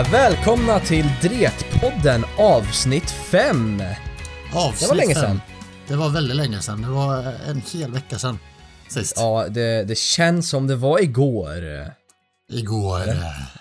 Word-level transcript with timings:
Ja, 0.00 0.06
välkomna 0.12 0.80
till 0.80 1.06
Dretpodden 1.22 2.24
avsnitt 2.38 3.10
5. 3.10 3.82
Avsnitt 4.54 4.80
Det 4.80 4.88
var 4.88 4.94
länge 4.94 5.14
sedan. 5.14 5.40
Det 5.88 5.96
var 5.96 6.10
väldigt 6.10 6.36
länge 6.36 6.60
sedan. 6.60 6.82
Det 6.82 6.88
var 6.88 7.22
en 7.22 7.60
hel 7.60 7.92
vecka 7.92 8.18
sedan. 8.18 8.38
Sist. 8.88 9.12
Ja, 9.16 9.48
det, 9.48 9.84
det 9.84 9.98
känns 9.98 10.50
som 10.50 10.66
det 10.66 10.76
var 10.76 11.02
igår. 11.02 11.64
Igår. 12.52 13.02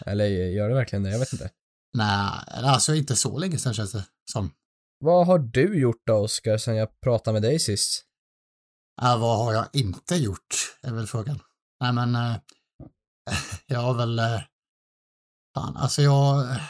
Eller 0.05 0.25
gör 0.25 0.69
det 0.69 0.75
verkligen 0.75 1.03
det? 1.03 1.11
Jag 1.11 1.19
vet 1.19 1.33
inte. 1.33 1.49
Nej, 1.93 2.31
alltså 2.47 2.95
inte 2.95 3.15
så 3.15 3.37
länge 3.37 3.57
sedan 3.57 3.73
känns 3.73 3.91
det 3.91 4.03
som. 4.31 4.51
Vad 4.99 5.27
har 5.27 5.39
du 5.39 5.79
gjort 5.79 6.01
då, 6.05 6.13
Oskar, 6.13 6.57
sen 6.57 6.75
jag 6.75 7.01
pratade 7.01 7.33
med 7.33 7.41
dig 7.41 7.59
sist? 7.59 8.03
Äh, 9.01 9.19
vad 9.19 9.37
har 9.37 9.53
jag 9.53 9.65
inte 9.73 10.15
gjort? 10.15 10.77
Är 10.83 10.93
väl 10.93 11.07
frågan. 11.07 11.39
Nej 11.81 11.93
men, 11.93 12.15
eh, 12.15 12.35
jag 13.67 13.79
har 13.79 13.93
väl, 13.93 14.19
eh, 14.19 14.41
fan 15.53 15.77
alltså 15.77 16.01
jag, 16.01 16.51
eh, 16.51 16.61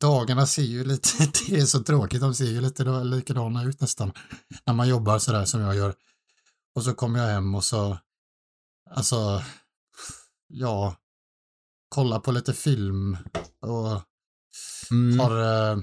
dagarna 0.00 0.46
ser 0.46 0.62
ju 0.62 0.84
lite, 0.84 1.08
det 1.48 1.56
är 1.60 1.64
så 1.66 1.82
tråkigt, 1.82 2.20
de 2.20 2.34
ser 2.34 2.44
ju 2.44 2.60
lite 2.60 2.84
likadana 3.04 3.64
ut 3.64 3.80
nästan. 3.80 4.12
När 4.66 4.74
man 4.74 4.88
jobbar 4.88 5.18
sådär 5.18 5.44
som 5.44 5.60
jag 5.60 5.76
gör. 5.76 5.94
Och 6.74 6.84
så 6.84 6.94
kommer 6.94 7.18
jag 7.18 7.26
hem 7.28 7.54
och 7.54 7.64
så, 7.64 7.98
alltså, 8.90 9.42
ja, 10.48 10.96
kolla 11.88 12.20
på 12.20 12.32
lite 12.32 12.54
film 12.54 13.16
och 13.60 14.02
Mm. 14.90 15.18
har 15.20 15.40
eh, 15.72 15.78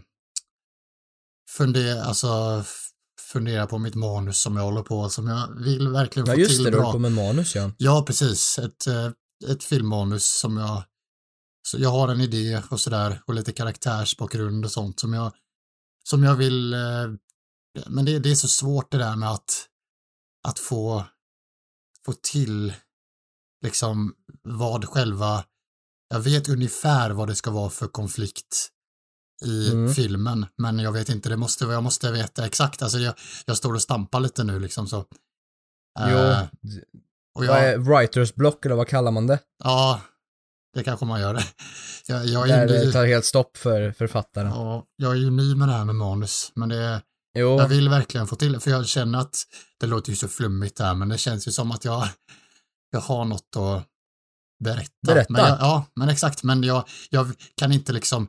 funder, 1.58 2.02
alltså, 2.02 2.58
f- 2.62 2.88
fundera 3.31 3.68
på 3.68 3.78
mitt 3.78 3.96
manus 3.96 4.42
som 4.42 4.56
jag 4.58 4.64
håller 4.64 4.81
på, 4.81 5.09
som 5.09 5.28
jag 5.28 5.59
vill 5.59 5.88
verkligen 5.90 6.28
Ja, 6.28 6.34
få 6.34 6.40
just 6.40 6.56
till 6.56 6.64
det, 6.64 6.70
du 6.72 6.78
bra. 6.78 6.81
håller 6.86 6.94
på 6.94 7.00
med 7.00 7.12
manus 7.12 7.56
ja. 7.56 7.72
Ja, 7.78 8.03
precis. 8.08 8.59
Ett, 8.59 8.88
eh, 8.88 9.09
ett 9.52 9.64
filmmanus 9.64 10.26
som 10.40 10.58
jag, 10.58 10.84
så 11.66 11.78
jag 11.80 11.90
har 11.90 12.08
en 12.08 12.22
idé 12.22 12.62
och 12.70 12.80
sådär 12.80 13.22
och 13.26 13.34
lite 13.34 13.52
karaktärsbakgrund 13.54 14.66
och 14.66 14.72
sånt 14.72 15.00
som 15.00 15.14
jag, 15.14 15.32
som 16.04 16.24
jag 16.24 16.36
vill, 16.36 16.74
eh, 16.74 17.08
men 17.88 18.06
det, 18.06 18.20
det 18.20 18.32
är 18.32 18.36
så 18.36 18.48
svårt 18.48 18.92
det 18.92 18.98
där 18.98 19.16
med 19.16 19.32
att, 19.32 19.68
att 20.48 20.60
få, 20.60 21.04
få 22.06 22.14
till 22.14 22.74
liksom 23.62 24.16
vad 24.44 24.86
själva, 24.86 25.46
jag 26.10 26.20
vet 26.20 26.50
ungefär 26.50 27.10
vad 27.12 27.28
det 27.28 27.36
ska 27.36 27.52
vara 27.52 27.70
för 27.70 27.88
konflikt 27.88 28.72
i 29.46 29.72
Mm. 29.72 29.94
filmen, 29.94 30.46
men 30.58 30.80
jag 30.80 30.92
vet 30.92 31.10
inte, 31.10 31.30
det 31.30 31.38
måste, 31.38 31.66
jag 31.66 31.84
måste 31.84 32.12
veta 32.12 32.46
exakt, 32.46 32.82
alltså 32.82 32.98
jag, 33.00 33.14
jag 33.46 33.58
står 33.58 33.74
och 33.74 33.82
stampar 33.82 34.20
lite 34.20 34.44
nu 34.44 34.60
liksom 34.60 34.88
så. 34.88 35.06
Jo, 36.00 36.18
Eh, 36.18 36.42
och 37.36 37.46
vad 37.46 37.48
jag, 37.48 37.70
är 37.70 37.78
writers 37.78 38.36
block 38.36 38.66
eller 38.66 38.76
vad 38.76 38.88
kallar 38.88 39.12
man 39.12 39.28
det? 39.28 39.40
Ja, 39.64 40.02
det 40.76 40.84
kanske 40.84 41.06
man 41.06 41.22
gör. 41.22 41.34
det. 41.34 41.44
Jag, 42.08 42.26
jag, 42.26 42.48
Där 42.48 42.68
det 42.68 42.92
tar 42.92 43.06
helt 43.06 43.26
stopp 43.26 43.58
för 43.58 43.92
författaren. 43.92 44.48
ja, 44.48 44.86
jag 44.95 45.12
är 45.12 45.16
ju 45.16 45.31
ny 45.31 45.56
med 45.56 45.68
det 45.68 45.73
här 45.73 45.86
med 45.86 45.95
manus, 45.95 46.52
men 46.56 46.70
det, 46.70 47.02
Jo, 47.38 47.58
jag 47.59 47.68
vill 47.68 47.90
verkligen 47.90 48.28
få 48.28 48.36
till 48.36 48.59
för 48.59 48.72
jag 48.72 48.88
känner 48.88 49.20
att 49.20 49.38
det 49.80 49.88
låter 49.88 50.09
ju 50.09 50.16
så 50.16 50.28
flummigt 50.28 50.78
där, 50.78 50.94
men 50.94 51.09
det 51.09 51.18
känns 51.18 51.48
ju 51.48 51.52
som 51.52 51.72
att 51.72 51.86
jag, 51.86 52.08
jag 52.92 53.00
har 53.00 53.26
något 53.26 53.56
att 53.56 53.88
berätta. 54.64 54.92
Berätta? 55.08 55.34
Men 55.34 55.41
jag, 55.41 55.59
ja, 55.59 55.86
men 55.96 56.09
exakt, 56.09 56.44
men 56.44 56.63
jag, 56.63 56.90
jag 57.09 57.31
kan 57.57 57.72
inte 57.72 57.94
liksom, 57.94 58.28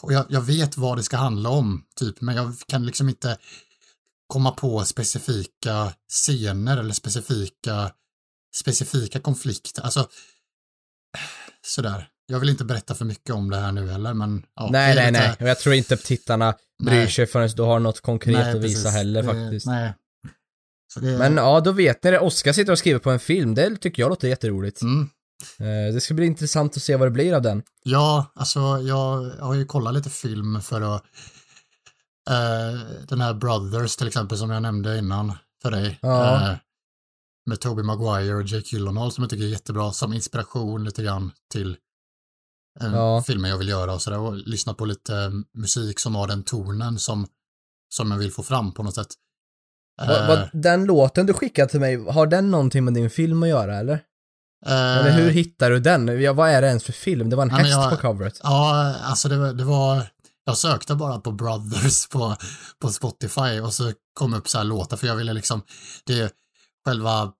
och 0.00 0.12
jag, 0.12 0.26
jag 0.28 0.40
vet 0.40 0.76
vad 0.76 0.98
det 0.98 1.02
ska 1.02 1.16
handla 1.16 1.48
om, 1.48 1.84
typ, 1.96 2.20
men 2.20 2.36
jag 2.36 2.54
kan 2.66 2.86
liksom 2.86 3.08
inte 3.08 3.38
komma 4.26 4.50
på 4.50 4.84
specifika 4.84 5.92
scener 6.08 6.76
eller 6.76 6.94
specifika, 6.94 7.92
specifika 8.56 9.20
konflikter. 9.20 9.82
Alltså, 9.82 10.08
sådär. 11.66 12.08
Jag 12.26 12.40
vill 12.40 12.48
inte 12.48 12.64
berätta 12.64 12.94
för 12.94 13.04
mycket 13.04 13.34
om 13.34 13.50
det 13.50 13.56
här 13.56 13.72
nu 13.72 13.90
heller, 13.90 14.14
men 14.14 14.42
ja, 14.56 14.68
nej, 14.72 14.94
nej, 14.94 15.12
nej. 15.12 15.36
Jag 15.38 15.58
tror 15.58 15.74
inte 15.74 15.96
tittarna 15.96 16.54
bryr 16.84 16.94
Nej. 16.96 17.10
sig 17.10 17.26
förrän 17.26 17.48
du 17.56 17.62
har 17.62 17.78
något 17.80 18.00
konkret 18.00 18.34
Nej, 18.38 18.50
att 18.56 18.62
visa 18.62 18.82
precis. 18.82 18.92
heller 18.96 19.22
faktiskt. 19.22 19.66
Nej. 19.66 19.94
Det, 21.00 21.18
Men 21.18 21.36
ja, 21.36 21.60
då 21.60 21.72
vet 21.72 22.04
ni 22.04 22.10
det. 22.10 22.18
Oskar 22.18 22.52
sitter 22.52 22.72
och 22.72 22.78
skriver 22.78 22.98
på 23.00 23.10
en 23.10 23.20
film. 23.20 23.54
Det 23.54 23.76
tycker 23.76 24.02
jag 24.02 24.08
låter 24.08 24.28
jätteroligt. 24.28 24.82
mm, 24.82 25.08
Eh, 25.60 25.94
Det 25.94 26.00
ska 26.00 26.14
bli 26.14 26.26
intressant 26.26 26.76
att 26.76 26.82
se 26.82 26.96
vad 26.96 27.06
det 27.06 27.10
blir 27.12 27.34
av 27.34 27.42
den. 27.42 27.62
ja, 27.84 28.32
alltså 28.34 28.60
jag 28.60 29.30
har 29.40 29.54
ju 29.54 29.64
kollat 29.64 29.94
lite 29.94 30.10
film 30.10 30.60
för 30.62 30.80
att 30.96 31.02
eh, 32.30 32.80
den 33.08 33.20
här 33.20 33.34
Brothers 33.34 33.96
till 33.96 34.06
exempel 34.08 34.38
som 34.38 34.50
jag 34.50 34.62
nämnde 34.62 34.98
innan 34.98 35.32
för 35.62 35.70
dig. 35.70 35.98
Ja. 36.02 36.50
Eh, 36.50 36.56
med 37.46 37.60
Tobey 37.60 37.84
Maguire 37.84 38.34
och 38.34 38.42
Jake 38.42 38.66
Gyllenhaal 38.76 39.12
som 39.12 39.22
jag 39.22 39.30
tycker 39.30 39.44
är 39.44 39.48
jättebra 39.48 39.92
som 39.92 40.12
inspiration 40.12 40.84
lite 40.84 41.02
grann 41.02 41.30
till 41.52 41.76
en 42.80 42.92
Ja. 42.92 43.22
filmen 43.26 43.50
jag 43.50 43.58
vill 43.58 43.68
göra 43.68 43.94
och 43.94 44.02
sådär 44.02 44.18
och 44.18 44.36
lyssna 44.36 44.74
på 44.74 44.84
lite 44.84 45.32
musik 45.58 45.98
som 45.98 46.14
har 46.14 46.26
den 46.28 46.42
tonen 46.42 46.98
som, 46.98 47.26
som 47.94 48.10
jag 48.10 48.18
vill 48.18 48.32
få 48.32 48.42
fram 48.42 48.72
på 48.72 48.82
något 48.82 48.94
sätt. 48.94 49.08
Vad, 49.96 50.10
Eh, 50.22 50.28
vad, 50.28 50.48
den 50.52 50.84
låten 50.84 51.26
du 51.26 51.32
skickade 51.32 51.68
till 51.70 51.80
mig, 51.80 52.04
har 52.10 52.26
den 52.26 52.50
någonting 52.50 52.84
med 52.84 52.94
din 52.94 53.10
film 53.10 53.42
att 53.42 53.48
göra 53.48 53.76
eller? 53.76 53.94
eh, 54.66 54.96
Eller 54.98 55.10
hur 55.12 55.30
hittar 55.30 55.70
du 55.70 55.80
den? 55.80 56.20
Ja, 56.22 56.32
vad 56.32 56.50
är 56.50 56.62
det 56.62 56.68
ens 56.68 56.84
för 56.84 56.92
film? 56.92 57.30
Det 57.30 57.36
var 57.36 57.42
en 57.42 57.50
häst 57.50 57.70
jag- 57.70 57.90
på 57.90 57.96
coveret. 57.96 58.40
Ja, 58.42 58.94
alltså 59.02 59.28
det 59.28 59.36
var, 59.36 59.52
det 59.52 59.64
var, 59.64 60.02
jag 60.44 60.56
sökte 60.58 60.94
bara 60.94 61.18
på 61.20 61.32
Brothers 61.32 62.08
på, 62.08 62.36
på 62.78 62.88
Spotify 62.90 63.60
och 63.60 63.74
så 63.74 63.92
kom 64.14 64.34
upp 64.34 64.48
så 64.48 64.58
här 64.58 64.64
låtar 64.64 64.96
för 64.96 65.06
jag 65.06 65.16
ville 65.16 65.32
liksom, 65.32 65.62
det 66.04 66.34
själva 66.84 67.32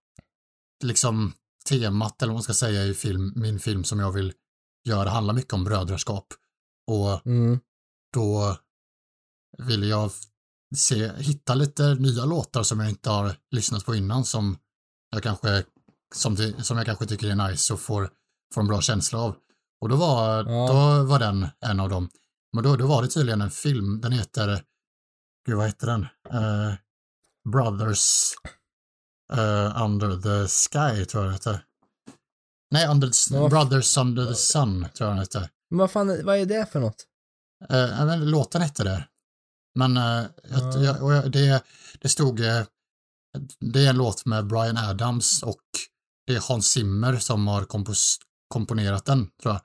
liksom 0.84 1.32
temat 1.68 2.22
eller 2.22 2.30
vad 2.30 2.36
man 2.36 2.42
ska 2.42 2.54
säga 2.54 2.84
i 2.84 2.94
film, 2.94 3.32
min 3.36 3.60
film 3.60 3.84
som 3.84 3.98
jag 3.98 4.12
vill 4.12 4.32
göra 4.88 5.10
handlar 5.10 5.34
mycket 5.34 5.52
om 5.52 5.64
brödraskap 5.64 6.26
och 6.86 7.26
Mm. 7.26 7.60
då 8.14 8.56
ville 9.58 9.86
jag 9.86 10.10
se, 10.76 11.12
hitta 11.16 11.54
lite 11.54 11.94
nya 11.94 12.24
låtar 12.24 12.62
som 12.62 12.80
jag 12.80 12.88
inte 12.88 13.10
har 13.10 13.36
lyssnat 13.50 13.84
på 13.84 13.94
innan 13.94 14.24
som 14.24 14.58
jag 15.10 15.22
kanske, 15.22 15.64
som, 16.14 16.36
som 16.62 16.76
jag 16.76 16.86
kanske 16.86 17.06
tycker 17.06 17.30
är 17.30 17.48
nice 17.50 17.72
och 17.74 17.80
får, 17.80 18.10
får 18.54 18.60
en 18.60 18.66
bra 18.66 18.80
känsla 18.80 19.18
av. 19.18 19.36
Och 19.80 19.88
då 19.88 19.96
var, 19.96 20.36
Ja. 20.44 20.68
då 20.72 21.04
var 21.04 21.18
den 21.18 21.46
en 21.60 21.80
av 21.80 21.88
dem. 21.88 22.08
Men 22.52 22.64
då, 22.64 22.76
då 22.76 22.86
var 22.86 23.02
det 23.02 23.08
tydligen 23.08 23.40
en 23.40 23.50
film, 23.50 24.00
den 24.00 24.12
heter, 24.12 24.64
gud 25.46 25.56
vad 25.56 25.66
heter 25.66 25.86
den? 25.86 26.02
Eh, 26.30 26.74
Brothers 27.52 28.32
eh, 29.32 29.82
Under 29.84 30.16
the 30.22 30.48
Sky 30.48 31.04
tror 31.04 31.22
jag 31.22 31.24
den 31.24 31.32
heter. 31.32 31.64
Nej, 32.70 32.88
under, 32.88 33.08
the- 33.08 33.34
Ja. 33.34 33.48
Brothers 33.48 33.96
Under 33.96 34.26
the 34.26 34.34
Sun 34.34 34.86
tror 34.94 35.08
jag 35.08 35.16
den 35.16 35.18
heter. 35.22 35.48
Men 35.70 35.78
vad 35.78 35.90
fan, 35.90 36.24
vad 36.24 36.36
är 36.38 36.46
det 36.46 36.66
för 36.72 36.80
något? 36.80 37.06
Ja, 37.68 38.04
men 38.04 38.30
låten 38.30 38.62
hette 38.62 38.84
det. 38.84 39.08
Men 39.78 39.96
eh, 39.96 40.02
jag, 40.02 40.60
Ja. 40.74 40.82
jag, 40.82 41.02
och 41.02 41.12
jag, 41.12 41.30
det, 41.32 41.62
det 42.00 42.08
stod, 42.08 42.40
eh, 42.40 42.62
det 43.60 43.84
är 43.84 43.90
en 43.90 43.96
låt 43.96 44.24
med 44.26 44.46
Brian 44.46 44.76
Adams 44.76 45.42
och 45.42 45.60
det 46.26 46.34
är 46.34 46.40
Hans 46.48 46.66
Zimmer 46.66 47.16
som 47.18 47.46
har 47.48 47.64
kompos, 47.64 48.18
komponerat 48.48 49.04
den, 49.04 49.28
tror 49.42 49.58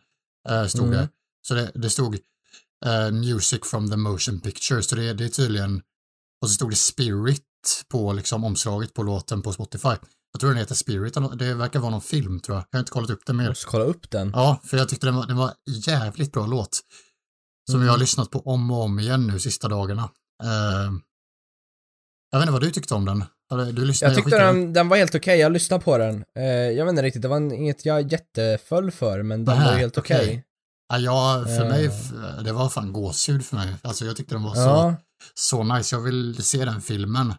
jag. 0.49 0.61
Eh, 0.61 0.67
stod 0.67 0.85
Mm. 0.87 0.97
det. 0.97 1.09
Så 1.47 1.53
det, 1.53 1.71
det 1.75 1.89
stod 1.89 2.17
Music 3.11 3.59
from 3.65 3.89
the 3.89 3.95
Motion 3.97 4.39
Picture, 4.41 4.83
så 4.83 4.95
det, 4.95 5.13
det 5.13 5.25
är 5.25 5.29
tydligen, 5.29 5.81
och 6.41 6.49
så 6.49 6.53
stod 6.55 6.69
det 6.71 6.75
Spirit 6.75 7.43
på 7.89 8.13
liksom 8.13 8.43
omslaget 8.43 8.93
på 8.93 9.03
låten 9.03 9.41
på 9.41 9.53
Spotify. 9.53 9.89
Jag 10.31 10.39
tror 10.39 10.49
den 10.49 10.59
heter 10.59 10.75
Spirit, 10.75 11.13
det 11.39 11.53
verkar 11.53 11.79
vara 11.79 11.91
någon 11.91 12.01
film 12.01 12.39
tror 12.39 12.57
jag. 12.57 12.65
Jag 12.71 12.77
har 12.77 12.79
inte 12.79 12.91
kollat 12.91 13.09
upp 13.09 13.25
det 13.25 13.33
mer. 13.33 13.45
Jag 13.45 13.57
ska 13.57 13.71
kolla 13.71 13.83
upp 13.85 14.09
den. 14.11 14.31
Ja, 14.35 14.61
för 14.63 14.77
jag 14.77 14.89
tyckte 14.89 15.07
den 15.07 15.15
var, 15.15 15.25
den 15.27 15.37
var 15.37 15.53
jävligt 15.87 16.31
bra 16.31 16.45
låt. 16.45 16.79
Som 17.69 17.75
Mm. 17.75 17.85
jag 17.85 17.93
har 17.93 17.99
lyssnat 17.99 18.31
på 18.31 18.39
om 18.39 18.71
och 18.71 18.83
om 18.83 18.99
igen 18.99 19.27
nu 19.27 19.39
sista 19.39 19.67
dagarna. 19.67 20.03
Eh, 20.43 20.91
jag 22.31 22.39
vet 22.39 22.43
inte 22.43 22.51
vad 22.51 22.61
du 22.61 22.71
tyckte 22.71 22.93
om 22.95 23.05
den. 23.05 23.23
Du 23.75 23.85
lyssnade, 23.85 24.11
Jag 24.13 24.17
tyckte 24.17 24.31
skickade 24.31 24.45
den, 24.45 24.73
den 24.73 24.89
var 24.89 24.97
helt 24.97 25.15
okej, 25.15 25.39
jag 25.39 25.51
lyssnade 25.51 25.83
på 25.83 25.97
den. 25.97 26.23
Eh, 26.39 26.43
jag 26.45 26.85
vet 26.85 26.89
inte 26.91 27.01
riktigt, 27.01 27.21
det 27.21 27.27
var 27.27 27.53
inget 27.53 27.85
jag 27.85 28.11
jätteföll 28.11 28.91
för, 28.91 29.23
men 29.23 29.45
den 29.45 29.57
Nähä, 29.57 29.71
var 29.71 29.77
helt 29.77 29.97
okej. 29.97 30.19
okej. 30.21 30.43
Ja, 30.89 30.97
jag, 30.99 31.43
för 31.57 31.63
Eh. 31.63 31.69
mig, 31.69 31.85
f- 31.85 32.11
det 32.43 32.51
var 32.51 32.69
fan 32.69 32.93
gåshud 32.93 33.45
för 33.45 33.55
mig. 33.55 33.75
Alltså 33.81 34.05
jag 34.05 34.15
tyckte 34.15 34.35
den 34.35 34.43
var 34.43 34.53
så, 34.55 34.59
Ja, 34.61 34.95
så 35.33 35.63
nice. 35.63 35.95
Jag 35.95 36.01
vill 36.01 36.43
se 36.43 36.65
den 36.65 36.81
filmen. 36.81 37.33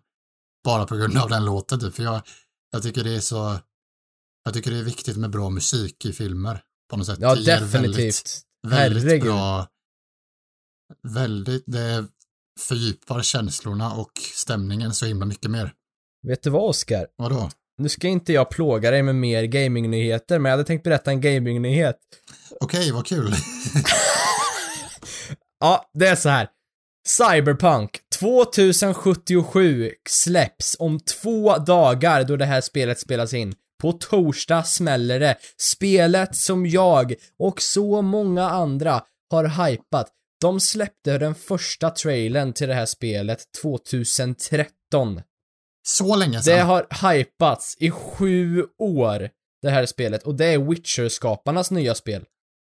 Bara 0.64 0.84
på 0.86 0.96
grund 0.96 1.18
av 1.18 1.28
den 1.28 1.44
låten 1.44 1.80
typ. 1.80 1.94
För 1.94 2.02
jag, 2.02 2.20
jag 2.72 2.82
tycker 2.82 3.04
det 3.04 3.16
är 3.16 3.20
så, 3.20 3.58
jag 4.44 4.54
tycker 4.54 4.70
det 4.70 4.78
är 4.78 4.82
viktigt 4.82 5.16
med 5.16 5.30
bra 5.30 5.50
musik 5.50 6.04
i 6.04 6.12
filmer. 6.12 6.60
På 6.90 6.96
något 6.96 7.06
sätt. 7.06 7.18
ja 7.20 7.34
Det 7.34 7.44
definitivt. 7.44 8.40
väldigt 8.68 9.02
Herregud. 9.04 9.24
bra, 9.24 9.66
väldigt, 11.08 11.62
det 11.66 12.04
fördjupar 12.60 13.22
känslorna 13.22 13.92
och 13.92 14.12
stämningen 14.34 14.94
så 14.94 15.06
himla 15.06 15.26
mycket 15.26 15.50
mer. 15.50 15.72
Vet 16.26 16.42
du 16.42 16.50
vad 16.50 16.62
Oskar? 16.68 17.06
Vadå? 17.16 17.50
Nu 17.78 17.88
ska 17.88 18.08
inte 18.08 18.32
jag 18.32 18.50
plåga 18.50 18.90
dig 18.90 19.02
med 19.02 19.14
mer 19.14 19.42
gamingnyheter, 19.44 20.38
men 20.38 20.50
jag 20.50 20.56
hade 20.56 20.64
tänkt 20.66 20.82
berätta 20.84 21.10
en 21.10 21.20
gamingnyhet. 21.20 21.98
Okej, 22.60 22.92
vad 22.92 23.06
kul. 23.06 23.34
Ja, 25.60 25.90
det 25.94 26.06
är 26.06 26.16
så 26.16 26.28
här. 26.28 26.48
Cyberpunk 27.08 27.90
2077 28.18 29.92
släpps 30.08 30.76
om 30.78 31.00
två 31.00 31.56
dagar 31.56 32.24
då 32.24 32.36
det 32.36 32.44
här 32.44 32.60
spelet 32.60 32.98
spelas 32.98 33.34
in 33.34 33.54
På 33.82 33.92
torsdag 33.92 34.62
smäller 34.62 35.20
det. 35.20 35.36
Spelet 35.60 36.36
som 36.36 36.66
jag 36.66 37.14
och 37.38 37.62
så 37.62 38.02
många 38.02 38.50
andra 38.50 39.02
har 39.30 39.66
hypat. 39.66 40.08
De 40.40 40.60
släppte 40.60 41.18
den 41.18 41.34
första 41.34 41.90
trailern 41.90 42.52
till 42.52 42.68
det 42.68 42.74
här 42.74 42.86
spelet 42.86 43.38
2013. 43.62 45.20
Så 45.82 46.16
länge 46.16 46.42
sedan. 46.42 46.56
Det 46.56 46.62
har 46.62 47.12
hypats 47.12 47.76
i 47.80 47.90
sju 47.90 48.66
år, 48.78 49.28
det 49.62 49.70
här 49.70 49.86
spelet, 49.86 50.22
och 50.22 50.34
det 50.34 50.46
är 50.46 50.58
Witcher-skaparnas 50.58 51.72
nya 51.72 51.94
spel. 51.94 52.24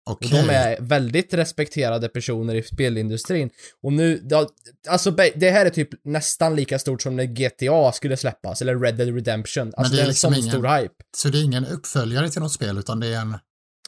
Okej. 0.09 0.39
Och 0.39 0.47
de 0.47 0.53
är 0.53 0.77
väldigt 0.81 1.33
respekterade 1.33 2.09
personer 2.09 2.55
i 2.55 2.63
spelindustrin. 2.63 3.49
Och 3.83 3.93
nu, 3.93 4.17
det- 4.17 4.47
alltså 4.89 5.11
det 5.11 5.49
här 5.51 5.65
är 5.65 5.69
typ 5.69 5.89
nästan 6.05 6.55
lika 6.55 6.79
stort 6.79 7.01
som 7.01 7.15
när 7.15 7.23
GTA 7.25 7.91
skulle 7.91 8.17
släppas, 8.17 8.61
eller 8.61 8.79
Red 8.79 8.95
Dead 8.95 9.15
Redemption. 9.15 9.73
Alltså 9.77 9.91
det 9.93 9.97
det 9.97 10.01
är 10.01 10.01
är 10.01 10.05
en 10.05 10.09
liksom 10.09 10.33
sån 10.33 10.39
ingen- 10.43 10.51
stor 10.51 10.77
hype. 10.81 10.93
Så 11.17 11.29
det 11.29 11.37
är 11.39 11.43
ingen 11.43 11.65
uppföljare 11.65 12.29
till 12.29 12.41
något 12.41 12.51
spel 12.53 12.77
utan 12.77 12.99
det 12.99 13.07
är 13.07 13.21
en... 13.21 13.37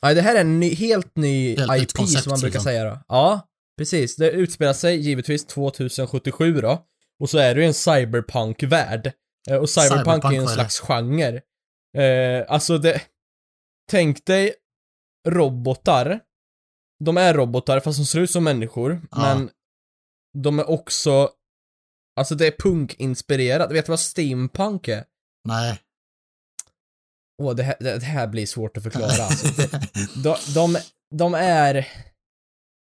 Nej, 0.04 0.15
det 0.15 0.21
här 0.21 0.36
är 0.36 0.42
en 0.42 0.60
ny, 0.60 0.75
helt 0.75 1.15
ny 1.18 1.56
Helt 1.57 1.81
IP 1.83 1.94
koncept, 1.94 2.24
som 2.24 2.30
man 2.31 2.39
brukar 2.39 2.54
liksom. 2.59 2.63
säga 2.63 2.83
då. 2.83 3.00
Ja, 3.07 3.48
precis. 3.77 4.16
Det 4.16 4.31
utspelar 4.31 4.74
sig 4.74 4.98
givetvis 4.98 5.45
2077 5.45 6.62
då. 6.62 6.86
Och 7.19 7.30
så 7.30 7.38
är 7.38 7.56
det 7.56 7.62
ju 7.62 7.68
en 7.68 7.74
cyberpunk-värld. 7.74 9.12
Eh, 9.50 9.56
Och 9.57 9.69
cyberpunk, 9.69 10.00
Cyberpunk, 10.06 10.24
är 10.25 10.38
en 10.38 10.44
är 10.44 10.48
det? 10.48 10.54
slags 10.54 10.80
genre. 10.80 11.42
Eh, 11.98 12.45
alltså 12.48 12.77
det... 12.77 13.01
Tänk 13.92 14.25
dig 14.25 14.54
robotar. 15.27 16.19
De 17.03 17.17
är 17.17 17.33
robotar 17.33 17.79
fast 17.79 17.99
de 17.99 18.05
ser 18.05 18.19
ut 18.19 18.31
som 18.31 18.43
människor, 18.43 19.01
Ja. 19.11 19.17
men 19.35 19.49
de 20.37 20.59
är 20.59 20.69
också... 20.69 21.29
Alltså 22.19 22.35
det 22.35 22.47
är 22.47 22.51
punkinspirerat. 22.59 23.71
Vet 23.71 23.85
du 23.85 23.89
vad 23.91 23.99
steampunk 23.99 24.87
är? 24.87 25.05
Nej. 25.47 25.79
Åh, 27.41 27.55
det 27.55 27.63
här, 27.63 27.75
det 27.79 28.03
här 28.03 28.27
blir 28.27 28.45
svårt 28.45 28.77
att 28.77 28.83
förklara. 28.83 29.09
Alltså, 29.23 29.47
de, 30.23 30.35
de, 30.53 30.77
de 31.15 31.33
är 31.33 31.87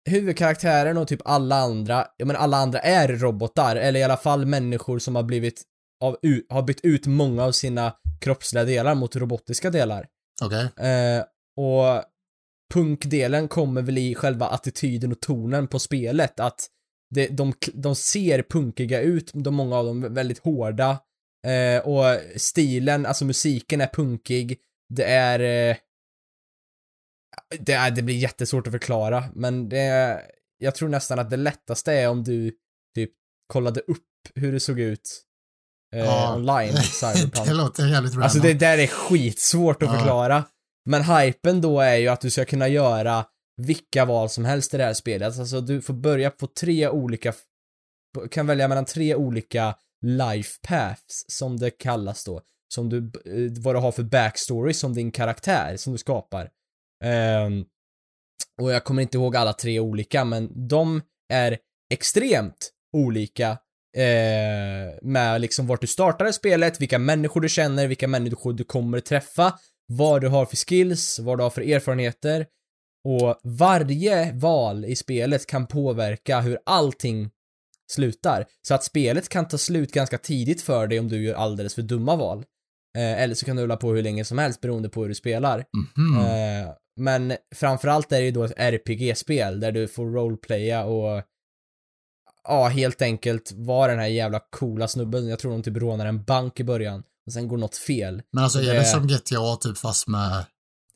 huvudkaraktären 0.09 0.97
och 0.97 1.07
typ 1.07 1.21
alla 1.25 1.55
andra, 1.55 2.07
jag 2.17 2.27
menar 2.27 2.39
alla 2.39 2.57
andra 2.57 2.79
är 2.79 3.07
robotar, 3.07 3.75
eller 3.75 3.99
i 3.99 4.03
alla 4.03 4.17
fall 4.17 4.45
människor 4.45 4.99
som 4.99 5.15
har 5.15 5.23
blivit 5.23 5.63
av, 6.03 6.17
u- 6.21 6.45
har 6.49 6.63
bytt 6.63 6.79
ut 6.85 7.05
många 7.05 7.43
av 7.43 7.51
sina 7.51 7.95
kroppsliga 8.21 8.63
delar 8.63 8.95
mot 8.95 9.15
robotiska 9.15 9.69
delar. 9.69 10.07
Okej. 10.43 10.87
Eh, 10.89 11.23
och 11.57 12.03
punkdelen 12.80 13.48
kommer 13.48 13.81
väl 13.81 13.98
i 13.98 14.16
själva 14.16 14.48
attityden 14.48 15.12
och 15.12 15.19
tonen 15.22 15.68
på 15.68 15.80
spelet, 15.80 16.39
att 16.39 16.68
det, 17.16 17.27
de, 17.27 17.54
de 17.74 17.95
ser 17.95 18.44
punkiga 18.50 19.01
ut, 19.01 19.31
de, 19.33 19.56
många 19.56 19.75
av 19.77 19.86
dem 19.86 20.13
väldigt 20.13 20.39
hårda, 20.39 21.00
eh, 21.48 21.83
och 21.88 22.22
stilen, 22.36 23.06
alltså 23.06 23.25
musiken 23.25 23.81
är 23.81 23.88
punkig, 23.88 24.57
det 24.89 25.04
är 25.04 25.39
eh, 25.72 25.77
det, 27.60 27.74
är, 27.74 27.92
det 27.92 28.01
blir 28.01 28.16
jättesvårt 28.18 28.68
att 28.68 28.74
förklara, 28.74 29.24
men 29.36 29.69
det 29.69 30.21
jag 30.57 30.75
tror 30.75 30.89
nästan 30.89 31.19
att 31.19 31.30
det 31.30 31.38
lättaste 31.38 31.94
är 31.94 32.10
om 32.10 32.24
du 32.24 32.51
typ 32.95 33.12
kollade 33.54 33.80
upp 33.80 34.01
hur 34.36 34.51
det 34.51 34.60
såg 34.60 34.80
ut 34.80 35.21
eh, 35.95 36.00
Ja. 36.00 36.36
online, 36.36 36.74
Cyberpunk. 36.83 37.48
det 37.48 37.54
låter 37.54 37.88
jävligt 37.88 38.12
random. 38.12 38.24
Alltså 38.24 38.39
det 38.39 38.54
där 38.54 38.78
är 38.78 38.88
skitsvårt 38.88 39.83
att 39.83 39.89
Ja. 39.89 39.95
förklara. 39.98 40.44
Men 40.85 41.03
hypen 41.03 41.61
då 41.61 41.79
är 41.79 41.95
ju 41.95 42.07
att 42.07 42.21
du 42.21 42.29
ska 42.29 42.45
kunna 42.45 42.67
göra 42.67 43.25
vilka 43.57 44.05
val 44.05 44.29
som 44.29 44.45
helst 44.45 44.73
i 44.73 44.77
det 44.77 44.83
här 44.83 44.93
spelet. 44.93 45.39
Alltså 45.39 45.61
du 45.61 45.81
får 45.81 45.93
börja 45.93 46.31
på 46.31 46.47
tre 46.47 46.89
olika, 46.89 47.33
kan 48.31 48.47
välja 48.47 48.67
mellan 48.67 48.85
tre 48.85 49.15
olika 49.15 49.75
life 50.01 50.59
paths 50.67 51.25
som 51.27 51.57
det 51.59 51.71
kallas 51.71 52.23
då. 52.23 52.41
Som 52.73 52.89
du, 52.89 52.97
eh, 52.97 53.61
vad 53.63 53.75
du 53.75 53.79
har 53.79 53.91
för 53.91 54.03
backstory 54.03 54.73
som 54.73 54.93
din 54.93 55.11
karaktär 55.11 55.77
som 55.77 55.93
du 55.93 55.99
skapar. 55.99 56.49
Um, 57.45 57.65
och 58.61 58.71
jag 58.71 58.83
kommer 58.83 59.01
inte 59.01 59.17
ihåg 59.17 59.35
alla 59.35 59.53
tre 59.53 59.79
olika, 59.79 60.25
men 60.25 60.67
de 60.67 61.01
är 61.33 61.57
extremt 61.93 62.71
olika 62.93 63.49
eh, 63.97 64.97
med 65.01 65.41
liksom 65.41 65.67
vart 65.67 65.81
du 65.81 65.87
startar 65.87 66.27
i 66.27 66.33
spelet, 66.33 66.81
vilka 66.81 66.99
människor 66.99 67.41
du 67.41 67.49
känner, 67.49 67.87
vilka 67.87 68.07
människor 68.07 68.53
du 68.53 68.63
kommer 68.63 68.99
träffa, 68.99 69.53
vad 69.87 70.21
du 70.21 70.27
har 70.27 70.45
för 70.45 70.55
skills, 70.55 71.19
vad 71.19 71.37
du 71.37 71.43
har 71.43 71.49
för 71.49 71.61
erfarenheter 71.61 72.45
och 73.05 73.39
varje 73.43 74.33
val 74.33 74.85
i 74.85 74.95
spelet 74.95 75.47
kan 75.47 75.67
påverka 75.67 76.41
hur 76.41 76.59
allting 76.65 77.29
slutar. 77.91 78.45
Så 78.67 78.73
att 78.73 78.83
spelet 78.83 79.29
kan 79.29 79.47
ta 79.47 79.57
slut 79.57 79.91
ganska 79.91 80.17
tidigt 80.17 80.61
för 80.61 80.87
dig 80.87 80.99
om 80.99 81.07
du 81.07 81.23
gör 81.23 81.35
alldeles 81.35 81.75
för 81.75 81.81
dumma 81.81 82.15
val. 82.15 82.45
Eh, 82.97 83.21
eller 83.21 83.35
så 83.35 83.45
kan 83.45 83.55
du 83.55 83.61
hålla 83.61 83.77
på 83.77 83.93
hur 83.93 84.03
länge 84.03 84.25
som 84.25 84.37
helst 84.37 84.61
beroende 84.61 84.89
på 84.89 85.01
hur 85.01 85.09
du 85.09 85.15
spelar. 85.15 85.65
Mhm. 85.97 86.25
Eh, 86.25 86.73
men 86.99 87.33
framförallt 87.55 88.11
är 88.11 88.19
det 88.19 88.25
ju 88.25 88.31
då 88.31 88.43
ett 88.43 88.53
RPG-spel 88.57 89.59
där 89.59 89.71
du 89.71 89.87
får 89.87 90.05
roleplaya 90.05 90.85
och 90.85 91.23
ja, 92.43 92.67
helt 92.67 93.01
enkelt 93.01 93.51
vara 93.51 93.91
den 93.91 93.99
här 93.99 94.07
jävla 94.07 94.39
coola 94.39 94.87
snubben. 94.87 95.27
Jag 95.27 95.39
tror 95.39 95.51
de 95.51 95.63
typ 95.63 95.77
rånar 95.77 96.05
en 96.05 96.23
bank 96.23 96.59
i 96.59 96.63
början 96.63 97.03
och 97.27 97.33
sen 97.33 97.48
går 97.48 97.57
något 97.57 97.75
fel. 97.75 98.22
Men 98.31 98.44
alltså 98.44 98.60
är 98.60 98.63
det- 98.74 98.74
det 98.80 98.86
som 98.86 99.07
GTA 99.07 99.56
typ 99.56 99.77
fast 99.77 100.07
med... 100.07 100.45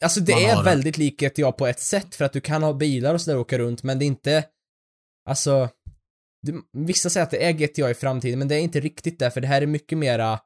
Alltså 0.04 0.20
det 0.20 0.32
är 0.46 0.64
väldigt 0.64 0.98
likt 0.98 1.20
GTA 1.22 1.52
på 1.52 1.68
ett 1.68 1.80
sätt 1.80 2.16
för 2.16 2.26
att 2.26 2.34
du 2.34 2.42
kan 2.42 2.64
ha 2.64 2.74
bilar 2.74 3.14
och 3.14 3.22
sådär 3.22 3.36
och 3.36 3.42
åka 3.42 3.58
runt 3.60 3.84
men 3.84 4.00
det 4.00 4.06
är 4.06 4.08
inte, 4.08 4.46
alltså, 5.30 5.70
det, 6.48 6.54
vissa 6.78 7.10
säger 7.10 7.24
att 7.24 7.32
det 7.32 7.46
är 7.46 7.52
GTA 7.52 7.90
i 7.90 7.94
framtiden 7.94 8.40
men 8.40 8.48
det 8.48 8.56
är 8.56 8.60
inte 8.60 8.80
riktigt 8.80 9.20
det 9.20 9.32
för 9.32 9.42
det 9.42 9.48
här 9.48 9.62
är 9.62 9.66
mycket 9.66 9.98
mera 9.98 10.40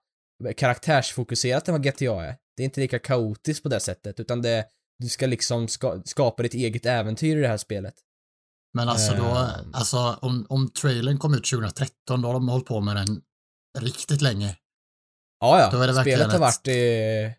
karaktärsfokuserat 0.57 1.67
än 1.67 1.73
vad 1.73 1.83
GTA 1.83 2.23
är. 2.25 2.35
Det 2.57 2.63
är 2.63 2.65
inte 2.65 2.81
lika 2.81 2.99
kaotiskt 2.99 3.63
på 3.63 3.69
det 3.69 3.79
sättet 3.79 4.19
utan 4.19 4.41
det, 4.41 4.65
du 4.99 5.09
ska 5.09 5.25
liksom 5.25 5.67
ska, 5.67 6.01
skapa 6.05 6.43
ditt 6.43 6.53
eget 6.53 6.85
äventyr 6.85 7.37
i 7.37 7.41
det 7.41 7.47
här 7.47 7.57
spelet. 7.57 7.93
Men 8.73 8.89
alltså 8.89 9.13
då, 9.15 9.23
Ehm. 9.23 9.73
alltså 9.73 9.97
om, 10.21 10.45
om 10.49 10.69
trailern 10.69 11.17
kom 11.17 11.33
ut 11.33 11.45
2013 11.49 12.21
då 12.21 12.27
har 12.27 12.33
de 12.33 12.49
hållit 12.49 12.65
på 12.65 12.81
med 12.81 12.95
den 12.95 13.21
riktigt 13.79 14.21
länge. 14.21 14.55
Ja, 15.43 15.59
ja, 15.59 15.69
Då 15.71 15.81
är 15.81 15.87
det 15.87 16.01
spelet 16.01 16.31
har 16.31 16.39
varit 16.39 16.67
i, 16.67 17.31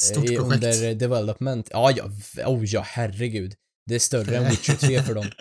Stort 0.00 0.24
i, 0.24 0.36
projekt. 0.36 0.64
under 0.64 0.94
development. 0.94 1.68
Ja, 1.72 1.90
ja, 1.90 2.04
oh 2.46 2.64
ja, 2.64 2.82
herregud. 2.86 3.54
Det 3.86 3.94
är 3.94 3.98
större 3.98 4.36
än 4.36 4.50
Witcher 4.50 4.74
3 4.74 5.02
för 5.02 5.14
dem. 5.14 5.26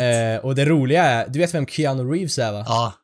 Eh, 0.00 0.44
och 0.44 0.54
det 0.54 0.64
roliga 0.64 1.02
är, 1.04 1.28
du 1.28 1.38
vet 1.38 1.54
vem 1.54 1.66
Keanu 1.66 2.12
Reeves 2.12 2.38
är 2.38 2.52
va? 2.52 2.64
ja, 2.68 2.94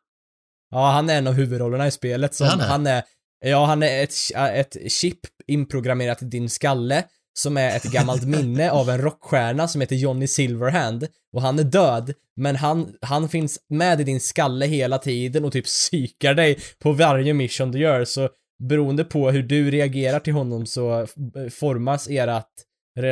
Ja, 0.71 0.91
han 0.91 1.11
är 1.11 1.19
en 1.19 1.27
av 1.27 1.33
huvudrollerna 1.33 1.87
i 1.87 1.91
spelet 1.91 2.35
som, 2.35 2.47
Är 2.47 2.51
han 2.51 2.59
det? 2.59 2.65
han 2.65 2.87
är, 2.87 3.03
ja 3.45 3.65
han 3.67 3.83
är 3.83 4.03
ett, 4.03 4.13
ett 4.35 4.93
chip 4.93 5.19
inprogrammerat 5.47 6.23
i 6.23 6.25
din 6.25 6.51
skalle 6.51 7.05
som 7.35 7.57
är 7.57 7.77
ett 7.77 7.83
gammalt 7.85 8.25
minne 8.25 8.71
av 8.71 8.91
en 8.91 8.99
rockstjärna 8.99 9.69
som 9.69 9.81
heter 9.81 9.97
Johnny 9.97 10.27
Silverhand 10.27 11.09
och 11.33 11.43
han 11.43 11.59
är 11.59 11.65
död 11.65 12.15
men 12.37 12.57
han, 12.57 12.95
han 13.03 13.29
finns 13.29 13.59
med 13.69 14.01
i 14.01 14.05
din 14.05 14.21
skalle 14.21 14.67
hela 14.67 14.99
tiden 14.99 15.45
och 15.45 15.53
typ 15.53 15.65
psykar 15.65 16.35
dig 16.35 16.59
på 16.79 16.93
varje 16.93 17.35
mission 17.35 17.71
du 17.71 17.79
gör 17.79 18.05
så 18.05 18.29
beroende 18.69 19.05
på 19.05 19.31
hur 19.31 19.43
du 19.43 19.71
reagerar 19.71 20.21
till 20.21 20.33
honom 20.33 20.67
så 20.67 21.07
formas 21.51 22.11
erat, 22.11 22.49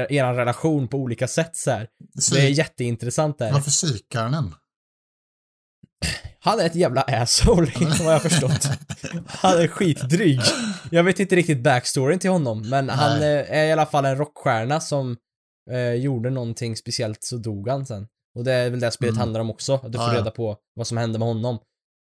eran 0.08 0.36
relation 0.36 0.88
på 0.88 0.98
olika 0.98 1.28
sätt 1.28 1.56
så 1.56 1.70
här. 1.70 1.88
Det 2.32 2.40
är 2.40 2.48
jätteintressant 2.48 3.38
där. 3.38 3.52
varför 3.52 3.70
psykar 3.70 4.22
han 4.22 4.34
en? 4.34 4.54
Han 6.40 6.60
är 6.60 6.66
ett 6.66 6.74
jävla 6.74 7.00
asshole, 7.02 7.72
vad 8.04 8.14
jag 8.14 8.22
förstått. 8.22 8.68
Han 9.26 9.58
är 9.60 9.68
skitdryg. 9.68 10.40
Jag 10.90 11.04
vet 11.04 11.20
inte 11.20 11.36
riktigt 11.36 11.62
backstoryn 11.62 12.18
till 12.18 12.30
honom, 12.30 12.68
men 12.70 12.88
han 12.88 13.18
Nej. 13.20 13.40
eh, 13.40 13.58
är 13.58 13.64
i 13.64 13.72
alla 13.72 13.86
fall 13.86 14.04
en 14.04 14.16
rockstjärna 14.16 14.80
som 14.80 15.16
eh, 15.70 15.92
gjorde 15.94 16.30
någonting 16.30 16.76
speciellt 16.76 17.22
så 17.24 17.36
dog 17.36 17.68
han 17.68 17.86
sen. 17.86 18.06
Och 18.38 18.44
det 18.44 18.52
är 18.52 18.70
väl 18.70 18.80
det 18.80 18.90
spelet 18.90 19.10
Mm. 19.12 19.20
handlar 19.20 19.40
om 19.40 19.50
också, 19.50 19.74
att 19.74 19.92
du 19.92 19.98
får 19.98 20.08
ja. 20.08 20.14
reda 20.14 20.30
på 20.30 20.56
vad 20.74 20.86
som 20.86 20.96
hände 20.96 21.18
med 21.18 21.28
honom. 21.28 21.58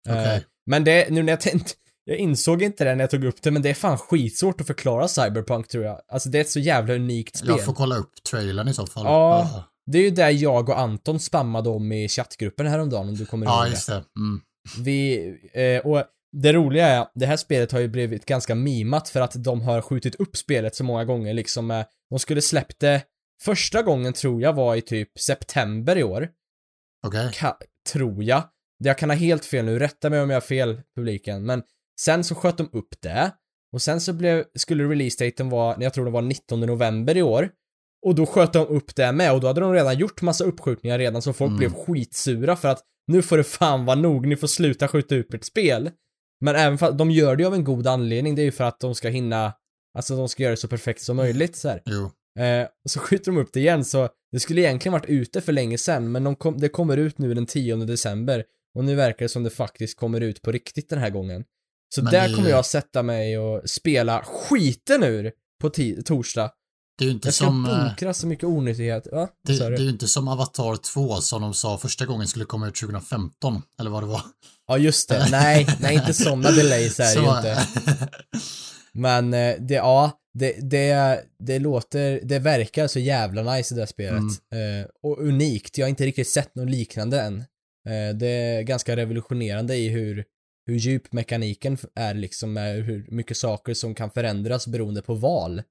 Eh, 0.09 0.13
Okej. 0.21 0.45
men 0.67 0.85
det, 0.85 1.11
nu 1.11 1.23
när 1.23 1.33
jag 1.33 1.41
tänkte, 1.41 1.73
jag 2.05 2.17
insåg 2.17 2.63
inte 2.63 2.85
det 2.85 2.95
när 2.95 3.03
jag 3.03 3.11
tog 3.11 3.25
upp 3.25 3.43
det, 3.43 3.51
men 3.51 3.63
det 3.63 3.71
är 3.71 3.75
fan 3.75 3.99
skitsvårt 3.99 4.61
att 4.61 4.67
förklara 4.67 5.09
Cyberpunk 5.09 5.69
tror 5.69 5.85
jag. 5.85 6.01
Alltså 6.09 6.29
det 6.29 6.39
är 6.39 6.41
ett 6.41 6.51
så 6.51 6.61
jävla 6.61 6.95
unikt 6.95 7.37
spel. 7.37 7.49
Jag 7.51 7.65
får 7.65 7.73
kolla 7.75 7.97
upp 7.97 8.13
trailern 8.31 8.69
i 8.69 8.75
så 8.75 8.87
fall. 8.87 9.05
Ja. 9.05 9.65
Det 9.87 9.99
är 9.99 10.03
ju 10.03 10.11
där 10.11 10.31
jag 10.31 10.69
och 10.69 10.79
Anton 10.81 11.21
spammade 11.21 11.69
om 11.69 11.93
i 11.93 12.09
chattgruppen 12.09 12.67
häromdagen 12.67 13.09
om 13.09 13.15
du 13.15 13.27
kommer 13.27 13.47
ihåg 13.47 13.55
Ja, 13.55 13.65
det. 13.65 13.71
just 13.71 13.87
det. 13.89 13.95
Mm. 13.95 14.41
Vi, 14.79 15.19
eh, 15.53 15.87
och 15.87 16.05
det 16.33 16.53
roliga 16.53 16.87
är, 16.87 17.07
det 17.15 17.27
här 17.27 17.37
spelet 17.37 17.73
har 17.73 17.81
ju 17.81 17.89
blivit 17.89 18.27
ganska 18.27 18.55
mimat 18.55 19.09
för 19.09 19.21
att 19.21 19.45
de 19.45 19.61
har 19.61 19.81
skjutit 19.81 20.15
upp 20.15 20.37
spelet 20.37 20.75
så 20.75 20.85
många 20.85 21.05
gånger 21.05 21.35
liksom. 21.35 21.71
Eh, 21.71 21.85
de 22.11 22.19
skulle 22.19 22.43
släppt 22.43 22.81
det, 22.81 23.03
första 23.43 23.83
gången 23.83 24.13
tror 24.13 24.43
jag 24.43 24.53
var 24.53 24.77
i 24.77 24.81
typ 24.83 25.19
september 25.19 25.97
i 25.99 26.03
år. 26.05 26.29
Okej. 27.07 27.29
Ka- 27.35 27.57
tror 27.93 28.25
jag. 28.25 28.43
Jag 28.79 28.99
kan 28.99 29.11
ha 29.11 29.17
helt 29.17 29.45
fel 29.45 29.65
nu, 29.65 29.79
rätta 29.79 30.11
mig 30.11 30.21
om 30.23 30.31
jag 30.31 30.37
har 30.37 30.41
fel 30.41 30.81
publiken. 30.97 31.47
Men 31.47 31.63
sen 32.01 32.25
så 32.25 32.35
sköt 32.35 32.59
de 32.59 32.69
upp 32.73 33.01
det. 33.03 33.31
Och 33.73 33.83
sen 33.83 34.01
så 34.01 34.13
blev, 34.13 34.45
skulle 34.55 34.85
release-daten 34.85 35.49
vara, 35.51 35.77
jag 35.83 35.95
tror 35.95 36.05
det 36.05 36.11
var 36.11 36.23
19 36.23 36.61
november 36.61 37.17
i 37.17 37.23
år. 37.23 37.49
Och 38.05 38.15
då 38.15 38.27
sköt 38.27 38.53
de 38.53 38.67
upp 38.67 38.95
det 38.97 39.13
med 39.13 39.33
och 39.33 39.41
då 39.41 39.47
hade 39.47 39.61
de 39.61 39.73
redan 39.73 39.99
gjort 39.99 40.23
massa 40.23 40.45
uppskjutningar 40.45 40.99
redan 40.99 41.23
så 41.23 41.33
folk 41.33 41.49
Mm. 41.49 41.59
blev 41.59 41.73
skitsura 41.75 42.57
för 42.57 42.69
att 42.69 42.83
nu 43.07 43.23
får 43.23 43.37
det 43.37 43.45
fan 43.45 43.85
vara 43.85 43.97
nog, 43.97 44.27
ni 44.27 44.37
får 44.37 44.47
sluta 44.47 44.89
skjuta 44.89 45.17
upp 45.17 45.35
ett 45.35 45.45
spel. 45.45 45.91
Men 46.41 46.57
även 46.57 46.79
för 46.79 46.87
att 46.87 46.99
de 46.99 47.11
gör 47.11 47.37
det 47.37 47.45
av 47.45 47.55
en 47.55 47.65
god 47.65 47.87
anledning, 47.87 48.35
det 48.35 48.43
är 48.43 48.45
ju 48.45 48.53
för 48.53 48.65
att 48.65 48.81
de 48.81 48.95
ska 48.95 49.09
hinna 49.09 49.53
Alltså 49.99 50.17
de 50.17 50.29
ska 50.29 50.43
göra 50.43 50.51
det 50.51 50.57
så 50.57 50.69
perfekt 50.69 51.01
som 51.01 51.17
möjligt 51.17 51.57
så 51.57 51.69
här. 51.69 51.83
Jo. 51.85 52.11
Eh, 52.45 52.67
så 52.89 53.01
skjuter 53.01 53.33
de 53.33 53.39
upp 53.41 53.53
det 53.53 53.61
igen 53.61 53.85
så 53.85 54.09
det 54.33 54.41
skulle 54.41 54.61
egentligen 54.61 54.93
varit 54.93 55.09
ute 55.09 55.41
för 55.41 55.53
länge 55.53 55.79
sedan 55.79 56.13
men 56.13 56.25
de 56.25 56.37
kom, 56.37 56.59
det 56.59 56.69
kommer 56.69 56.97
ut 56.97 57.19
nu 57.19 57.35
den 57.35 57.47
10 57.47 57.77
december 57.77 58.45
och 58.75 58.85
nu 58.85 58.95
verkar 58.95 59.25
det 59.25 59.29
som 59.29 59.43
det 59.43 59.51
faktiskt 59.51 59.99
kommer 59.99 60.21
ut 60.21 60.43
på 60.43 60.53
riktigt 60.53 60.89
den 60.89 60.99
här 60.99 61.11
gången. 61.11 61.45
Så 61.95 62.03
Men 62.03 62.13
där 62.13 62.29
det- 62.29 62.35
kommer 62.35 62.51
jag 62.51 62.67
sätta 62.67 63.03
mig 63.03 63.39
och 63.39 63.71
spela 63.71 64.23
skiten 64.25 65.03
ur 65.03 65.33
på 65.61 65.71
torsdag. 66.05 66.51
Det 66.99 67.05
är 67.05 67.07
ju 67.07 67.13
inte 67.15 67.29
Jag 67.29 67.35
ska 67.35 67.45
som... 67.45 67.65
eh, 67.67 67.85
bunkra 67.85 68.15
så 68.15 68.27
mycket 68.27 68.45
onyttighet. 68.45 69.07
Va? 69.13 69.29
Det, 69.47 69.59
det 69.59 69.65
är 69.65 69.79
ju 69.79 69.91
inte 69.91 70.09
som 70.09 70.29
Avatar 70.29 70.77
2 70.77 71.17
som 71.17 71.43
de 71.43 71.55
sa 71.55 71.79
första 71.79 72.07
gången 72.07 72.27
skulle 72.29 72.45
komma 72.45 72.69
ut 72.69 72.75
2015, 72.75 73.63
eller 73.81 73.91
vad 73.91 74.03
det 74.03 74.07
var. 74.07 74.21
Ja 74.69 74.79
just 74.79 75.09
det, 75.09 75.29
nej, 75.31 75.67
nej 75.81 75.95
inte 75.95 76.15
sådana 76.15 76.51
delays 76.51 77.01
är 77.01 77.05
det 77.05 77.11
ju 77.21 77.27
Så- 77.27 77.37
inte. 77.37 77.67
Men 78.93 79.35
eh, 79.35 79.55
det, 79.61 79.75
ja, 79.75 80.11
det, 80.35 80.71
det, 80.71 81.21
det 81.39 81.59
låter, 81.59 82.21
det 82.25 82.39
verkar 82.39 82.87
så 82.87 82.99
jävla 82.99 83.55
nice 83.55 83.75
det 83.75 83.81
där 83.81 83.87
spelet. 83.87 84.23
Mm. 84.53 84.81
Eh, 84.81 84.87
och 85.03 85.19
unikt, 85.19 85.79
jag 85.79 85.85
har 85.87 85.91
inte 85.91 86.07
riktigt 86.07 86.29
sett 86.29 86.55
något 86.55 86.71
liknande 86.71 87.21
än. 87.21 87.39
Eh, 87.89 88.17
det 88.17 88.27
är 88.29 88.63
ganska 88.63 88.97
revolutionerande 88.97 89.77
i 89.77 89.89
hur, 89.89 90.25
hur 90.67 90.75
djup 90.75 91.13
mekaniken 91.13 91.79
är 91.95 92.15
liksom, 92.15 92.53
med 92.53 92.85
hur 92.85 93.07
mycket 93.11 93.37
saker 93.37 93.75
som 93.75 93.95
kan 93.95 94.11
förändras 94.11 94.67
beroende 94.67 95.03
på 95.03 95.15
val. 95.15 95.63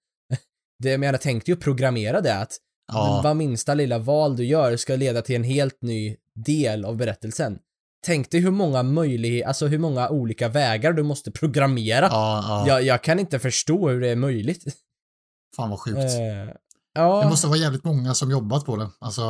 Det, 0.84 1.06
jag 1.06 1.22
tänkte 1.22 1.52
ju 1.52 1.58
programmera 1.58 2.22
det 2.22 2.36
att 2.36 2.58
ja, 2.94 3.22
vad 3.24 3.36
minsta 3.36 3.74
lilla 3.74 4.00
val 4.00 4.36
du 4.36 4.46
gör 4.46 4.78
ska 4.78 4.96
leda 4.96 5.22
till 5.22 5.36
en 5.36 5.44
helt 5.44 5.82
ny 5.82 6.16
del 6.46 6.86
av 6.86 6.98
berättelsen. 6.98 7.60
Tänk 8.06 8.32
dig 8.32 8.40
hur 8.42 8.52
många 8.52 8.84
möjligheter, 8.84 9.48
alltså 9.48 9.68
hur 9.68 9.78
många 9.80 10.10
olika 10.10 10.48
vägar 10.50 10.94
du 10.94 11.04
måste 11.04 11.32
programmera. 11.32 12.08
ja, 12.12 12.44
ja. 12.48 12.68
Jag, 12.68 12.84
jag 12.84 13.04
kan 13.04 13.20
inte 13.20 13.40
förstå 13.40 13.90
hur 13.90 14.02
det 14.02 14.10
är 14.10 14.16
möjligt. 14.16 14.64
Fan 15.56 15.70
vad 15.70 15.80
sjukt. 15.80 15.98
Eh, 15.98 16.06
Det 16.06 16.54
ja, 16.94 17.30
måste 17.30 17.48
vara 17.48 17.58
jävligt 17.58 17.84
många 17.84 18.14
som 18.14 18.32
jobbat 18.32 18.66
på 18.66 18.76
det. 18.76 18.90
Alltså, 19.00 19.22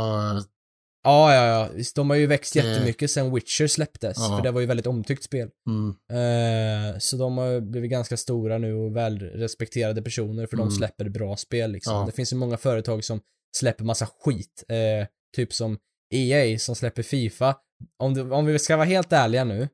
ja, 1.04 1.34
ja, 1.36 1.46
ja. 1.46 1.70
Visst, 1.74 1.96
De 1.96 2.10
har 2.10 2.18
ju 2.18 2.28
växt 2.28 2.54
Det- 2.54 2.60
jättemycket 2.60 3.12
sen 3.12 3.34
Witcher 3.34 3.68
släpptes, 3.68 4.18
Ja. 4.20 4.36
för 4.38 4.44
det 4.44 4.52
var 4.52 4.62
ju 4.62 4.68
väldigt 4.68 4.88
omtyckt 4.88 5.24
spel. 5.24 5.50
mm, 5.70 5.90
Eh, 6.12 6.98
så 7.00 7.18
de 7.18 7.38
har 7.38 7.60
blivit 7.62 7.92
ganska 7.92 8.18
stora 8.18 8.58
nu 8.58 8.74
och 8.74 8.96
välrespekterade 8.96 10.02
personer 10.02 10.48
för 10.48 10.58
de 10.58 10.62
Mm. 10.62 10.72
släpper 10.72 11.10
bra 11.10 11.38
spel 11.38 11.72
liksom. 11.72 11.94
Ja. 11.96 12.06
Det 12.06 12.12
finns 12.12 12.34
ju 12.34 12.38
många 12.38 12.58
företag 12.58 13.04
som 13.04 13.20
släpper 13.58 13.84
massa 13.86 14.08
skit. 14.20 14.64
Eh, 14.70 15.08
typ 15.36 15.54
som 15.54 15.78
EA 16.14 16.60
som 16.60 16.76
släpper 16.76 17.04
Fifa. 17.04 17.56
Om, 18.00 18.14
du, 18.14 18.22
om 18.32 18.46
vi 18.46 18.60
ska 18.60 18.76
vara 18.78 18.86
helt 18.88 19.14
ärliga 19.14 19.44
nu. 19.44 19.70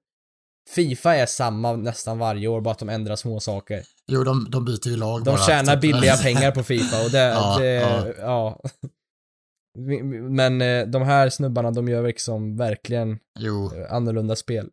Fifa 0.75 1.15
är 1.15 1.25
samma 1.25 1.75
nästan 1.75 2.19
varje 2.19 2.47
år, 2.47 2.61
bara 2.61 2.71
att 2.71 2.79
de 2.79 2.89
ändrar 2.89 3.15
små 3.15 3.39
saker. 3.39 3.83
jo, 4.11 4.23
de, 4.23 4.47
de 4.51 4.65
byter 4.65 4.87
ju 4.87 4.95
lag 4.97 5.23
De 5.23 5.31
bara. 5.31 5.37
tjänar 5.45 5.73
typ. 5.73 5.81
billiga 5.81 6.15
pengar 6.23 6.51
på 6.51 6.63
Fifa 6.63 7.03
och 7.05 7.11
det, 7.11 7.17
Ja, 7.17 7.57
det 7.59 7.65
ja. 7.73 8.05
ja. 8.19 8.61
Men 10.29 10.61
eh, 10.61 10.87
de 10.87 11.01
här 11.01 11.29
snubbarna, 11.29 11.71
de 11.71 11.87
gör 11.87 12.07
liksom 12.07 12.57
verkligen 12.57 13.19
Jo, 13.39 13.71
eh, 13.75 13.93
annorlunda 13.93 14.35
spel. 14.35 14.69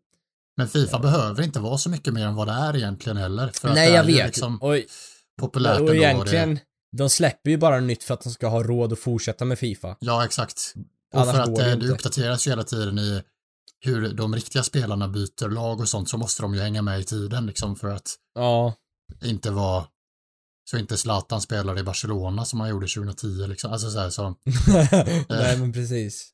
men 0.57 0.69
Fifa 0.69 0.99
behöver 0.99 1.43
inte 1.43 1.61
vara 1.61 1.79
så 1.79 1.91
mycket 1.91 2.15
mer 2.15 2.27
än 2.27 2.35
vad 2.35 2.47
det 2.49 2.53
är 2.53 2.77
egentligen 2.77 3.17
heller. 3.17 3.49
För 3.49 3.69
att 3.69 3.75
Nej, 3.75 3.89
det 3.89 3.93
är 3.95 3.97
jag 3.97 4.11
ju 4.11 4.17
vet. 4.17 4.27
Liksom 4.27 4.63
och 4.63 4.75
populärt 5.41 5.75
och 5.81 5.89
ändå. 5.89 5.95
egentligen, 5.95 6.55
Det, 6.55 6.61
de 6.97 7.11
släpper 7.11 7.51
ju 7.51 7.57
bara 7.57 7.81
nytt 7.81 8.05
för 8.05 8.15
att 8.15 8.21
de 8.21 8.31
ska 8.31 8.49
ha 8.49 8.63
råd 8.63 8.93
att 8.93 8.99
fortsätta 8.99 9.45
med 9.45 9.59
Fifa. 9.59 9.97
ja, 10.01 10.25
exakt. 10.25 10.75
Och 11.15 11.21
Annars 11.21 11.35
för 11.37 11.43
att 11.43 11.49
går 11.49 11.57
det 11.63 11.73
eh, 11.73 11.79
det 11.79 11.89
uppdateras 11.89 12.47
ju 12.47 12.51
hela 12.51 12.65
tiden 12.65 12.99
i 12.99 13.23
hur 13.81 14.09
de 14.13 14.35
riktiga 14.35 14.63
spelarna 14.63 15.09
byter 15.09 15.49
lag 15.49 15.81
och 15.81 15.89
sånt 15.89 16.09
så 16.09 16.19
måste 16.19 16.43
de 16.43 16.55
ju 16.55 16.61
hänga 16.61 16.83
med 16.83 17.01
i 17.01 17.05
tiden 17.05 17.47
liksom 17.47 17.77
för 17.77 17.89
att 17.89 18.15
Ja, 18.35 18.75
inte 19.25 19.51
vara 19.51 19.85
så 20.71 20.79
inte 20.79 20.97
Zlatan 20.97 21.41
spelar 21.41 21.79
i 21.79 21.83
Barcelona 21.83 22.45
som 22.45 22.61
han 22.61 22.69
gjorde 22.69 22.87
2010 22.87 23.27
liksom. 23.27 23.73
Alltså 23.73 23.91
så 23.91 23.99
här, 23.99 24.11
så. 24.11 24.35
nej 25.29 25.59
men 25.59 25.73
precis. 25.73 26.31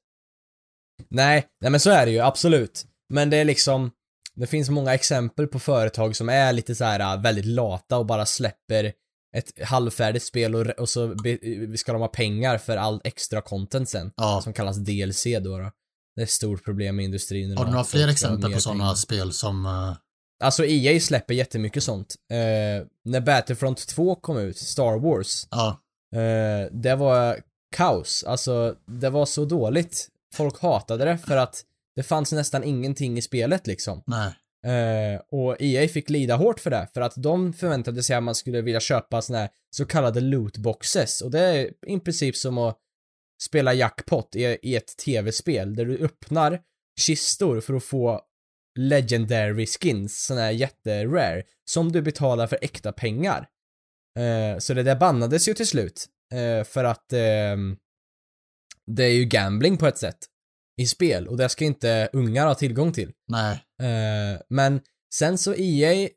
Nej, 1.08 1.46
nej 1.60 1.70
men 1.70 1.80
så 1.80 1.90
är 1.90 2.06
det 2.06 2.12
ju, 2.12 2.18
absolut. 2.18 2.86
Men 3.08 3.30
det 3.30 3.36
är 3.36 3.44
liksom, 3.44 3.90
det 4.34 4.46
finns 4.46 4.70
många 4.70 4.94
exempel 4.94 5.46
på 5.46 5.58
företag 5.58 6.16
som 6.16 6.28
är 6.28 6.52
lite 6.52 6.74
så 6.74 6.84
här 6.84 7.16
äh, 7.16 7.22
väldigt 7.22 7.44
lata 7.44 7.98
och 7.98 8.06
bara 8.06 8.26
släpper 8.26 8.92
ett 9.36 9.62
halvfärdigt 9.64 10.24
spel 10.24 10.54
och, 10.54 10.66
och 10.66 10.88
så 10.88 11.14
be, 11.14 11.38
ska 11.78 11.92
de 11.92 12.00
ha 12.00 12.08
pengar 12.08 12.58
för 12.58 12.76
all 12.76 13.00
extra 13.04 13.40
content 13.40 13.88
sen. 13.88 14.12
Ja. 14.16 14.40
Som 14.44 14.52
kallas 14.52 14.76
DLC 14.76 15.24
då. 15.24 15.58
då. 15.58 15.70
Det 16.14 16.20
är 16.20 16.24
ett 16.24 16.30
stort 16.30 16.64
problem 16.64 17.00
i 17.00 17.04
industrin. 17.04 17.56
Har 17.56 17.64
du 17.64 17.70
några 17.70 17.84
fler 17.84 18.08
exempel 18.08 18.52
på 18.52 18.60
sådana 18.60 18.96
spel 18.96 19.32
som 19.32 19.66
eh, 19.66 19.96
Alltså 20.42 20.64
EA 20.64 21.00
släpper 21.00 21.34
jättemycket 21.34 21.82
sånt. 21.82 22.14
Eh, 22.30 22.87
när 23.04 23.20
Battlefront 23.20 23.87
2 23.87 24.14
kom 24.14 24.38
ut, 24.38 24.56
Star 24.56 24.99
Wars, 24.99 25.46
ja, 25.50 25.80
eh, 26.14 26.70
det 26.72 26.94
var 26.94 27.40
kaos. 27.76 28.25
Alltså, 28.25 28.76
det 28.87 29.11
var 29.11 29.26
så 29.26 29.44
dåligt. 29.44 30.08
Folk 30.34 30.62
hatade 30.62 31.04
det 31.04 31.18
för 31.18 31.37
att 31.37 31.62
det 31.96 32.02
fanns 32.02 32.32
nästan 32.32 32.64
ingenting 32.64 33.18
i 33.18 33.22
spelet 33.22 33.66
liksom. 33.66 34.02
nej, 34.06 34.32
Eh, 34.66 35.20
och 35.30 35.56
EA 35.61 35.88
fick 35.88 36.11
lida 36.11 36.37
hårt 36.37 36.61
för 36.61 36.70
det, 36.70 36.88
för 36.94 37.00
att 37.00 37.12
de 37.16 37.52
förväntade 37.52 38.02
sig 38.02 38.16
att 38.16 38.22
man 38.22 38.34
skulle 38.34 38.61
vilja 38.61 38.80
köpa 38.80 39.22
såna 39.22 39.38
här 39.38 39.49
så 39.70 39.84
kallade 39.84 40.20
lootboxes. 40.20 41.20
Och 41.20 41.30
det 41.30 41.40
är 41.40 41.70
i 41.87 42.00
princip 42.00 42.37
som 42.37 42.58
att 42.58 42.78
spela 43.42 43.75
jackpot 43.75 44.37
i, 44.37 44.58
i 44.62 44.76
ett 44.76 44.96
tv-spel, 44.96 45.76
där 45.76 45.84
du 45.84 45.99
öppnar 45.99 46.61
kistor 47.00 47.61
för 47.61 47.75
att 47.75 47.84
få 47.84 48.20
legendary 48.79 49.67
skins, 49.67 50.25
såna 50.25 50.41
här 50.41 50.50
jätterare, 50.50 51.43
som 51.64 51.93
du 51.93 52.02
betalar 52.02 52.47
för 52.47 52.59
äkta 52.62 52.93
pengar. 52.93 53.49
Eh, 54.19 54.59
så 54.59 54.75
det 54.75 54.83
där 54.83 54.97
bannades 54.97 55.49
ju 55.49 55.55
till 55.55 55.67
slut, 55.67 56.07
eh, 56.35 56.64
för 56.64 56.85
att 56.85 57.12
ehm, 57.12 57.76
det 58.87 59.05
är 59.05 59.14
ju 59.14 59.25
gambling 59.25 59.76
på 59.76 59.87
ett 59.87 59.99
sätt 59.99 60.19
i 60.81 60.87
spel 60.87 61.29
och 61.29 61.37
det 61.37 61.49
ska 61.49 61.64
inte 61.64 62.09
ungar 62.12 62.47
ha 62.47 62.55
tillgång 62.55 62.93
till. 62.93 63.12
nej, 63.29 63.64
Eh, 63.83 64.41
men 64.49 64.81
sen 65.14 65.38
så 65.38 65.55
EA, 65.55 66.09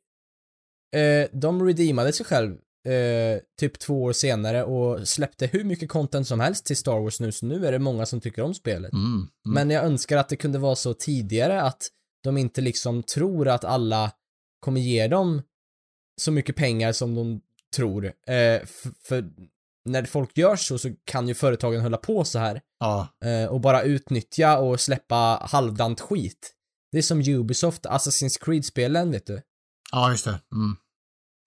eh, 0.95 1.29
de 1.31 1.65
redeemade 1.65 2.13
sig 2.13 2.25
själv 2.25 2.57
eh, 2.87 3.39
typ 3.59 3.79
två 3.79 4.03
år 4.03 4.13
senare 4.13 4.63
och 4.63 5.07
släppte 5.07 5.47
hur 5.47 5.63
mycket 5.63 5.89
content 5.89 6.27
som 6.27 6.39
helst 6.39 6.65
till 6.65 6.77
Star 6.77 6.99
Wars 6.99 7.19
nu, 7.19 7.31
så 7.31 7.45
nu 7.45 7.65
är 7.65 7.71
det 7.71 7.79
många 7.79 8.05
som 8.05 8.21
tycker 8.21 8.41
om 8.41 8.53
spelet. 8.53 8.93
mm, 8.93 9.05
mm. 9.05 9.27
Men 9.43 9.69
jag 9.69 9.85
önskar 9.85 10.17
att 10.17 10.29
det 10.29 10.35
kunde 10.35 10.59
vara 10.59 10.75
så 10.75 10.93
tidigare 10.93 11.61
att 11.61 11.87
de 12.25 12.37
inte 12.37 12.61
liksom 12.61 13.03
tror 13.03 13.47
att 13.47 13.63
alla 13.65 14.11
kommer 14.59 14.81
ge 14.81 15.07
dem 15.07 15.41
så 16.21 16.31
mycket 16.31 16.55
pengar 16.55 16.91
som 16.91 17.15
de 17.15 17.41
tror. 17.75 18.05
Eh, 18.05 18.61
för 19.03 19.29
när 19.85 20.03
folk 20.03 20.37
gör 20.37 20.55
så 20.55 20.77
så 20.77 20.91
kan 21.05 21.27
ju 21.27 21.33
företagen 21.33 21.81
hålla 21.81 21.97
på 21.97 22.25
så 22.25 22.39
här 22.39 22.61
ja, 22.79 23.07
eh, 23.25 23.45
och 23.45 23.61
bara 23.61 23.81
utnyttja 23.81 24.57
och 24.57 24.79
släppa 24.79 25.47
halvdant 25.51 26.01
skit. 26.01 26.51
Det 26.91 26.97
är 26.97 27.01
som 27.01 27.21
Ubisoft, 27.21 27.85
Assassin's 27.85 28.37
Creed-spelen, 28.45 29.11
vet 29.11 29.25
du. 29.27 29.41
ja, 29.91 30.11
just 30.11 30.25
det. 30.25 30.39
Mm, 30.51 30.75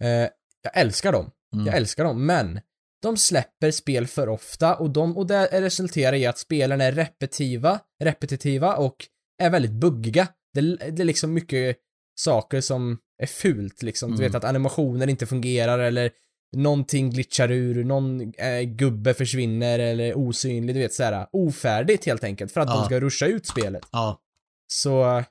Eh, 0.03 0.29
jag 0.63 0.77
älskar 0.77 1.13
dem. 1.13 1.31
mm. 1.55 1.67
Jag 1.67 1.77
älskar 1.77 2.05
dem, 2.05 2.27
men 2.27 2.61
de 3.03 3.17
släpper 3.17 3.71
spel 3.71 4.07
för 4.07 4.29
ofta 4.29 4.75
och, 4.77 4.91
de, 4.91 5.17
och 5.17 5.27
det 5.27 5.61
resulterar 5.61 6.17
i 6.17 6.27
att 6.27 6.39
spelen 6.39 6.81
är 6.81 6.93
repetitiva, 6.93 7.81
repetitiva 8.05 8.77
och 8.77 8.97
är 9.43 9.51
väldigt 9.51 9.73
buggiga. 9.73 10.29
Det, 10.55 10.61
det 10.77 11.03
är 11.03 11.05
liksom 11.05 11.35
mycket 11.35 11.77
saker 12.21 12.61
som 12.61 12.99
är 13.23 13.27
fult 13.27 13.83
liksom. 13.83 14.11
Du 14.11 14.17
Mm. 14.17 14.27
vet 14.33 14.35
att 14.35 14.49
animationer 14.49 15.07
inte 15.09 15.27
fungerar 15.27 15.79
eller 15.79 16.11
någonting 16.57 17.11
glitchar 17.11 17.51
ur, 17.51 17.85
någon 17.85 18.21
eh, 18.39 18.61
gubbe 18.63 19.15
försvinner 19.15 19.79
eller 19.79 20.19
osynlig, 20.19 20.77
du 20.77 20.81
vet 20.81 20.95
såhär 20.95 21.27
ofärdigt 21.33 22.05
helt 22.07 22.25
enkelt 22.25 22.53
för 22.53 22.61
att 22.61 22.69
Ja. 22.69 22.75
de 22.77 22.85
ska 22.85 23.01
ruscha 23.01 23.27
ut 23.27 23.47
spelet. 23.47 23.83
ja, 23.93 24.21
Så 24.67 25.25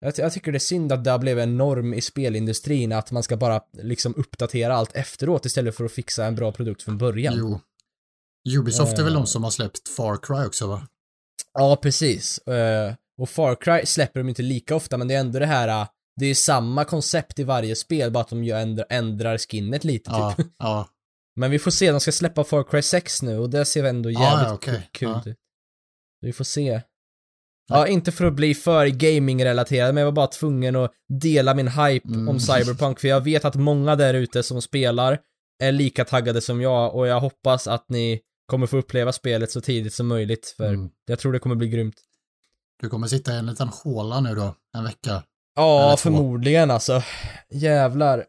jag, 0.00 0.12
jag 0.18 0.32
tycker 0.32 0.52
det 0.52 0.56
är 0.56 0.60
synd 0.60 0.92
att 0.92 1.04
det 1.04 1.10
har 1.10 1.18
blivit 1.18 1.42
en 1.42 1.56
norm 1.56 1.94
i 1.94 2.00
spelindustrin 2.00 2.92
att 2.92 3.10
man 3.12 3.22
ska 3.22 3.36
bara 3.36 3.60
liksom 3.72 4.14
uppdatera 4.16 4.74
allt 4.74 4.96
efteråt 4.96 5.46
istället 5.46 5.74
för 5.76 5.84
att 5.84 5.92
fixa 5.92 6.24
en 6.26 6.34
bra 6.34 6.52
produkt 6.52 6.82
från 6.82 6.98
början. 6.98 7.34
jo. 7.38 7.60
Ubisoft 8.58 8.98
är 8.98 9.02
väl 9.04 9.12
Eh. 9.12 9.18
de 9.18 9.26
som 9.26 9.44
har 9.44 9.50
släppt 9.50 9.88
Far 9.88 10.16
Cry 10.22 10.46
också 10.46 10.66
va? 10.66 10.88
Ja, 11.52 11.76
precis. 11.82 12.38
Eh, 12.38 12.94
och 13.18 13.30
Far 13.30 13.54
Cry 13.54 13.86
släpper 13.86 14.20
de 14.20 14.28
inte 14.28 14.42
lika 14.42 14.74
ofta, 14.76 14.96
men 14.96 15.08
det 15.08 15.14
är 15.14 15.20
ändå 15.20 15.38
det 15.38 15.46
här, 15.46 15.68
eh, 15.68 15.88
det 16.20 16.26
är 16.26 16.34
samma 16.34 16.84
koncept 16.84 17.38
i 17.38 17.44
varje 17.44 17.76
spel, 17.76 18.10
bara 18.10 18.20
att 18.20 18.28
de 18.28 18.50
ändrar, 18.50 18.86
ändrar 18.90 19.38
skinnet 19.38 19.84
lite 19.84 20.10
Ja, 20.10 20.34
typ. 20.36 20.46
ja, 20.58 20.88
Men 21.36 21.50
vi 21.50 21.58
får 21.58 21.70
se, 21.70 21.90
de 21.90 22.00
ska 22.00 22.12
släppa 22.12 22.44
Far 22.44 22.62
Cry 22.64 22.82
6 22.82 23.22
nu 23.22 23.38
och 23.38 23.50
det 23.50 23.64
ser 23.64 23.84
ändå 23.84 24.10
Ja, 24.10 24.20
jävligt 24.42 24.66
ja, 24.66 24.72
ku- 24.72 24.82
kul 24.92 25.30
ut. 25.32 25.36
Vi 26.20 26.32
får 26.32 26.44
se. 26.44 26.62
Ja. 26.62 26.80
Ja, 27.68 27.86
inte 27.86 28.12
för 28.12 28.24
att 28.24 28.34
bli 28.34 28.54
för 28.54 28.86
gaming-relaterad, 28.86 29.94
men 29.94 30.00
jag 30.00 30.04
var 30.06 30.12
bara 30.12 30.26
tvungen 30.26 30.76
att 30.76 30.92
dela 31.22 31.54
min 31.54 31.68
hype 31.68 32.08
Mm. 32.08 32.28
om 32.28 32.40
Cyberpunk, 32.40 33.00
för 33.00 33.08
jag 33.08 33.20
vet 33.20 33.44
att 33.44 33.54
många 33.54 33.96
där 33.96 34.14
ute 34.14 34.42
som 34.42 34.62
spelar 34.62 35.18
är 35.62 35.72
lika 35.72 36.04
taggade 36.04 36.40
som 36.40 36.60
jag 36.60 36.94
och 36.94 37.06
jag 37.06 37.20
hoppas 37.20 37.66
att 37.66 37.88
ni 37.88 38.20
kommer 38.46 38.66
få 38.66 38.76
uppleva 38.76 39.12
spelet 39.12 39.50
så 39.50 39.60
tidigt 39.60 39.94
som 39.94 40.06
möjligt, 40.06 40.54
för 40.56 40.68
Mm. 40.68 40.90
jag 41.06 41.18
tror 41.18 41.32
det 41.32 41.38
kommer 41.38 41.54
bli 41.56 41.68
grymt. 41.68 41.94
Du 42.84 42.90
kommer 42.90 43.06
sitta 43.06 43.34
i 43.34 43.36
en 43.38 43.46
liten 43.46 43.68
håla 43.68 44.20
nu 44.20 44.34
då, 44.34 44.54
en 44.76 44.84
vecka. 44.84 45.22
Ja, 45.54 45.96
förmodligen 45.98 46.70
alltså. 46.70 47.02
Jävlar. 47.50 48.24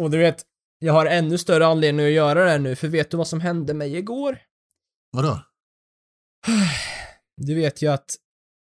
Och 0.00 0.10
du 0.10 0.18
vet, 0.18 0.42
jag 0.78 0.92
har 0.92 1.06
ännu 1.06 1.38
större 1.38 1.66
anledning 1.66 2.06
att 2.06 2.12
göra 2.12 2.44
det 2.44 2.58
nu, 2.58 2.76
för 2.76 2.88
vet 2.88 3.10
du 3.10 3.16
vad 3.16 3.28
som 3.28 3.40
hände 3.40 3.74
mig 3.74 3.96
igår? 3.96 4.38
Vadå? 5.12 5.40
Du 7.36 7.54
vet 7.54 7.82
ju 7.82 7.88
att 7.92 8.14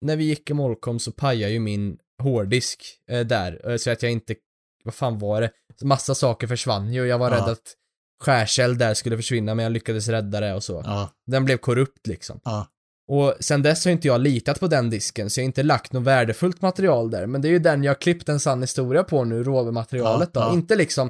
när 0.01 0.15
vi 0.15 0.23
gick 0.23 0.49
i 0.49 0.53
Molkom 0.53 0.99
så 0.99 1.11
pajade 1.11 1.53
ju 1.53 1.59
min 1.59 1.97
hårddisk 2.23 2.83
eh, 3.07 3.19
där, 3.25 3.69
eh, 3.71 3.77
så 3.77 3.91
att 3.91 4.03
jag 4.03 4.11
inte, 4.11 4.35
vad 4.83 4.93
fan 4.93 5.19
var 5.19 5.41
det? 5.41 5.51
Massa 5.83 6.15
saker 6.15 6.47
försvann 6.47 6.93
ju 6.93 7.01
och 7.01 7.07
jag 7.07 7.17
var 7.17 7.31
Ja. 7.31 7.37
rädd 7.37 7.49
att 7.49 7.75
skärseld 8.23 8.79
där 8.79 8.93
skulle 8.93 9.17
försvinna 9.17 9.55
men 9.55 9.63
jag 9.63 9.71
lyckades 9.71 10.07
rädda 10.07 10.39
det 10.39 10.53
och 10.53 10.63
så. 10.63 10.81
Ja, 10.85 11.09
Den 11.25 11.45
blev 11.45 11.57
korrupt 11.57 12.07
liksom. 12.07 12.39
ja, 12.43 12.67
Och 13.11 13.33
sen 13.39 13.61
dess 13.61 13.85
har 13.85 13.91
inte 13.91 14.07
jag 14.07 14.21
litat 14.21 14.59
på 14.59 14.67
den 14.67 14.89
disken 14.89 15.29
så 15.29 15.39
jag 15.39 15.43
har 15.43 15.47
inte 15.47 15.63
lagt 15.63 15.93
något 15.93 16.03
värdefullt 16.03 16.61
material 16.61 17.11
där. 17.11 17.25
Men 17.25 17.41
det 17.41 17.47
är 17.47 17.49
ju 17.49 17.59
den 17.59 17.83
jag 17.83 17.89
har 17.89 18.01
klippt 18.01 18.29
en 18.29 18.39
sann 18.39 18.61
historia 18.61 19.03
på 19.03 19.23
nu, 19.23 19.43
råmaterialet 19.43 20.29
Ja, 20.33 20.41
då. 20.41 20.47
ja. 20.47 20.53
Inte 20.53 20.75
liksom 20.75 21.09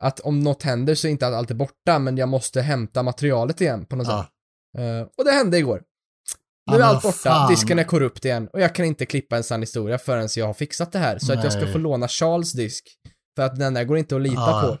att 0.00 0.20
om 0.20 0.40
något 0.40 0.62
händer 0.62 0.94
så 0.94 1.06
är 1.06 1.10
inte 1.10 1.26
allt 1.26 1.50
är 1.50 1.54
borta 1.54 1.98
men 1.98 2.16
jag 2.16 2.28
måste 2.28 2.60
hämta 2.60 3.02
materialet 3.02 3.60
igen 3.60 3.86
på 3.86 3.96
något 3.96 4.06
ja. 4.06 4.22
sätt. 4.22 4.80
Eh, 4.82 5.08
och 5.18 5.24
det 5.24 5.30
hände 5.30 5.58
igår. 5.58 5.82
Nu 6.70 6.76
är 6.76 6.80
allt 6.80 7.02
borta, 7.02 7.16
fan. 7.18 7.50
disken 7.50 7.78
är 7.78 7.84
korrupt 7.84 8.24
igen 8.24 8.48
och 8.52 8.60
jag 8.60 8.74
kan 8.74 8.84
inte 8.84 9.06
klippa 9.06 9.36
en 9.36 9.44
sann 9.44 9.60
historia 9.60 9.98
förrän 9.98 10.28
jag 10.36 10.46
har 10.46 10.54
fixat 10.54 10.92
det 10.92 10.98
här. 10.98 11.18
Så 11.18 11.32
att 11.32 11.42
jag 11.42 11.52
ska 11.52 11.62
Nej. 11.62 11.72
få 11.72 11.78
låna 11.78 12.08
Charles 12.08 12.52
disk. 12.52 12.84
För 13.36 13.42
att 13.42 13.58
den 13.58 13.74
där 13.74 13.84
går 13.84 13.98
inte 13.98 14.16
att 14.16 14.22
lita 14.22 14.62
på. 14.62 14.78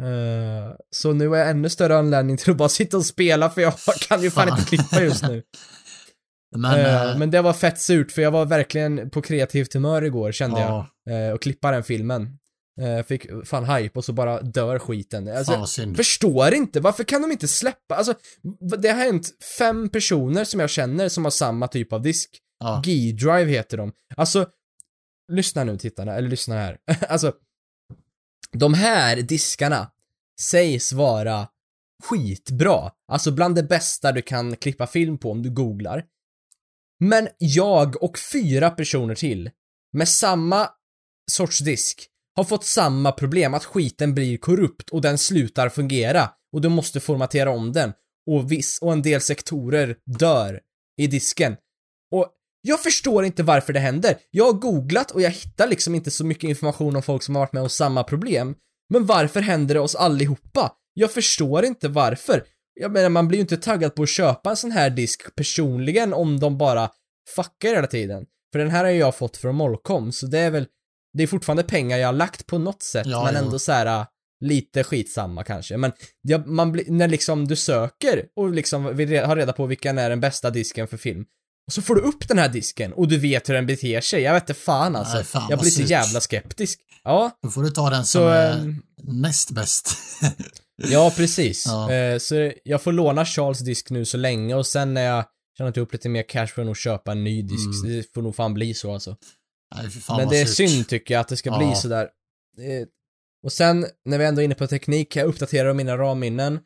Eh, 0.00 0.74
så 0.90 1.12
nu 1.12 1.34
är 1.34 1.38
jag 1.38 1.50
ännu 1.50 1.68
större 1.68 1.98
anledning 1.98 2.36
till 2.36 2.50
att 2.50 2.56
bara 2.56 2.68
sitta 2.68 2.96
och 2.96 3.06
spela 3.06 3.50
för 3.50 3.60
jag 3.60 3.74
kan 4.08 4.22
ju 4.22 4.30
fan 4.30 4.48
Fan. 4.48 4.58
inte 4.58 4.76
klippa 4.76 5.02
just 5.02 5.22
nu. 5.22 5.42
Men, 6.56 6.80
eh, 6.80 7.18
men 7.18 7.30
det 7.30 7.42
var 7.42 7.52
fett 7.52 7.80
surt 7.80 8.12
för 8.12 8.22
jag 8.22 8.30
var 8.30 8.46
verkligen 8.46 9.10
på 9.10 9.22
kreativt 9.22 9.74
humör 9.74 10.04
igår 10.04 10.32
kände 10.32 10.60
ja, 10.60 10.88
jag. 11.04 11.28
Eh, 11.28 11.34
och 11.34 11.42
klippa 11.42 11.70
den 11.70 11.82
filmen. 11.82 12.38
Fick 13.06 13.26
fan 13.44 13.64
hype 13.64 13.98
och 13.98 14.04
så 14.04 14.12
bara 14.12 14.42
dör 14.42 14.78
skiten. 14.78 15.36
Alltså, 15.36 15.66
förstår 15.96 16.54
inte, 16.54 16.80
varför 16.80 17.04
kan 17.04 17.22
de 17.22 17.32
inte 17.32 17.48
släppa? 17.48 17.94
Alltså, 17.94 18.14
det 18.78 18.88
har 18.88 18.96
hänt 18.96 19.28
fem 19.58 19.88
personer 19.88 20.44
som 20.44 20.60
jag 20.60 20.70
känner 20.70 21.08
som 21.08 21.24
har 21.24 21.30
samma 21.30 21.68
typ 21.68 21.92
av 21.92 22.02
disk. 22.02 22.30
Ja, 22.60 22.82
G-Drive 22.84 23.44
heter 23.44 23.76
de. 23.76 23.92
Alltså, 24.16 24.46
lyssna 25.32 25.64
nu 25.64 25.76
tittarna, 25.76 26.14
eller 26.14 26.28
lyssna 26.28 26.54
här. 26.54 26.78
alltså, 27.08 27.32
de 28.56 28.74
här 28.74 29.16
diskarna 29.16 29.90
sägs 30.40 30.92
vara 30.92 31.48
skitbra. 32.04 32.90
Alltså 33.08 33.32
bland 33.32 33.54
det 33.54 33.62
bästa 33.62 34.12
du 34.12 34.22
kan 34.22 34.56
klippa 34.56 34.86
film 34.86 35.18
på 35.18 35.30
om 35.30 35.42
du 35.42 35.50
googlar. 35.50 36.04
Men 37.00 37.28
jag 37.38 38.02
och 38.02 38.18
fyra 38.18 38.70
personer 38.70 39.14
till 39.14 39.50
med 39.92 40.08
samma 40.08 40.70
sorts 41.30 41.58
disk 41.58 42.08
har 42.36 42.44
fått 42.44 42.64
samma 42.64 43.12
problem 43.12 43.54
att 43.54 43.64
skiten 43.64 44.14
blir 44.14 44.38
korrupt 44.38 44.90
och 44.90 45.00
den 45.00 45.18
slutar 45.18 45.68
fungera 45.68 46.30
och 46.52 46.60
du 46.60 46.68
måste 46.68 47.00
formatera 47.00 47.50
om 47.50 47.72
den 47.72 47.92
och 48.26 48.52
viss 48.52 48.78
och 48.82 48.92
en 48.92 49.02
del 49.02 49.20
sektorer 49.20 49.96
dör 50.18 50.60
i 50.96 51.06
disken. 51.06 51.56
Jag 52.60 52.82
förstår 52.82 53.24
inte 53.24 53.42
varför 53.42 53.72
det 53.72 53.80
händer. 53.80 54.16
Jag 54.30 54.44
har 54.44 54.52
googlat 54.52 55.10
och 55.10 55.22
jag 55.22 55.30
hittar 55.30 55.68
liksom 55.68 55.94
inte 55.94 56.10
så 56.10 56.26
mycket 56.26 56.48
information 56.48 56.96
om 56.96 57.02
folk 57.02 57.22
som 57.22 57.34
har 57.34 57.42
varit 57.42 57.52
med 57.52 57.62
om 57.62 57.68
samma 57.68 58.04
problem. 58.04 58.54
Men 58.90 59.06
varför 59.06 59.40
händer 59.40 59.74
det 59.74 59.80
oss 59.80 59.94
allihopa? 59.94 60.72
Jag 60.94 61.12
förstår 61.12 61.64
inte 61.64 61.88
varför. 61.88 62.42
Jag 62.80 62.92
menar, 62.92 63.08
man 63.08 63.28
blir 63.28 63.38
ju 63.38 63.40
inte 63.40 63.56
taggad 63.56 63.94
på 63.94 64.02
att 64.02 64.08
köpa 64.08 64.50
en 64.50 64.56
sån 64.56 64.70
här 64.72 64.90
disk 64.90 65.34
personligen 65.36 66.14
om 66.14 66.40
de 66.40 66.58
bara 66.58 66.90
fuckar 67.36 67.74
hela 67.74 67.86
tiden. 67.86 68.26
För 68.52 68.58
den 68.58 68.70
här 68.70 68.84
har 68.84 68.90
jag 68.90 69.16
fått 69.16 69.36
från 69.36 69.54
Molkom, 69.54 70.12
så 70.12 70.26
det 70.26 70.38
är 70.38 70.50
väl, 70.50 70.66
det 71.12 71.22
är 71.22 71.26
fortfarande 71.26 71.62
pengar 71.62 71.98
jag 71.98 72.08
har 72.08 72.12
lagt 72.12 72.46
på 72.46 72.58
något 72.58 72.82
sätt, 72.82 73.06
Ja, 73.06 73.24
men 73.24 73.36
ändå 73.44 73.58
så 73.58 73.72
här 73.72 74.06
lite 74.40 74.84
skitsamma 74.84 75.44
kanske. 75.44 75.76
Men 75.76 75.92
jag, 76.22 76.46
man 76.46 76.72
blir, 76.72 76.84
när 76.88 77.08
liksom 77.08 77.48
du 77.48 77.56
söker 77.56 78.24
och 78.36 78.50
liksom 78.50 78.96
vill 78.96 79.08
re- 79.08 79.26
ha 79.26 79.36
reda 79.36 79.52
på 79.52 79.66
vilken 79.66 79.98
är 79.98 80.10
den 80.10 80.20
bästa 80.20 80.50
disken 80.50 80.88
för 80.88 80.96
film, 80.96 81.24
och 81.68 81.74
så 81.74 81.82
får 81.82 81.94
du 81.94 82.00
upp 82.00 82.28
den 82.28 82.38
här 82.38 82.48
disken 82.48 82.92
och 82.92 83.08
du 83.08 83.18
vet 83.18 83.48
hur 83.48 83.54
den 83.54 83.66
beter 83.66 84.00
sig. 84.00 84.22
Jag 84.22 84.34
vet 84.34 84.42
inte 84.42 84.54
fan 84.54 84.96
alltså. 84.96 85.14
Nej, 85.14 85.24
fan 85.24 85.46
jag 85.50 85.58
blir 85.58 85.70
så 85.70 85.82
jävla 85.82 86.20
skeptisk. 86.20 86.80
Ja, 87.04 87.38
då 87.42 87.50
får 87.50 87.62
du 87.62 87.70
ta 87.70 87.90
den 87.90 88.04
som 88.04 88.20
så... 88.20 88.28
är 88.28 88.52
ehm, 88.52 88.82
näst 89.02 89.50
bäst. 89.50 89.90
Ja, 90.82 91.12
precis. 91.16 91.66
Ja. 91.66 91.92
Eh, 91.92 92.18
så 92.18 92.52
jag 92.64 92.82
får 92.82 92.92
låna 92.92 93.24
Charles 93.24 93.58
disk 93.58 93.90
nu 93.90 94.04
så 94.04 94.16
länge 94.16 94.54
och 94.54 94.66
sen 94.66 94.94
när 94.94 95.02
jag 95.02 95.24
känner 95.58 95.70
jag 95.70 95.76
har 95.76 95.82
upp 95.82 95.92
lite 95.92 96.08
mer 96.08 96.22
cash 96.22 96.46
får 96.46 96.62
jag 96.62 96.66
nog 96.66 96.76
köpa 96.76 97.12
en 97.12 97.24
ny 97.24 97.42
disk. 97.42 97.84
Mm. 97.84 97.96
Det 97.96 98.12
får 98.14 98.22
nog 98.22 98.36
fan 98.36 98.54
bli 98.54 98.74
så 98.74 98.94
alltså. 98.94 99.16
Nej, 99.76 99.90
Men 100.08 100.28
det 100.28 100.40
är 100.40 100.46
synd 100.46 100.88
tycker 100.88 101.14
jag 101.14 101.20
att 101.20 101.28
det 101.28 101.36
ska 101.36 101.58
bli 101.58 101.66
Ja. 101.66 101.74
sådär. 101.74 102.08
Eh, 102.58 102.86
och 103.42 103.52
sen, 103.52 103.86
när 104.04 104.18
vi 104.18 104.24
ändå 104.24 104.40
är 104.40 104.44
inne 104.44 104.54
på 104.54 104.66
teknik, 104.66 105.16
jag 105.16 105.26
uppdatera 105.26 105.74
mina 105.74 105.98
ramminnen. 105.98 106.60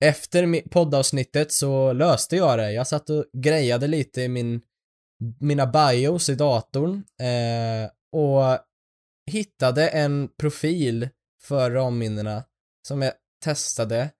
Efter 0.00 0.68
poddavsnittet 0.68 1.52
så 1.52 1.92
löste 1.92 2.36
jag 2.36 2.58
det. 2.58 2.72
Jag 2.72 2.86
satt 2.86 3.10
och 3.10 3.24
grejade 3.32 3.86
lite 3.86 4.22
i 4.22 4.28
min, 4.28 4.60
mina 5.40 5.66
bios 5.66 6.28
i 6.28 6.34
datorn 6.34 7.04
eh, 7.20 7.90
och 8.12 8.58
hittade 9.30 9.88
en 9.88 10.28
profil 10.38 11.08
för 11.42 11.70
ramminnena 11.70 12.44
som 12.88 13.02
jag 13.02 13.12
testade. 13.44 14.10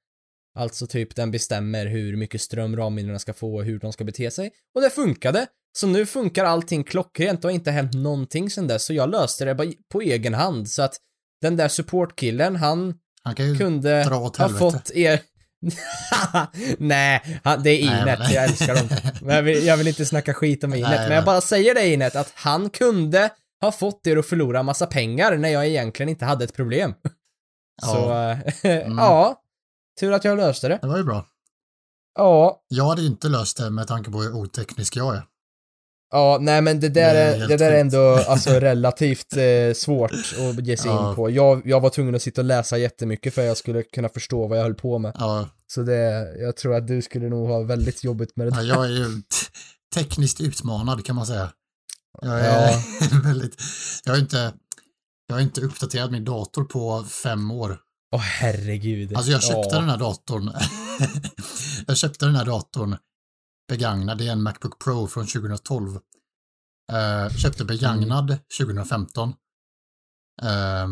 Alltså 0.58 0.86
typ 0.86 1.16
den 1.16 1.30
bestämmer 1.30 1.86
hur 1.86 2.16
mycket 2.16 2.40
ström 2.40 2.76
ramminnena 2.76 3.18
ska 3.18 3.32
få 3.32 3.54
och 3.54 3.64
hur 3.64 3.78
de 3.78 3.92
ska 3.92 4.04
bete 4.04 4.30
sig. 4.30 4.50
Och 4.74 4.80
det 4.80 4.90
funkade. 4.90 5.46
Så 5.78 5.86
nu 5.86 6.06
funkar 6.06 6.44
allting 6.44 6.84
klockrent 6.84 7.44
och 7.44 7.50
har 7.50 7.54
inte 7.54 7.70
hänt 7.70 7.94
någonting 7.94 8.50
sen 8.50 8.66
dess. 8.66 8.84
Så 8.84 8.94
jag 8.94 9.10
löste 9.10 9.44
det 9.44 9.74
på 9.92 10.00
egen 10.00 10.34
hand. 10.34 10.70
Så 10.70 10.82
att 10.82 10.96
den 11.40 11.56
där 11.56 11.68
supportkillen, 11.68 12.56
han 12.56 12.98
Han 13.22 13.34
kunde 13.34 14.04
ha 14.38 14.48
fått 14.48 14.90
er... 14.90 15.20
Nej, 16.78 17.40
det 17.44 17.50
är 17.50 17.58
Nej, 17.62 17.80
Inet, 17.82 18.18
men- 18.18 18.32
jag 18.32 18.44
älskar 18.44 18.74
dem. 18.74 18.88
Men 19.22 19.34
jag 19.36 19.42
vill, 19.42 19.66
jag 19.66 19.76
vill 19.76 19.88
inte 19.88 20.06
snacka 20.06 20.34
skit 20.34 20.64
om 20.64 20.74
Inet, 20.74 20.88
Nej, 20.90 20.98
men 20.98 21.08
men- 21.08 21.16
jag 21.16 21.24
bara 21.24 21.40
säger 21.40 21.74
det 21.74 21.86
Inet, 21.86 22.16
att 22.16 22.32
han 22.34 22.70
kunde 22.70 23.30
ha 23.60 23.72
fått 23.72 24.06
er 24.06 24.16
att 24.16 24.26
förlora 24.26 24.62
massa 24.62 24.86
pengar 24.86 25.36
när 25.36 25.48
jag 25.48 25.66
egentligen 25.66 26.08
inte 26.08 26.24
hade 26.24 26.44
ett 26.44 26.54
problem. 26.54 26.94
Ja. 27.82 27.88
Så, 27.88 28.12
eh, 28.68 28.76
Mm. 28.82 28.98
ja. 28.98 29.40
Tur 30.00 30.12
att 30.12 30.24
jag 30.24 30.36
löste 30.36 30.68
det. 30.68 30.78
Det 30.82 30.88
var 30.88 30.96
ju 30.96 31.04
bra. 31.04 31.26
Ja, 32.18 32.60
Jag 32.68 32.84
hade 32.84 33.02
inte 33.02 33.28
löst 33.28 33.56
det 33.56 33.70
med 33.70 33.86
tanke 33.88 34.10
på 34.10 34.22
hur 34.22 34.32
oteknisk 34.34 34.96
jag 34.96 35.14
är. 35.16 35.22
Ja, 36.14 36.38
nej 36.40 36.62
men 36.62 36.80
det 36.80 36.88
där 36.88 37.14
Det 37.14 37.44
är 37.44 37.48
det 37.48 37.56
där 37.56 37.72
är 37.72 37.80
ändå 37.80 37.98
alltså 38.28 38.50
relativt 38.60 39.36
eh, 39.36 39.74
svårt 39.74 40.12
att 40.58 40.66
ge 40.66 40.76
sig 40.76 40.90
Ja. 40.90 41.10
in 41.10 41.16
på. 41.16 41.30
Jag, 41.30 41.62
jag 41.64 41.80
var 41.80 41.90
tvungen 41.90 42.14
att 42.14 42.22
sitta 42.22 42.40
och 42.40 42.44
läsa 42.44 42.78
jättemycket 42.78 43.34
för 43.34 43.42
att 43.42 43.46
jag 43.48 43.56
skulle 43.56 43.82
kunna 43.82 44.08
förstå 44.08 44.46
vad 44.46 44.58
jag 44.58 44.62
höll 44.62 44.74
på 44.74 44.98
med. 44.98 45.12
Ja, 45.18 45.48
Så 45.66 45.82
det, 45.82 46.34
jag 46.40 46.56
tror 46.56 46.74
att 46.74 46.86
du 46.86 47.02
skulle 47.02 47.28
nog 47.28 47.48
ha 47.48 47.62
väldigt 47.62 48.04
jobbigt 48.04 48.36
med 48.36 48.46
det 48.46 48.50
ja, 48.50 48.60
där. 48.62 48.68
jag 48.68 48.84
är 48.84 48.88
ju 48.90 49.06
tekniskt 49.94 50.40
utmanad 50.40 51.04
kan 51.04 51.16
man 51.16 51.26
säga. 51.26 51.52
Jag 52.22 52.40
är 52.40 52.72
Ja. 52.72 52.82
väldigt, 53.24 53.56
jag 54.04 54.12
har 54.12 54.18
inte, 54.20 54.52
jag 55.28 55.34
har 55.36 55.40
inte 55.42 55.60
uppdaterat 55.60 56.10
min 56.12 56.24
dator 56.24 56.64
på 56.64 57.04
fem 57.22 57.50
år. 57.50 57.78
Åh 58.14 58.20
herregud. 58.20 59.16
Alltså 59.16 59.32
jag 59.32 59.42
köpte 59.42 59.68
ja. 59.72 59.80
den 59.80 59.88
här 59.90 59.98
datorn, 59.98 60.50
jag 61.86 61.96
köpte 61.96 62.26
den 62.26 62.34
här 62.36 62.44
datorn 62.44 62.96
begagnad, 63.68 64.18
det 64.18 64.28
är 64.28 64.32
en 64.32 64.42
Macbook 64.42 64.78
Pro 64.78 65.06
från 65.06 65.26
2012. 65.26 65.98
Uh, 66.92 67.36
köpte 67.36 67.64
begagnad 67.64 68.38
2015. 68.60 69.34
Eh, 70.42 70.88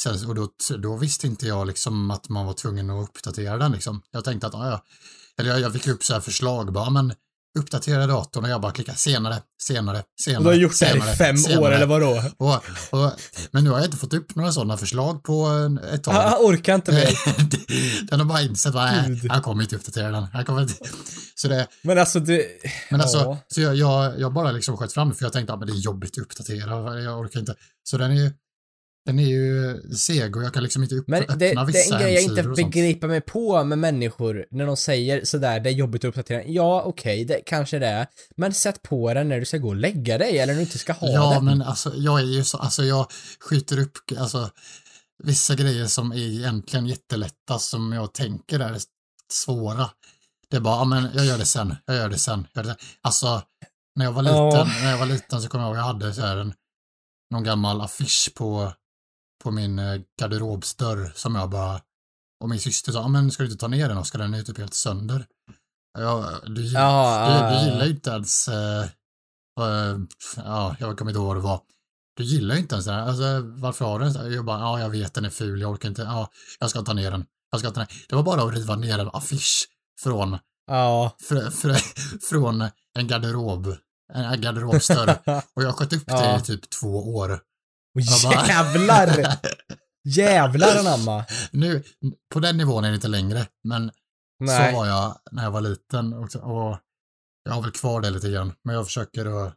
sen, 0.00 0.28
och 0.28 0.34
då, 0.34 0.48
då 0.78 0.96
visste 0.96 1.26
inte 1.26 1.46
jag 1.46 1.66
liksom 1.66 2.10
att 2.10 2.28
man 2.28 2.46
var 2.46 2.52
tvungen 2.52 2.90
att 2.90 3.08
uppdatera 3.08 3.56
den 3.58 3.72
liksom. 3.72 4.02
Jag 4.10 4.24
tänkte 4.24 4.46
att, 4.46 4.52
ja, 4.52 4.70
ja. 4.70 4.84
Eller 5.36 5.50
jag, 5.50 5.60
jag 5.60 5.72
fick 5.72 5.86
upp 5.86 6.04
så 6.04 6.12
här 6.12 6.20
förslag 6.20 6.72
bara, 6.72 6.90
men 6.90 7.12
uppdatera 7.58 8.06
datorn 8.06 8.44
och 8.44 8.50
jag 8.50 8.60
bara 8.60 8.72
klickar 8.72 8.94
senare, 8.94 9.42
senare, 9.62 10.02
senare. 10.24 10.38
Och 10.38 10.44
du 10.44 10.50
har 10.50 10.54
gjort 10.54 10.78
det 10.80 10.86
här 10.86 10.92
senare, 10.92 11.12
i 11.12 11.16
fem 11.16 11.36
senare. 11.36 11.60
år 11.64 11.72
eller 11.72 11.86
vadå? 11.86 12.22
Och, 12.36 12.54
och, 12.90 13.12
men 13.50 13.64
nu 13.64 13.70
har 13.70 13.76
jag 13.78 13.86
inte 13.86 13.96
fått 13.96 14.14
upp 14.14 14.34
några 14.34 14.52
sådana 14.52 14.76
förslag 14.76 15.22
på 15.22 15.44
en- 15.44 15.78
ett 15.78 16.04
tag. 16.04 16.12
Han 16.12 16.32
orkar 16.40 16.74
inte 16.74 16.92
mer. 16.92 17.08
den 18.10 18.20
har 18.20 18.26
bara 18.26 18.42
insett 18.42 18.74
att 18.74 18.92
nej, 19.08 19.22
han 19.30 19.42
kommer 19.42 19.62
inte 19.62 19.76
uppdatera 19.76 20.10
den. 20.10 20.22
Han 20.32 20.44
kommer 20.44 20.62
inte. 20.62 20.74
Så, 21.34 21.48
det, 21.48 21.66
Men 21.82 21.98
alltså 21.98 22.20
du... 22.20 22.46
men 22.90 23.00
alltså, 23.00 23.18
Ja. 23.18 23.38
så 23.48 23.60
jag, 23.60 23.76
jag, 23.76 24.20
jag 24.20 24.32
bara 24.32 24.50
liksom 24.52 24.76
sköt 24.76 24.92
fram 24.92 25.08
det 25.08 25.14
för 25.14 25.24
jag 25.24 25.32
tänkte 25.32 25.52
att 25.54 25.66
det 25.66 25.72
är 25.72 25.76
jobbigt 25.76 26.18
att 26.18 26.22
uppdatera. 26.22 27.00
Jag 27.00 27.20
orkar 27.20 27.40
inte. 27.40 27.54
Så 27.82 27.98
den 27.98 28.10
är 28.10 28.14
ju, 28.14 28.32
den 29.06 29.18
är 29.18 29.24
ju 29.28 29.80
seg 29.94 30.36
och 30.36 30.42
jag 30.42 30.54
kan 30.54 30.62
liksom 30.62 30.82
inte 30.82 30.94
upp, 30.94 31.08
Men 31.08 31.22
öppna 31.22 31.36
det, 31.36 31.46
det 31.46 31.60
är 31.60 31.64
vissa 31.66 31.94
en 31.96 32.02
grej 32.02 32.14
jag 32.14 32.22
inte 32.22 32.42
begriper 32.42 33.08
mig 33.08 33.20
på 33.20 33.64
med 33.64 33.78
människor 33.78 34.46
när 34.50 34.66
de 34.66 34.76
säger 34.76 35.24
sådär, 35.24 35.60
det 35.60 35.70
är 35.70 35.74
jobbigt 35.74 36.04
att 36.04 36.08
uppdatera. 36.08 36.44
Ja, 36.44 36.82
okej, 36.82 37.24
det 37.24 37.42
kanske 37.46 37.78
det 37.78 37.86
är. 37.86 38.06
Men 38.36 38.54
sätt 38.54 38.82
på 38.82 39.14
den 39.14 39.28
när 39.28 39.38
du 39.40 39.44
ska 39.46 39.58
gå 39.58 39.68
och 39.68 39.76
lägga 39.76 40.18
dig 40.18 40.38
eller 40.38 40.52
när 40.52 40.60
du 40.60 40.64
inte 40.66 40.78
ska 40.78 40.92
ha 40.92 41.08
Ja, 41.08 41.30
den. 41.34 41.44
men 41.44 41.62
alltså 41.62 41.92
jag 41.96 42.20
är 42.20 42.24
ju 42.24 42.44
så, 42.44 42.58
alltså 42.58 42.84
jag 42.84 43.06
skjuter 43.50 43.78
upp, 43.80 43.92
alltså 44.18 44.50
vissa 45.22 45.54
grejer 45.54 45.86
som 45.86 46.12
är 46.12 46.16
egentligen 46.16 46.86
jättelätta 46.86 47.58
som 47.58 47.92
jag 47.92 48.14
tänker 48.14 48.60
är 48.60 48.78
svåra. 49.32 49.90
Det 50.50 50.56
är 50.56 50.60
bara, 50.60 50.76
ja 50.76 50.84
men 50.84 51.08
jag 51.14 51.24
gör 51.26 51.38
det 51.38 51.46
sen, 51.46 51.76
jag 51.86 51.96
gör 51.96 52.08
det 52.08 52.18
sen, 52.18 52.46
jag 52.52 52.64
gör 52.66 52.72
det 52.72 52.78
sen. 52.80 52.88
Alltså, 53.02 53.42
när 53.96 54.04
jag 54.04 54.12
var 54.12 54.22
liten, 54.22 54.36
Ja. 54.38 54.68
när 54.82 54.90
jag 54.90 54.98
var 54.98 55.06
liten 55.06 55.42
så 55.42 55.48
kommer 55.48 55.64
jag 55.64 55.70
ihåg 55.70 55.78
jag 55.78 55.84
hade 55.84 56.14
så 56.14 56.20
här 56.20 56.36
en, 56.36 56.52
någon 57.30 57.44
gammal 57.44 57.80
affisch 57.80 58.32
på, 58.36 58.72
på 59.42 59.50
min 59.50 59.78
eh, 59.78 60.00
garderobsdörr 60.20 61.12
som 61.14 61.34
jag 61.34 61.50
bara, 61.50 61.80
och 62.42 62.48
min 62.48 62.60
syster 62.60 62.92
sa, 62.92 62.98
"Ja, 63.00 63.08
men 63.08 63.30
ska 63.30 63.42
du 63.42 63.48
inte 63.50 63.60
ta 63.60 63.68
ner 63.68 63.88
den 63.88 63.98
Oskar, 63.98 64.18
den 64.18 64.34
är 64.34 64.42
typ 64.42 64.58
helt 64.58 64.74
sönder. 64.74 65.26
Ja, 65.98 66.30
du, 66.46 66.62
gill- 66.62 66.74
Jaha, 66.74 67.26
du, 67.28 67.34
ja, 67.34 67.50
du 67.50 67.54
ja, 67.56 67.64
gillar 67.72 67.84
ju 67.84 67.90
inte 67.90 68.10
ens, 68.10 68.48
eh, 68.48 68.82
eh, 69.60 69.98
ja, 70.36 70.76
jag 70.80 70.98
kommer 70.98 71.10
inte 71.10 71.18
ihåg 71.18 71.26
vad 71.26 71.36
det 71.36 71.40
var. 71.40 71.60
Du 72.16 72.22
gillar 72.24 72.54
ju 72.54 72.60
inte 72.60 72.74
ens 72.74 72.86
den 72.86 72.94
här, 72.94 73.02
alltså 73.08 73.40
varför 73.44 73.84
har 73.84 73.98
du 73.98 74.04
den? 74.04 74.14
så 74.14 74.20
här?" 74.20 74.30
Jag 74.30 74.44
bara, 74.44 74.60
ja 74.60 74.80
jag 74.80 74.90
vet 74.90 75.14
den 75.14 75.24
är 75.24 75.30
ful, 75.30 75.60
jag 75.60 75.70
orkar 75.70 75.88
inte, 75.88 76.02
ja, 76.02 76.30
jag 76.60 76.70
ska 76.70 76.82
ta 76.82 76.92
ner 76.92 77.10
den. 77.10 77.26
Jag 77.50 77.60
ska 77.60 77.70
ta 77.70 77.80
ner. 77.80 77.88
Det 78.08 78.14
var 78.16 78.22
bara 78.22 78.42
att 78.42 78.54
riva 78.54 78.76
ner 78.76 78.98
en 78.98 79.10
affisch 79.12 79.68
från, 80.02 80.38
Ja. 80.66 81.16
fr, 81.28 81.50
fr, 81.50 81.68
från 82.30 82.60
en 82.98 83.08
garderob, 83.08 83.76
en 84.12 84.40
garderobsdörr. 84.40 85.18
Och 85.54 85.62
jag 85.62 85.66
har 85.66 85.72
skött 85.72 85.92
upp 85.92 86.06
det 86.06 86.36
i 86.40 86.44
typ 86.44 86.70
två 86.70 87.14
år. 87.16 87.40
Och 87.94 88.00
jävlar! 88.00 89.26
Jävlar 90.04 90.76
anamma! 90.78 91.24
nu, 91.50 91.82
på 92.32 92.40
den 92.40 92.56
nivån 92.56 92.84
är 92.84 92.88
det 92.88 92.94
inte 92.94 93.08
längre, 93.08 93.46
men 93.64 93.90
Nej. 94.40 94.72
så 94.72 94.76
var 94.76 94.86
jag 94.86 95.18
när 95.30 95.42
jag 95.44 95.50
var 95.50 95.60
liten 95.60 96.14
också, 96.14 96.38
och 96.38 96.78
jag 97.44 97.52
har 97.52 97.62
väl 97.62 97.70
kvar 97.70 98.00
det 98.00 98.10
lite 98.10 98.30
grann, 98.30 98.52
men 98.64 98.74
jag 98.74 98.86
försöker 98.86 99.46
att 99.46 99.54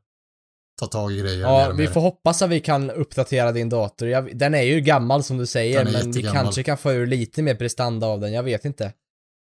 ta 0.80 0.86
tag 0.88 1.12
i 1.12 1.20
grejer 1.20 1.42
Ja, 1.42 1.70
och 1.70 1.80
vi 1.80 1.88
får 1.88 2.02
hoppas 2.02 2.42
att 2.42 2.50
vi 2.50 2.60
kan 2.60 2.92
uppdatera 2.92 3.52
din 3.52 3.70
dator. 3.70 4.08
Jag, 4.08 4.38
den 4.38 4.56
är 4.56 4.62
ju 4.62 4.82
gammal 4.82 5.24
som 5.24 5.38
du 5.38 5.46
säger, 5.46 5.86
men 5.86 6.12
vi 6.12 6.24
kanske 6.24 6.64
kan 6.64 6.78
få 6.78 6.92
ur 6.92 7.08
lite 7.08 7.42
mer 7.42 7.56
prestanda 7.56 8.08
av 8.08 8.20
den, 8.20 8.34
jag 8.34 8.44
vet 8.44 8.66
inte. 8.66 8.94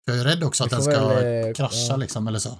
Jag 0.05 0.17
är 0.19 0.23
rädd 0.23 0.43
också 0.43 0.63
att 0.63 0.69
den 0.69 0.83
ska 0.83 1.07
väl, 1.07 1.47
eh, 1.47 1.53
krascha 1.53 1.75
ja. 1.89 1.95
liksom, 1.95 2.27
eller 2.27 2.39
så. 2.39 2.59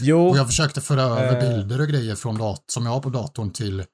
Jo, 0.00 0.28
Och 0.28 0.36
jag 0.36 0.46
försökte 0.46 0.80
föra 0.80 1.02
över 1.02 1.36
Eh. 1.36 1.50
bilder 1.50 1.80
och 1.80 1.88
grejer 1.88 2.14
från 2.14 2.38
dat 2.38 2.64
som 2.66 2.86
jag 2.86 2.92
har 2.92 3.00
på 3.00 3.08
datorn 3.10 3.52
till 3.52 3.84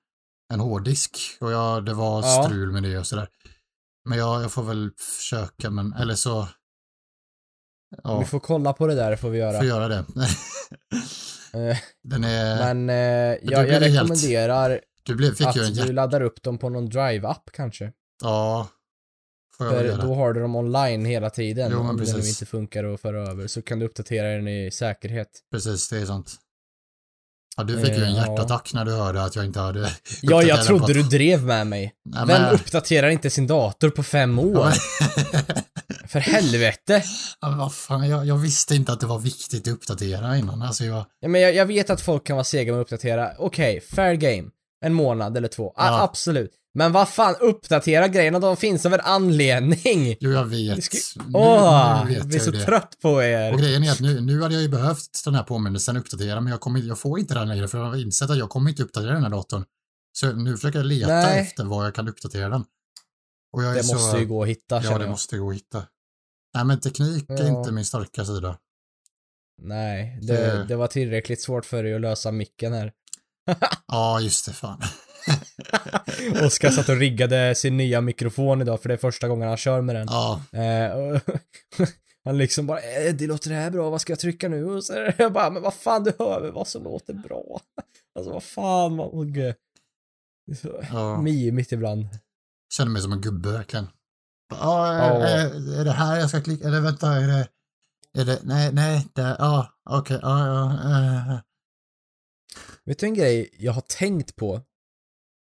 en 0.54 0.60
hårddisk. 0.60 1.18
Och 1.40 1.52
jag, 1.52 1.84
det 1.84 1.94
var 1.94 2.22
Ja. 2.22 2.44
strul 2.44 2.72
med 2.72 2.82
det 2.82 2.98
och 2.98 3.06
sådär. 3.06 3.28
Men 4.08 4.18
jag, 4.18 4.42
jag 4.42 4.52
får 4.52 4.62
väl 4.62 4.90
försöka, 5.18 5.70
men 5.70 5.92
eller 5.92 6.14
så... 6.14 6.48
Ja, 8.04 8.18
vi 8.18 8.24
får 8.24 8.40
kolla 8.40 8.72
på 8.72 8.86
det 8.86 8.94
där, 8.94 9.16
får 9.16 9.30
vi 9.30 9.38
göra. 9.38 9.56
får 9.58 9.66
göra 9.66 9.88
det. 9.88 10.04
Eh, 11.54 11.76
Den 12.02 12.24
är... 12.24 12.74
Men 12.74 12.90
eh, 12.90 12.96
jag, 12.96 13.68
jag 13.68 13.80
helt- 13.80 13.84
rekommenderar 13.86 14.80
du 15.02 15.14
blev, 15.14 15.34
fick 15.34 15.46
att 15.46 15.56
ju 15.56 15.62
en 15.62 15.74
du 15.74 15.92
laddar 15.92 16.20
upp 16.20 16.42
dem 16.42 16.58
på 16.58 16.68
någon 16.68 16.86
Drive-app 16.90 17.50
kanske. 17.52 17.92
Ja. 18.22 18.68
Får 19.56 19.66
jag 19.66 19.74
För 19.74 19.84
göra. 19.84 20.02
då 20.02 20.14
har 20.14 20.32
du 20.32 20.40
dem 20.40 20.56
online 20.56 21.04
hela 21.04 21.30
tiden. 21.30 21.68
Jo, 21.72 21.78
men 21.78 21.90
om 21.90 21.96
det 21.96 22.02
nu 22.04 22.12
precis. 22.12 22.28
inte 22.40 22.50
funkar 22.50 22.84
att 22.84 23.00
föra 23.00 23.28
över 23.30 23.46
så 23.46 23.62
kan 23.62 23.78
du 23.78 23.86
uppdatera 23.86 24.28
den 24.28 24.48
i 24.48 24.70
säkerhet. 24.70 25.28
Precis, 25.50 25.88
det 25.88 25.98
är 25.98 26.06
sant. 26.06 26.34
Ja, 27.56 27.64
du 27.64 27.80
fick 27.80 27.88
ju 27.96 28.04
en 28.04 28.08
Eh, 28.08 28.14
hjärtattack 28.14 28.72
när 28.74 28.84
du 28.84 28.92
hörde 28.92 29.22
att 29.22 29.36
jag 29.36 29.44
inte 29.44 29.60
hade... 29.60 29.90
Ja, 30.22 30.42
jag 30.42 30.64
trodde 30.64 30.92
du 30.92 31.02
drev 31.02 31.42
med 31.44 31.66
mig. 31.66 31.92
Nej, 32.04 32.24
Vem 32.26 32.42
men- 32.42 32.54
uppdaterar 32.54 33.08
inte 33.08 33.30
sin 33.30 33.46
dator 33.46 33.90
på 33.90 34.02
fem 34.02 34.38
år? 34.38 34.72
För 36.08 36.18
helvete! 36.20 37.02
Ja, 37.40 37.48
men 37.48 37.58
vad 37.58 37.74
fan, 37.74 38.08
jag, 38.08 38.26
jag 38.26 38.36
visste 38.36 38.74
inte 38.74 38.92
att 38.92 39.00
det 39.00 39.06
var 39.06 39.18
viktigt 39.18 39.68
att 39.68 39.74
uppdatera 39.74 40.36
innan. 40.36 40.62
Alltså 40.62 40.84
jag... 40.84 41.04
Ja, 41.20 41.28
men 41.28 41.40
jag, 41.40 41.54
jag 41.54 41.66
vet 41.66 41.90
att 41.90 42.00
folk 42.00 42.26
kan 42.26 42.36
vara 42.36 42.44
sega 42.44 42.72
med 42.72 42.80
att 42.80 42.84
uppdatera. 42.84 43.32
Okej, 43.38 43.80
fair 43.80 44.14
game. 44.14 44.48
En 44.84 44.94
månad 44.94 45.36
eller 45.36 45.48
två. 45.48 45.72
Ja. 45.76 46.02
absolut. 46.02 46.50
Men 46.76 46.92
vad 46.92 47.08
fan, 47.08 47.34
uppdatera 47.40 48.08
grejerna, 48.08 48.38
de 48.38 48.56
finns 48.56 48.86
av 48.86 48.94
en 48.94 49.00
anledning! 49.00 50.16
Jo, 50.20 50.30
jag 50.30 50.44
vet. 50.44 50.84
Ska- 50.84 51.20
Nu, 51.26 51.32
Åh, 51.34 52.04
nu 52.06 52.14
vet 52.14 52.24
blir 52.24 52.36
jag 52.36 52.44
så 52.44 52.50
ju 52.50 52.58
det. 52.58 52.64
trött 52.64 52.98
på 53.02 53.10
Och 53.10 53.24
er. 53.24 53.52
grejen 53.58 53.84
är 53.84 53.92
att 53.92 54.00
nu, 54.00 54.20
nu 54.20 54.42
hade 54.42 54.54
jag 54.54 54.62
ju 54.62 54.68
behövt 54.68 55.24
den 55.24 55.34
här 55.34 55.42
påminnelsen 55.42 55.96
uppdatera, 55.96 56.40
men 56.40 56.50
jag, 56.50 56.60
kommer, 56.60 56.80
jag 56.80 56.98
får 56.98 57.18
inte 57.18 57.34
den 57.34 57.48
längre 57.48 57.68
för 57.68 57.78
jag 57.78 57.84
har 57.84 57.96
insett 57.96 58.30
att 58.30 58.38
jag 58.38 58.50
kommer 58.50 58.70
inte 58.70 58.82
uppdatera 58.82 59.12
den 59.12 59.22
här 59.22 59.30
datorn. 59.30 59.64
Så 60.18 60.32
nu 60.32 60.56
försöker 60.56 60.78
jag 60.78 60.86
leta 60.86 61.08
Nej. 61.12 61.40
efter 61.40 61.64
var 61.64 61.84
jag 61.84 61.94
kan 61.94 62.08
uppdatera 62.08 62.48
den. 62.48 62.64
Och 63.52 63.62
jag 63.64 63.70
är 63.70 63.74
Det 63.74 63.84
så, 63.84 63.94
måste 63.94 64.18
ju 64.18 64.26
gå 64.26 64.42
att 64.42 64.48
hitta 64.48 64.82
Ja, 64.84 64.98
det 64.98 65.04
jag. 65.04 65.10
måste 65.10 65.38
gå 65.38 65.50
att 65.50 65.56
hitta. 65.56 65.82
Nej, 66.54 66.64
men 66.64 66.80
teknik 66.80 67.30
är 67.30 67.42
Ja. 67.44 67.58
inte 67.58 67.72
min 67.72 67.84
starka 67.84 68.24
sida. 68.24 68.58
Nej, 69.62 70.18
det, 70.22 70.32
Det- 70.36 70.64
det 70.64 70.76
var 70.76 70.86
tillräckligt 70.86 71.42
svårt 71.42 71.64
för 71.64 71.82
dig 71.82 71.94
att 71.94 72.00
lösa 72.00 72.32
micken 72.32 72.72
här. 72.72 72.92
Ja, 73.86 74.20
just 74.20 74.46
det, 74.46 74.52
fan. 74.52 74.80
Oskar 76.46 76.70
satt 76.70 76.88
och 76.88 76.96
riggade 76.96 77.54
sin 77.54 77.76
nya 77.76 78.00
mikrofon 78.00 78.62
idag 78.62 78.82
för 78.82 78.88
det 78.88 78.94
är 78.94 78.98
första 78.98 79.28
gången 79.28 79.48
han 79.48 79.56
kör 79.56 79.80
med 79.80 79.94
den. 79.96 80.06
Ja, 80.10 80.42
Eh, 80.52 81.20
han 82.24 82.38
liksom 82.38 82.66
bara, 82.66 82.80
eh, 82.80 83.14
det 83.14 83.26
låter 83.26 83.50
det 83.50 83.56
här 83.56 83.70
bra, 83.70 83.90
vad 83.90 84.00
ska 84.00 84.12
jag 84.12 84.18
trycka 84.20 84.48
nu? 84.48 84.64
Och 84.64 84.84
så 84.84 84.92
är 84.92 85.14
jag 85.18 85.32
bara, 85.32 85.50
men 85.50 85.62
vad 85.62 85.74
fan 85.74 86.04
du 86.04 86.12
hör 86.18 86.40
väl 86.40 86.52
vad 86.52 86.68
som 86.68 86.84
låter 86.84 87.14
bra? 87.14 87.60
Alltså 88.18 88.32
vad 88.32 88.42
fan, 88.42 88.96
man, 88.96 89.06
och, 89.06 89.24
eh, 89.36 89.54
är 90.50 90.54
så 90.54 90.80
Ja. 90.92 91.20
mimigt 91.22 91.72
ibland. 91.72 92.06
känner 92.74 92.90
mig 92.90 93.02
som 93.02 93.12
en 93.12 93.20
gubbe 93.20 93.48
verkligen. 93.50 93.86
Ja, 94.54 94.94
Ja. 94.98 95.26
är, 95.26 95.80
är 95.80 95.84
det 95.84 95.90
här 95.92 96.18
jag 96.20 96.28
ska 96.28 96.40
klicka? 96.40 96.66
Eller 96.68 96.80
vänta, 96.80 97.12
är 97.12 97.26
det... 97.28 97.48
Är 98.20 98.24
det... 98.24 98.40
Nej, 98.44 98.70
nej, 98.72 99.06
det... 99.14 99.36
Ja, 99.38 99.68
okej, 99.90 100.18
ja, 100.22 100.46
ja. 100.46 101.32
eh. 101.32 101.38
Vet 102.84 102.98
du 102.98 103.06
en 103.06 103.14
grej 103.14 103.50
jag 103.58 103.72
har 103.72 103.80
tänkt 103.80 104.36
på? 104.36 104.60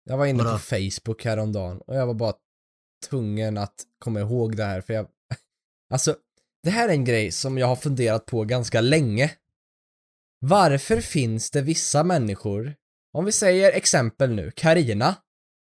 Jag 0.04 0.16
var 0.16 0.26
inne 0.26 0.42
Vadå? 0.42 0.52
på 0.52 0.58
Facebook 0.58 1.24
häromdagen 1.24 1.80
och 1.80 1.94
jag 1.94 2.06
var 2.06 2.14
bara 2.14 2.34
tvungen 3.08 3.58
att 3.58 3.74
komma 3.98 4.20
ihåg 4.20 4.56
det 4.56 4.64
här 4.64 4.80
för 4.80 4.94
jag... 4.94 5.06
Alltså, 5.90 6.16
det 6.62 6.70
här 6.70 6.88
är 6.88 6.92
en 6.92 7.04
grej 7.04 7.32
som 7.32 7.58
jag 7.58 7.66
har 7.66 7.76
funderat 7.76 8.26
på 8.26 8.44
ganska 8.44 8.80
länge. 8.80 9.32
Varför 10.38 11.00
finns 11.00 11.50
det 11.50 11.62
vissa 11.62 12.04
människor, 12.04 12.74
om 13.12 13.24
vi 13.24 13.32
säger 13.32 13.72
exempel 13.72 14.34
nu, 14.34 14.50
Karina. 14.50 15.14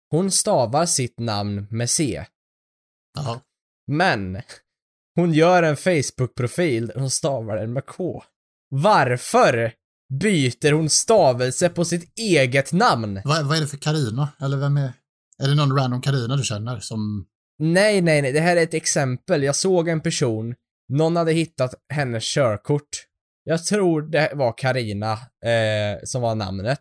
Hon 0.09 0.31
stavar 0.31 0.85
sitt 0.85 1.19
namn 1.19 1.67
med 1.69 1.89
C. 1.89 2.25
Ja. 3.15 3.41
Men 3.87 4.41
hon 5.15 5.33
gör 5.33 5.63
en 5.63 5.77
Facebook-profil 5.77 6.87
där 6.87 6.99
hon 6.99 7.09
stavar 7.09 7.55
den 7.55 7.73
med 7.73 7.85
K. 7.85 8.23
Varför 8.69 9.73
byter 10.21 10.71
hon 10.71 10.89
stavelse 10.89 11.69
på 11.69 11.85
sitt 11.85 12.19
eget 12.19 12.73
namn? 12.73 13.21
Vad, 13.25 13.45
vad 13.45 13.57
är 13.57 13.61
det 13.61 13.67
för 13.67 13.77
Karina? 13.77 14.29
Eller 14.41 14.57
vem 14.57 14.77
är... 14.77 14.93
Är 15.43 15.47
det 15.47 15.55
någon 15.55 15.77
random 15.77 16.01
Karina 16.01 16.35
du 16.35 16.43
känner 16.43 16.79
som... 16.79 17.25
Nej, 17.59 18.01
nej, 18.01 18.21
nej, 18.21 18.31
det 18.31 18.39
här 18.39 18.57
är 18.57 18.63
ett 18.63 18.73
exempel. 18.73 19.43
Jag 19.43 19.55
såg 19.55 19.87
en 19.87 20.01
person, 20.01 20.55
någon 20.93 21.15
hade 21.15 21.31
hittat 21.31 21.73
hennes 21.93 22.23
körkort. 22.23 22.89
Jag 23.43 23.65
tror 23.65 24.01
det 24.01 24.31
var 24.33 24.57
Karina 24.57 25.11
eh, 25.45 26.03
som 26.03 26.21
var 26.21 26.35
namnet. 26.35 26.79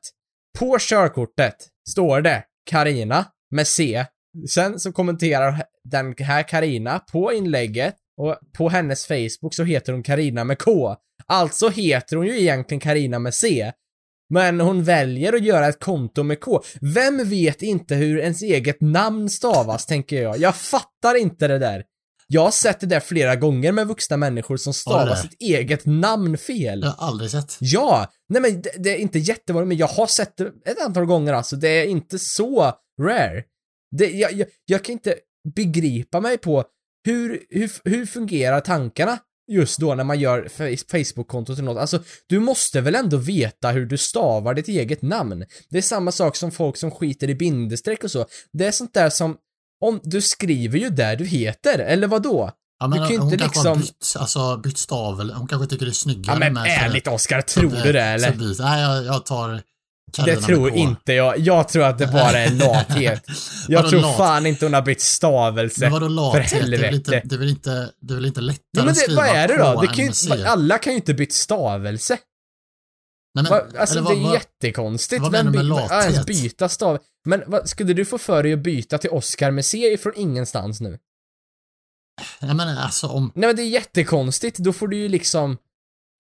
På 0.59 0.77
körkortet 0.81 1.57
står 1.91 2.21
det 2.21 2.45
Karina 2.71 3.25
med 3.51 3.67
C. 3.67 4.07
Sen 4.49 4.81
så 4.81 4.93
kommenterar 4.93 5.63
den 5.85 6.15
här 6.19 6.49
Karina 6.49 6.99
på 6.99 7.33
inlägget 7.33 7.97
och 8.17 8.39
på 8.59 8.69
hennes 8.69 9.07
Facebook 9.07 9.55
så 9.55 9.65
heter 9.65 9.93
hon 9.93 10.03
Karina 10.03 10.45
med 10.45 10.59
K. 10.59 10.97
Alltså 11.27 11.69
heter 11.69 12.17
hon 12.17 12.27
ju 12.27 12.41
egentligen 12.41 12.81
Karina 12.81 13.19
med 13.19 13.35
C. 13.35 13.73
Men 14.31 14.61
hon 14.61 14.85
väljer 14.85 15.33
att 15.33 15.45
göra 15.45 15.69
ett 15.69 15.81
konto 15.81 16.23
med 16.23 16.41
K. 16.41 16.63
Vem 16.81 17.29
vet 17.29 17.63
inte 17.63 17.95
hur 17.95 18.19
ens 18.19 18.43
eget 18.43 18.81
namn 18.81 19.31
stavas, 19.31 19.87
tänker 19.87 20.23
jag. 20.23 20.39
Jag 20.39 20.57
fattar 20.57 21.15
inte 21.15 21.49
det 21.49 21.59
där. 21.59 21.85
Jag 22.27 22.45
har 22.45 22.51
sett 22.51 22.81
det 22.81 22.87
där 22.87 23.01
flera 23.01 23.37
gånger 23.37 23.73
med 23.73 23.87
vuxna 23.87 24.17
människor 24.17 24.57
som 24.57 24.75
stavar 24.75 25.15
sitt 25.15 25.37
eget 25.41 25.87
namn 25.87 26.39
fel. 26.39 26.81
Jag 26.83 26.91
har 26.91 27.07
aldrig 27.09 27.31
sett. 27.31 27.57
Ja! 27.61 28.13
Nej 28.29 28.43
men 28.43 28.63
det, 28.63 28.71
det 28.79 28.91
är 28.91 28.97
inte 28.97 29.19
jättevanligt, 29.19 29.69
men 29.69 29.77
jag 29.77 29.87
har 29.87 30.07
sett 30.07 30.37
det 30.37 30.45
ett 30.45 30.83
antal 30.87 31.05
gånger 31.05 31.33
alltså. 31.33 31.57
Det 31.57 31.69
är 31.69 31.87
inte 31.87 32.19
så 32.19 32.73
rare. 33.01 33.45
Det, 33.97 34.11
jag, 34.11 34.33
jag, 34.33 34.49
jag 34.65 34.85
kan 34.85 34.93
inte 34.93 35.15
begripa 35.55 36.21
mig 36.21 36.39
på 36.39 36.65
hur, 37.05 37.43
hur, 37.51 37.71
hur 37.85 38.07
fungerar 38.07 38.61
tankarna 38.61 39.19
just 39.49 39.79
då 39.79 39.95
när 39.95 40.05
man 40.05 40.21
gör 40.21 40.49
face- 40.57 40.91
Facebook-konto 40.91 41.55
till 41.55 41.65
något. 41.65 41.79
Alltså, 41.79 42.03
du 42.27 42.41
måste 42.41 42.81
väl 42.81 42.95
ändå 42.95 43.17
veta 43.17 43.71
hur 43.71 43.87
du 43.87 43.99
stavar 43.99 44.55
ditt 44.55 44.69
eget 44.69 45.03
namn? 45.03 45.45
Det 45.71 45.79
är 45.79 45.83
samma 45.83 46.13
sak 46.13 46.37
som 46.37 46.51
folk 46.53 46.77
som 46.77 46.91
skiter 46.91 47.31
i 47.31 47.35
bindestreck 47.35 48.05
och 48.05 48.11
så. 48.11 48.27
Det 48.53 48.67
är 48.67 48.73
sånt 48.73 48.95
där 48.95 49.11
som, 49.11 49.37
om 49.81 50.01
du 50.03 50.21
skriver 50.21 50.79
ju 50.79 50.89
där 50.91 51.17
du 51.17 51.25
heter, 51.27 51.79
eller 51.79 52.07
vad 52.07 52.23
då? 52.23 52.51
Ja, 52.81 52.87
men 52.89 52.99
Du 53.01 53.05
kan 53.07 53.13
ju 53.15 53.19
hon 53.19 53.33
inte 53.33 53.45
liksom- 53.45 53.79
bytt, 53.79 54.15
alltså, 54.19 54.57
bytt 54.57 54.79
stav, 54.79 55.21
eller 55.21 55.35
hon 55.35 55.49
kanske 55.49 55.69
tycker 55.69 55.85
det 55.87 55.91
är 55.91 55.95
snyggare 55.95 56.35
Ja 56.35 56.39
men 56.39 56.53
med... 56.53 56.67
ärligt 56.85 57.09
Oskar, 57.09 57.41
tror 57.41 57.71
du 57.85 57.93
det 57.93 58.03
eller? 58.03 58.33
Så 58.33 58.39
byt, 58.39 58.59
nej, 58.59 58.83
jag, 58.83 59.05
jag 59.05 59.27
tar 59.27 59.63
Det 60.25 60.37
tror 60.37 60.71
inte 60.71 61.13
jag. 61.13 61.39
Jag 61.39 61.69
tror 61.69 61.85
att 61.85 61.99
det 61.99 62.07
bara 62.07 62.39
är 62.39 62.51
lathet. 62.51 63.25
Jag 63.69 63.91
tror 63.91 64.01
lat? 64.01 64.17
fan 64.17 64.47
inte 64.47 64.65
hon 64.65 64.75
har 64.75 64.83
bytt 64.83 65.01
stavelse. 65.01 65.81
Men 65.81 65.93
vadå 65.93 66.09
lathet? 66.09 66.51
för 66.51 66.67
Det 66.71 66.77
är 66.77 66.81
väl 66.81 66.95
inte, 66.95 67.23
det 67.25 67.35
är 67.35 67.39
väl 67.39 67.49
inte, 67.49 67.91
det 68.01 68.13
är 68.13 68.15
väl 68.15 68.27
inte 68.27 68.41
lättare 68.41 68.63
Ja, 68.77 68.83
men 68.83 68.89
att 68.89 68.95
det, 68.95 69.01
skriva 69.01 69.21
vad 69.23 69.31
är 69.37 69.49
det 69.49 69.57
då? 69.57 69.81
Det 69.81 69.87
kan 69.87 70.39
ju, 70.39 70.45
alla 70.47 70.79
kan 70.79 70.93
ju 70.93 70.97
inte 70.97 71.15
bytt 71.15 71.33
stavelse. 71.33 72.19
Nej, 73.35 73.45
men, 73.45 73.53
alltså 73.81 73.99
eller 73.99 74.09
det 74.11 74.15
vad- 74.15 74.19
är 74.19 74.23
vad- 74.23 74.35
jättekonstigt. 74.35 75.23
vad 75.23 75.33
menar 75.33 75.51
du 75.53 75.63
med 75.63 75.67
ja, 75.91 76.01
ens 76.03 76.17
lathet? 76.17 76.27
byta 76.27 76.69
stav... 76.69 76.99
Men 77.25 77.43
vad, 77.47 77.69
skulle 77.69 77.93
du 77.93 78.05
få 78.05 78.19
för 78.19 78.43
dig 78.43 78.53
att 78.53 78.59
byta 78.59 78.99
till 78.99 79.11
Oscar 79.11 79.51
med 79.51 79.65
C 79.65 79.99
från 80.03 80.13
ingenstans 80.17 80.81
nu? 80.81 80.99
Nej, 82.41 82.55
men 82.55 82.79
alltså 82.79 83.07
om... 83.07 83.33
Nej 83.35 83.47
men 83.47 83.57
det 83.57 83.63
är 83.63 83.69
jättekonstigt. 83.69 84.59
Då 84.59 84.73
får 84.73 84.89
du 84.89 84.97
ju 84.97 85.09
liksom... 85.09 85.59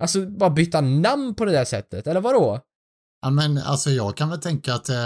Alltså 0.02 0.26
bara 0.26 0.50
byta 0.50 0.80
namn 0.80 1.34
på 1.34 1.44
det 1.44 1.52
där 1.52 1.64
sättet, 1.64 2.06
eller 2.06 2.20
vadå? 2.20 2.60
Ja, 3.22 3.30
men 3.30 3.58
alltså 3.58 3.90
jag 3.90 4.16
kan 4.16 4.30
väl 4.30 4.40
tänka 4.40 4.74
att... 4.74 4.88
Eh, 4.88 4.96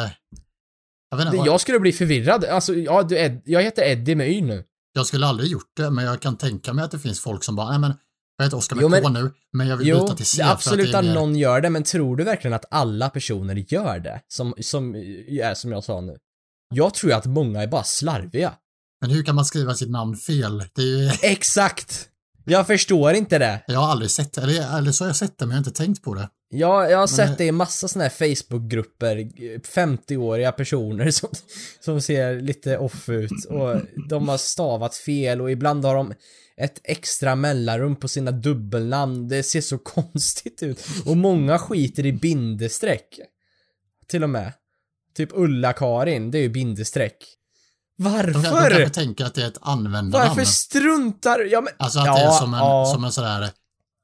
Jag, 1.11 1.16
vet 1.16 1.26
inte, 1.26 1.37
vad- 1.38 1.46
Jag 1.46 1.61
skulle 1.61 1.81
bli 1.81 1.92
förvirrad. 1.92 2.44
Alltså, 2.44 2.74
ja, 2.74 3.02
du, 3.02 3.18
Ed, 3.18 3.42
jag 3.44 3.62
heter 3.62 3.83
Eddie 3.83 4.14
med 4.14 4.31
Y 4.31 4.40
nu. 4.42 4.64
jag 4.92 5.07
skulle 5.07 5.26
aldrig 5.26 5.50
gjort 5.50 5.70
det, 5.76 5.90
men 5.90 6.05
jag 6.05 6.20
kan 6.22 6.37
tänka 6.37 6.72
mig 6.72 6.85
att 6.85 6.90
det 6.90 6.98
finns 6.98 7.20
folk 7.20 7.44
som 7.44 7.57
bara, 7.57 7.70
nej 7.70 7.79
men, 7.79 7.94
jag 8.37 8.44
heter 8.44 8.57
Oskar 8.57 8.76
med 8.76 8.83
Jo, 8.83 8.88
men- 8.88 9.02
K 9.02 9.09
nu, 9.09 9.33
men 9.52 9.68
jag 9.68 9.76
vill 9.76 9.87
Jo, 9.88 10.02
byta 10.02 10.14
till 10.16 10.26
C 10.26 10.42
är 10.42 10.50
absolut 10.52 10.94
att 10.94 11.05
mer... 11.05 11.14
någon 11.14 11.37
gör 11.37 11.61
det, 11.61 11.70
men 11.70 11.83
tror 11.83 12.16
du 12.16 12.24
verkligen 12.24 12.55
att 12.55 12.64
alla 12.70 13.09
personer 13.11 13.64
gör 13.68 13.98
det? 13.98 14.20
Som, 14.29 14.55
som 14.61 14.94
är 14.94 15.55
som 15.55 15.72
jag 15.72 15.85
sa 15.85 16.00
nu. 16.00 16.16
Jag 16.74 16.94
tror 16.94 17.12
att 17.12 17.26
många 17.26 17.62
är 17.62 17.66
bara 17.66 17.83
slarviga. 17.85 18.52
Men 19.00 19.11
hur 19.11 19.22
kan 19.24 19.35
man 19.35 19.44
skriva 19.44 19.74
sitt 19.74 19.90
namn 19.90 20.16
fel? 20.16 20.64
Det 20.74 20.83
är 20.83 20.87
ju, 20.87 21.11
Exakt! 21.22 22.09
Jag 22.44 22.66
förstår 22.66 23.12
inte 23.14 23.38
det. 23.38 23.62
jag 23.66 23.81
har 23.81 23.90
aldrig 23.90 24.11
sett 24.11 24.33
det, 24.33 24.42
eller, 24.42 24.79
eller 24.79 24.92
så 24.92 25.05
har 25.05 25.09
jag 25.09 25.16
sett 25.16 25.38
det, 25.38 25.46
men 25.46 25.50
jag 25.50 25.62
har 25.62 25.66
inte 25.68 25.79
tänkt 25.79 26.02
på 26.02 26.14
det. 26.14 26.29
Jag, 26.49 26.91
jag 26.91 26.99
har 26.99 27.07
sett 27.07 27.39
det- 27.39 27.45
i 27.45 27.53
massa 27.53 27.89
såna 27.89 28.03
här 28.05 28.11
Facebookgrupper, 28.11 29.17
50-åriga 29.59 30.53
personer 30.53 31.11
som, 31.11 31.29
som 31.81 32.01
ser 32.01 32.41
lite 32.41 32.79
off 32.79 33.09
ut 33.09 33.45
och 33.49 33.81
de 34.09 34.29
har 34.29 34.39
stavat 34.39 34.95
fel 34.95 35.41
och 35.41 35.51
ibland 35.51 35.85
har 35.85 35.95
de 35.95 36.15
ett 36.57 36.81
extra 36.85 37.35
mellanrum 37.35 37.97
på 37.97 38.09
sina 38.09 38.31
dubbelnamn. 38.31 39.29
Det 39.29 39.43
ser 39.43 39.61
så 39.61 39.79
konstigt 39.85 40.63
ut. 40.63 40.87
Och 41.07 41.17
många 41.17 41.59
skiter 41.59 42.07
i 42.07 42.13
bindestreck. 42.13 43.21
Till 44.07 44.23
och 44.23 44.31
med. 44.31 44.53
Typ 45.17 45.31
Ulla-Karin, 45.33 46.31
det 46.31 46.39
är 46.39 46.43
ju 46.43 46.49
bindestreck. 46.49 47.17
Varför? 47.99 48.43
kanske 48.43 48.91
tänker 48.91 49.25
att 49.25 49.35
det 49.35 49.43
är 49.43 49.49
ett 49.49 49.59
användarnamn. 49.61 50.29
Varför 50.29 50.45
struntar 50.45 51.41
Ja 51.41 51.61
men... 51.61 51.73
Alltså 51.79 51.99
att 51.99 52.07
ja, 52.07 52.15
det 52.15 52.21
är 52.21 52.31
som 52.31 52.55
en, 52.55 52.61
ja. 52.61 52.91
som 52.95 53.05
en 53.05 53.13
sådär, 53.13 53.51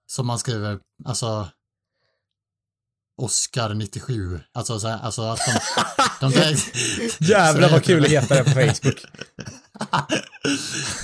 som 0.07 0.27
man 0.27 0.39
skriver, 0.39 0.79
alltså 1.05 1.49
Oscar 3.23 3.75
97. 3.75 4.41
Alltså, 4.53 4.81
så 4.81 4.89
här, 4.89 4.99
alltså 4.99 5.23
att 5.23 5.41
de... 6.21 6.31
de 6.33 6.57
Jävlar 7.19 7.71
vad 7.71 7.85
kul 7.85 8.05
att 8.05 8.11
heta 8.11 8.35
det 8.35 8.45
på 8.45 8.51
Facebook. 8.51 9.05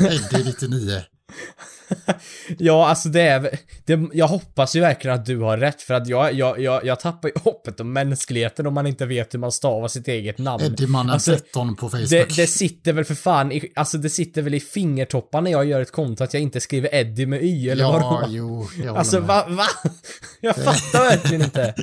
Eddie 0.01 0.45
99. 0.45 1.03
Ja, 2.59 2.89
alltså 2.89 3.09
det 3.09 3.21
är 3.21 3.59
det, 3.85 4.09
Jag 4.13 4.29
hoppas 4.29 4.77
ju 4.77 4.81
verkligen 4.81 5.17
att 5.17 5.27
du 5.27 5.39
har 5.39 5.59
rätt 5.59 5.83
för 5.83 5.95
att 5.95 6.09
jag, 6.09 6.33
jag, 6.33 6.61
jag, 6.61 6.85
jag 6.85 7.01
tappar 7.01 7.29
ju 7.29 7.35
hoppet 7.45 7.81
om 7.81 7.93
mänskligheten 7.93 8.67
om 8.67 8.75
man 8.75 8.87
inte 8.87 9.07
vet 9.07 9.35
hur 9.35 9.39
man 9.39 9.53
stavar 9.53 9.89
sitt 9.89 10.09
eget 10.09 10.39
namn. 10.39 10.65
Eddie-mannen 10.65 11.11
Alltså, 11.13 11.31
13 11.37 11.77
på 11.77 11.89
Facebook. 11.89 12.11
Det, 12.11 12.37
det 12.37 12.47
sitter 12.47 12.93
väl 12.93 13.05
för 13.05 13.15
fan 13.15 13.53
i, 13.53 13.73
alltså 13.77 13.99
det 13.99 14.11
sitter 14.11 14.43
väl 14.43 14.55
i 14.55 14.61
fingertopparna 14.61 15.45
när 15.45 15.51
jag 15.51 15.65
gör 15.67 15.81
ett 15.81 15.93
konto 15.93 16.25
att 16.25 16.35
jag 16.35 16.43
inte 16.43 16.61
skriver 16.61 16.95
Eddie 16.95 17.27
med 17.27 17.43
Y 17.43 17.69
eller 17.71 17.85
ja, 17.85 17.93
vadå? 17.93 18.25
jo, 18.29 18.69
jag 18.85 18.97
Alltså 18.97 19.19
med. 19.19 19.29
va, 19.29 19.47
va? 19.49 19.67
Jag 20.41 20.57
fattar 20.57 21.01
verkligen 21.05 21.43
inte. 21.43 21.75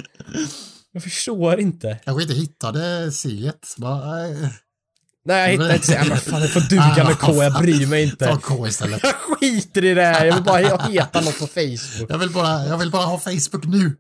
Jag 0.91 1.03
förstår 1.03 1.59
inte. 1.59 1.99
Kanske 2.05 2.23
inte 2.23 2.35
hittade 2.35 3.11
C. 3.11 3.51
Bara, 3.77 4.27
Nej 5.25 5.55
jag 5.55 5.61
hittar 5.63 5.75
inte 5.75 5.85
så, 5.87 6.09
men 6.09 6.17
fan 6.17 6.41
det 6.41 6.47
får 6.47 6.69
duga 6.69 6.93
Nej, 6.97 7.05
med 7.05 7.19
K, 7.19 7.33
jag 7.43 7.53
bryr 7.53 7.87
mig 7.87 8.11
ta 8.15 8.31
inte. 8.31 8.41
K 8.43 8.67
istället. 8.67 9.03
Jag 9.03 9.13
skiter 9.15 9.85
i 9.85 9.93
det 9.93 10.01
här, 10.03 10.25
jag 10.25 10.33
vill 10.35 10.43
bara 10.43 10.59
he- 10.61 10.91
heta 10.91 11.21
något 11.21 11.39
på 11.39 11.47
Facebook. 11.47 12.09
Jag 12.11 12.17
vill 12.17 12.29
bara, 12.33 12.65
jag 12.65 12.77
vill 12.77 12.91
bara 12.91 13.05
ha 13.05 13.19
Facebook 13.19 13.65
nu. 13.65 13.95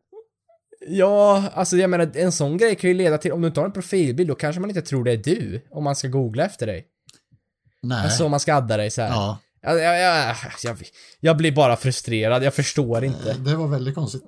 Ja, 0.87 1.43
alltså 1.53 1.77
jag 1.77 1.89
menar 1.89 2.11
en 2.15 2.31
sån 2.31 2.57
grej 2.57 2.75
kan 2.75 2.89
ju 2.89 2.93
leda 2.93 3.17
till, 3.17 3.31
om 3.31 3.41
du 3.41 3.47
inte 3.47 3.59
har 3.59 3.65
en 3.65 3.73
profilbild 3.73 4.29
då 4.29 4.35
kanske 4.35 4.59
man 4.61 4.69
inte 4.69 4.81
tror 4.81 5.03
det 5.03 5.11
är 5.11 5.17
du, 5.17 5.67
om 5.71 5.83
man 5.83 5.95
ska 5.95 6.07
googla 6.07 6.45
efter 6.45 6.67
dig. 6.67 6.85
Nej. 7.81 8.03
Alltså 8.03 8.25
om 8.25 8.31
man 8.31 8.39
ska 8.39 8.53
adda 8.55 8.77
dig 8.77 8.91
så 8.91 9.01
här. 9.01 9.09
ja, 9.09 9.37
Jag, 9.61 9.79
jag, 9.79 9.99
jag, 10.01 10.35
jag, 10.63 10.77
jag 11.19 11.37
blir 11.37 11.51
bara 11.51 11.75
frustrerad, 11.77 12.43
jag 12.43 12.53
förstår 12.53 13.03
inte. 13.03 13.33
det 13.33 13.55
var 13.55 13.67
väldigt 13.67 13.95
konstigt. 13.95 14.23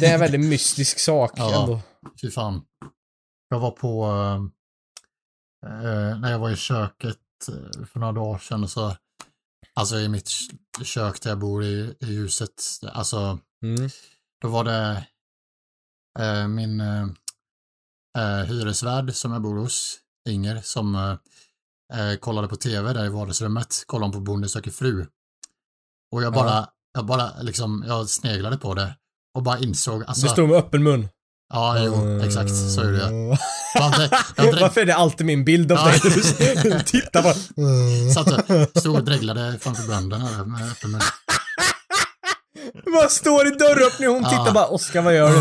Det 0.00 0.06
är 0.06 0.14
en 0.14 0.20
väldigt 0.26 0.40
mystisk 0.40 0.98
sak 0.98 1.32
Ja. 1.36 1.60
ändå. 1.62 1.80
Fy 2.22 2.30
fan. 2.30 2.60
Jag 3.50 3.60
var 3.60 3.70
på, 3.70 4.06
eh, 5.66 6.18
när 6.20 6.30
jag 6.30 6.38
var 6.38 6.50
i 6.50 6.56
köket 6.56 7.18
eh, 7.48 7.84
för 7.86 8.00
några 8.00 8.12
dagar 8.12 8.38
sedan 8.38 8.68
så, 8.68 8.96
alltså 9.74 9.96
i 9.98 10.08
mitt 10.08 10.30
kök 10.82 11.20
där 11.22 11.30
jag 11.30 11.38
bor 11.38 11.64
i, 11.64 11.94
i 12.00 12.06
huset, 12.06 12.62
alltså 12.92 13.38
Mm. 13.62 13.90
då 14.40 14.48
var 14.48 14.64
det 14.64 15.06
eh, 16.18 16.48
min 16.48 16.80
eh, 16.80 17.02
eh, 18.18 18.44
hyresvärd 18.44 19.14
som 19.14 19.32
jag 19.32 19.42
bor 19.42 19.56
hos, 19.58 19.98
Inger, 20.28 20.60
som 20.60 20.94
eh, 20.94 21.10
eh, 22.10 22.16
kollade 22.16 22.48
på 22.48 22.56
tv 22.56 22.92
där 22.92 23.04
i 23.04 23.08
vardagsrummet, 23.08 23.84
kollade 23.86 24.12
på 24.12 24.20
Bonde 24.20 24.48
söker 24.48 24.70
fru. 24.70 25.06
Och 26.12 26.22
jag 26.22 26.32
bara, 26.32 26.68
jag 26.92 27.06
bara 27.06 27.40
liksom, 27.42 27.84
jag 27.86 28.08
sneglade 28.08 28.56
på 28.58 28.74
det 28.74 28.96
och 29.34 29.42
bara 29.42 29.58
insåg, 29.58 30.04
alltså, 30.04 30.26
Du 30.26 30.32
står 30.32 30.46
med 30.46 30.56
öppen 30.56 30.82
mun. 30.82 31.08
Ja 31.50 31.84
jo, 31.84 32.20
exakt, 32.24 32.50
så 32.74 32.82
gjorde 32.84 32.98
jag. 32.98 33.08
Mm. 33.08 33.36
Varför 34.60 34.80
är 34.80 34.86
det 34.86 34.94
alltid 34.94 35.26
min 35.26 35.44
bild 35.44 35.72
av 35.72 35.78
dig? 35.78 36.00
Du 36.62 36.80
tittar 36.80 37.22
bara. 37.22 37.34
satt 38.14 38.50
och 38.50 38.80
stod 38.80 38.96
och 38.96 39.04
dreglade 39.04 39.58
framför 39.60 39.86
bränderna 39.86 40.24
där 40.36 40.44
med 40.44 40.70
öppen 40.70 40.90
mun. 40.90 41.00
Vad 42.86 43.10
står 43.10 43.46
i 43.46 43.50
dörröppningen 43.50 44.14
hon 44.14 44.22
Ja. 44.22 44.28
tittar 44.30 44.52
bara 44.52 44.66
Oskar 44.66 45.02
vad 45.02 45.16
gör 45.16 45.30
du? 45.30 45.40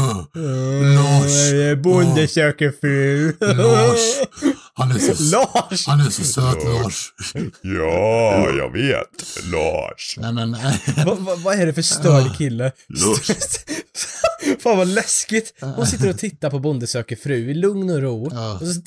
Lars. 0.96 1.52
Mm, 1.52 1.82
Bonde 1.82 2.28
söker 2.28 2.74
fru. 2.82 3.34
Lars. 3.40 4.00
Han 4.74 4.92
är 4.92 5.00
så, 5.00 5.24
Lars! 5.36 5.88
han 5.88 6.00
är 6.00 6.10
så 6.10 6.24
söt 6.24 6.64
Lars. 6.64 7.14
Ja, 7.62 8.50
jag 8.58 8.74
vet. 8.74 9.44
Lars. 9.52 10.16
Nej 10.18 10.34
men, 10.34 10.58
Vad 11.06 11.18
va, 11.18 11.36
vad 11.38 11.60
är 11.60 11.66
det 11.66 11.74
för 11.74 11.82
störd 11.82 12.38
kille? 12.38 12.72
Fan 14.64 14.78
vad 14.78 14.88
läskigt. 14.88 15.54
Hon 15.62 15.88
sitter 15.88 16.10
och 16.10 16.18
tittar 16.18 16.50
på 16.50 16.60
Bonde 16.60 16.88
söker 16.88 17.16
fru 17.16 17.36
i 17.52 17.54
lugn 17.54 17.90
och 17.90 18.02
ro. 18.02 18.30
Ja. 18.32 18.54
Och 18.54 18.68
så 18.68 18.82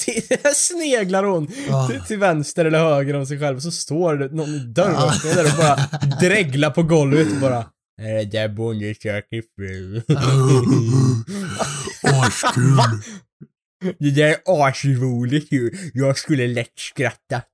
sneglar 0.54 1.24
hon 1.24 1.48
Ja. 1.68 1.88
till, 1.88 2.00
till 2.00 2.18
vänster 2.18 2.64
eller 2.64 2.78
höger 2.78 3.14
om 3.16 3.26
sig 3.26 3.38
själv 3.40 3.56
och 3.56 3.62
så 3.62 3.70
står 3.70 4.14
det 4.16 4.28
någon 4.36 4.48
i 4.54 4.58
dörröppningen 4.58 5.36
där 5.36 5.44
och 5.44 5.58
bara 5.58 5.76
dreglar 6.20 6.70
på 6.70 6.82
golvet 6.82 7.28
och 7.30 7.36
bara 7.40 7.64
det 7.96 8.24
där 8.24 8.48
Bonde 8.48 8.94
söker 8.94 9.42
fru? 9.56 10.02
Askul. 12.02 12.78
Det 13.98 14.10
där 14.10 14.28
är 14.28 14.68
asroligt 14.68 15.52
ju. 15.52 15.90
Jag 15.94 16.18
skulle 16.18 16.46
lätt 16.46 16.72
skratta. 16.78 17.42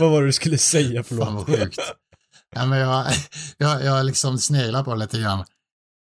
Vad 0.00 0.10
var 0.10 0.20
det 0.20 0.28
du 0.28 0.32
skulle 0.32 0.58
säga? 0.58 1.02
Fan 1.02 1.04
Förlåt. 1.18 1.48
vad 1.48 1.58
sjukt. 1.58 1.78
Ja, 2.54 2.66
men 2.66 2.78
jag, 2.78 3.06
jag, 3.58 3.84
jag 3.84 4.06
liksom 4.06 4.38
sneglar 4.38 4.84
på 4.84 4.94
det 4.94 5.00
lite 5.00 5.18
grann. 5.20 5.44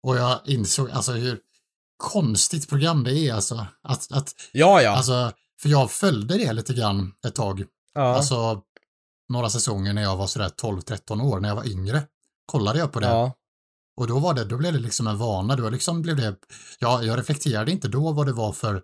Och 0.07 0.17
jag 0.17 0.41
insåg 0.45 0.91
alltså 0.91 1.13
hur 1.13 1.39
konstigt 1.97 2.69
program 2.69 3.05
det 3.05 3.13
är 3.19 3.35
alltså. 3.35 3.67
Att, 3.83 4.13
att, 4.13 4.35
Ja, 4.53 4.83
ja. 4.83 4.91
alltså 4.91 5.33
för 5.63 5.69
jag 5.69 5.91
följde 5.91 6.39
det 6.39 6.53
lite 6.53 6.75
grann 6.75 7.13
ett 7.27 7.35
tag. 7.35 7.65
ja. 7.95 8.17
Alltså 8.17 8.63
några 9.31 9.51
säsonger 9.51 9.93
när 9.93 10.03
jag 10.03 10.17
var 10.17 10.27
sådär 10.27 10.49
12-13 10.63 11.23
år, 11.23 11.41
när 11.41 11.49
jag 11.49 11.57
var 11.57 11.69
yngre. 11.69 12.03
Kollade 12.47 12.79
jag 12.79 12.93
på 12.93 13.01
det. 13.01 13.07
ja. 13.07 13.33
Och 14.01 14.07
då 14.07 14.19
var 14.19 14.35
det, 14.35 14.45
då 14.45 14.57
blev 14.57 14.73
det 14.73 14.79
liksom 14.79 15.07
en 15.07 15.19
vana. 15.19 15.57
Då 15.57 15.71
liksom 15.71 16.03
blev 16.03 16.17
det, 16.17 16.37
ja, 16.79 17.03
jag 17.03 17.19
reflekterade 17.19 17.71
inte 17.71 17.89
då 17.89 18.13
vad 18.13 18.27
det 18.27 18.33
var 18.33 18.53
för 18.53 18.83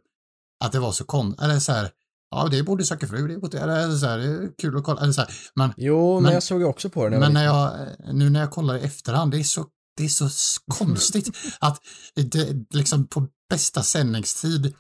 att 0.65 0.73
det 0.73 0.79
var 0.79 0.93
så 0.93 1.05
kon, 1.05 1.35
eller 1.39 1.59
så 1.59 1.73
här, 1.73 1.91
ja 2.31 2.49
det 2.51 2.63
Borde 2.63 2.85
söka 2.85 3.07
fru, 3.09 3.29
det 3.29 3.39
borde, 3.39 3.59
eller 3.59 3.97
så 3.97 4.07
här, 4.07 4.19
det 4.19 4.25
är 4.25 4.51
kul 4.59 4.77
att 4.77 4.85
kolla, 4.85 5.01
eller 5.01 5.13
så 5.13 5.21
här. 5.21 5.31
Men, 5.55 5.73
Jo, 5.77 6.15
men, 6.15 6.23
Men- 6.23 6.33
jag 6.33 6.43
såg 6.43 6.61
ju 6.61 6.65
också 6.67 6.91
på 6.91 7.05
det 7.05 7.11
när 7.11 7.19
men 7.21 7.33
när 7.33 7.45
jag, 7.45 7.73
nu 8.15 8.31
när 8.31 8.41
jag 8.41 8.51
kollar 8.51 8.77
i 8.77 8.81
efterhand, 8.81 9.31
det 9.31 9.39
är 9.39 9.45
så, 9.45 9.67
det 9.97 10.05
är 10.05 10.09
så 10.09 10.29
konstigt 10.79 11.37
att 11.61 11.81
det, 12.15 12.67
liksom 12.75 13.07
på 13.07 13.29
bästa 13.51 13.83
sändningstid 13.83 14.75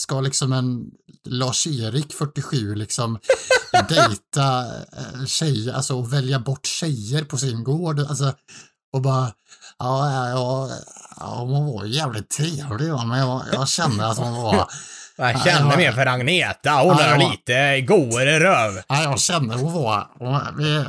ska 0.00 0.20
liksom 0.20 0.52
en 0.52 0.90
Lars-Erik 1.24 2.12
47 2.12 2.74
liksom 2.74 3.18
dejta 3.88 4.66
eh, 4.76 5.26
tjejer, 5.26 5.72
alltså 5.72 5.98
och 5.98 6.12
välja 6.12 6.38
bort 6.38 6.66
tjejer 6.66 7.24
på 7.24 7.38
sin 7.38 7.64
gård, 7.64 8.00
alltså 8.00 8.34
och 8.92 9.02
bara 9.02 9.32
Ja, 9.78 10.30
ja, 10.30 10.70
ja, 11.16 11.34
hon 11.38 11.66
var 11.66 11.84
jävligt 11.84 12.30
trevlig 12.30 12.88
men 13.06 13.18
jag, 13.18 13.42
jag 13.52 13.68
kände 13.68 14.06
att 14.06 14.18
hon 14.18 14.42
var, 14.42 14.70
Jag 15.20 15.42
känner 15.44 15.76
mer 15.76 15.92
för 15.92 16.06
Agneta, 16.06 16.70
hon 16.70 16.88
Ja, 16.88 16.94
har 17.04 17.18
ja. 17.20 17.30
lite 17.30 17.80
godare 17.80 18.40
röv. 18.40 18.82
ja, 18.88 19.02
jag 19.02 19.20
kände 19.20 19.54
hon 19.54 19.72
var, 19.72 20.06
hon, 20.18 20.40
vi, 20.58 20.84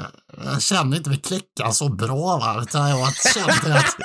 jag 0.53 0.61
kände 0.61 0.97
inte 0.97 1.09
vi 1.09 1.17
klickade 1.17 1.73
så 1.73 1.89
bra 1.89 2.37
va, 2.37 2.59
utan 2.61 2.89
jag 2.89 3.07
kände 3.33 3.79
att, 3.79 3.95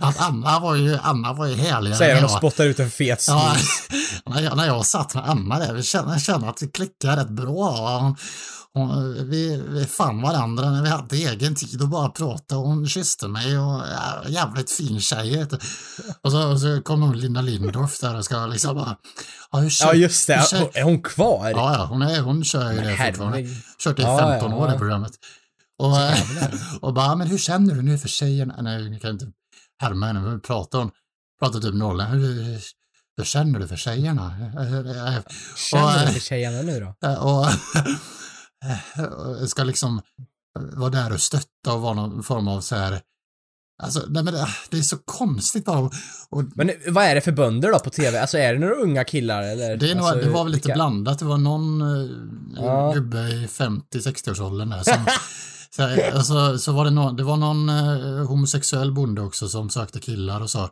att 0.00 0.20
Anna 0.20 0.60
var 0.60 0.74
ju, 0.74 0.98
Anna 1.02 1.32
var 1.32 1.46
ju 1.46 1.54
härligare 1.56 1.98
Säger 1.98 2.14
hon 2.14 2.24
och 2.24 2.30
spottar 2.30 2.64
ut 2.64 2.80
en 2.80 2.90
fet 2.90 3.24
Ja, 3.28 3.54
snus. 3.56 3.68
när 4.26 4.40
jag, 4.42 4.56
när 4.56 4.66
jag 4.66 4.86
satt 4.86 5.14
med 5.14 5.24
Anna 5.30 5.58
där, 5.58 5.72
vi 5.74 5.82
kände, 5.82 6.12
jag 6.12 6.22
kände 6.22 6.48
att 6.48 6.62
vi 6.62 6.68
klickade 6.70 7.20
rätt 7.20 7.28
bra. 7.28 7.52
va. 7.72 8.16
Vi, 9.24 9.62
vi 9.68 9.84
fann 9.84 10.22
varandra 10.22 10.70
när 10.70 10.82
vi 10.82 10.88
hade 10.88 11.16
egen 11.16 11.54
tid 11.54 11.82
och 11.82 11.88
bara 11.88 12.08
pratade. 12.08 12.60
Hon 12.60 12.88
kysste 12.88 13.28
mig 13.28 13.58
och 13.58 13.82
ja, 13.92 14.22
jävligt 14.28 14.70
fin 14.70 15.00
tjej. 15.00 15.46
Och 16.22 16.32
så, 16.32 16.50
och 16.52 16.60
så 16.60 16.82
kom 16.82 17.02
hon 17.02 17.18
Linda 17.18 17.40
Lindorff 17.40 18.00
där 18.00 18.16
och 18.16 18.24
ska 18.24 18.46
liksom 18.46 18.74
bara... 18.74 18.96
Ja, 19.50 19.58
hur, 19.58 19.72
Ja, 19.80 19.94
just 19.94 20.26
det. 20.26 20.44
hur 20.52 20.76
Är 20.78 20.82
hon 20.82 21.02
kvar? 21.02 21.50
Ja, 21.50 21.74
ja, 21.74 21.84
hon, 21.84 22.02
är, 22.02 22.20
hon 22.20 22.44
kör 22.44 22.72
ju 22.72 22.80
det 22.80 22.96
fortfarande. 22.96 23.48
Kört 23.78 23.98
i 23.98 24.02
Ja, 24.02 24.18
15 24.18 24.50
ja, 24.50 24.56
år 24.56 24.74
i 24.74 24.78
programmet. 24.78 25.12
Och, 25.78 25.96
och 26.88 26.94
bara, 26.94 27.16
men 27.16 27.26
hur 27.26 27.38
känner 27.38 27.74
du 27.74 27.82
nu 27.82 27.98
för 27.98 28.08
tjejen? 28.08 28.52
Nej, 28.60 28.92
jag 28.92 29.00
kan 29.00 29.10
inte 29.10 29.26
härma 29.82 30.06
henne, 30.06 30.20
men 30.20 30.40
pratar 30.40 30.78
hon 30.78 30.90
pratar 31.40 31.60
typ 31.60 31.74
nolla. 31.74 32.04
Hur, 32.04 32.58
hur 33.16 33.24
känner 33.24 33.58
du 33.58 33.68
för 33.68 33.76
tjejerna? 33.76 34.34
Känner 35.56 36.06
du 36.06 36.12
för 36.12 36.20
tjejerna 36.20 36.62
nu 36.62 36.80
då? 36.80 37.08
och, 37.08 37.40
och 37.40 37.46
ska 39.48 39.64
liksom 39.64 40.00
vara 40.76 40.90
där 40.90 41.12
och 41.12 41.20
stötta 41.20 41.72
och 41.74 41.80
vara 41.80 41.94
någon 41.94 42.22
form 42.22 42.48
av 42.48 42.60
så 42.60 42.76
här 42.76 43.00
Alltså, 43.82 44.04
nej 44.08 44.22
men 44.22 44.34
det, 44.34 44.48
det 44.70 44.78
är 44.78 44.82
så 44.82 44.96
konstigt 45.04 45.64
bara. 45.64 45.78
Och, 45.78 45.92
och 46.30 46.44
Men 46.54 46.70
vad 46.88 47.04
är 47.04 47.14
det 47.14 47.20
för 47.20 47.32
bönder 47.32 47.72
då 47.72 47.78
på 47.78 47.90
TV? 47.90 48.20
Alltså 48.20 48.38
är 48.38 48.52
det 48.54 48.58
några 48.60 48.74
unga 48.74 49.04
killar 49.04 49.42
eller? 49.42 49.76
det, 49.76 49.90
är 49.90 49.94
nog, 49.94 50.04
alltså, 50.06 50.24
det 50.26 50.30
var 50.32 50.44
väl 50.44 50.52
lite 50.52 50.66
vilka- 50.68 50.74
blandat. 50.74 51.18
Det 51.18 51.24
var 51.24 51.38
någon 51.38 51.80
eh, 51.82 52.10
Ja. 52.64 52.92
gubbe 52.92 53.18
i 53.18 53.46
50-60-årsåldern 53.46 54.70
där 54.70 54.82
som 54.82 55.06
så, 55.70 55.82
här, 55.82 56.16
och 56.16 56.60
så, 56.60 56.72
var 56.72 56.84
det 56.84 56.90
någon, 56.90 57.16
det 57.16 57.22
var 57.22 57.36
någon 57.36 57.68
eh, 57.68 58.26
homosexuell 58.26 58.92
bonde 58.92 59.20
också 59.22 59.48
som 59.48 59.70
sökte 59.70 60.00
killar 60.00 60.40
och 60.40 60.50
så. 60.50 60.62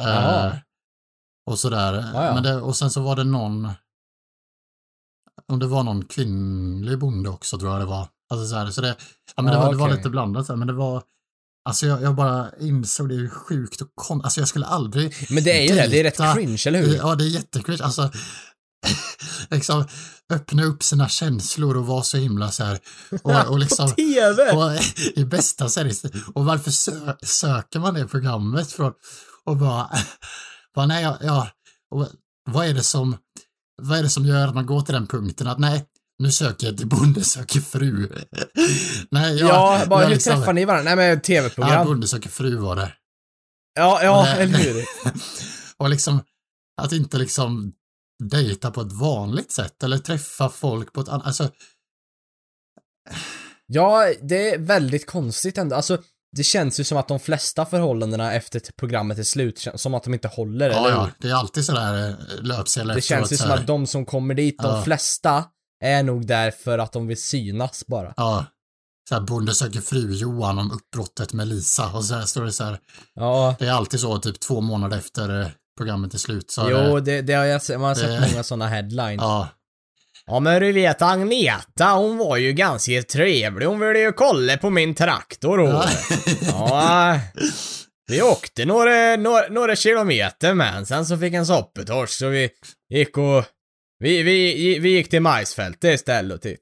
Eh, 0.00 0.52
och 1.50 1.58
sådär. 1.58 2.10
Ja, 2.14 2.24
ja. 2.26 2.34
Men 2.34 2.42
det, 2.42 2.56
och 2.56 2.76
sen 2.76 2.90
så 2.90 3.00
var 3.00 3.16
det 3.16 3.24
någon, 3.24 3.68
om 5.48 5.58
det 5.58 5.66
var 5.66 5.82
någon 5.82 6.04
kvinnlig 6.04 6.98
bonde 6.98 7.30
också 7.30 7.58
tror 7.58 7.72
jag 7.72 7.80
det 7.80 7.86
var. 7.86 8.08
Alltså 8.30 8.46
så, 8.46 8.56
här, 8.56 8.70
så 8.70 8.80
det, 8.80 8.96
ja, 9.36 9.42
men 9.42 9.46
det, 9.46 9.52
Ja, 9.52 9.60
var, 9.60 9.70
det 9.72 9.78
var 9.78 9.90
lite 9.90 10.10
blandat 10.10 10.46
så 10.46 10.52
här, 10.52 10.58
men 10.58 10.66
det 10.66 10.74
var, 10.74 11.02
alltså 11.64 11.86
jag, 11.86 12.02
jag 12.02 12.14
bara 12.14 12.50
insåg 12.60 13.08
det 13.08 13.14
är 13.14 13.18
ju 13.18 13.30
sjukt 13.30 13.80
och 13.80 13.88
kon, 13.94 14.22
alltså 14.22 14.40
jag 14.40 14.48
skulle 14.48 14.66
aldrig 14.66 15.14
Men 15.30 15.44
det 15.44 15.58
är 15.58 15.68
ju 15.68 15.74
det, 15.74 15.86
det 15.86 16.00
är 16.00 16.04
rätt 16.04 16.34
cringe, 16.34 16.62
eller 16.66 16.82
hur? 16.82 16.96
Ja, 16.96 17.14
det 17.14 17.24
är 17.24 17.28
jättecringe. 17.28 17.84
Alltså, 17.84 18.10
liksom 19.50 19.84
öppna 20.32 20.64
upp 20.64 20.82
sina 20.82 21.08
känslor 21.08 21.76
och 21.76 21.86
vara 21.86 22.02
så 22.02 22.16
himla 22.16 22.50
så 22.50 22.64
här. 22.64 22.78
Och, 23.22 23.46
och 23.46 23.58
liksom, 23.64 23.88
På 23.88 23.94
TV! 23.94 24.50
och, 24.52 24.72
i 25.14 25.24
bästa 25.24 25.68
series. 25.68 26.04
Och 26.34 26.44
varför 26.44 26.70
sö 26.70 27.14
söker 27.22 27.78
man 27.78 27.94
det 27.94 28.06
programmet 28.06 28.72
från 28.72 28.92
och 29.44 29.56
bara, 29.56 29.90
bara 30.74 30.86
nej, 30.86 31.02
ja, 31.02 31.18
ja 31.20 31.48
och 31.90 32.08
vad 32.44 32.66
är 32.66 32.74
det 32.74 32.82
som, 32.82 33.16
vad 33.82 33.98
är 33.98 34.02
det 34.02 34.08
som 34.10 34.26
gör 34.26 34.48
att 34.48 34.54
man 34.54 34.66
går 34.66 34.80
till 34.82 34.94
den 34.94 35.06
punkten 35.06 35.46
att 35.46 35.58
nej, 35.58 35.84
nu 36.18 36.30
söker 36.32 36.66
jag 36.66 36.76
till 36.78 36.86
Bonde 36.88 37.24
söker 37.24 37.60
fru. 37.60 38.08
nej, 39.10 39.36
jag, 39.38 39.48
Ja, 39.48 39.82
bara 39.86 40.00
jag 40.00 40.08
hur 40.08 40.14
liksom- 40.14 40.36
träffar 40.36 40.52
ni 40.52 40.64
varandra? 40.64 40.84
Nej 40.84 40.96
men 40.96 41.06
Ja, 41.08 41.20
TV-program. 41.20 41.86
Bonde 41.86 42.08
söker 42.08 42.30
fru 42.30 42.56
var 42.56 42.76
det. 42.76 42.92
Ja, 43.74 44.02
ja, 44.02 44.26
eller 44.26 44.58
hur? 44.58 44.84
och 45.76 45.90
liksom 45.90 46.20
att 46.82 46.92
inte 46.92 47.18
liksom 47.18 47.72
dejta 48.30 48.70
på 48.70 48.80
ett 48.80 48.92
vanligt 48.92 49.52
sätt 49.52 49.82
eller 49.82 49.98
träffa 49.98 50.48
folk 50.48 50.92
på 50.92 51.00
ett 51.00 51.08
annat, 51.08 51.26
alltså 51.26 51.50
Ja, 53.66 54.12
det 54.22 54.50
är 54.54 54.58
väldigt 54.58 55.06
konstigt 55.06 55.58
ändå. 55.58 55.76
Alltså, 55.76 56.02
det 56.36 56.42
känns 56.44 56.80
ju 56.80 56.84
som 56.84 56.98
att 56.98 57.08
de 57.08 57.20
flesta 57.20 57.66
förhållandena 57.66 58.32
efter 58.34 58.60
programmet 58.76 59.18
är 59.18 59.22
slut, 59.22 59.66
som 59.74 59.94
att 59.94 60.04
de 60.04 60.14
inte 60.14 60.28
håller, 60.28 60.70
ja, 60.70 60.78
eller 60.78 60.90
ja, 60.90 61.08
det 61.18 61.28
är 61.28 61.34
alltid 61.34 61.64
sådär 61.64 62.08
eh, 62.08 62.14
löpsedlar 62.42 62.94
Det 62.94 63.00
känns 63.00 63.32
ju 63.32 63.36
som 63.36 63.50
att 63.50 63.66
de 63.66 63.86
som 63.86 64.04
kommer 64.06 64.34
dit, 64.34 64.58
de 64.58 64.66
Ja. 64.76 64.82
flesta, 64.82 65.44
är 65.84 66.02
nog 66.02 66.26
där 66.26 66.50
för 66.50 66.78
att 66.78 66.92
de 66.92 67.06
vill 67.06 67.22
synas 67.22 67.86
bara. 67.86 68.14
Ja, 68.16 68.44
så 69.08 69.14
här, 69.14 69.22
Bonde 69.22 69.54
söker 69.54 69.80
fru 69.80 70.12
Johan 70.14 70.58
om 70.58 70.70
uppbrottet 70.72 71.32
med 71.32 71.48
Lisa 71.48 71.92
och 71.92 72.04
så 72.04 72.20
står 72.22 72.44
det 72.44 72.52
så 72.52 72.64
här, 72.64 72.78
Ja, 73.14 73.56
det 73.58 73.66
är 73.66 73.72
alltid 73.72 74.00
så 74.00 74.18
typ 74.18 74.40
två 74.40 74.60
månader 74.60 74.96
efter 74.98 75.40
eh, 75.40 75.46
programmet 75.78 76.14
är 76.14 76.18
slut 76.18 76.50
så 76.50 76.68
det, 76.68 76.88
jo, 76.88 77.00
det, 77.00 77.22
det 77.22 77.32
har 77.32 77.44
jag 77.44 77.62
sett, 77.62 77.80
man 77.80 77.88
har 77.88 77.94
sett 77.94 78.22
Det- 78.22 78.28
många 78.32 78.42
sådana 78.42 78.66
headlines. 78.68 79.20
ja, 79.22 79.48
Ja 80.30 80.40
men 80.40 80.62
du 80.62 80.72
vet 80.72 81.02
Agneta, 81.02 81.92
hon 81.92 82.18
var 82.18 82.36
ju 82.36 82.52
ganska 82.52 83.02
trevlig. 83.02 83.66
Hon 83.66 83.80
ville 83.80 83.98
ju 83.98 84.12
kolla 84.12 84.56
på 84.56 84.70
min 84.70 84.94
traktor 84.94 85.60
och... 85.60 85.68
Ja. 85.68 85.88
Ja. 86.42 87.20
Vi 88.08 88.22
åkte 88.22 88.64
några, 88.64 89.16
några, 89.16 89.48
några 89.50 89.76
kilometer 89.76 90.54
men 90.54 90.86
sen 90.86 91.06
så 91.06 91.18
fick 91.18 91.34
en 91.34 91.46
soppetorsk 91.46 92.12
så 92.12 92.28
vi 92.28 92.50
gick 92.94 93.18
och... 93.18 93.44
Vi, 93.98 94.22
vi, 94.22 94.78
vi 94.78 94.88
gick 94.88 95.10
till 95.10 95.22
majsfältet 95.22 95.94
istället 95.94 96.34
och 96.34 96.42
titt. 96.42 96.60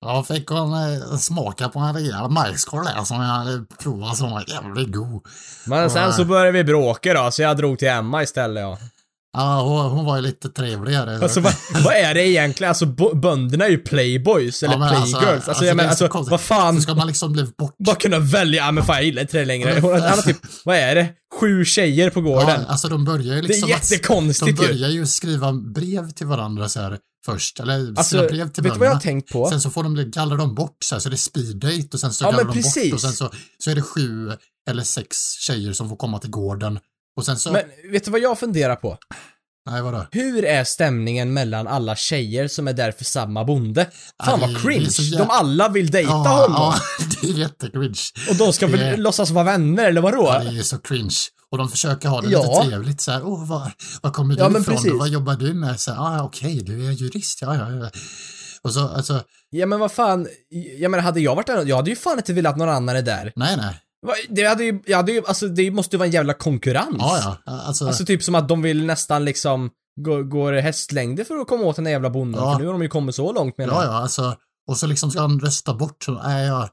Jag 0.00 0.26
fick 0.26 0.48
hon 0.48 0.72
eh, 0.72 1.16
smaka 1.16 1.68
på 1.68 1.78
en 1.78 1.94
rejäl 1.94 2.30
majskolv 2.30 2.84
där 2.84 3.04
som 3.04 3.16
jag 3.16 3.28
hade 3.28 3.64
provat 3.82 4.16
som 4.16 4.30
var 4.30 4.44
jävligt 4.48 4.92
god. 4.92 5.22
Men 5.66 5.90
sen 5.90 6.12
så 6.12 6.24
började 6.24 6.52
vi 6.52 6.64
bråka 6.64 7.14
då 7.14 7.30
så 7.30 7.42
jag 7.42 7.56
drog 7.56 7.78
till 7.78 7.88
Emma 7.88 8.22
istället 8.22 8.62
ja. 8.62 8.78
Ja, 9.34 9.62
hon, 9.62 9.90
hon 9.96 10.04
var 10.04 10.16
ju 10.16 10.22
lite 10.22 10.48
trevligare. 10.48 11.18
Alltså 11.22 11.40
vad, 11.40 11.54
vad 11.84 11.94
är 11.94 12.14
det 12.14 12.28
egentligen? 12.28 12.68
Alltså 12.68 12.86
bönderna 13.14 13.64
är 13.64 13.68
ju 13.70 13.78
playboys 13.78 14.62
eller 14.62 14.74
Ja, 14.74 14.78
men 14.78 14.88
alltså- 14.88 15.18
playgirls. 15.18 15.34
Alltså, 15.34 15.50
alltså, 15.50 15.64
jag 15.64 15.72
det 15.72 15.76
menar 15.76 15.90
är 15.90 15.96
så 15.96 16.04
alltså 16.04 16.30
vad 16.30 16.40
fan. 16.40 16.76
Så 16.76 16.80
ska 16.82 16.94
man 16.94 17.06
liksom 17.06 17.32
bli 17.32 17.44
bort... 17.58 17.74
Bara 17.78 17.96
kunna 17.96 18.18
välja, 18.18 18.64
ja 18.64 18.72
men 18.72 18.84
fan 18.84 18.96
jag 18.96 19.04
gillar 19.04 19.22
inte 19.22 19.38
det 19.38 19.44
längre. 19.44 19.80
Hon, 19.80 19.92
han 19.92 20.02
har 20.02 20.22
typ, 20.22 20.36
vad 20.64 20.76
är 20.76 20.94
det? 20.94 21.08
Sju 21.40 21.64
tjejer 21.64 22.10
på 22.10 22.20
gården. 22.20 22.60
Ja, 22.60 22.66
alltså 22.68 22.88
de 22.88 23.04
börjar 23.04 23.34
ju 23.34 23.40
det 23.40 23.48
liksom... 23.48 23.70
är 23.70 23.74
att- 23.74 23.90
jättekonstigt 23.90 24.56
De 24.56 24.66
börjar 24.66 24.88
ju 24.88 25.06
skriva 25.06 25.52
brev 25.52 26.10
till 26.10 26.26
varandra 26.26 26.68
så 26.68 26.80
här 26.80 26.98
först, 27.26 27.60
eller 27.60 27.74
Alltså, 27.88 28.02
skriva 28.02 28.22
vet 28.22 28.30
brev 28.30 28.48
till 28.52 28.62
du 28.64 28.70
vad 28.70 28.88
jag 28.88 28.92
har 28.92 29.00
tänkt 29.00 29.32
på? 29.32 29.50
Sen 29.50 29.60
så 29.60 29.70
får 29.70 29.82
de, 29.82 30.10
gallra 30.10 30.36
dem 30.36 30.54
bort 30.54 30.76
så 30.84 30.94
här, 30.94 31.00
så 31.00 31.08
det 31.08 31.14
är 31.14 31.18
speed 31.18 31.56
date 31.56 31.88
och 31.92 32.00
sen 32.00 32.12
så 32.12 32.24
Ja, 32.24 32.30
gallrar 32.30 32.44
men 32.44 32.54
de 32.56 32.62
precis. 32.62 32.84
bort 32.84 32.94
och 32.94 33.00
sen 33.00 33.12
så, 33.12 33.30
så 33.58 33.70
är 33.70 33.74
det 33.74 33.82
sju 33.82 34.32
eller 34.70 34.82
sex 34.82 35.16
tjejer 35.40 35.72
som 35.72 35.88
får 35.88 35.96
komma 35.96 36.18
till 36.18 36.30
gården. 36.30 36.78
Och 37.16 37.26
sen 37.26 37.36
så, 37.36 37.52
Men 37.52 37.62
vet 37.92 38.04
du 38.04 38.10
vad 38.10 38.20
jag 38.20 38.38
funderar 38.38 38.76
på? 38.76 38.98
nej 39.70 39.82
vadå? 39.82 40.06
Hur 40.10 40.44
är 40.44 40.64
stämningen 40.64 41.32
mellan 41.32 41.66
alla 41.68 41.96
tjejer 41.96 42.48
som 42.48 42.68
är 42.68 42.72
där 42.72 42.92
för 42.92 43.04
samma 43.04 43.44
bonde? 43.44 43.84
Fan 44.24 44.40
Ja, 44.40 44.46
vad 44.46 44.62
cringe! 44.62 44.84
jä- 44.88 45.18
De 45.18 45.30
alla 45.30 45.68
vill 45.68 45.90
dejta 45.90 46.10
Ja, 46.10 46.16
honom! 46.16 46.50
ja, 46.50 46.74
det 47.20 47.28
är 47.28 47.32
jättecringe. 47.38 47.94
Och 48.30 48.36
de 48.36 48.52
ska 48.52 48.66
väl 48.66 48.80
Det- 48.80 48.96
låtsas 48.96 49.30
vara 49.30 49.44
vänner, 49.44 49.84
eller 49.84 50.00
vadå? 50.00 50.24
Ja, 50.26 50.38
det 50.50 50.58
är 50.58 50.62
så 50.62 50.78
cringe. 50.78 51.14
Och 51.50 51.58
de 51.58 51.68
försöker 51.68 52.08
ha 52.08 52.20
det 52.20 52.28
Ja. 52.30 52.42
lite 52.60 52.68
trevligt 52.70 53.00
så 53.00 53.10
här, 53.12 53.26
åh, 53.26 53.48
vad, 53.48 53.70
vad 54.02 54.12
kommer 54.12 54.34
du 54.34 54.40
Ja, 54.40 54.50
ifrån? 54.50 54.64
precis. 54.64 54.92
Och 54.92 54.98
vad 54.98 55.08
jobbar 55.08 55.34
du 55.34 55.54
med? 55.54 55.80
Så 55.80 55.92
här, 55.92 56.00
ah, 56.18 56.22
okej, 56.22 56.62
du 56.66 56.86
är 56.88 56.92
jurist, 56.92 57.42
ja, 57.42 57.54
ja, 57.56 57.70
ja. 57.70 57.90
Och 58.62 58.72
så, 58.72 58.88
alltså, 58.88 59.22
Ja 59.50 59.66
men 59.66 59.80
vad 59.80 59.92
fan, 59.92 60.26
jag 60.78 60.90
menar 60.90 61.02
hade 61.04 61.20
jag 61.20 61.34
varit 61.34 61.46
där, 61.46 61.64
jag 61.64 61.76
hade 61.76 61.90
ju 61.90 61.96
fan 61.96 62.18
inte 62.18 62.32
velat 62.32 62.52
att 62.52 62.58
någon 62.58 62.68
annan 62.68 62.96
är 62.96 63.02
där. 63.02 63.32
nej, 63.36 63.56
nej. 63.56 63.80
Det 64.28 64.44
hade 64.44 64.64
ju, 64.64 64.82
jag 64.86 64.96
hade 64.96 65.12
ju, 65.12 65.22
alltså 65.26 65.48
det 65.48 65.70
måste 65.70 65.96
ju 65.96 65.98
vara 65.98 66.06
en 66.06 66.12
jävla 66.12 66.34
konkurrens. 66.34 66.96
Ja, 66.98 67.38
ja, 67.46 67.62
alltså, 67.62 67.86
Alltså 67.86 68.04
typ 68.04 68.22
som 68.22 68.34
att 68.34 68.48
de 68.48 68.62
vill 68.62 68.86
nästan 68.86 69.24
liksom, 69.24 69.70
gå, 70.00 70.22
går 70.22 70.52
hästlängder 70.52 71.24
för 71.24 71.36
att 71.38 71.46
komma 71.48 71.64
åt 71.64 71.76
den 71.76 71.84
där 71.84 71.90
jävla 71.92 72.10
bonden, 72.10 72.40
Ja. 72.42 72.52
för 72.52 72.58
nu 72.60 72.66
har 72.66 72.72
de 72.72 72.82
ju 72.82 72.88
kommit 72.88 73.14
så 73.14 73.32
långt 73.32 73.58
menar 73.58 73.74
ja, 73.74 73.84
jag. 73.84 73.92
ja, 73.94 73.98
alltså, 73.98 74.36
och 74.68 74.76
så 74.76 74.86
liksom 74.86 75.10
ska 75.10 75.20
han 75.20 75.40
rösta 75.40 75.74
bort, 75.74 76.02
så, 76.04 76.12
nej, 76.22 76.46
jag, 76.46 76.68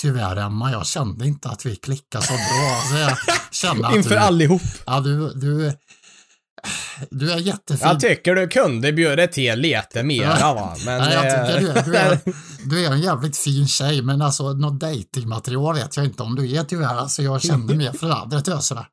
tyvärr 0.00 0.36
Emma, 0.36 0.72
jag 0.72 0.86
kände 0.86 1.26
inte 1.26 1.48
att 1.48 1.66
vi 1.66 1.76
klickade 1.76 2.24
så 2.24 2.32
bra. 2.32 2.76
Alltså, 2.80 2.96
jag 2.98 3.16
kände 3.54 3.88
att 3.88 3.94
Inför 3.96 4.10
du, 4.10 4.16
allihop. 4.16 4.62
ja, 4.86 5.00
du, 5.00 5.32
du, 5.34 5.72
du 7.10 7.32
är 7.32 7.38
jättefin. 7.38 7.88
Jag 7.88 8.00
tycker 8.00 8.34
du 8.34 8.48
kunde 8.48 8.92
bjuda 8.92 9.26
till 9.26 9.58
lite 9.58 10.02
mera 10.02 10.54
va, 10.54 10.76
men... 10.84 10.98
Nej, 10.98 11.14
jag 11.14 11.22
tycker 11.48 11.60
du, 11.60 11.68
är- 11.70 11.84
du, 11.84 11.96
eh, 11.96 12.06
är, 12.06 12.18
du 12.70 12.84
är 12.86 12.90
en 12.92 13.00
jävligt 13.00 13.36
fin 13.36 13.68
tjej, 13.68 14.02
men 14.02 14.22
alltså 14.22 14.52
något 14.52 14.80
dejtingmaterial 14.80 15.74
vet 15.74 15.96
jag 15.96 16.06
inte 16.06 16.22
om 16.22 16.34
du 16.34 16.52
är 16.56 16.64
tyvärr. 16.64 16.94
Alltså 16.98 17.22
jag 17.22 17.42
kände 17.42 17.74
mer 17.74 17.92
för 17.92 18.06
de 18.08 18.12
andra 18.14 18.40
töserna. 18.40 18.86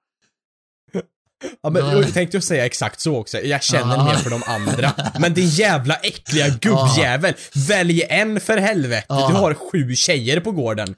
Ja 1.64 1.70
men 1.70 1.86
Ja. 1.86 1.94
jag 1.94 2.14
tänkte 2.14 2.38
ju 2.38 2.42
säga 2.42 2.66
exakt 2.66 3.00
så 3.00 3.16
också. 3.18 3.38
Jag 3.40 3.64
känner 3.64 4.04
mer 4.04 4.14
för 4.16 4.30
de 4.30 4.44
andra. 4.48 4.92
Men 5.20 5.34
din 5.34 5.48
jävla 5.50 5.96
äckliga 5.96 6.48
gubbjävel. 6.50 7.34
Välj 7.68 8.04
en 8.10 8.40
för 8.40 8.58
helvete. 8.58 9.06
Du 9.10 9.14
har 9.34 9.54
sju 9.54 9.96
tjejer 9.96 10.40
på 10.40 10.52
gården. 10.52 10.96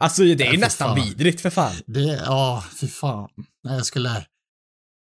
Alltså 0.00 0.22
det 0.22 0.46
är 0.46 0.52
ju 0.52 0.58
nästan 0.58 0.96
fan. 0.96 1.04
vidrigt 1.06 1.40
för 1.40 1.50
fan. 1.50 1.72
Det, 1.86 2.20
ja, 2.26 2.64
fy 2.80 2.88
fan. 2.88 3.28
Nej, 3.64 3.76
jag 3.76 3.86
skulle, 3.86 4.24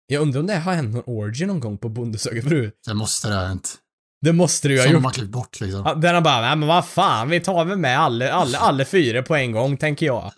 Jag 0.08 0.22
undrar 0.22 0.40
om 0.40 0.48
det 0.48 0.56
har 0.56 0.74
hänt 0.74 0.94
någon 0.94 1.04
orgy 1.06 1.46
någon 1.46 1.60
gång 1.60 1.78
på 1.78 1.90
Bonde 1.90 2.18
söker 2.20 2.42
fru. 2.42 2.72
det 2.88 2.94
måste 2.94 3.28
det 3.30 3.36
ha 3.36 3.46
hänt. 3.46 3.76
Det 4.22 4.34
måste 4.34 4.68
du 4.68 4.74
ju 4.74 4.80
ha 4.80 4.84
Som 4.84 4.94
de 4.94 4.98
gjort. 4.98 5.04
har 5.06 5.12
klippt 5.12 5.32
bort 5.32 5.62
liksom. 5.62 5.82
Ja, 5.86 5.94
Den 5.96 6.16
har 6.16 6.22
bara, 6.22 6.42
nej 6.42 6.56
men 6.56 6.68
vad 6.68 6.86
fan, 6.86 7.30
vi 7.30 7.40
tar 7.40 7.66
väl 7.66 7.78
med 7.78 8.00
alla, 8.00 8.32
alla, 8.32 8.58
alla 8.58 8.86
fyra 8.86 9.24
på 9.24 9.36
en 9.36 9.52
gång, 9.52 9.78
tänker 9.78 10.06
jag. 10.06 10.32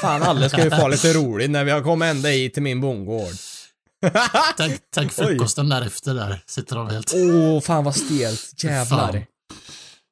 Fan, 0.00 0.22
alla 0.22 0.48
ska 0.48 0.64
ju 0.64 0.70
få 0.70 0.88
lite 0.88 1.12
roligt 1.12 1.50
när 1.50 1.64
vi 1.64 1.70
har 1.70 1.80
kommit 1.82 2.06
ända 2.06 2.28
hit 2.28 2.54
till 2.54 2.62
min 2.62 2.80
bondgård. 2.80 3.32
Tänk, 4.56 4.80
tänk 4.94 5.12
frukosten 5.12 5.68
därefter 5.68 6.14
där, 6.14 6.42
sitter 6.46 6.76
de 6.76 6.88
helt... 6.88 7.12
Åh, 7.14 7.60
fan 7.60 7.84
vad 7.84 7.96
stelt. 7.96 8.64
Jävlar. 8.64 9.12
Fan. 9.12 9.22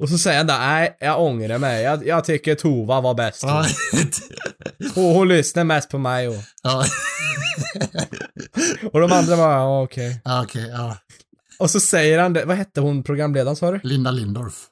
Och 0.03 0.09
så 0.09 0.19
säger 0.19 0.39
han 0.39 0.47
där, 0.47 0.59
nej, 0.59 0.97
jag 1.01 1.23
ångrar 1.23 1.59
mig. 1.59 1.83
Jag, 1.83 2.07
jag 2.07 2.25
tycker 2.25 2.55
Tova 2.55 3.01
var 3.01 3.15
bäst. 3.15 3.45
Och 4.97 5.03
hon 5.03 5.29
lyssnar 5.29 5.65
mest 5.65 5.91
på 5.91 5.99
mig 5.99 6.29
och... 6.29 6.37
ja, 6.63 6.85
Och 8.93 9.01
de 9.01 9.13
andra 9.13 9.37
bara, 9.37 9.53
ja 9.55 9.83
okej. 9.83 10.21
ja, 10.25 10.43
okej, 10.43 10.69
ja. 10.69 10.97
Och 11.59 11.71
så 11.71 11.81
säger 11.81 12.19
han 12.19 12.33
det, 12.33 12.45
vad 12.45 12.57
hette 12.57 12.81
hon 12.81 13.03
programledaren 13.03 13.57
sa 13.57 13.71
du? 13.71 13.81
Linda 13.83 14.11
Lindorff. 14.11 14.67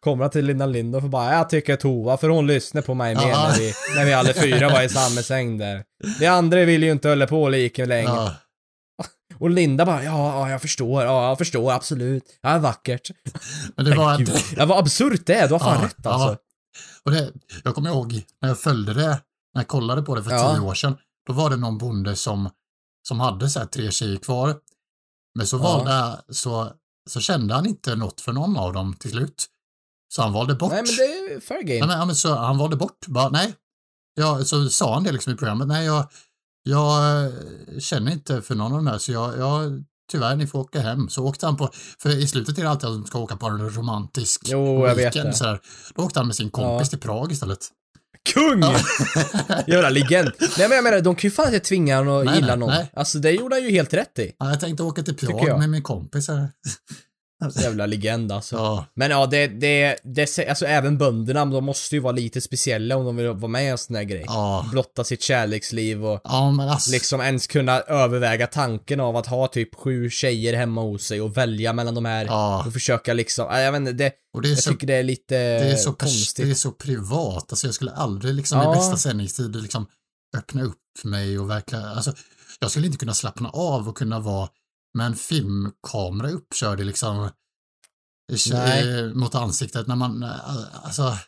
Kommer 0.00 0.28
till 0.28 0.44
Linda 0.46 0.66
Lindorff 0.66 1.04
och 1.04 1.10
bara, 1.10 1.32
jag 1.34 1.48
tycker 1.48 1.76
Tova 1.76 2.16
för 2.16 2.28
hon 2.28 2.46
lyssnar 2.46 2.82
på 2.82 2.94
mig 2.94 3.14
mer 3.14 3.26
när 3.26 3.58
vi, 3.58 3.72
när 3.96 4.04
vi 4.04 4.12
alla 4.12 4.32
fyra 4.32 4.68
var 4.68 4.82
i 4.82 4.88
samma 4.88 5.22
säng 5.22 5.58
där. 5.58 5.84
De 6.20 6.26
andra 6.26 6.64
vill 6.64 6.82
ju 6.82 6.92
inte 6.92 7.08
hålla 7.08 7.26
på 7.26 7.48
lika 7.48 7.84
länge. 7.84 8.08
Ja, 8.08 8.34
Och 9.38 9.50
Linda 9.50 9.84
bara, 9.86 10.04
ja, 10.04 10.40
ja, 10.40 10.50
jag 10.50 10.60
förstår, 10.62 11.02
ja, 11.04 11.28
jag 11.28 11.38
förstår, 11.38 11.72
absolut. 11.72 12.24
Ja, 12.42 12.58
vackert. 12.58 13.10
men 13.76 13.84
det 13.84 13.96
var 13.96 14.18
Gud. 14.18 14.28
att... 14.30 14.52
Ja, 14.56 14.66
vad 14.66 14.78
absurt 14.78 15.26
det 15.26 15.34
är, 15.34 15.48
du 15.48 15.54
har 15.54 15.58
fan 15.58 15.78
Ja, 15.80 15.86
rätt 15.86 16.06
alltså. 16.06 16.28
ja. 16.28 16.36
Och 17.04 17.10
det, 17.10 17.32
jag 17.64 17.74
kommer 17.74 17.90
ihåg 17.90 18.22
när 18.40 18.48
jag 18.48 18.58
följde 18.58 18.94
det, 18.94 19.06
när 19.54 19.60
jag 19.60 19.68
kollade 19.68 20.02
på 20.02 20.14
det 20.14 20.22
för 20.24 20.30
Ja. 20.30 20.54
tio 20.54 20.60
år 20.60 20.74
sedan, 20.74 20.96
då 21.26 21.32
var 21.32 21.50
det 21.50 21.56
någon 21.56 21.78
bonde 21.78 22.16
som, 22.16 22.50
som 23.08 23.20
hade 23.20 23.50
så 23.50 23.58
här 23.58 23.66
tre 23.66 23.90
tjejer 23.90 24.16
kvar. 24.16 24.56
Men 25.38 25.46
så 25.46 25.56
Ja. 25.56 25.62
valde, 25.62 26.22
så, 26.28 26.72
så 27.10 27.20
kände 27.20 27.54
han 27.54 27.66
inte 27.66 27.96
något 27.96 28.20
för 28.20 28.32
någon 28.32 28.56
av 28.56 28.72
dem 28.72 28.94
till 28.94 29.10
slut. 29.10 29.46
Så 30.14 30.22
han 30.22 30.32
valde 30.32 30.54
bort. 30.54 30.72
Nej 30.72 30.82
men 30.86 30.96
det 30.96 31.34
är 31.34 31.40
fair 31.40 31.64
Nej, 31.64 31.78
game. 31.80 31.92
ja, 31.92 32.04
men 32.04 32.16
så 32.16 32.34
han 32.34 32.58
valde 32.58 32.76
bort, 32.76 33.06
bara 33.06 33.28
nej. 33.28 33.54
Ja, 34.14 34.44
så 34.44 34.68
sa 34.70 34.94
han 34.94 35.04
det 35.04 35.12
liksom 35.12 35.32
i 35.32 35.36
programmet, 35.36 35.68
nej 35.68 35.86
jag, 35.86 36.08
jag 36.62 37.24
eh, 37.24 37.30
känner 37.78 38.12
inte 38.12 38.42
för 38.42 38.54
någon 38.54 38.72
av 38.72 38.78
de 38.78 38.84
där 38.84 38.98
så 38.98 39.12
jag, 39.12 39.38
jag 39.38 39.84
tyvärr 40.12 40.36
ni 40.36 40.46
får 40.46 40.58
åka 40.58 40.80
hem. 40.80 41.08
Så 41.08 41.24
åkte 41.24 41.46
han 41.46 41.56
på, 41.56 41.70
för 41.98 42.10
i 42.10 42.26
slutet 42.26 42.58
är 42.58 42.62
det 42.62 42.70
alltid 42.70 42.88
att 42.88 42.94
de 42.94 43.06
ska 43.06 43.18
åka 43.18 43.36
på 43.36 43.46
en 43.46 43.70
romantisk 43.70 44.40
Jo, 44.44 44.82
weekend, 44.86 45.28
det. 45.28 45.32
Sådär. 45.34 45.60
Då 45.94 46.02
åkte 46.02 46.18
han 46.20 46.26
med 46.26 46.36
sin 46.36 46.50
kompis 46.50 46.86
Ja. 46.86 46.90
till 46.90 47.00
Prag 47.00 47.32
istället. 47.32 47.68
Kung! 48.32 48.62
Jävla 49.66 49.90
legend. 49.90 50.30
Nej 50.40 50.68
men 50.68 50.70
jag 50.70 50.84
menar, 50.84 51.00
de 51.00 51.14
kan 51.14 51.28
ju 51.28 51.34
fan 51.34 51.46
inte 51.46 51.60
tvinga 51.60 51.96
honom 51.96 52.18
att 52.18 52.24
Nej, 52.24 52.34
gilla 52.34 52.46
nej, 52.46 52.56
någon. 52.56 52.68
nej. 52.70 52.90
Alltså 52.94 53.18
det 53.18 53.30
gjorde 53.30 53.54
han 53.54 53.64
ju 53.64 53.70
helt 53.70 53.94
rätt 53.94 54.18
i. 54.18 54.32
Ja, 54.38 54.50
jag 54.50 54.60
tänkte 54.60 54.82
åka 54.82 55.02
till 55.02 55.16
Prag 55.16 55.58
med 55.58 55.70
min 55.70 55.82
kompis. 55.82 56.28
Jävla 57.56 57.86
legend 57.86 58.32
alltså. 58.32 58.56
Ja, 58.56 58.86
Men 58.94 59.10
ja, 59.10 59.26
det, 59.26 59.46
det, 59.46 59.96
det, 60.04 60.48
alltså 60.48 60.66
även 60.66 60.98
bönderna, 60.98 61.44
de 61.44 61.64
måste 61.64 61.94
ju 61.94 62.00
vara 62.00 62.12
lite 62.12 62.40
speciella 62.40 62.96
om 62.96 63.04
de 63.04 63.16
vill 63.16 63.26
vara 63.28 63.48
med 63.48 63.64
i 63.64 63.68
en 63.68 63.78
sån 63.78 63.96
här 63.96 64.02
grej. 64.04 64.24
ja, 64.26 64.66
Blotta 64.70 65.04
sitt 65.04 65.22
kärleksliv 65.22 66.04
och 66.06 66.20
ja, 66.24 66.56
alltså. 66.70 66.90
liksom 66.90 67.20
ens 67.20 67.46
kunna 67.46 67.80
överväga 67.80 68.46
tanken 68.46 69.00
av 69.00 69.16
att 69.16 69.26
ha 69.26 69.46
typ 69.48 69.74
sju 69.74 70.10
tjejer 70.10 70.54
hemma 70.56 70.80
hos 70.80 71.02
sig 71.04 71.20
och 71.20 71.36
välja 71.36 71.72
mellan 71.72 71.94
de 71.94 72.04
här 72.04 72.24
Ja, 72.24 72.64
och 72.66 72.72
försöka 72.72 73.14
liksom, 73.14 73.46
ja, 73.50 73.60
jag 73.60 73.72
vet 73.72 73.78
inte, 73.80 73.92
det, 73.92 74.12
och 74.34 74.42
det 74.42 74.48
är 74.48 74.50
jag 74.50 74.58
så 74.58 74.70
tycker 74.72 74.86
det 74.86 74.94
är 74.94 75.02
lite 75.02 75.34
det 75.34 75.70
är 75.72 75.76
så, 75.76 75.92
konstigt. 75.92 76.44
det 76.44 76.50
är 76.50 76.54
så 76.54 76.70
privat. 76.70 77.46
Alltså 77.52 77.66
jag 77.66 77.74
skulle 77.74 77.92
aldrig 77.92 78.34
liksom 78.34 78.58
Ja. 78.58 78.72
i 78.72 78.76
bästa 78.76 78.96
sändningstid 78.96 79.56
liksom 79.62 79.86
öppna 80.36 80.62
upp 80.62 80.78
mig 81.04 81.38
och 81.38 81.50
verkligen, 81.50 81.84
alltså 81.84 82.12
jag 82.60 82.70
skulle 82.70 82.86
inte 82.86 82.98
kunna 82.98 83.14
slappna 83.14 83.48
av 83.48 83.88
och 83.88 83.96
kunna 83.96 84.20
vara 84.20 84.48
med 84.94 85.06
en 85.06 85.16
filmkamera 85.16 86.30
uppkörd 86.30 86.80
liksom 86.80 87.30
Nej. 88.52 89.14
mot 89.14 89.34
ansiktet 89.34 89.86
när 89.86 89.96
man, 89.96 90.22
eh, 90.22 90.84
alltså 90.84 91.18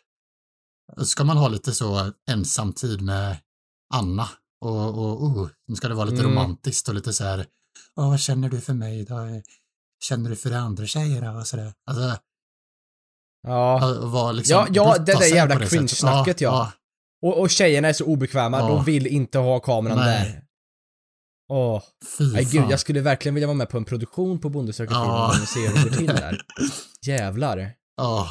ska 1.02 1.24
man 1.24 1.36
ha 1.36 1.48
lite 1.48 1.72
så 1.72 2.12
ensam 2.30 2.72
tid 2.72 3.00
med 3.02 3.36
Anna 3.94 4.28
och, 4.60 4.88
och 4.88 5.22
oh, 5.24 5.48
nu 5.68 5.76
ska 5.76 5.88
det 5.88 5.94
vara 5.94 6.04
lite 6.06 6.22
Mm. 6.22 6.30
romantiskt 6.32 6.88
och 6.88 6.94
lite 6.94 7.12
så 7.12 7.24
här, 7.24 7.46
"Åh, 7.96 8.08
vad 8.08 8.20
känner 8.20 8.48
du 8.48 8.60
för 8.60 8.74
mig 8.74 9.04
då? 9.04 9.16
Känner 10.04 10.30
du 10.30 10.36
för 10.36 10.52
andra 10.52 10.86
tjejer 10.86 11.22
då? 11.22 11.28
och. 11.30 11.36
Alltså, 11.90 12.18
Ja. 13.42 14.32
liksom 14.32 14.56
Ja, 14.58 14.66
ja, 14.72 14.98
det 14.98 15.12
där 15.12 15.34
jävla 15.34 15.54
på 15.54 15.60
det 15.60 15.66
sättet. 15.66 15.78
cringe-snacket, 15.78 16.40
ja. 16.40 16.72
Och, 17.22 17.40
och 17.40 17.50
tjejerna 17.50 17.88
är 17.88 17.92
så 17.92 18.04
obekväma, 18.04 18.58
Ja. 18.58 18.68
de 18.68 18.84
vill 18.84 19.06
inte 19.06 19.38
ha 19.38 19.60
kameran 19.60 19.98
Nej. 19.98 20.32
där. 20.32 20.45
Åh, 21.48 21.82
nej 22.32 22.44
gud, 22.52 22.64
jag 22.70 22.80
skulle 22.80 23.00
verkligen 23.00 23.34
vilja 23.34 23.46
vara 23.46 23.56
med 23.56 23.68
på 23.68 23.76
en 23.76 23.84
produktion 23.84 24.38
på 24.40 24.48
Bonde 24.48 24.72
söker 24.72 24.94
Ja. 24.94 25.30
film 25.32 25.42
och 25.42 25.48
se 25.48 25.60
hur 25.60 25.74
det 25.84 25.90
går 25.90 25.96
till 25.96 26.06
där. 26.06 26.40
Jävlar. 27.06 27.72
Ja, 27.96 28.28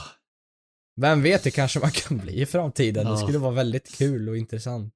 Vem 1.01 1.21
vet, 1.21 1.43
det 1.43 1.51
kanske 1.51 1.79
man 1.79 1.91
kan 1.91 2.17
bli 2.17 2.41
i 2.41 2.45
framtiden. 2.45 3.05
Det 3.05 3.11
Ja. 3.11 3.17
skulle 3.17 3.37
vara 3.37 3.51
väldigt 3.51 3.95
kul 3.97 4.29
och 4.29 4.37
intressant. 4.37 4.93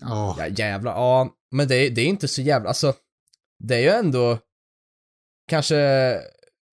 ja, 0.00 0.36
Ja, 0.38 0.46
jävlar. 0.48 0.92
Ja, 0.92 1.30
men 1.50 1.68
det, 1.68 1.74
är- 1.76 1.90
det 1.90 2.00
är 2.00 2.06
inte 2.06 2.28
så 2.28 2.42
jävla, 2.42 2.68
alltså, 2.68 2.94
det 3.64 3.74
är 3.74 3.80
ju 3.80 3.88
ändå 3.88 4.38
kanske, 5.50 5.76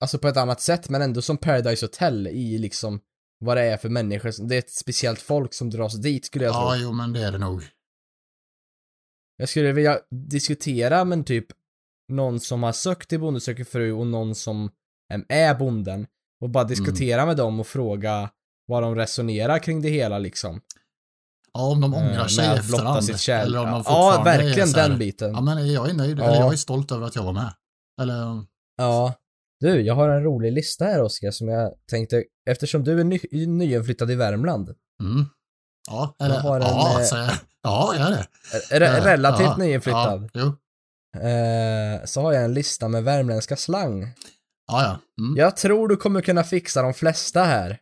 alltså 0.02 0.18
på 0.20 0.28
ett 0.28 0.38
annat 0.38 0.62
sätt, 0.62 0.90
men 0.90 1.02
ändå 1.02 1.22
som 1.22 1.38
Paradise 1.38 1.86
Hotel 1.86 2.28
i 2.28 2.58
liksom 2.58 3.00
vad 3.40 3.58
det 3.58 3.64
är 3.64 3.78
för 3.78 3.90
människor. 3.90 4.48
Det 4.48 4.56
är 4.56 4.60
ett 4.60 4.72
speciellt 4.72 5.22
folk 5.22 5.54
som 5.54 5.70
dras 5.70 6.02
dit 6.02 6.26
skulle 6.26 6.46
jag 6.46 6.56
ja, 6.56 6.72
tro. 6.74 6.82
jo 6.84 6.92
men 6.94 7.14
det 7.14 7.24
är 7.24 7.32
det 7.32 7.38
nog. 7.38 7.64
Jag 9.40 9.50
skulle 9.50 9.72
vilja 9.72 10.00
diskutera 10.30 11.06
med 11.06 11.26
typ 11.26 11.46
någon 12.12 12.40
som 12.40 12.64
har 12.64 12.72
sökt 12.72 13.10
till 13.10 13.20
Bonde 13.20 13.40
söker 13.40 13.64
fru 13.64 13.92
och 13.92 14.08
någon 14.08 14.36
som 14.36 14.70
är 15.30 15.56
bonden 15.56 16.08
och 16.42 16.50
bara 16.50 16.64
diskutera 16.64 17.26
med 17.26 17.38
dem 17.38 17.60
och 17.60 17.68
fråga 17.68 18.30
vad 18.68 18.84
de 18.84 18.96
resonerar 18.96 19.60
kring 19.60 19.82
det 19.82 19.90
hela 19.90 20.18
liksom. 20.20 20.62
Ja, 21.54 21.72
om 21.72 21.82
de 21.82 21.94
Eh, 21.94 22.00
ångrar 22.00 22.28
sig 22.28 22.48
med 22.48 22.56
i 22.56 22.60
efterhand. 22.60 23.04
sitt. 23.04 23.30
Eller 23.30 23.60
om 23.60 23.66
de 23.66 23.72
Ja, 23.72 23.78
fortfarande 23.84 24.24
verkligen 24.32 24.68
är 24.70 24.72
så 24.74 24.80
här, 24.80 24.90
den 24.90 25.00
biten. 25.00 25.32
Ja, 25.32 25.42
men 25.42 25.72
jag 25.72 25.90
är 25.90 25.94
nöjd. 25.94 26.20
Ja. 26.20 26.24
Eller 26.24 26.40
jag 26.40 26.54
är 26.54 26.58
stolt 26.58 26.92
över 26.92 27.06
att 27.06 27.16
jag 27.16 27.24
var 27.24 27.34
med. 27.34 27.54
Eller, 28.02 28.44
Ja. 28.78 29.14
Du, 29.60 29.82
jag 29.82 29.96
har 29.96 30.10
en 30.10 30.24
rolig 30.24 30.52
lista 30.54 30.86
här 30.86 31.02
Oskar 31.02 31.32
som 31.32 31.48
jag 31.48 31.74
tänkte, 31.90 32.24
eftersom 32.50 32.84
du 32.84 33.00
är 33.00 33.04
ny, 33.04 33.20
nyinflyttad 33.48 34.12
i 34.12 34.16
Värmland, 34.16 34.70
mm. 35.04 35.26
Ja, 35.88 36.16
eller, 36.20 36.36
Jag 36.36 36.42
har 36.42 36.56
en, 36.56 36.62
ja, 36.62 37.00
eh, 37.00 37.06
så 37.06 37.16
jag, 37.16 37.30
ja, 37.64 37.94
jag 37.98 38.08
är 38.08 38.12
det. 38.12 38.80
re, 38.80 38.86
Eh, 38.98 39.04
relativt 39.04 39.46
ja, 39.48 39.58
nyinflyttad, 39.58 40.30
Ja, 40.34 40.42
jo. 40.42 40.48
eh, 41.22 42.06
så 42.06 42.22
har 42.22 42.34
jag 42.34 42.44
en 42.44 42.54
lista 42.54 42.88
med 42.88 43.04
värmländska 43.04 43.56
slang. 43.56 44.02
Ja, 44.68 44.84
ja. 44.84 45.00
Mm. 45.24 45.38
Jag 45.38 45.58
tror 45.58 45.88
du 45.88 45.98
kommer 45.98 46.22
kunna 46.22 46.44
fixa 46.44 46.82
de 46.82 46.94
flesta 46.94 47.44
här. 47.44 47.80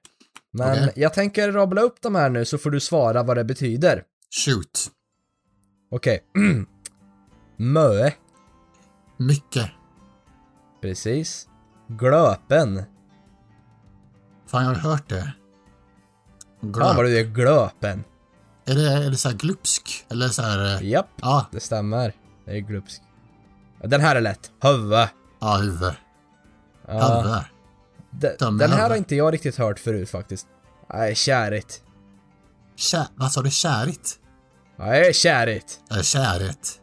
Men 0.54 0.72
Okej. 0.72 0.94
jag 0.96 1.14
tänker 1.14 1.52
rabbla 1.52 1.82
upp 1.82 2.02
de 2.02 2.16
här 2.16 2.30
nu 2.30 2.46
så 2.46 2.58
får 2.58 2.72
du 2.72 2.80
svara 2.80 3.24
vad 3.24 3.38
det 3.38 3.44
betyder. 3.44 4.04
Shoot. 4.46 4.88
Okej. 5.92 6.20
Möe. 7.58 8.14
Mycket. 9.18 9.70
Precis. 10.82 11.48
Glöpen. 11.88 12.84
Fan, 14.48 14.64
jag 14.64 14.70
har 14.70 14.76
hört 14.92 15.10
det. 15.10 15.34
Ja, 16.60 16.68
Glöp. 16.68 16.96
vad 16.96 17.06
du 17.06 17.20
är 17.20 17.24
glöpen. 17.24 18.04
Är 18.66 18.76
det, 18.76 18.92
är 18.92 19.10
det 19.12 19.18
så 19.18 19.30
här 19.30 19.36
glupsk? 19.36 20.06
Eller 20.10 20.28
så 20.28 20.42
här, 20.42 20.76
eh, 20.76 20.90
Japp, 20.90 21.10
ja, 21.22 21.46
det 21.52 21.60
stämmer. 21.60 22.14
Det 22.46 22.52
är 22.52 22.60
glupsk. 22.60 23.02
Den 23.84 24.02
här 24.02 24.16
är 24.16 24.22
lätt. 24.22 24.52
Huvud. 24.62 25.08
ja, 25.40 25.58
huvud. 25.58 25.94
Ja. 26.88 27.22
Huvud. 27.22 27.44
Den, 28.40 28.58
den 28.58 28.72
här 28.72 28.90
har 28.90 28.96
inte 28.96 29.16
jag 29.16 29.34
riktigt 29.34 29.56
hört 29.58 29.80
förut 29.80 30.10
faktiskt. 30.10 30.48
Nej, 30.94 31.16
kärigt. 31.16 31.84
Kä, 32.76 33.06
vad 33.16 33.32
sa 33.32 33.42
du? 33.42 33.52
Kärigt? 33.52 34.20
Nej, 34.80 35.14
kärigt. 35.14 35.80
Eller 35.92 36.04
kärigt? 36.04 36.80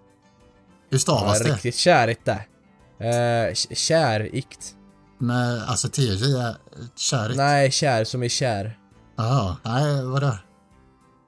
Hur 0.90 0.96
Ja, 0.96 0.98
stavas 0.98 1.38
det? 1.38 1.52
riktigt 1.52 1.76
kärigt 1.76 2.24
det. 2.24 2.44
Eh, 3.06 3.48
k- 3.54 3.74
kärikt. 3.74 4.74
Med, 5.18 5.62
alltså 5.62 5.88
TJ 5.88 6.36
är 6.36 6.56
kärigt? 6.96 7.36
Nej, 7.36 7.70
kär 7.70 8.04
som 8.04 8.22
är 8.22 8.28
kär. 8.28 8.78
Jaha, 9.16 9.56
nej, 9.64 10.04
vadå? 10.04 10.32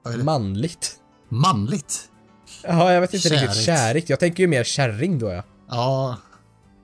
Vad 0.03 0.13
är 0.13 0.17
det? 0.17 0.23
Manligt. 0.23 0.95
Manligt? 1.29 2.09
Ja, 2.63 2.93
jag 2.93 3.01
vet 3.01 3.13
inte 3.13 3.29
riktigt. 3.29 3.49
Kärigt. 3.53 3.65
Kärigt. 3.65 4.09
Jag 4.09 4.19
tänker 4.19 4.43
ju 4.43 4.47
mer 4.47 4.63
kärring 4.63 5.19
då 5.19 5.29
ja. 5.31 5.43
Ja, 5.69 6.17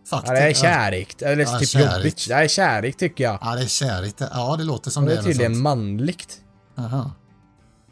faktiskt. 0.09 0.33
Ja, 0.33 0.39
det 0.39 0.49
är 0.49 0.53
kärigt. 0.53 1.21
Eller 1.21 1.43
Ja, 1.43 1.59
typ 1.59 1.69
kärigt. 1.69 1.95
jobbigt. 1.97 2.25
Det 2.27 2.33
är 2.33 2.47
kärigt 2.47 2.99
tycker 2.99 3.23
jag. 3.23 3.37
Ja, 3.41 3.55
det 3.55 3.61
är 3.61 3.67
kärigt. 3.67 4.21
Ja, 4.31 4.55
det 4.57 4.63
låter 4.63 4.91
som 4.91 5.05
det 5.05 5.13
det 5.13 5.19
är 5.19 5.23
tydligen 5.23 5.57
manligt. 5.61 6.37
Jaha. 6.75 7.11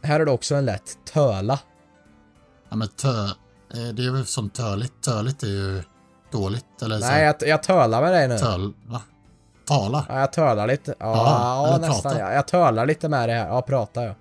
Här 0.04 0.20
är 0.20 0.26
det 0.26 0.32
också 0.32 0.56
en 0.56 0.66
lätt. 0.66 0.98
Töla. 1.14 1.60
Ja, 2.70 2.76
men 2.76 2.88
tö... 2.88 3.26
eh, 3.26 3.94
Det 3.94 4.06
är 4.06 4.12
väl 4.12 4.26
som 4.26 4.50
töligt. 4.50 4.94
Töligt 5.04 5.44
är 5.44 5.48
ju 5.48 5.84
dåligt. 6.32 6.82
Eller 6.82 7.00
så 7.00 7.06
Nej, 7.08 7.24
jag, 7.24 7.36
jag 7.50 7.64
tölar 7.64 8.02
med 8.02 8.12
dig 8.14 8.28
nu. 8.28 8.38
Töl... 8.40 8.74
Va? 8.86 9.02
Tala? 9.72 10.06
Ja, 10.10 10.20
jag 10.20 10.34
tölar 10.34 10.68
lite. 10.68 10.96
Ja, 11.00 11.16
ja 11.16 11.68
eller 11.68 11.88
nästan. 11.88 12.12
prata. 12.12 12.20
Ja. 12.20 12.34
Jag 12.34 12.48
tölar 12.48 12.86
lite 12.86 13.10
med 13.10 13.30
det 13.30 13.34
här. 13.34 13.48
Ja, 13.48 13.62
prata 13.62 14.04
ja. 14.04 14.16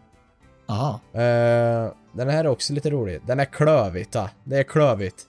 Jaha. 0.67 0.91
Eh, 1.13 1.93
den 2.13 2.29
här 2.29 2.45
är 2.45 2.47
också 2.47 2.73
lite 2.73 2.91
rolig. 2.91 3.21
Den 3.27 3.41
är 3.41 3.45
klövigt 3.45 4.15
va? 4.15 4.31
Det 4.45 4.59
är 4.59 4.63
klövigt. 4.63 5.27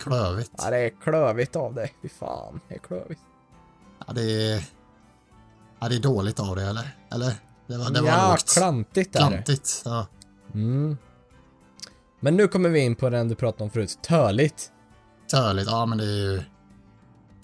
Klövigt. 0.00 0.50
Ja, 0.58 0.70
det 0.70 0.78
är 0.78 0.92
klövigt 1.04 1.56
av 1.56 1.74
dig. 1.74 1.94
Fy 2.02 2.08
fan, 2.08 2.60
det 2.68 2.74
är 2.74 2.78
klövigt. 2.78 3.20
Ja, 4.06 4.12
det 4.12 4.52
är... 4.52 4.64
Ja, 5.80 5.88
det 5.88 5.94
är 5.94 6.00
dåligt 6.00 6.40
av 6.40 6.56
det, 6.56 6.62
eller? 6.62 6.96
Eller? 7.12 7.32
Det 7.66 7.76
var, 7.78 7.90
det 7.90 8.00
var 8.00 8.08
ja, 8.08 8.30
lågt. 8.30 8.54
klantigt 8.54 9.16
är 9.16 9.20
det. 9.20 9.28
Klantigt. 9.28 9.82
Ja. 9.84 10.06
Mm. 10.54 10.98
Men 12.20 12.36
nu 12.36 12.48
kommer 12.48 12.68
vi 12.68 12.80
in 12.80 12.94
på 12.96 13.10
den 13.10 13.28
du 13.28 13.34
pratade 13.34 13.64
om 13.64 13.70
förut. 13.70 13.98
Töligt. 14.02 14.72
Töligt. 15.30 15.70
Ja, 15.70 15.86
men 15.86 15.98
det 15.98 16.04
är 16.04 16.08
ju... 16.08 16.42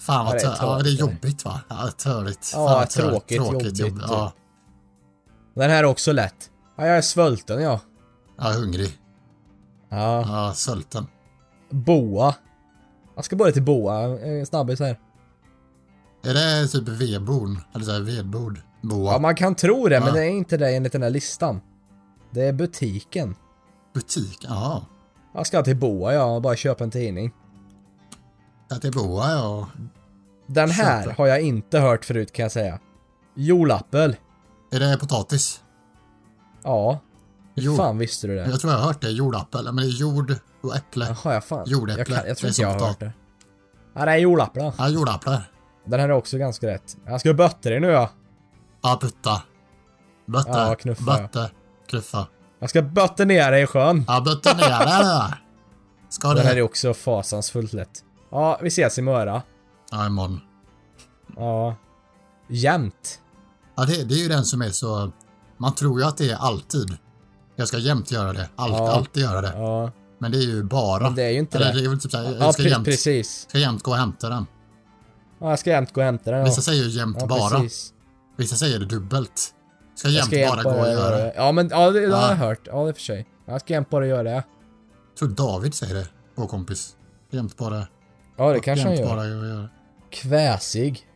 Fan 0.05 0.15
Ja, 0.15 0.23
vad 0.23 0.33
det 0.33 0.41
är 0.47 0.55
tö... 0.55 0.65
Ja, 0.65 0.79
det 0.83 0.89
är 0.89 0.93
jobbigt 0.93 1.45
va? 1.45 1.61
Ja, 1.69 1.87
töligt. 1.97 2.51
Ja, 2.53 2.67
Fan, 2.67 2.73
vad 2.77 2.89
tö- 2.89 3.09
tråkigt, 3.09 3.37
jobbigt, 3.37 3.79
jobb- 3.79 4.01
Ja, 4.07 4.33
Den 5.55 5.69
här 5.69 5.79
är 5.79 5.83
också 5.85 6.11
lätt. 6.11 6.49
Ja, 6.77 6.87
jag 6.87 6.97
är 6.97 7.01
svulten 7.01 7.61
ja. 7.61 7.79
ja, 8.37 8.51
hungrig. 8.51 8.89
Ja. 9.89 10.25
Ja, 10.27 10.53
svulten. 10.53 11.07
Boa. 11.69 12.35
Jag 13.15 13.25
ska 13.25 13.35
börja 13.35 13.51
till 13.51 13.63
boa. 13.63 14.01
En 14.19 14.45
snabbis 14.45 14.79
här. 14.79 14.99
Är 16.23 16.33
det 16.33 16.67
typ 16.67 16.87
vedbord? 16.87 17.49
Eller 17.75 17.85
så 17.85 17.91
här 17.91 17.99
vedbord? 18.01 18.59
Boa? 18.81 19.13
Ja, 19.13 19.19
man 19.19 19.35
kan 19.35 19.55
tro 19.55 19.87
det, 19.87 19.99
men 19.99 20.07
Ja. 20.07 20.13
det 20.13 20.25
är 20.25 20.29
inte 20.29 20.57
det 20.57 20.75
enligt 20.75 20.91
den 20.93 21.03
här 21.03 21.09
listan. 21.09 21.61
Det 22.31 22.41
är 22.41 22.53
butiken. 22.53 23.35
Butik? 23.93 24.45
Jaha. 24.49 24.81
Jag 25.33 25.47
ska 25.47 25.63
till 25.63 25.77
boa 25.77 26.13
ja, 26.13 26.23
och 26.23 26.41
bara 26.41 26.55
köpa 26.55 26.83
en 26.83 26.91
tidning. 26.91 27.33
Det 28.81 28.91
boa, 28.91 29.31
ja. 29.31 29.67
Den 30.47 30.69
här 30.69 31.13
har 31.17 31.27
jag 31.27 31.41
inte 31.41 31.79
hört 31.79 32.05
förut 32.05 32.31
kan 32.31 32.43
jag 32.43 32.51
säga. 32.51 32.79
Jolappel. 33.35 34.15
Är 34.71 34.79
det 34.79 34.97
potatis? 34.97 35.61
Ja. 36.63 36.99
Hur 37.55 37.75
fan 37.75 37.97
visste 37.97 38.27
du 38.27 38.35
det? 38.35 38.45
Jag 38.49 38.59
tror 38.59 38.73
jag 38.73 38.79
har 38.79 38.85
hört 38.87 39.01
det. 39.01 39.09
Jordappel. 39.09 39.65
Men 39.65 39.75
det 39.75 39.83
är 39.83 39.85
jord 39.99 40.35
och 40.61 40.75
äpple. 40.75 41.05
Jaha, 41.23 41.33
jag 41.33 41.43
fan. 41.43 41.63
Jordäpple. 41.67 41.99
Jag, 41.99 42.07
kan, 42.07 42.15
jag 42.15 42.25
Det 42.25 42.35
tror 42.35 42.47
inte 42.49 42.61
jag 42.61 42.69
har 42.69 42.75
potat- 42.75 42.87
hört 42.87 42.99
det. 42.99 43.13
Ja, 43.93 44.05
det 44.05 44.11
är 44.11 44.17
jordäpple. 44.17 44.73
Ja, 44.77 44.89
jordäpple. 44.89 45.41
Den 45.85 45.99
här 45.99 46.09
är 46.09 46.13
också 46.13 46.37
ganska 46.37 46.67
rätt. 46.67 46.97
Jag 47.05 47.19
ska 47.19 47.33
bötta 47.33 47.69
dig 47.69 47.79
nu 47.79 47.87
ja. 47.87 48.09
Ja, 48.83 48.97
putta. 49.01 49.41
Bötte. 50.25 50.49
Ja, 50.49 50.75
knuffa, 50.75 51.03
Bötte. 51.03 51.51
Knuffa. 51.89 52.27
Jag 52.59 52.69
ska 52.69 52.81
bötta 52.81 53.25
ner 53.25 53.51
dig 53.51 53.63
i 53.63 53.67
sjön. 53.67 54.05
Ja, 54.07 54.21
bötte 54.21 54.53
ner 54.53 54.85
det. 54.85 55.33
Ska 56.09 56.27
Den 56.33 56.45
här 56.45 56.51
är 56.51 56.55
det? 56.55 56.61
också 56.61 56.93
fasansfullt 56.93 57.73
lätt. 57.73 58.03
Ja, 58.35 58.59
vi 58.61 58.67
ses 58.67 58.97
i 58.97 59.01
Möra. 59.01 59.41
Ja, 59.91 60.05
imorgon. 60.05 60.39
Ja. 61.35 61.75
Jämt. 62.49 63.19
Ja, 63.77 63.85
det, 63.85 64.03
det 64.03 64.13
är 64.15 64.17
ju 64.23 64.27
den 64.27 64.45
som 64.45 64.61
är 64.61 64.69
så... 64.69 65.11
Man 65.57 65.75
tror 65.75 65.99
ju 66.01 66.07
att 66.07 66.17
det 66.17 66.29
är 66.31 66.35
alltid. 66.37 66.97
Jag 67.55 67.67
ska 67.67 67.77
jämt 67.77 68.11
göra 68.11 68.33
det. 68.33 68.49
Allt, 68.55 68.73
Ja. 68.73 68.91
Alltid 68.91 69.23
göra 69.23 69.41
det. 69.41 69.53
Ja. 69.55 69.91
Men 70.19 70.31
det 70.31 70.37
är 70.37 70.41
ju 70.41 70.63
bara. 70.63 71.03
Men 71.03 71.15
det 71.15 71.23
är 71.23 71.29
ju 71.29 71.39
inte 71.39 71.57
Eller 71.57 71.73
det. 71.73 71.79
det 71.79 71.85
är 71.85 71.89
väl 71.89 71.99
typ 71.99 72.11
såhär, 72.11 72.23
Ja, 72.23 72.31
jag 72.39 72.53
ska 72.53 72.63
pre- 72.63 72.67
jämt, 72.69 72.85
precis. 72.85 73.45
ska 73.49 73.57
jämt 73.57 73.83
gå 73.83 73.91
och 73.91 73.97
hämta 73.97 74.29
den. 74.29 74.45
Ja, 75.39 75.49
jag 75.49 75.59
ska 75.59 75.69
jämt 75.69 75.93
gå 75.93 76.01
och 76.01 76.05
hämta 76.05 76.31
den. 76.31 76.43
Vissa 76.45 76.61
säger 76.61 76.83
ju 76.83 76.89
jämt 76.89 77.17
ja 77.19 77.27
bara. 77.27 77.49
precis. 77.49 77.93
Vissa 78.37 78.55
säger 78.55 78.79
det 78.79 78.85
dubbelt. 78.85 79.53
Ska 79.95 80.07
Jag 80.07 80.13
jämt 80.15 80.25
ska 80.25 80.35
jämt 80.35 80.63
bara 80.63 80.73
gå 80.75 80.79
och 80.81 80.87
göra 80.87 81.15
det. 81.17 81.33
Ja, 81.35 81.51
men 81.51 81.67
ja, 81.69 81.91
det, 81.91 82.07
det 82.07 82.15
har 82.15 82.21
Ja. 82.23 82.29
jag 82.29 82.35
hört. 82.35 82.59
Ja, 82.65 82.83
det 82.83 82.89
är 82.89 82.93
för 82.93 83.01
sig. 83.01 83.27
Jag 83.45 83.61
ska 83.61 83.73
jämt 83.73 83.89
bara 83.89 84.07
göra 84.07 84.23
det. 84.23 84.29
Jag 84.31 84.43
tror 85.19 85.29
David 85.29 85.73
säger 85.73 85.95
det, 85.95 86.07
vår 86.35 86.47
kompis. 86.47 86.95
Jämt 87.31 87.57
bara... 87.57 87.87
Ja, 88.37 88.53
det 88.53 88.59
kanske 88.59 88.87
han 88.87 88.97
gör. 88.97 89.25
göra. 89.25 89.69
Kväsig. 90.09 91.07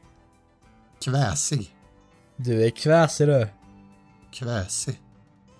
Kväsig. 1.03 1.75
Du 2.35 2.65
är 2.65 2.69
kväsig 2.69 3.27
du. 3.27 3.47
Kväsig. 4.31 5.01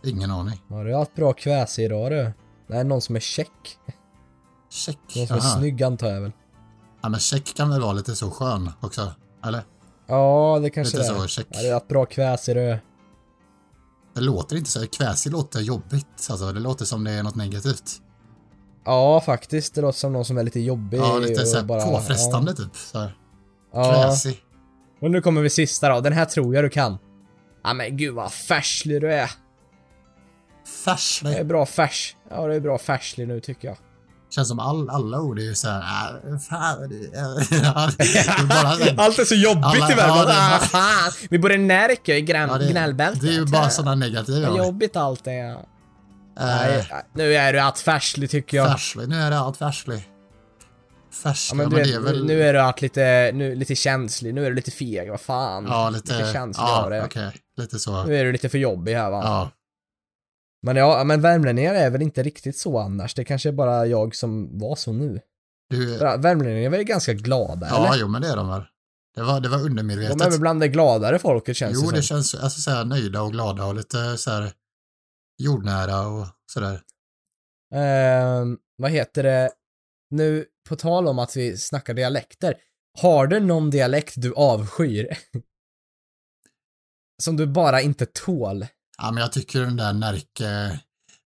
Ingen 0.03 0.31
aning. 0.31 0.61
Har 0.69 0.85
du 0.85 0.95
haft 0.95 1.15
bra 1.15 1.33
kväsig 1.33 1.85
idag 1.85 2.11
du? 2.11 2.31
Är 2.75 2.83
någon 2.83 3.01
som 3.01 3.15
är 3.15 3.19
check. 3.19 3.77
Check. 4.69 4.97
Någon 5.15 5.27
som 5.27 5.37
är 5.37 5.41
Aha. 5.41 5.57
snygg 5.59 5.83
antar 5.83 6.07
jag 6.07 6.21
väl. 6.21 6.31
Ja, 7.01 7.09
men 7.09 7.19
check 7.19 7.53
kan 7.55 7.69
väl 7.69 7.81
vara 7.81 7.93
lite 7.93 8.15
så 8.15 8.31
skön 8.31 8.71
också? 8.79 9.13
Eller? 9.45 9.63
Ja, 10.07 10.59
det 10.61 10.69
kanske 10.69 10.97
Lite 10.97 11.13
det 11.13 11.17
är. 11.17 11.21
så, 11.21 11.27
check. 11.27 11.47
Ja, 11.49 11.61
du 11.61 11.67
har 11.67 11.73
haft 11.73 11.87
bra 11.87 12.05
kväsig 12.05 12.55
du. 12.55 12.79
Det 14.13 14.21
låter 14.21 14.55
inte 14.55 14.69
så. 14.69 14.87
Kväsig 14.87 15.31
låter 15.31 15.59
jobbigt. 15.59 16.27
Alltså, 16.29 16.51
det 16.51 16.59
låter 16.59 16.85
som 16.85 17.03
det 17.03 17.11
är 17.11 17.23
något 17.23 17.35
negativt. 17.35 18.01
Ja, 18.89 19.21
faktiskt. 19.21 19.75
Det 19.75 19.81
låter 19.81 19.99
som 19.99 20.13
någon 20.13 20.25
som 20.25 20.37
är 20.37 20.43
lite 20.43 20.59
jobbig. 20.59 20.97
Ja, 20.99 21.17
lite 21.17 21.41
och 21.41 21.47
så 21.47 21.57
här 21.57 21.63
bara- 21.63 21.81
påfrestande 21.85 22.55
typ. 22.55 22.75
Så 22.75 22.99
här. 22.99 23.13
Ja. 23.73 24.15
Ja. 24.23 24.31
Och 25.01 25.11
nu 25.11 25.21
kommer 25.21 25.41
vi 25.41 25.49
sista 25.49 25.89
då. 25.89 26.01
Den 26.01 26.13
här 26.13 26.25
tror 26.25 26.55
jag 26.55 26.63
du 26.63 26.69
kan. 26.69 26.97
Ja 27.63 27.73
men 27.73 27.97
gud 27.97 28.13
vad 28.15 28.31
färslig 28.31 29.01
du 29.01 29.13
är. 29.13 29.17
Det 29.17 30.91
är 30.91 30.95
Färslig. 30.95 31.45
bra 31.45 31.65
färs. 31.65 32.15
Ja, 32.29 32.47
det 32.47 32.55
är 32.55 32.59
bra 32.59 32.77
färslig 32.77 33.27
nu 33.27 33.39
tycker 33.39 33.67
jag. 33.67 33.77
Känns 34.29 34.47
som 34.47 34.59
all, 34.59 34.89
alla 34.89 35.21
ord 35.21 35.39
är 35.39 35.43
ju 35.43 35.55
så 35.55 35.67
här. 35.69 36.13
Äh, 36.13 36.37
ja, 37.63 37.89
Allt 39.03 39.19
är 39.19 39.25
så 39.25 39.35
jobbigt 39.35 39.65
Alla- 39.65 39.91
i 39.91 39.95
världen. 39.95 40.35
ja, 40.35 40.59
bara-. 40.73 41.13
Vi 41.29 41.39
bor 41.39 41.51
i 41.51 41.57
Närke 41.57 42.15
i 42.15 42.21
grän, 42.21 42.49
ja, 42.49 42.57
det, 42.57 42.71
gnällbältet. 42.71 43.21
det 43.21 43.27
är 43.27 43.31
ju 43.33 43.45
bara 43.45 43.69
sådana 43.69 43.95
negativa 43.95 44.49
Vad 44.49 44.57
jobbigt 44.57 44.95
allt 44.95 45.27
är. 45.27 45.57
Äh, 46.39 46.45
Nej, 46.45 46.85
nu 47.13 47.33
är 47.33 47.53
du 47.53 47.59
att 47.59 47.79
färslig 47.79 48.29
tycker 48.29 48.57
jag. 48.57 48.71
Färslig. 48.71 49.09
Nu 49.09 49.15
är 49.15 49.31
det 49.31 49.37
allt 49.37 49.57
färslig. 49.57 50.09
Ja, 51.23 51.33
men 51.53 51.57
men, 51.57 51.69
du 51.69 51.75
det 51.75 51.81
vet, 51.83 51.95
är 51.95 51.99
väl... 51.99 52.25
nu 52.25 52.41
är 52.43 52.53
du 52.53 52.59
att 52.61 52.81
lite, 52.81 53.31
nu, 53.33 53.55
lite 53.55 53.75
känslig, 53.75 54.33
nu 54.33 54.45
är 54.45 54.49
du 54.49 54.55
lite 54.55 54.71
feg, 54.71 55.09
vad 55.09 55.21
fan. 55.21 55.65
Ja, 55.67 55.89
lite... 55.89 56.17
lite 56.17 56.33
känslig 56.33 56.63
av 56.63 56.83
ja, 56.83 56.89
det. 56.89 57.05
okej. 57.05 57.31
Lite 57.57 57.79
så. 57.79 58.03
Nu 58.03 58.15
är 58.17 58.25
du 58.25 58.31
lite 58.31 58.49
för 58.49 58.57
jobbig 58.57 58.93
här 58.93 59.09
va. 59.11 59.21
Ja. 59.23 59.51
Men 60.61 60.75
ja, 60.75 61.03
men 61.03 61.21
värmlänningar 61.21 61.73
är 61.73 61.89
väl 61.89 62.01
inte 62.01 62.23
riktigt 62.23 62.57
så 62.57 62.79
annars. 62.79 63.13
Det 63.13 63.23
kanske 63.25 63.49
är 63.49 63.53
bara 63.53 63.85
jag 63.85 64.15
som 64.15 64.59
var 64.59 64.75
så 64.75 64.93
nu. 64.93 65.19
Du, 65.69 65.97
Värmlänningar 65.97 66.65
är 66.65 66.69
väl 66.69 66.83
ganska 66.83 67.13
glada 67.13 67.67
ja, 67.69 67.87
eller? 67.87 68.01
jo, 68.01 68.07
men 68.07 68.21
det 68.21 68.27
är 68.27 68.35
de 68.35 68.49
väl. 68.49 68.63
Det 69.15 69.21
var, 69.21 69.39
det 69.39 69.49
var 69.49 69.57
De 69.57 69.63
undermedvetet. 69.65 70.21
är 70.21 70.29
väl 70.29 70.39
bland 70.39 70.59
det 70.59 70.67
gladare 70.67 71.19
folket 71.19 71.57
känns 71.57 71.77
Jo, 71.83 71.89
det 71.89 71.95
det 71.95 72.01
som. 72.03 72.15
känns 72.15 72.35
alltså, 72.35 72.61
så 72.61 72.71
här, 72.71 72.85
nöjda 72.85 73.21
och 73.21 73.31
glada 73.31 73.65
och 73.65 73.75
lite 73.75 74.17
så 74.17 74.31
här 74.31 74.51
jordnära 75.39 76.07
och 76.07 76.27
sådär. 76.53 76.81
Ehm, 77.75 78.57
vad 78.77 78.91
heter 78.91 79.23
det? 79.23 79.49
Nu, 80.09 80.45
på 80.69 80.75
tal 80.75 81.07
om 81.07 81.19
att 81.19 81.35
vi 81.35 81.57
snackar 81.57 81.93
dialekter. 81.93 82.55
Har 83.01 83.27
du 83.27 83.39
någon 83.39 83.69
dialekt 83.69 84.13
du 84.17 84.33
avskyr? 84.33 85.17
Som 87.21 87.37
du 87.37 87.47
bara 87.47 87.81
inte 87.81 88.05
tål? 88.05 88.65
Ja, 88.97 89.11
men 89.11 89.21
jag 89.21 89.31
tycker 89.31 89.59
den 89.59 89.77
där 89.77 89.93
Närke... 89.93 90.79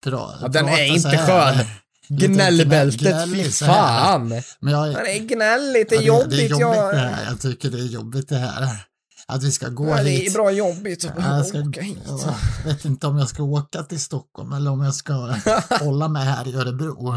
Ja, 0.05 0.49
den 0.53 0.69
är 0.69 0.85
inte 0.85 1.19
skön. 1.19 1.67
Gnällbältet, 2.09 3.31
fy 3.33 3.51
fan! 3.51 4.29
Men 4.61 4.73
jag, 4.73 4.95
Den 4.95 5.07
är 5.07 5.19
gnälligt, 5.19 5.89
det 5.89 5.97
är 5.97 6.03
ja, 6.03 6.07
jobbigt, 6.07 6.31
det 6.31 6.45
är 6.45 6.49
jobbigt 6.49 6.61
jag... 6.61 6.95
det 6.95 6.99
här. 6.99 7.25
Jag 7.25 7.41
tycker 7.41 7.71
det 7.71 7.79
är 7.79 7.87
jobbigt 7.87 8.29
det 8.29 8.37
här. 8.37 8.87
Att 9.31 9.43
vi 9.43 9.53
ska 9.53 9.69
gå 9.69 9.89
Ja, 9.89 10.03
det 10.03 10.11
är 10.11 10.19
hit. 10.19 10.35
bra 10.35 10.51
jobbigt 10.51 11.05
att 11.05 11.13
Ja, 11.19 11.37
Jag 11.37 11.47
ska, 11.47 11.59
åka 11.59 11.81
hit. 11.81 11.99
jag 12.65 12.73
vet 12.73 12.85
inte 12.85 13.07
om 13.07 13.19
jag 13.19 13.29
ska 13.29 13.43
åka 13.43 13.83
till 13.83 14.01
Stockholm 14.01 14.53
eller 14.53 14.71
om 14.71 14.81
jag 14.85 14.95
ska 14.95 15.13
hålla 15.81 16.09
mig 16.09 16.25
här 16.25 16.49
i 16.49 16.55
Örebro. 16.55 17.15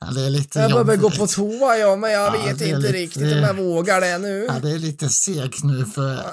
Ja, 0.00 0.10
det 0.10 0.20
är 0.26 0.30
lite 0.30 0.58
Jag 0.58 0.70
behöver 0.70 0.96
gå 0.96 1.02
jobbigt. 1.02 1.18
på 1.18 1.26
toa 1.26 1.76
ja, 1.76 1.96
men 1.96 2.10
jag 2.12 2.26
Ja, 2.36 2.42
vet 2.44 2.60
inte 2.60 2.76
lite- 2.78 2.92
riktigt 2.92 3.22
om 3.22 3.38
jag 3.38 3.54
vågar 3.54 4.00
det 4.00 4.18
nu. 4.18 4.46
Ja, 4.48 4.54
det 4.62 4.70
är 4.70 4.78
lite 4.78 5.08
segt 5.08 5.62
nu 5.64 5.84
för 5.84 6.08
Jag, 6.08 6.24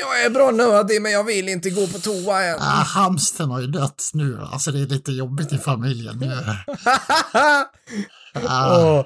jag 0.00 0.24
är 0.26 0.30
bra 0.30 0.50
nödig 0.50 1.02
men 1.02 1.12
jag 1.12 1.24
vill 1.24 1.48
inte 1.48 1.70
gå 1.70 1.86
på 1.86 1.98
toa 1.98 2.44
än. 2.44 2.56
ah, 2.60 2.82
hamstern 2.82 3.50
har 3.50 3.60
ju 3.60 3.66
dött 3.66 4.10
nu. 4.12 4.38
Alltså 4.52 4.70
det 4.72 4.80
är 4.80 4.86
lite 4.86 5.12
jobbigt 5.12 5.52
i 5.52 5.58
familjen 5.58 6.18
nu. 6.18 6.32
Ah, 8.46 8.78
Åh, 8.78 9.04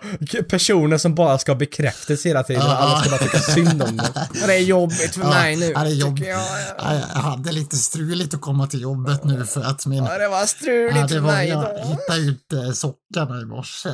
personer 0.49 0.99
som 0.99 1.14
bara 1.14 1.39
ska 1.39 1.53
ha 1.53 1.57
bekräftelse 1.59 2.29
hela 2.29 2.43
tiden. 2.43 2.62
Ja. 2.66 2.76
Alla 2.76 3.01
ska 3.01 3.11
bara 3.11 3.20
tycka 3.20 3.39
synd 3.39 3.83
om 3.83 3.97
dem. 3.97 4.07
Ja, 4.14 4.20
Det 4.47 4.55
är 4.55 4.59
jobbigt 4.59 5.14
för 5.14 5.20
Ja, 5.20 5.29
mig 5.29 5.57
nu. 5.57 5.72
ja, 5.74 5.81
det 5.85 5.91
är 5.91 5.95
jobb- 5.95 6.18
jag. 6.18 6.41
ah, 6.79 6.95
jag 6.95 7.20
hade 7.20 7.53
lite 7.53 7.76
struligt 7.76 8.35
att 8.35 8.41
komma 8.41 8.66
till 8.66 8.81
jobbet 8.81 9.24
nu 9.24 9.45
för 9.45 9.61
att 9.62 9.87
min 9.87 10.05
Ja, 10.05 10.18
det 10.18 10.29
var 10.29 10.47
struligt 10.47 10.97
Ja, 10.97 11.03
det 11.03 11.09
för 11.09 11.18
var, 11.20 11.33
mig 11.33 11.49
jag 11.49 11.62
idag. 11.64 11.85
hittade 11.87 12.20
inte 12.20 12.72
sockarna 12.76 13.41
i 13.41 13.45
morse. 13.45 13.89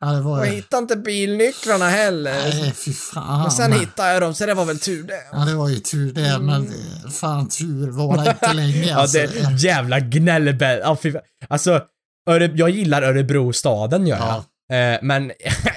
Ja, 0.00 0.06
det 0.06 0.20
var... 0.20 0.44
Jag 0.44 0.52
hittade 0.52 0.82
inte 0.82 0.96
bilnycklarna 0.96 1.88
heller. 1.90 2.32
Nej, 2.32 2.72
fy 2.84 2.92
fan. 2.92 3.42
Men 3.42 3.50
sen 3.50 3.72
hittade 3.72 4.12
jag 4.12 4.22
dem, 4.22 4.34
så 4.34 4.46
det 4.46 4.54
var 4.54 4.64
väl 4.64 4.78
tur 4.78 5.02
det. 5.02 5.14
Ja, 5.32 5.38
det 5.38 5.54
var 5.54 5.68
ju 5.68 5.78
tur 5.78 6.12
det, 6.12 6.38
men 6.38 6.66
eh, 6.66 7.10
fan 7.10 7.48
tur 7.48 7.90
var 7.90 8.24
det 8.24 8.30
inte 8.30 8.52
länge 8.52 8.84
Ja, 8.88 8.96
alltså. 8.96 9.18
det 9.18 9.62
jävla 9.62 10.00
gnällbäll. 10.00 10.80
Ja, 10.82 10.96
fy 11.02 11.12
fan. 11.12 11.22
Alltså, 11.48 11.80
Öre, 12.30 12.50
jag 12.54 12.70
gillar 12.70 13.02
Örebrostaden 13.02 14.06
gör 14.06 14.16
jag. 14.16 14.26
Ja. 14.28 14.44
Eh, 14.76 14.98
men 15.02 15.32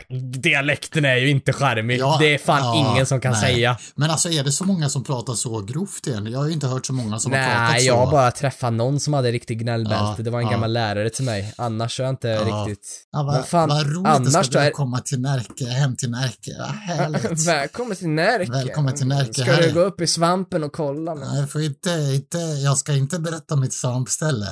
dialekten 0.42 1.06
är 1.06 1.16
ju 1.16 1.30
inte 1.30 1.54
charmig. 1.54 2.00
Ja, 2.00 2.18
det 2.20 2.34
är 2.34 2.38
fan 2.38 2.60
ja, 2.64 2.92
ingen 2.94 3.06
som 3.06 3.22
kan 3.22 3.32
nej. 3.32 3.42
säga. 3.42 3.78
Men 3.96 4.12
alltså 4.12 4.30
är 4.30 4.44
det 4.44 4.52
så 4.52 4.64
många 4.64 4.90
som 4.90 5.04
pratar 5.04 5.34
så 5.34 5.62
grovt 5.62 6.08
igen? 6.08 6.28
Jag 6.32 6.40
har 6.40 6.48
ju 6.48 6.54
inte 6.54 6.68
hört 6.68 6.86
så 6.86 6.94
många 6.94 7.20
som 7.20 7.32
har 7.32 7.40
pratat 7.40 7.58
Nej, 7.72 7.82
så. 7.82 7.88
jag 7.88 7.98
har 7.98 8.12
bara 8.12 8.32
träffat 8.32 8.74
någon 8.74 9.00
som 9.00 9.14
hade 9.14 9.32
riktigt 9.32 9.58
gnällbälte. 9.58 10.24
Det 10.24 10.30
var 10.30 10.40
en 10.40 10.50
gammal 10.50 10.74
lärare 10.74 11.10
till 11.10 11.26
mig. 11.26 11.54
Annars 11.58 12.00
är 12.00 12.04
jag 12.04 12.14
inte 12.14 12.38
riktigt... 12.38 13.08
Ja, 13.12 13.24
vad, 13.24 13.34
Men 13.36 13.44
fan, 13.44 13.70
vad 13.70 13.86
roligt 13.96 14.08
annars 14.08 14.46
ska 14.46 14.60
är- 14.60 14.66
du 14.66 14.72
komma 14.72 15.00
till 15.00 15.22
Närke, 15.22 15.66
hem 15.66 15.96
till 15.96 16.12
Närke. 16.12 16.52
Ja, 16.58 16.66
härligt. 16.66 17.48
Välkommen 17.48 17.96
till 17.98 18.10
Närke. 18.10 18.52
Välkommen 18.52 18.94
till 18.96 19.08
Närke. 19.08 19.34
Ska 19.34 19.56
du 19.56 19.64
är- 19.70 19.74
gå 19.74 19.80
upp 19.80 20.02
i 20.02 20.08
svampen 20.08 20.64
och 20.64 20.74
kolla? 20.74 21.14
nu? 21.14 21.22
Nej, 21.26 21.40
Jag, 21.40 21.52
får 21.52 21.62
inte, 21.62 21.90
inte, 22.14 22.38
jag 22.38 22.78
ska 22.78 22.94
inte 22.94 23.20
berätta 23.20 23.56
mitt 23.56 23.74
svampställe. 23.74 24.46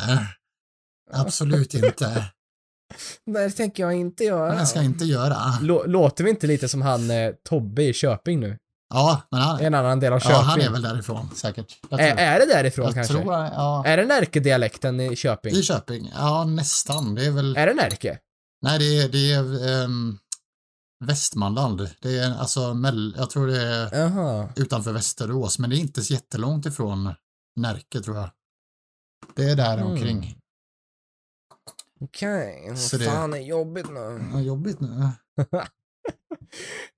Absolut 1.14 1.74
inte. 1.74 2.26
Nej, 3.26 3.48
det 3.50 3.52
tänker 3.52 3.84
jag 3.84 3.94
inte 3.94 4.24
göra. 4.24 4.56
Det 4.56 4.66
ska 4.66 4.80
jag 4.80 4.86
inte 4.86 5.06
göra. 5.06 5.36
Lå- 5.62 5.88
Låter 5.88 6.24
vi 6.24 6.30
inte 6.30 6.48
lite 6.48 6.68
som 6.70 6.82
han 6.82 7.12
eh, 7.12 7.32
Tobbe 7.50 7.84
i 7.84 7.94
Köping 7.94 8.40
nu? 8.40 8.58
Ja, 8.94 9.22
men 9.32 9.42
han, 9.42 9.60
En 9.60 9.74
annan 9.74 10.00
del 10.00 10.14
av 10.14 10.20
Köping. 10.20 10.36
ja, 10.36 10.42
han 10.42 10.62
är 10.62 10.70
väl 10.70 10.82
därifrån 10.82 11.30
säkert. 11.36 11.78
Jag 11.90 12.00
Är, 12.00 12.16
är 12.18 12.40
det 12.40 12.46
därifrån 12.54 12.86
jag 12.86 12.94
kanske? 12.94 13.14
tror, 13.14 13.34
ja. 13.34 13.84
Är 13.86 13.98
det 13.98 14.06
Närke-dialekten 14.06 15.00
i 15.00 15.16
Köping? 15.16 15.54
I 15.56 15.64
Köping? 15.64 16.12
Ja, 16.16 16.44
nästan. 16.44 17.16
Det 17.16 17.26
är 17.26 17.32
väl... 17.32 17.58
Är 17.58 17.68
det 17.68 17.74
Närke? 17.74 18.20
Nej, 18.62 18.80
det 18.80 19.02
är, 19.02 19.10
det 19.10 19.32
är 19.32 19.84
ehm, 19.84 20.18
Västmanland. 21.06 21.90
Det 22.02 22.18
är 22.20 22.38
alltså, 22.40 22.74
mell, 22.74 23.16
jag 23.18 23.30
tror 23.30 23.48
det 23.48 23.62
är 23.62 23.96
Jaha. 24.00 24.50
utanför 24.56 24.92
Västerås, 24.92 25.60
men 25.60 25.70
det 25.70 25.76
är 25.76 25.80
inte 25.80 26.02
så 26.02 26.14
jättelångt 26.14 26.66
ifrån 26.66 27.14
Närke 27.56 28.02
tror 28.02 28.18
jag. 28.18 28.30
Det 29.36 29.44
är 29.50 29.56
där 29.56 29.78
Mm. 29.78 29.88
omkring. 29.92 30.38
Okej, 32.04 32.66
vad 32.70 32.78
Så 32.80 32.98
det- 32.98 33.06
fan 33.06 33.34
är 33.34 33.38
jobbigt 33.38 33.90
nu? 33.90 34.30
Vad 34.34 34.44
jobbigt 34.44 34.80
nu. 34.80 35.10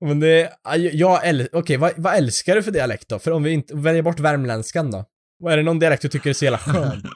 Men 0.00 0.20
det, 0.20 0.52
jag 0.92 1.26
älskar, 1.26 1.58
okej 1.58 1.76
vad, 1.76 1.92
vad 1.96 2.14
älskar 2.14 2.54
du 2.56 2.62
för 2.62 2.70
dialekt 2.70 3.08
då? 3.08 3.18
För 3.18 3.30
om 3.30 3.42
vi 3.42 3.50
inte, 3.50 3.76
väljer 3.76 4.02
bort 4.02 4.20
värmländskan 4.20 4.90
då? 4.90 5.04
Vad 5.38 5.52
är 5.52 5.56
det 5.56 5.62
någon 5.62 5.78
dialekt 5.78 6.02
du 6.02 6.08
tycker 6.08 6.30
är 6.30 6.34
så 6.34 6.44
jävla 6.44 6.58
skön? 6.58 7.02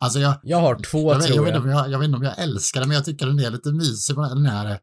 Alltså 0.00 0.18
jag, 0.18 0.34
Jag 0.42 0.58
har 0.60 0.74
två 0.78 1.12
jag, 1.12 1.18
vet, 1.18 1.28
jag, 1.28 1.34
tror 1.34 1.44
vet 1.44 1.54
inte 1.54 1.68
jag. 1.68 1.76
om 1.76 1.82
jag, 1.84 1.90
jag 1.92 1.98
vet 1.98 2.06
inte 2.06 2.16
om 2.16 2.22
jag 2.22 2.38
älskar 2.38 2.80
det, 2.80 2.86
men 2.86 2.94
jag 2.94 3.04
tycker 3.04 3.26
den 3.26 3.38
är 3.38 3.50
lite 3.50 3.72
mysig. 3.72 4.16
Den 4.16 4.46
här, 4.46 4.78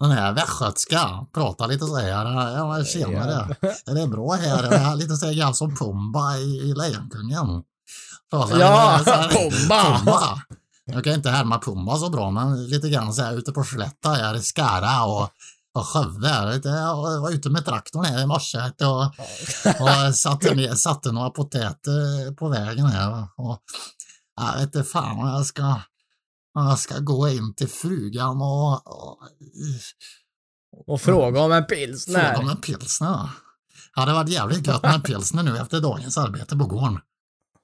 den 0.00 0.10
här 0.10 0.32
västgötska. 0.34 1.26
Pratar 1.34 1.68
lite 1.68 1.84
så 1.86 1.96
här. 1.96 2.08
Ja, 2.08 2.84
tjenare. 2.84 3.56
Är 3.86 3.94
det 3.94 4.06
bra 4.08 4.32
här? 4.32 4.62
Jag 4.64 4.72
är 4.92 4.96
lite 4.96 5.16
så 5.16 5.26
här 5.26 5.34
grann 5.34 5.54
som 5.54 5.76
Pumba 5.76 6.36
i, 6.36 6.42
i 6.70 6.74
Lejonkungen. 6.74 7.62
Ja, 8.30 8.98
lite 8.98 9.10
så 9.10 9.16
här, 9.16 9.28
Pumba. 9.28 9.98
Pumba. 9.98 10.42
jag 10.84 11.04
kan 11.04 11.12
inte 11.12 11.30
härma 11.30 11.58
Pumba 11.58 11.96
så 11.96 12.10
bra, 12.10 12.30
men 12.30 12.66
lite 12.66 12.88
grann 12.88 13.14
så 13.14 13.22
här 13.22 13.32
ute 13.38 13.52
på 13.52 13.64
Slätta 13.64 14.10
här 14.10 14.34
i 14.34 14.42
Skara 14.42 15.04
och, 15.04 15.30
och 15.74 15.86
Skövde. 15.86 16.60
Jag 16.64 17.20
var 17.20 17.30
ute 17.30 17.50
med 17.50 17.64
traktorn 17.64 18.04
här 18.04 18.22
i 18.22 18.26
morse 18.26 18.58
och, 18.58 19.04
och 19.80 20.14
satte, 20.14 20.54
ner, 20.54 20.74
satte 20.74 21.12
några 21.12 21.30
potäter 21.30 22.34
på 22.34 22.48
vägen 22.48 22.86
här. 22.86 23.26
Och, 23.36 23.58
jag 24.40 24.52
vet 24.52 24.62
inte 24.62 24.84
fan 24.84 25.18
om 25.18 25.28
jag 25.28 25.46
ska, 25.46 25.62
om 26.54 26.66
jag 26.66 26.78
ska 26.78 26.98
gå 26.98 27.28
in 27.28 27.54
till 27.54 27.68
frugan 27.68 28.42
och, 28.42 28.72
och 28.86 29.18
Och 30.86 31.00
fråga 31.00 31.40
om 31.40 31.52
en 31.52 31.64
fråga 31.68 31.76
pilsner. 31.76 32.38
om 32.38 32.48
en 32.48 32.56
pilsner. 32.56 33.28
Ja, 33.94 34.04
det 34.06 34.12
varit 34.12 34.28
jävligt 34.28 34.66
gött 34.66 34.82
med 34.82 34.94
en 34.94 35.02
pilsner 35.02 35.42
nu 35.42 35.58
efter 35.58 35.80
dagens 35.80 36.18
arbete 36.18 36.56
på 36.56 36.66
gården. 36.66 36.98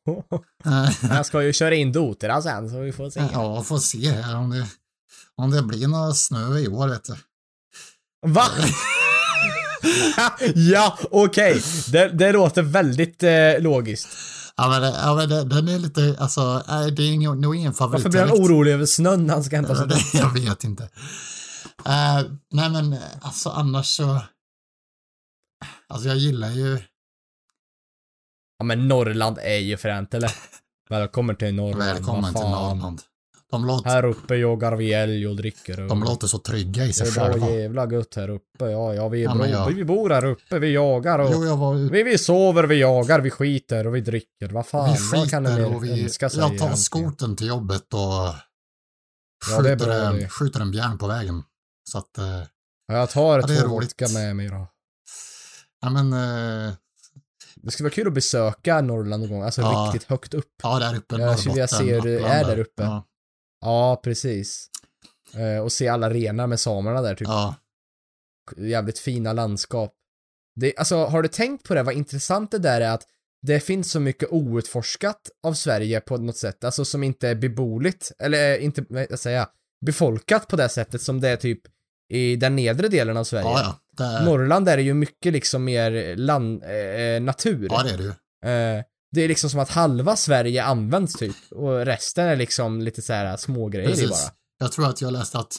Jag 1.02 1.26
ska 1.26 1.42
ju 1.42 1.52
köra 1.52 1.74
in 1.74 1.92
doterna 1.92 2.42
sen 2.42 2.70
så 2.70 2.80
vi 2.80 2.92
får 2.92 3.10
se. 3.10 3.24
Ja, 3.32 3.62
får 3.62 3.78
se 3.78 4.10
här 4.10 4.36
om 4.36 4.50
det, 4.50 4.66
om 5.36 5.50
det 5.50 5.62
blir 5.62 5.88
någon 5.88 6.14
snö 6.14 6.58
i 6.58 6.68
år 6.68 6.88
vet 6.88 7.04
du. 7.04 7.14
Va? 8.26 8.44
ja, 10.54 10.98
okej. 11.10 11.62
Det, 11.88 12.08
det 12.08 12.32
låter 12.32 12.62
väldigt 12.62 13.22
eh, 13.22 13.58
logiskt. 13.58 14.08
Ja 14.56 14.68
men, 14.68 14.82
det, 14.82 14.88
ja, 14.88 15.14
men 15.14 15.28
det, 15.28 15.44
den 15.44 15.68
är 15.68 15.78
lite, 15.78 16.16
alltså, 16.18 16.62
det 16.96 17.02
är 17.02 17.34
nog 17.34 17.56
ingen 17.56 17.74
favorit. 17.74 18.04
Varför 18.04 18.10
blir 18.10 18.20
han 18.20 18.30
orolig 18.30 18.72
över 18.72 18.86
snön 18.86 19.26
när 19.26 19.34
han 19.34 19.44
ska 19.44 19.56
hämta 19.56 19.76
sig? 19.76 19.86
Jag 20.20 20.32
vet 20.32 20.64
inte. 20.64 20.82
Eh, 21.86 22.22
nej 22.50 22.70
men, 22.70 22.96
alltså 23.20 23.50
annars 23.50 23.86
så, 23.86 24.20
alltså 25.88 26.08
jag 26.08 26.16
gillar 26.16 26.50
ju, 26.50 26.78
Ja 28.62 28.66
men 28.66 28.88
Norrland 28.88 29.38
är 29.42 29.58
ju 29.58 29.76
fränt 29.76 30.14
eller? 30.14 30.32
Välkommen 30.90 31.36
till 31.36 31.54
Norrland. 31.54 31.82
välkommen 31.84 32.34
till. 32.34 32.42
Norrland. 32.42 33.00
De 33.50 33.66
låter, 33.66 33.90
Här 33.90 34.04
uppe 34.04 34.36
jagar 34.36 34.76
vi 34.76 34.92
älg 34.92 35.26
och 35.26 35.36
dricker 35.36 35.80
och... 35.80 35.88
de 35.88 36.02
låter 36.02 36.26
så 36.26 36.38
trygga 36.38 36.84
i 36.84 36.86
Det 36.86 36.92
sig 36.92 37.08
är 37.08 37.14
bara 37.20 37.32
själva. 37.32 37.50
jävla 37.50 37.92
gött 37.92 38.14
här 38.14 38.28
uppe. 38.30 38.64
Ja, 38.70 38.94
ja, 38.94 39.08
vi, 39.08 39.20
är 39.20 39.24
Ja, 39.24 39.34
bra. 39.34 39.46
jag- 39.48 39.66
vi 39.70 39.84
bor 39.84 40.10
här 40.10 40.24
uppe, 40.24 40.58
vi 40.58 40.72
jagar 40.72 41.18
och... 41.18 41.30
Jo, 41.34 41.44
jag 41.44 41.56
var 41.56 41.74
Vi, 41.74 42.02
vi 42.02 42.18
sover, 42.18 42.64
vi 42.64 42.80
jagar, 42.80 43.20
vi 43.20 43.30
skiter 43.30 43.86
och 43.86 43.96
vi 43.96 44.00
dricker. 44.00 44.48
Vad 44.48 44.66
fan, 44.66 44.92
vi 45.12 45.18
vad 45.18 45.30
kan 45.30 45.42
det 45.42 45.50
skiter 45.50 45.74
och 45.76 45.84
vi, 45.84 46.02
önska 46.04 46.30
sig 46.30 46.40
jag 46.40 46.58
tar 46.58 46.74
skoten 46.74 47.36
till 47.36 47.46
jobbet 47.46 47.94
och 47.94 48.00
Ja, 48.00 48.36
det 49.62 49.70
skjuter, 49.70 49.76
bra 49.86 49.94
en, 49.94 50.16
det. 50.16 50.28
skjuter 50.28 50.60
en 50.60 50.70
bjärn 50.70 50.98
på 50.98 51.06
vägen. 51.06 51.42
Så 51.90 51.98
att, 51.98 52.18
eh, 52.18 52.24
Ja, 52.86 52.94
jag 52.98 53.10
tar 53.10 53.40
Ja, 53.40 53.46
det 53.46 53.56
två 53.60 53.68
vodka 53.68 54.06
med 54.14 54.36
mig 54.36 54.48
då. 54.48 54.66
ja 55.80 55.90
men, 55.90 56.12
eh, 56.12 56.72
Det 57.62 57.70
skulle 57.70 57.84
vara 57.84 57.94
kul 57.94 58.06
att 58.06 58.12
besöka 58.14 58.80
Norrland 58.80 59.22
någon 59.22 59.30
gång, 59.30 59.42
alltså 59.42 59.60
Ja. 59.60 59.90
riktigt 59.94 60.08
högt 60.10 60.34
upp. 60.34 60.52
ja 60.62 60.78
där 60.78 60.96
uppe, 60.96 61.16
Jag 61.16 61.38
skulle 61.38 61.52
vilja 61.52 61.68
se 61.68 61.94
hur 61.94 62.00
det 62.00 62.20
är 62.28 62.44
där 62.44 62.58
uppe. 62.58 62.82
Ja, 62.82 63.06
Ja, 63.60 64.00
precis. 64.04 64.68
Eh, 65.36 65.62
och 65.62 65.72
se 65.72 65.88
alla 65.88 66.10
renar 66.10 66.46
med 66.46 66.60
samerna 66.60 67.02
där, 67.02 67.14
typ. 67.14 67.28
ja. 67.28 67.54
Jävligt 68.56 68.98
fina 68.98 69.32
landskap. 69.32 69.94
Det, 70.60 70.76
alltså, 70.76 70.96
har 71.04 71.22
du 71.22 71.28
tänkt 71.28 71.68
på 71.68 71.74
det, 71.74 71.82
vad 71.82 71.94
intressant 71.94 72.50
det 72.50 72.58
där 72.58 72.80
är 72.80 72.90
att 72.90 73.06
det 73.46 73.60
finns 73.60 73.90
så 73.90 74.00
mycket 74.00 74.28
outforskat 74.32 75.30
av 75.46 75.54
Sverige 75.54 76.00
på 76.00 76.16
något 76.16 76.36
sätt, 76.36 76.64
alltså 76.64 76.84
som 76.84 77.02
inte 77.02 77.28
är 77.28 77.34
beboeligt, 77.34 78.12
eller 78.18 78.52
eh, 78.58 78.64
inte, 78.64 78.84
vad 78.88 79.04
ska 79.04 79.12
jag 79.12 79.18
säga, 79.18 79.48
befolkat 79.86 80.48
på 80.48 80.56
det 80.56 80.68
sättet 80.68 81.02
som 81.02 81.20
det 81.20 81.28
är 81.28 81.36
typ 81.36 81.60
i 82.12 82.36
den 82.36 82.56
nedre 82.56 82.88
delen 82.88 83.16
av 83.16 83.24
Sverige. 83.24 83.48
ja, 83.48 83.78
ja. 83.96 84.18
Det, 84.18 84.24
Norrland 84.24 84.68
är 84.68 84.76
det 84.76 84.82
ju 84.82 84.94
mycket 84.94 85.32
liksom 85.32 85.64
mer 85.64 86.16
land, 86.16 86.62
eh, 86.62 87.22
natur. 87.22 87.68
ja, 87.70 87.82
det 87.82 87.90
är 87.90 87.96
det 87.96 88.02
ju. 88.02 88.08
Eh, 88.78 88.84
det 89.12 89.22
är 89.24 89.28
liksom 89.28 89.50
som 89.50 89.60
att 89.60 89.70
halva 89.70 90.16
Sverige 90.16 90.64
används 90.64 91.14
typ 91.14 91.36
och 91.50 91.84
resten 91.86 92.26
är 92.26 92.36
liksom 92.36 92.82
lite 92.82 93.02
så 93.02 93.12
här 93.12 93.36
små 93.36 93.68
grejer 93.68 93.88
i 93.88 93.92
Precis. 93.92 94.10
bara. 94.10 94.32
Jag 94.58 94.72
tror 94.72 94.88
att 94.88 95.00
jag 95.00 95.12
läste 95.12 95.38
att, 95.38 95.56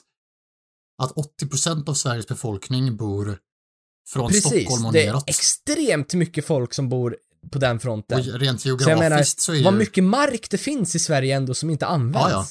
att 1.04 1.12
80% 1.12 1.90
av 1.90 1.94
Sveriges 1.94 2.28
befolkning 2.28 2.98
bor 2.98 3.38
från 4.10 4.28
Precis, 4.28 4.46
Stockholm 4.46 4.86
och 4.86 4.94
det 4.94 5.02
är 5.04 5.08
neråt. 5.08 5.30
extremt 5.30 6.14
mycket 6.14 6.46
folk 6.46 6.74
som 6.74 6.90
bor 6.90 7.18
på 7.52 7.60
den 7.60 7.80
fronten. 7.80 8.20
Och 8.20 8.26
rent 8.40 8.62
Så 8.62 8.68
jag 8.70 8.80
geografiskt 8.82 9.00
menar, 9.10 9.24
så 9.24 9.54
är 9.54 9.64
vad 9.64 9.74
ju, 9.74 9.80
mycket 9.80 10.04
mark 10.04 10.48
det 10.50 10.58
finns 10.58 10.96
i 10.96 11.00
Sverige 11.00 11.36
ändå 11.36 11.54
som 11.54 11.70
inte 11.70 11.86
används. 11.86 12.30
Ja, 12.32 12.46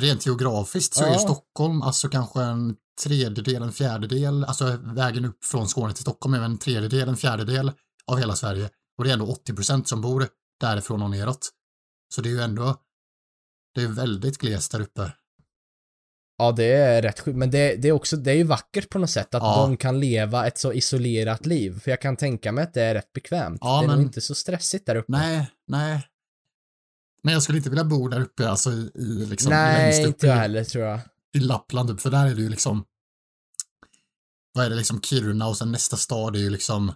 rent 0.00 0.26
geografiskt 0.26 0.94
så 0.94 1.04
är 1.04 1.08
Ja. 1.08 1.12
ju 1.12 1.18
Stockholm 1.18 1.82
alltså 1.82 2.08
kanske 2.08 2.42
en 2.42 2.76
tredjedel, 3.04 3.62
en 3.62 3.72
fjärdedel, 3.72 4.44
alltså 4.44 4.78
vägen 4.82 5.24
upp 5.24 5.44
från 5.44 5.68
Skåne 5.68 5.92
till 5.92 6.02
Stockholm 6.02 6.34
är 6.34 6.40
en 6.40 6.58
tredjedel, 6.58 7.08
en 7.08 7.16
fjärdedel 7.16 7.72
av 8.06 8.18
hela 8.18 8.36
Sverige. 8.36 8.70
Och 8.98 9.04
det 9.04 9.10
är 9.10 9.14
ändå 9.14 9.26
80% 9.26 9.84
som 9.84 10.00
bor 10.00 10.28
därifrån 10.60 11.02
och 11.02 11.10
neråt. 11.10 11.50
Så 12.14 12.20
det 12.20 12.28
är 12.28 12.30
ju 12.30 12.40
ändå, 12.40 12.76
det 13.74 13.82
är 13.82 13.86
väldigt 13.88 14.38
glest 14.38 14.72
där 14.72 14.80
uppe. 14.80 15.12
Ja, 16.38 16.52
det 16.52 16.64
är 16.72 17.02
rätt 17.02 17.20
sjukt. 17.20 17.36
Men 17.38 17.50
det, 17.50 17.76
det 17.76 17.88
är 17.88 17.92
också, 17.92 18.16
det 18.16 18.30
är 18.30 18.34
ju 18.34 18.42
vackert 18.44 18.88
på 18.90 18.98
något 18.98 19.10
sätt 19.10 19.34
att 19.34 19.42
Ja. 19.42 19.56
de 19.62 19.76
kan 19.76 20.00
leva 20.00 20.46
ett 20.46 20.58
så 20.58 20.72
isolerat 20.72 21.46
liv. 21.46 21.80
För 21.80 21.90
jag 21.90 22.00
kan 22.00 22.16
tänka 22.16 22.52
mig 22.52 22.64
att 22.64 22.74
det 22.74 22.82
är 22.82 22.94
rätt 22.94 23.12
bekvämt. 23.12 23.58
Ja, 23.60 23.78
det 23.78 23.84
är 23.84 23.88
nog 23.88 23.96
men- 23.96 24.06
inte 24.06 24.20
så 24.20 24.34
stressigt 24.34 24.86
där 24.86 24.96
uppe. 24.96 25.12
Nej, 25.12 25.50
nej. 25.66 26.06
Men 27.22 27.32
jag 27.34 27.42
skulle 27.42 27.58
inte 27.58 27.70
vilja 27.70 27.84
bo 27.84 28.08
där 28.08 28.20
uppe, 28.20 28.48
alltså 28.48 28.72
i, 28.72 28.90
i 28.94 29.26
liksom 29.26 29.50
Nej, 29.50 29.84
längst 29.84 30.00
upp 30.08 30.14
inte 30.14 30.26
jag 30.26 30.34
heller 30.36 30.64
tror 30.64 30.84
jag. 30.84 31.00
i 31.32 31.40
Lappland, 31.40 31.90
upp, 31.90 32.00
för 32.00 32.10
där 32.10 32.26
är 32.26 32.34
det 32.34 32.42
ju 32.42 32.48
liksom, 32.48 32.84
vad 34.52 34.66
är 34.66 34.70
det 34.70 34.76
liksom, 34.76 35.00
Kiruna 35.02 35.46
och 35.48 35.56
sen 35.56 35.72
nästa 35.72 35.96
stad 35.96 36.36
är 36.36 36.40
ju 36.40 36.50
liksom 36.50 36.92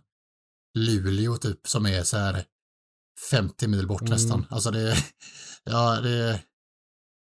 Luleå 0.74 1.36
typ, 1.36 1.66
som 1.66 1.86
är 1.86 2.02
så 2.02 2.16
här 2.16 2.44
50 3.30 3.68
mil 3.68 3.86
bort 3.86 4.00
Mm. 4.02 4.12
nästan. 4.12 4.46
Alltså 4.50 4.70
det 4.70 4.96
ja 5.64 6.00
det 6.00 6.40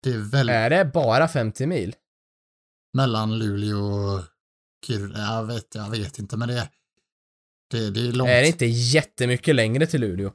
det 0.02 0.10
är 0.10 0.18
väldigt, 0.18 0.54
Är 0.54 0.70
det 0.70 0.84
bara 0.84 1.28
50 1.28 1.66
mil? 1.66 1.96
mellan 2.92 3.38
Luleå 3.38 3.78
och 3.84 4.24
Kiruna, 4.86 5.18
jag 5.18 5.44
vet, 5.44 5.74
jag 5.74 5.90
vet 5.90 6.18
inte, 6.18 6.36
men 6.36 6.48
det 6.48 6.54
är, 6.58 6.68
det, 7.70 7.90
det 7.90 8.00
är 8.08 8.12
långt. 8.12 8.28
Är 8.30 8.40
det 8.42 8.46
inte 8.48 8.66
jättemycket 8.66 9.54
längre 9.54 9.86
till 9.86 10.00
Luleå? 10.00 10.32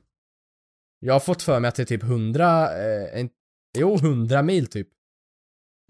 Jag 1.00 1.14
har 1.14 1.20
fått 1.20 1.42
för 1.42 1.60
mig 1.60 1.68
att 1.70 1.76
det 1.76 1.84
är 1.84 1.86
typ 1.86 2.04
100, 2.04 2.64
eh, 2.78 3.20
en, 3.20 3.30
jo 3.78 3.96
100 3.96 4.42
mil 4.42 4.68
typ. 4.68 4.88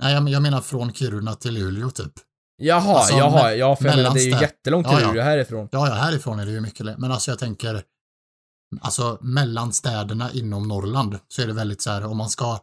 Nej, 0.01 0.13
jag, 0.13 0.29
jag 0.29 0.41
menar 0.41 0.61
från 0.61 0.93
Kiruna 0.93 1.35
till 1.35 1.53
Luleå 1.53 1.89
typ. 1.89 2.13
Jaha, 2.57 2.97
Alltså, 2.97 3.17
jaha, 3.17 3.53
ja 3.53 3.75
för 3.75 3.85
jag 3.85 3.95
menar 3.95 4.13
det 4.13 4.21
är 4.21 4.25
ju 4.25 4.41
jättelångt 4.41 4.87
till 4.87 4.95
Ja, 4.95 5.01
ja. 5.01 5.07
Luleå 5.07 5.23
härifrån. 5.23 5.69
Ja, 5.71 5.87
ja, 5.87 5.93
härifrån 5.93 6.39
är 6.39 6.45
det 6.45 6.51
ju 6.51 6.61
mycket 6.61 6.85
längre. 6.85 6.99
Men 6.99 7.11
alltså 7.11 7.31
jag 7.31 7.39
tänker, 7.39 7.83
alltså 8.81 9.17
mellan 9.21 9.73
städerna 9.73 10.31
inom 10.33 10.67
Norrland 10.67 11.19
så 11.27 11.41
är 11.41 11.47
det 11.47 11.53
väldigt 11.53 11.81
så 11.81 11.91
här, 11.91 12.05
om 12.05 12.17
man 12.17 12.29
ska, 12.29 12.59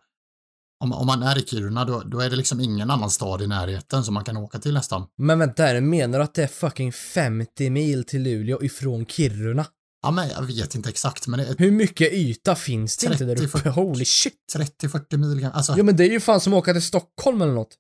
om, 0.84 0.92
om 0.92 1.06
man 1.06 1.22
är 1.22 1.38
i 1.38 1.46
Kiruna 1.46 1.84
då, 1.84 2.00
då 2.00 2.20
är 2.20 2.30
det 2.30 2.36
liksom 2.36 2.60
ingen 2.60 2.90
annan 2.90 3.10
stad 3.10 3.42
i 3.42 3.46
närheten 3.46 4.04
som 4.04 4.14
man 4.14 4.24
kan 4.24 4.36
åka 4.36 4.58
till 4.58 4.74
nästan. 4.74 5.06
Men 5.16 5.38
vänta 5.38 5.62
här, 5.62 5.80
menar 5.80 6.18
du 6.18 6.24
att 6.24 6.34
det 6.34 6.42
är 6.42 6.46
fucking 6.46 6.92
50 6.92 7.70
mil 7.70 8.04
till 8.04 8.22
Luleå 8.22 8.62
ifrån 8.62 9.06
Kiruna? 9.06 9.66
Ja, 10.02 10.10
men 10.10 10.28
jag 10.28 10.42
vet 10.42 10.74
inte 10.74 10.88
exakt, 10.88 11.26
men 11.26 11.38
det 11.40 11.46
är 11.46 11.56
Hur 11.58 11.70
mycket 11.70 12.12
yta 12.12 12.54
finns 12.54 12.96
det 12.96 13.06
inte 13.12 13.24
där 13.24 13.36
30, 13.36 13.46
uppe? 13.48 13.58
40. 13.58 13.68
Holy 13.68 14.04
shit! 14.04 14.34
30-40 14.56 15.16
mil. 15.16 15.40
kan- 15.40 15.52
Alltså, 15.52 15.74
Ja 15.76 15.82
men 15.82 15.96
det 15.96 16.04
är 16.04 16.10
ju 16.10 16.20
fan 16.20 16.40
som 16.40 16.52
att 16.52 16.58
åka 16.58 16.72
till 16.72 16.82
Stockholm 16.86 17.42
eller 17.42 17.52
något. 17.52 17.76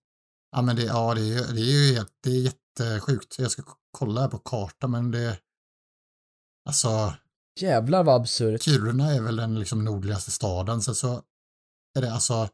ja, 0.56 0.62
men 0.62 0.76
det, 0.76 0.82
ja, 0.82 1.14
det, 1.14 1.20
är, 1.20 1.52
det 1.54 1.60
är 1.60 1.88
ju 1.88 1.94
helt, 1.94 2.12
det 2.22 2.30
är 2.30 2.40
jättesjukt. 2.40 3.38
Jag 3.38 3.50
ska 3.50 3.62
kolla 3.98 4.20
här 4.20 4.28
på 4.28 4.38
kartan, 4.38 4.90
men 4.90 5.10
det, 5.10 5.38
alltså, 6.68 7.14
Jävlar 7.60 8.04
vad 8.04 8.20
absurt. 8.20 8.62
Kiruna 8.62 9.12
är 9.12 9.20
väl 9.20 9.36
den 9.36 9.58
liksom 9.58 9.84
nordligaste 9.84 10.30
staden, 10.30 10.82
sen 10.82 10.94
så 10.94 11.22
är 11.98 12.02
det 12.02 12.12
alltså 12.12 12.48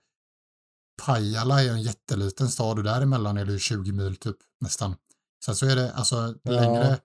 Pajala 1.02 1.62
är 1.62 1.68
en 1.70 1.82
jätteliten 1.82 2.48
stad 2.48 2.78
och 2.78 2.84
däremellan 2.84 3.36
är 3.36 3.44
det 3.44 3.52
ju 3.52 3.58
20 3.58 3.92
mil 3.92 4.16
typ 4.16 4.36
nästan. 4.60 4.96
Sen 5.44 5.56
så 5.56 5.66
är 5.66 5.76
det 5.76 5.92
alltså 5.92 6.34
Ja. 6.42 6.52
längre, 6.52 7.00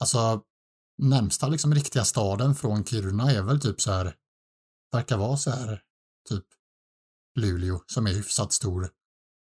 alltså 0.00 0.42
närmsta 0.98 1.48
liksom 1.48 1.74
riktiga 1.74 2.04
staden 2.04 2.54
från 2.54 2.84
Kiruna 2.84 3.30
är 3.30 3.42
väl 3.42 3.60
typ 3.60 3.80
så 3.80 3.90
här, 3.92 4.14
verkar 4.92 5.16
vara 5.16 5.36
så 5.36 5.50
här, 5.50 5.82
typ 6.28 6.44
Luleå 7.38 7.80
som 7.86 8.06
är 8.06 8.10
hyfsat 8.12 8.52
stor. 8.52 8.90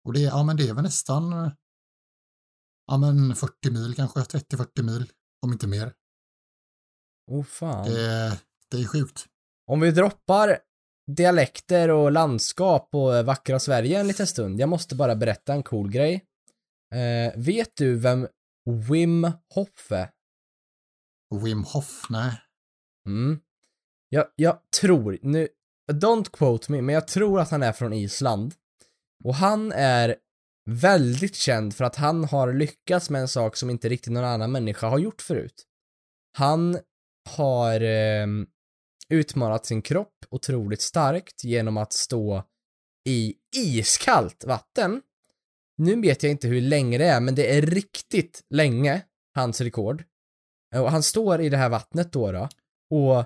Och 0.05 0.13
det 0.13 0.21
är, 0.21 0.29
ja 0.29 0.43
men 0.43 0.57
det 0.57 0.69
är 0.69 0.75
väl 0.75 0.83
nästan, 0.85 1.51
ja 2.87 2.97
men 2.99 3.37
40 3.37 3.71
mil 3.71 3.95
kanske, 3.95 4.21
30-40 4.21 4.83
mil, 4.83 5.11
om 5.43 5.53
inte 5.53 5.67
mer. 5.67 5.93
Oh 7.31 7.45
fan. 7.45 7.91
Det, 7.91 8.01
är- 8.11 8.39
det 8.71 8.77
är 8.81 8.87
sjukt. 8.87 9.27
Om 9.71 9.81
vi 9.81 9.91
droppar 9.91 10.59
dialekter 11.17 11.89
och 11.91 12.13
landskap 12.13 12.89
och 12.93 13.17
eh, 13.17 13.25
vackra 13.25 13.59
Sverige 13.61 14.01
en 14.01 14.07
liten 14.07 14.27
stund. 14.27 14.61
Jag 14.61 14.69
måste 14.69 14.95
bara 14.95 15.17
berätta 15.17 15.53
en 15.53 15.63
cool 15.63 15.91
grej. 15.91 16.15
Eh, 16.95 17.41
vet 17.41 17.77
du 17.77 17.97
vem 17.99 18.29
Wim 18.91 19.25
Hof 19.55 19.93
är? 19.93 20.11
Wim 21.39 21.65
Hof, 21.65 22.07
nej. 22.11 22.41
Mm. 23.07 23.41
Jag, 24.09 24.27
jag 24.37 24.59
tror, 24.81 25.19
nu, 25.23 25.49
don't 25.93 26.31
quote 26.31 26.73
me, 26.73 26.83
men 26.83 26.95
jag 26.95 27.09
tror 27.09 27.41
att 27.41 27.51
han 27.51 27.63
är 27.63 27.73
från 27.73 27.93
Island. 27.93 28.55
Och 29.25 29.35
han 29.35 29.73
är 29.73 30.17
väldigt 30.71 31.37
känd 31.37 31.75
för 31.75 31.85
att 31.85 31.97
han 31.97 32.25
har 32.25 32.53
lyckats 32.53 33.11
med 33.11 33.21
en 33.21 33.29
sak 33.29 33.57
som 33.57 33.71
inte 33.71 33.89
riktigt 33.89 34.13
någon 34.13 34.25
annan 34.25 34.53
människa 34.53 34.89
har 34.89 34.99
gjort 34.99 35.23
förut. 35.23 35.65
Han 36.37 36.79
har 37.31 37.81
eh, 37.81 38.27
utmanat 39.09 39.67
sin 39.67 39.83
kropp 39.83 40.15
otroligt 40.31 40.81
starkt 40.81 41.45
genom 41.45 41.77
att 41.77 41.93
stå 41.93 42.45
i 43.09 43.35
iskallt 43.57 44.45
vatten. 44.45 45.03
Nu 45.77 46.01
vet 46.01 46.23
jag 46.23 46.31
inte 46.31 46.49
hur 46.49 46.61
länge 46.61 46.99
det 46.99 47.07
är, 47.07 47.21
men 47.21 47.35
det 47.35 47.57
är 47.57 47.63
riktigt 47.63 48.45
länge, 48.51 49.03
hans 49.35 49.61
rekord. 49.61 50.05
Eh, 50.75 50.83
och 50.83 50.91
han 50.91 51.03
står 51.03 51.41
i 51.41 51.49
det 51.49 51.57
här 51.57 51.69
vattnet 51.69 52.13
då, 52.13 52.33
då 52.33 52.49
och 52.91 53.25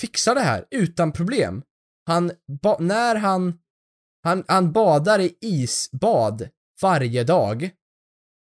fixar 0.00 0.34
det 0.34 0.40
här 0.40 0.66
utan 0.70 1.12
problem. 1.12 1.62
Han, 2.06 2.32
ba, 2.62 2.76
när 2.78 3.16
han, 3.16 3.58
han, 4.22 4.44
han 4.48 4.72
badar 4.72 5.18
i 5.18 5.36
isbad 5.40 6.48
varje 6.82 7.24
dag 7.24 7.62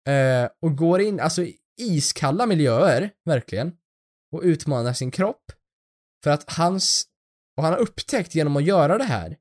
eh, 0.08 0.50
och 0.62 0.78
går 0.78 1.02
in, 1.02 1.20
alltså 1.20 1.44
i 1.44 1.58
iskalla 1.82 2.46
miljöer, 2.46 3.12
verkligen, 3.26 3.74
och 4.32 4.42
utmanar 4.44 4.94
sin 4.94 5.12
kropp 5.12 5.52
för 6.24 6.32
att 6.32 6.52
hans, 6.54 7.04
och 7.58 7.64
han 7.64 7.74
har 7.74 7.80
upptäckt 7.80 8.36
genom 8.36 8.58
att 8.58 8.64
göra 8.64 8.98
det 8.98 9.04
här 9.04 9.38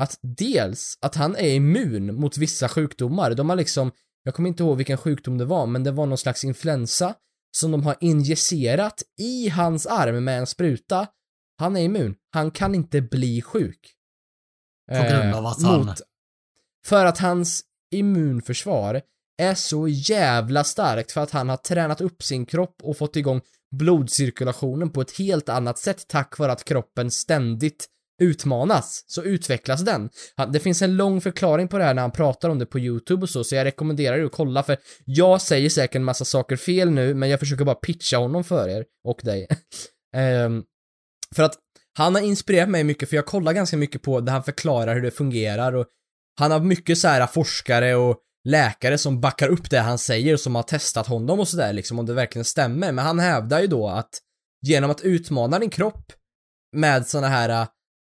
att 0.00 0.18
dels 0.22 0.98
att 1.00 1.14
han 1.14 1.36
är 1.36 1.54
immun 1.54 2.14
mot 2.14 2.38
vissa 2.38 2.68
sjukdomar. 2.68 3.34
De 3.34 3.48
har 3.48 3.56
liksom, 3.56 3.92
jag 4.22 4.34
kommer 4.34 4.48
inte 4.48 4.62
ihåg 4.62 4.76
vilken 4.76 4.98
sjukdom 4.98 5.38
det 5.38 5.44
var, 5.44 5.66
men 5.66 5.84
det 5.84 5.90
var 5.90 6.06
någon 6.06 6.18
slags 6.18 6.44
influensa 6.44 7.14
som 7.50 7.70
de 7.70 7.82
har 7.82 7.96
injicerat 8.00 9.02
i 9.18 9.48
hans 9.48 9.86
arm 9.86 10.24
med 10.24 10.38
en 10.38 10.46
spruta. 10.46 11.06
Han 11.58 11.76
är 11.76 11.80
immun. 11.80 12.14
Han 12.30 12.50
kan 12.50 12.74
inte 12.74 13.00
bli 13.00 13.42
sjuk. 13.42 13.94
På 14.88 14.94
grund 15.10 15.34
av 15.34 15.46
att 15.46 15.62
han- 15.62 15.86
För 16.86 17.04
att 17.04 17.18
hans 17.18 17.62
immunförsvar 17.94 19.02
är 19.38 19.54
så 19.54 19.88
jävla 19.88 20.64
starkt 20.64 21.12
för 21.12 21.20
att 21.20 21.30
han 21.30 21.48
har 21.48 21.56
tränat 21.56 22.00
upp 22.00 22.22
sin 22.22 22.46
kropp 22.46 22.76
och 22.82 22.96
fått 22.96 23.16
igång 23.16 23.40
blodcirkulationen 23.76 24.90
på 24.90 25.00
ett 25.00 25.18
helt 25.18 25.48
annat 25.48 25.78
sätt 25.78 26.08
tack 26.08 26.38
vare 26.38 26.52
att 26.52 26.64
kroppen 26.64 27.10
ständigt 27.10 27.86
utmanas, 28.20 29.04
så 29.06 29.22
utvecklas 29.22 29.80
den. 29.80 30.10
Det 30.52 30.60
finns 30.60 30.82
en 30.82 30.96
lång 30.96 31.20
förklaring 31.20 31.68
på 31.68 31.78
det 31.78 31.84
här 31.84 31.94
när 31.94 32.02
han 32.02 32.10
pratar 32.10 32.48
om 32.48 32.58
det 32.58 32.66
på 32.66 32.78
YouTube 32.78 33.22
och 33.22 33.30
så, 33.30 33.44
så 33.44 33.54
jag 33.54 33.64
rekommenderar 33.64 34.18
er 34.18 34.24
att 34.24 34.32
kolla 34.32 34.62
för 34.62 34.76
jag 35.04 35.40
säger 35.40 35.70
säkert 35.70 35.96
en 35.96 36.04
massa 36.04 36.24
saker 36.24 36.56
fel 36.56 36.90
nu, 36.90 37.14
men 37.14 37.28
jag 37.28 37.40
försöker 37.40 37.64
bara 37.64 37.74
pitcha 37.74 38.16
honom 38.16 38.44
för 38.44 38.68
er 38.68 38.84
och 39.04 39.20
dig. 39.22 39.46
um, 40.46 40.64
för 41.36 41.42
att 41.42 41.54
han 41.98 42.14
har 42.14 42.22
inspirerat 42.22 42.68
mig 42.68 42.84
mycket, 42.84 43.08
för 43.08 43.16
jag 43.16 43.26
kollar 43.26 43.52
ganska 43.52 43.76
mycket 43.76 44.02
på 44.02 44.20
där 44.20 44.32
han 44.32 44.42
förklarar 44.42 44.94
hur 44.94 45.02
det 45.02 45.10
fungerar 45.10 45.72
och 45.72 45.86
han 46.40 46.50
har 46.50 46.60
mycket 46.60 46.98
så 46.98 47.08
här 47.08 47.26
forskare 47.26 47.94
och 47.94 48.18
läkare 48.48 48.98
som 48.98 49.20
backar 49.20 49.48
upp 49.48 49.70
det 49.70 49.78
han 49.78 49.98
säger 49.98 50.36
som 50.36 50.54
har 50.54 50.62
testat 50.62 51.06
honom 51.06 51.40
och 51.40 51.48
sådär 51.48 51.72
liksom 51.72 51.98
om 51.98 52.06
det 52.06 52.14
verkligen 52.14 52.44
stämmer. 52.44 52.92
Men 52.92 53.04
han 53.04 53.18
hävdar 53.18 53.60
ju 53.60 53.66
då 53.66 53.88
att 53.88 54.10
genom 54.66 54.90
att 54.90 55.00
utmana 55.00 55.58
din 55.58 55.70
kropp 55.70 56.12
med 56.76 57.06
såna 57.06 57.28
här 57.28 57.66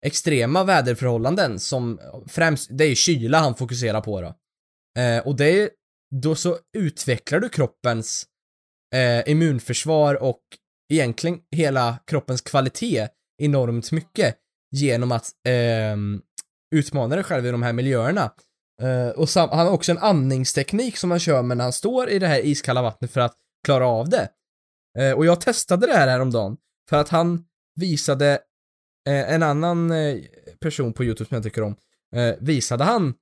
extrema 0.07 0.65
väderförhållanden 0.65 1.59
som 1.59 2.01
främst, 2.27 2.69
det 2.73 2.85
är 2.85 2.89
ju 2.89 2.95
kyla 2.95 3.39
han 3.39 3.55
fokuserar 3.55 4.01
på 4.01 4.21
då. 4.21 4.35
Eh, 5.03 5.27
och 5.27 5.37
det 5.37 5.63
är, 5.63 5.71
då 6.15 6.35
så 6.35 6.59
utvecklar 6.77 7.41
du 7.41 7.49
kroppens 7.49 8.27
eh, 8.95 9.31
immunförsvar 9.31 10.23
och 10.23 10.41
egentligen 10.93 11.41
hela 11.57 11.99
kroppens 12.07 12.41
kvalitet 12.41 13.09
enormt 13.43 13.93
mycket 13.93 14.37
genom 14.77 15.13
att 15.13 15.27
eh, 15.49 15.97
utmana 16.75 17.15
dig 17.15 17.25
själv 17.25 17.47
i 17.47 17.51
de 17.51 17.63
här 17.63 17.73
miljöerna. 17.73 18.33
Eh, 18.83 19.09
och 19.09 19.29
sam- 19.29 19.49
han 19.49 19.67
har 19.67 19.73
också 19.73 19.93
en 19.93 19.99
andningsteknik 19.99 20.97
som 20.97 21.11
han 21.11 21.21
kör 21.21 21.43
med 21.43 21.57
när 21.57 21.65
han 21.65 21.73
står 21.73 22.09
i 22.11 22.19
det 22.19 22.27
här 22.27 22.47
iskalla 22.47 22.83
vattnet 22.83 23.13
för 23.13 23.21
att 23.21 23.35
klara 23.65 23.87
av 23.87 24.09
det. 24.09 24.29
Eh, 24.99 25.13
och 25.13 25.27
jag 25.27 25.41
testade 25.41 25.87
det 25.87 25.93
här 25.93 26.09
häromdagen 26.09 26.57
för 26.91 26.97
att 26.97 27.09
han 27.09 27.45
visade 27.81 28.39
eh, 29.09 29.33
en 29.33 29.43
annan 29.43 29.91
eh, 29.91 30.17
person 30.61 30.93
på 30.93 31.05
YouTube 31.05 31.29
som 31.29 31.35
jag 31.35 31.45
tycker 31.45 31.63
om, 31.63 31.77
eh, 32.15 32.35
visade 32.41 32.85
han 32.85 33.15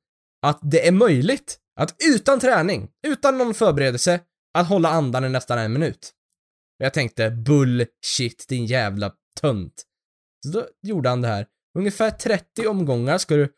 att 0.43 0.59
det 0.62 0.89
är 0.89 0.93
möjligt 0.93 1.59
att 1.80 1.95
utan 2.09 2.41
träning, 2.41 2.91
utan 3.07 3.39
någon 3.39 3.55
förberedelse, 3.55 4.20
att 4.55 4.68
hålla 4.68 4.89
andan 4.89 5.24
i 5.24 5.28
nästan 5.28 5.59
en 5.59 5.72
minut. 5.72 6.12
Jag 6.78 6.95
tänkte 6.95 7.30
bullshit 7.30 8.47
din 8.49 8.66
jävla 8.66 9.12
tönt. 9.41 9.84
Så 10.45 10.53
då 10.53 10.66
gjorde 10.82 11.09
han 11.09 11.22
det 11.22 11.28
här. 11.28 11.47
Ungefär 11.78 12.11
30 12.11 12.66
omgångar 12.66 13.18
ska 13.18 13.37
du 13.37 13.53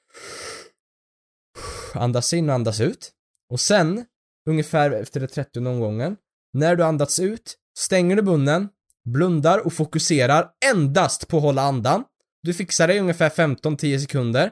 andas 1.95 2.33
in 2.33 2.49
och 2.49 2.55
andas 2.55 2.81
ut. 2.81 3.13
Och 3.51 3.61
sen, 3.61 4.05
ungefär 4.49 4.91
efter 4.91 5.21
den 5.21 5.29
30 5.29 5.59
omgången, 5.59 6.17
när 6.53 6.77
du 6.77 6.85
andats 6.85 7.21
ut, 7.21 7.57
stänger 7.79 8.17
du 8.17 8.23
munnen, 8.23 8.69
blundar 9.05 9.67
och 9.67 9.73
fokuserar 9.73 10.51
endast 10.73 11.29
på 11.29 11.37
att 11.37 11.43
hålla 11.43 11.63
andan. 11.63 12.05
Du 12.43 12.55
fixar 12.55 12.89
det 12.89 12.95
i 12.95 13.01
ungefär 13.01 13.31
15-10 13.31 13.99
sekunder. 13.99 14.51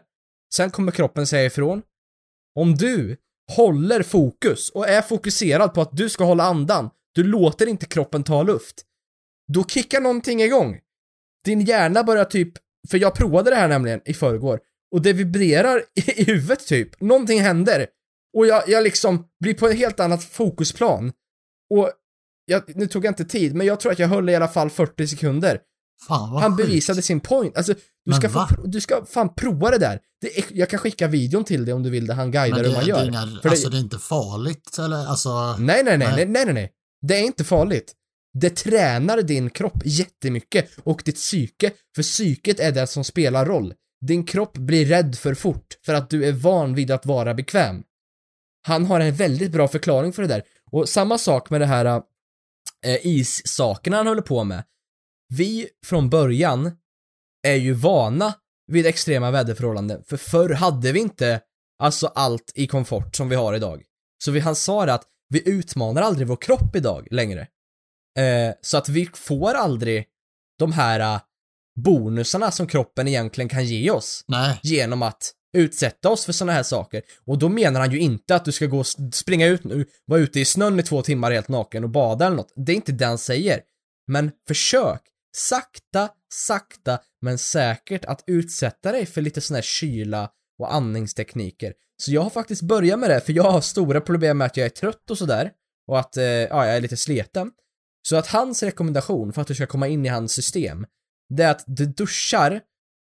Sen 0.55 0.70
kommer 0.70 0.93
kroppen 0.93 1.26
säga 1.26 1.45
ifrån. 1.45 1.82
Om 2.55 2.74
du 2.74 3.16
håller 3.53 4.03
fokus 4.03 4.70
och 4.70 4.89
är 4.89 5.03
fokuserad 5.03 5.74
på 5.74 5.80
att 5.80 5.97
du 5.97 6.09
ska 6.09 6.24
hålla 6.24 6.45
andan, 6.45 6.91
du 7.14 7.22
låter 7.22 7.66
inte 7.66 7.87
kroppen 7.87 8.24
ta 8.24 8.43
luft, 8.43 8.82
då 9.53 9.64
kickar 9.64 10.01
någonting 10.01 10.43
igång. 10.43 10.80
Din 11.45 11.61
hjärna 11.61 12.05
börjar 12.05 12.24
typ, 12.24 12.53
för 12.91 12.99
jag 12.99 13.14
provade 13.14 13.51
det 13.51 13.57
här 13.57 13.68
nämligen 13.68 14.01
i 14.05 14.14
förrgår, 14.14 14.61
och 14.93 15.03
det 15.03 15.12
vibrerar 15.12 15.78
i, 15.95 16.20
i 16.20 16.24
huvudet 16.24 16.66
typ. 16.66 17.01
Någonting 17.01 17.41
händer. 17.41 17.87
Och 18.37 18.47
jag, 18.47 18.68
jag 18.68 18.84
liksom 18.84 19.28
blir 19.41 19.55
på 19.55 19.68
ett 19.68 19.76
helt 19.76 20.01
annat 20.01 20.24
fokusplan. 20.24 21.12
Och 21.74 21.91
jag, 22.45 22.76
nu 22.76 22.87
tog 22.87 23.05
jag 23.05 23.11
inte 23.11 23.24
tid, 23.24 23.55
men 23.55 23.66
jag 23.66 23.80
tror 23.80 23.93
att 23.93 23.99
jag 23.99 24.09
höll 24.09 24.28
i 24.28 24.34
alla 24.34 24.49
fall 24.49 24.70
40 24.70 25.07
sekunder. 25.07 25.61
Fan 26.09 26.31
vad 26.33 26.43
Han 26.43 26.57
sjukt. 26.57 26.67
bevisade 26.69 27.03
sin 27.03 27.21
point. 27.21 27.57
Alltså, 27.57 27.73
du 27.75 27.81
Men 28.11 28.15
ska, 28.21 28.29
få, 28.29 28.39
va? 28.39 28.49
du 28.65 28.81
ska 28.81 29.05
fan 29.07 29.35
prova 29.35 29.71
det 29.71 29.79
där. 29.79 30.01
Det 30.21 30.39
är, 30.39 30.45
jag 30.51 30.71
kan 30.71 30.79
skicka 30.79 31.07
videon 31.09 31.45
till 31.45 31.65
dig 31.65 31.75
om 31.75 31.83
du 31.83 31.91
vill 31.91 32.07
det, 32.07 32.15
han 32.15 32.31
guidar 32.31 32.57
hur 32.57 32.65
det, 32.65 32.71
man 32.73 32.81
det, 32.85 32.89
gör. 32.91 33.05
inga, 33.09 33.21
För 33.27 33.43
det- 33.43 33.49
alltså 33.49 33.69
det 33.69 33.77
är 33.77 33.81
inte 33.81 33.99
farligt 33.99 34.79
eller 34.79 35.07
alltså. 35.07 35.57
Nej, 35.59 35.85
nej, 35.85 35.99
nej, 35.99 36.09
Nej. 36.17 36.27
nej, 36.27 36.45
nej, 36.45 36.55
nej. 36.55 36.73
Det 37.07 37.17
är 37.17 37.23
inte 37.23 37.45
farligt. 37.45 37.93
Det 38.41 38.51
tränar 38.51 39.23
din 39.23 39.51
kropp 39.51 39.83
jättemycket 39.85 40.71
och 40.85 41.03
ditt 41.05 41.15
psyke, 41.17 41.71
för 41.97 42.03
psyket 42.03 42.61
är 42.61 42.73
det 42.73 42.87
som 42.87 43.05
spelar 43.05 43.47
roll. 43.47 43.75
Din 44.07 44.25
kropp 44.25 44.57
blir 44.59 44.87
rädd 44.87 45.17
för 45.19 45.35
fort 45.35 45.67
för 45.87 45.95
att 45.95 46.11
du 46.11 46.25
är 46.25 46.33
van 46.33 46.75
vid 46.75 46.91
att 46.91 47.07
vara 47.07 47.35
bekväm. 47.35 47.83
Han 48.67 48.87
har 48.87 49.01
en 49.01 49.15
väldigt 49.15 49.53
bra 49.53 49.69
förklaring 49.69 50.13
för 50.13 50.23
det 50.23 50.29
där. 50.29 50.43
Och 50.71 50.89
samma 50.89 51.19
sak 51.19 51.51
med 51.51 51.61
det 51.61 51.67
här 51.67 51.85
äh, 52.85 53.07
issakerna 53.07 53.97
han 53.97 54.07
håller 54.07 54.23
på 54.23 54.45
med. 54.45 54.65
Vi 55.29 55.68
från 55.87 56.11
början 56.11 56.70
är 57.47 57.55
ju 57.55 57.72
vana 57.72 58.35
vid 58.72 58.87
extrema 58.87 59.31
väderförhållanden, 59.31 60.05
för 60.05 60.16
förr 60.16 60.51
hade 60.51 60.93
vi 60.93 61.01
inte 61.01 61.41
alltså 61.79 62.07
allt 62.07 62.53
i 62.55 62.66
komfort 62.66 63.16
som 63.16 63.29
vi 63.29 63.37
har 63.37 63.55
idag. 63.55 63.83
Så 64.24 64.31
vi, 64.31 64.41
han 64.41 64.57
sa 64.57 64.87
det 64.87 64.95
att 64.95 65.05
vi 65.29 65.49
utmanar 65.49 66.03
aldrig 66.03 66.29
vår 66.29 66.37
kropp 66.37 66.77
idag 66.77 67.09
längre. 67.11 67.41
Eh, 68.18 68.55
så 68.61 68.79
att 68.79 68.89
vi 68.89 69.09
får 69.14 69.55
aldrig 69.55 70.07
de 70.59 70.72
här 70.72 71.01
eh, 71.01 71.20
bonusarna 71.81 72.51
som 72.51 72.66
kroppen 72.66 73.09
egentligen 73.09 73.49
kan 73.49 73.64
ge 73.64 73.91
oss 73.91 74.24
Nej, 74.29 74.61
genom 74.62 75.03
att 75.03 75.33
utsätta 75.57 76.11
oss 76.11 76.24
för 76.24 76.33
såna 76.33 76.53
här 76.53 76.62
saker. 76.62 77.03
Och 77.24 77.39
då 77.39 77.49
menar 77.49 77.81
han 77.81 77.93
ju 77.93 77.99
inte 77.99 78.37
att 78.37 78.45
du 78.45 78.53
ska 78.53 78.66
gå 78.66 78.79
och 78.79 78.87
springa 79.12 79.47
ut 79.47 79.64
nu, 79.64 79.87
vara 80.05 80.20
ute 80.20 80.41
i 80.41 80.45
snön 80.45 80.81
i 80.81 80.83
två 80.83 81.03
timmar 81.03 81.31
helt 81.31 81.49
naken 81.49 81.85
och 81.85 81.91
bada 81.91 82.27
eller 82.27 82.37
något. 82.37 82.53
Det 82.57 82.72
är 82.72 82.77
inte 82.77 82.93
det 82.93 83.07
han 83.07 83.18
säger. 83.18 83.61
Men 84.07 84.33
försök, 84.49 85.03
sakta, 85.37 86.09
sakta, 86.34 86.99
men 87.22 87.39
säkert 87.39 88.05
att 88.05 88.24
utsätta 88.26 88.93
dig 88.93 89.07
för 89.07 89.20
lite 89.20 89.41
sån 89.41 89.55
här 89.55 89.62
kyla 89.62 90.30
och 90.59 90.74
andningstekniker. 90.74 91.72
Så 92.03 92.12
jag 92.12 92.22
har 92.22 92.30
faktiskt 92.30 92.62
börjat 92.62 92.99
med 92.99 93.11
det, 93.11 93.20
för 93.20 93.32
jag 93.32 93.51
har 93.51 93.61
stora 93.61 94.01
problem 94.01 94.39
med 94.39 94.47
att 94.47 94.57
jag 94.57 94.66
är 94.66 94.70
trött 94.70 95.11
och 95.11 95.18
sådär. 95.18 95.53
Och 95.89 95.99
att, 95.99 96.16
eh, 96.16 96.24
ja, 96.24 96.66
jag 96.66 96.76
är 96.76 96.80
lite 96.80 96.97
sleten. 96.97 97.51
Så 98.09 98.16
att 98.16 98.26
hans 98.26 98.62
rekommendation 98.62 99.32
för 99.32 99.43
att 99.43 99.49
du 99.49 99.55
ska 99.55 99.66
komma 99.66 99.89
in 99.89 100.07
i 100.07 100.09
hans 100.09 100.32
system, 100.32 100.87
det 101.28 101.43
är 101.43 101.51
att 101.51 101.64
du 101.66 101.87
duschar 101.87 102.61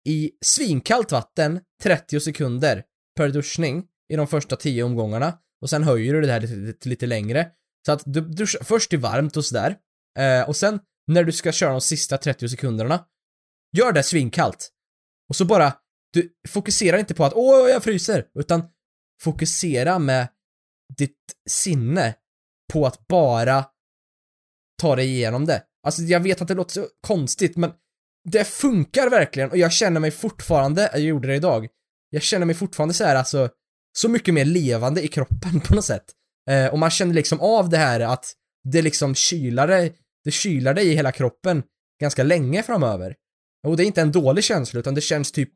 i 0.09 0.31
svinkallt 0.45 1.13
vatten 1.13 1.61
30 1.83 2.21
sekunder 2.21 2.83
per 3.17 3.29
duschning 3.29 3.85
i 4.13 4.17
de 4.17 4.27
första 4.27 4.57
10 4.57 4.83
omgångarna 4.83 5.39
och 5.63 5.71
sen 5.71 5.83
höjer 5.83 6.15
du 6.15 6.21
det 6.21 6.33
här 6.33 6.41
lite, 6.41 6.55
lite, 6.55 6.89
lite 6.89 7.07
längre. 7.07 7.49
Så 7.87 7.93
att 7.93 8.03
du 8.07 8.21
duschar 8.21 8.65
först 8.65 8.93
i 8.93 8.97
varmt 8.97 9.37
och 9.37 9.45
sådär 9.45 9.77
eh, 10.19 10.49
och 10.49 10.57
sen 10.57 10.81
när 11.13 11.25
du 11.25 11.33
ska 11.33 11.53
köra 11.53 11.71
de 11.71 11.81
sista 11.81 12.19
30 12.19 12.49
sekunderna, 12.49 13.05
gör 13.77 13.93
det 13.93 14.03
svinkallt. 14.03 14.71
Och 15.29 15.37
så 15.37 15.45
bara, 15.45 15.73
du 16.13 16.33
fokuserar 16.49 16.99
inte 16.99 17.15
på 17.15 17.25
att 17.25 17.33
åh, 17.35 17.71
jag 17.71 17.85
fryser, 17.85 18.27
utan 18.35 18.65
fokusera 19.23 19.99
med 19.99 20.29
ditt 20.97 21.19
sinne 21.51 22.15
på 22.73 22.87
att 22.87 23.07
bara 23.07 23.65
ta 24.81 24.97
dig 24.97 25.07
igenom 25.07 25.47
det. 25.47 25.63
Alltså 25.87 26.03
jag 26.03 26.21
vet 26.21 26.43
att 26.43 26.49
det 26.49 26.55
låter 26.55 26.73
så 26.73 26.87
konstigt 27.07 27.57
men 27.57 27.73
det 28.31 28.45
funkar 28.45 29.11
verkligen 29.11 29.51
och 29.51 29.57
jag 29.57 29.73
känner 29.73 30.01
mig 30.01 30.11
fortfarande, 30.11 30.91
jag 30.93 31.01
gjorde 31.01 31.29
det 31.29 31.35
idag, 31.35 31.69
jag 32.11 32.23
känner 32.23 32.47
mig 32.47 32.55
fortfarande 32.55 32.95
så 32.95 33.05
här 33.05 33.17
alltså 33.17 33.49
så 33.99 34.09
mycket 34.09 34.35
mer 34.35 34.45
levande 34.45 35.05
i 35.05 35.09
kroppen 35.09 35.61
på 35.67 35.75
något 35.75 35.85
sätt. 35.85 36.05
Eh, 36.51 36.67
och 36.67 36.79
man 36.79 36.91
känner 36.91 37.15
liksom 37.15 37.41
av 37.41 37.69
det 37.69 37.77
här 37.77 38.01
att 38.01 38.33
det 38.65 38.83
liksom 38.83 39.15
kylar 39.15 39.69
dig, 39.69 39.97
det 40.25 40.31
kylar 40.31 40.75
dig 40.75 40.87
i 40.89 40.95
hela 40.95 41.13
kroppen 41.13 41.63
ganska 42.01 42.23
länge 42.23 42.63
framöver. 42.63 43.17
Och 43.67 43.77
det 43.77 43.83
är 43.83 43.87
inte 43.87 44.01
en 44.03 44.13
dålig 44.13 44.45
känsla 44.45 44.81
utan 44.81 44.95
det 44.95 45.01
känns 45.01 45.33
typ 45.33 45.53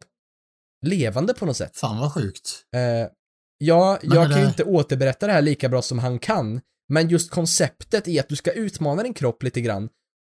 levande 0.86 1.34
på 1.34 1.46
något 1.46 1.56
sätt. 1.56 1.76
Fan 1.76 1.98
vad 1.98 2.14
sjukt. 2.14 2.62
Eh, 2.74 3.10
ja, 3.58 3.98
Men 4.02 4.12
jag 4.14 4.24
är 4.24 4.28
kan 4.28 4.38
ju 4.38 4.44
det- 4.44 4.48
inte 4.48 4.64
återberätta 4.64 5.26
det 5.26 5.32
här 5.32 5.42
lika 5.42 5.68
bra 5.68 5.82
som 5.82 5.98
han 5.98 6.18
kan, 6.18 6.60
men 6.88 7.08
just 7.08 7.30
konceptet 7.30 8.08
i 8.08 8.18
att 8.20 8.28
du 8.28 8.36
ska 8.36 8.52
utmana 8.52 9.02
din 9.02 9.14
kropp 9.14 9.42
lite 9.42 9.60
grann 9.60 9.88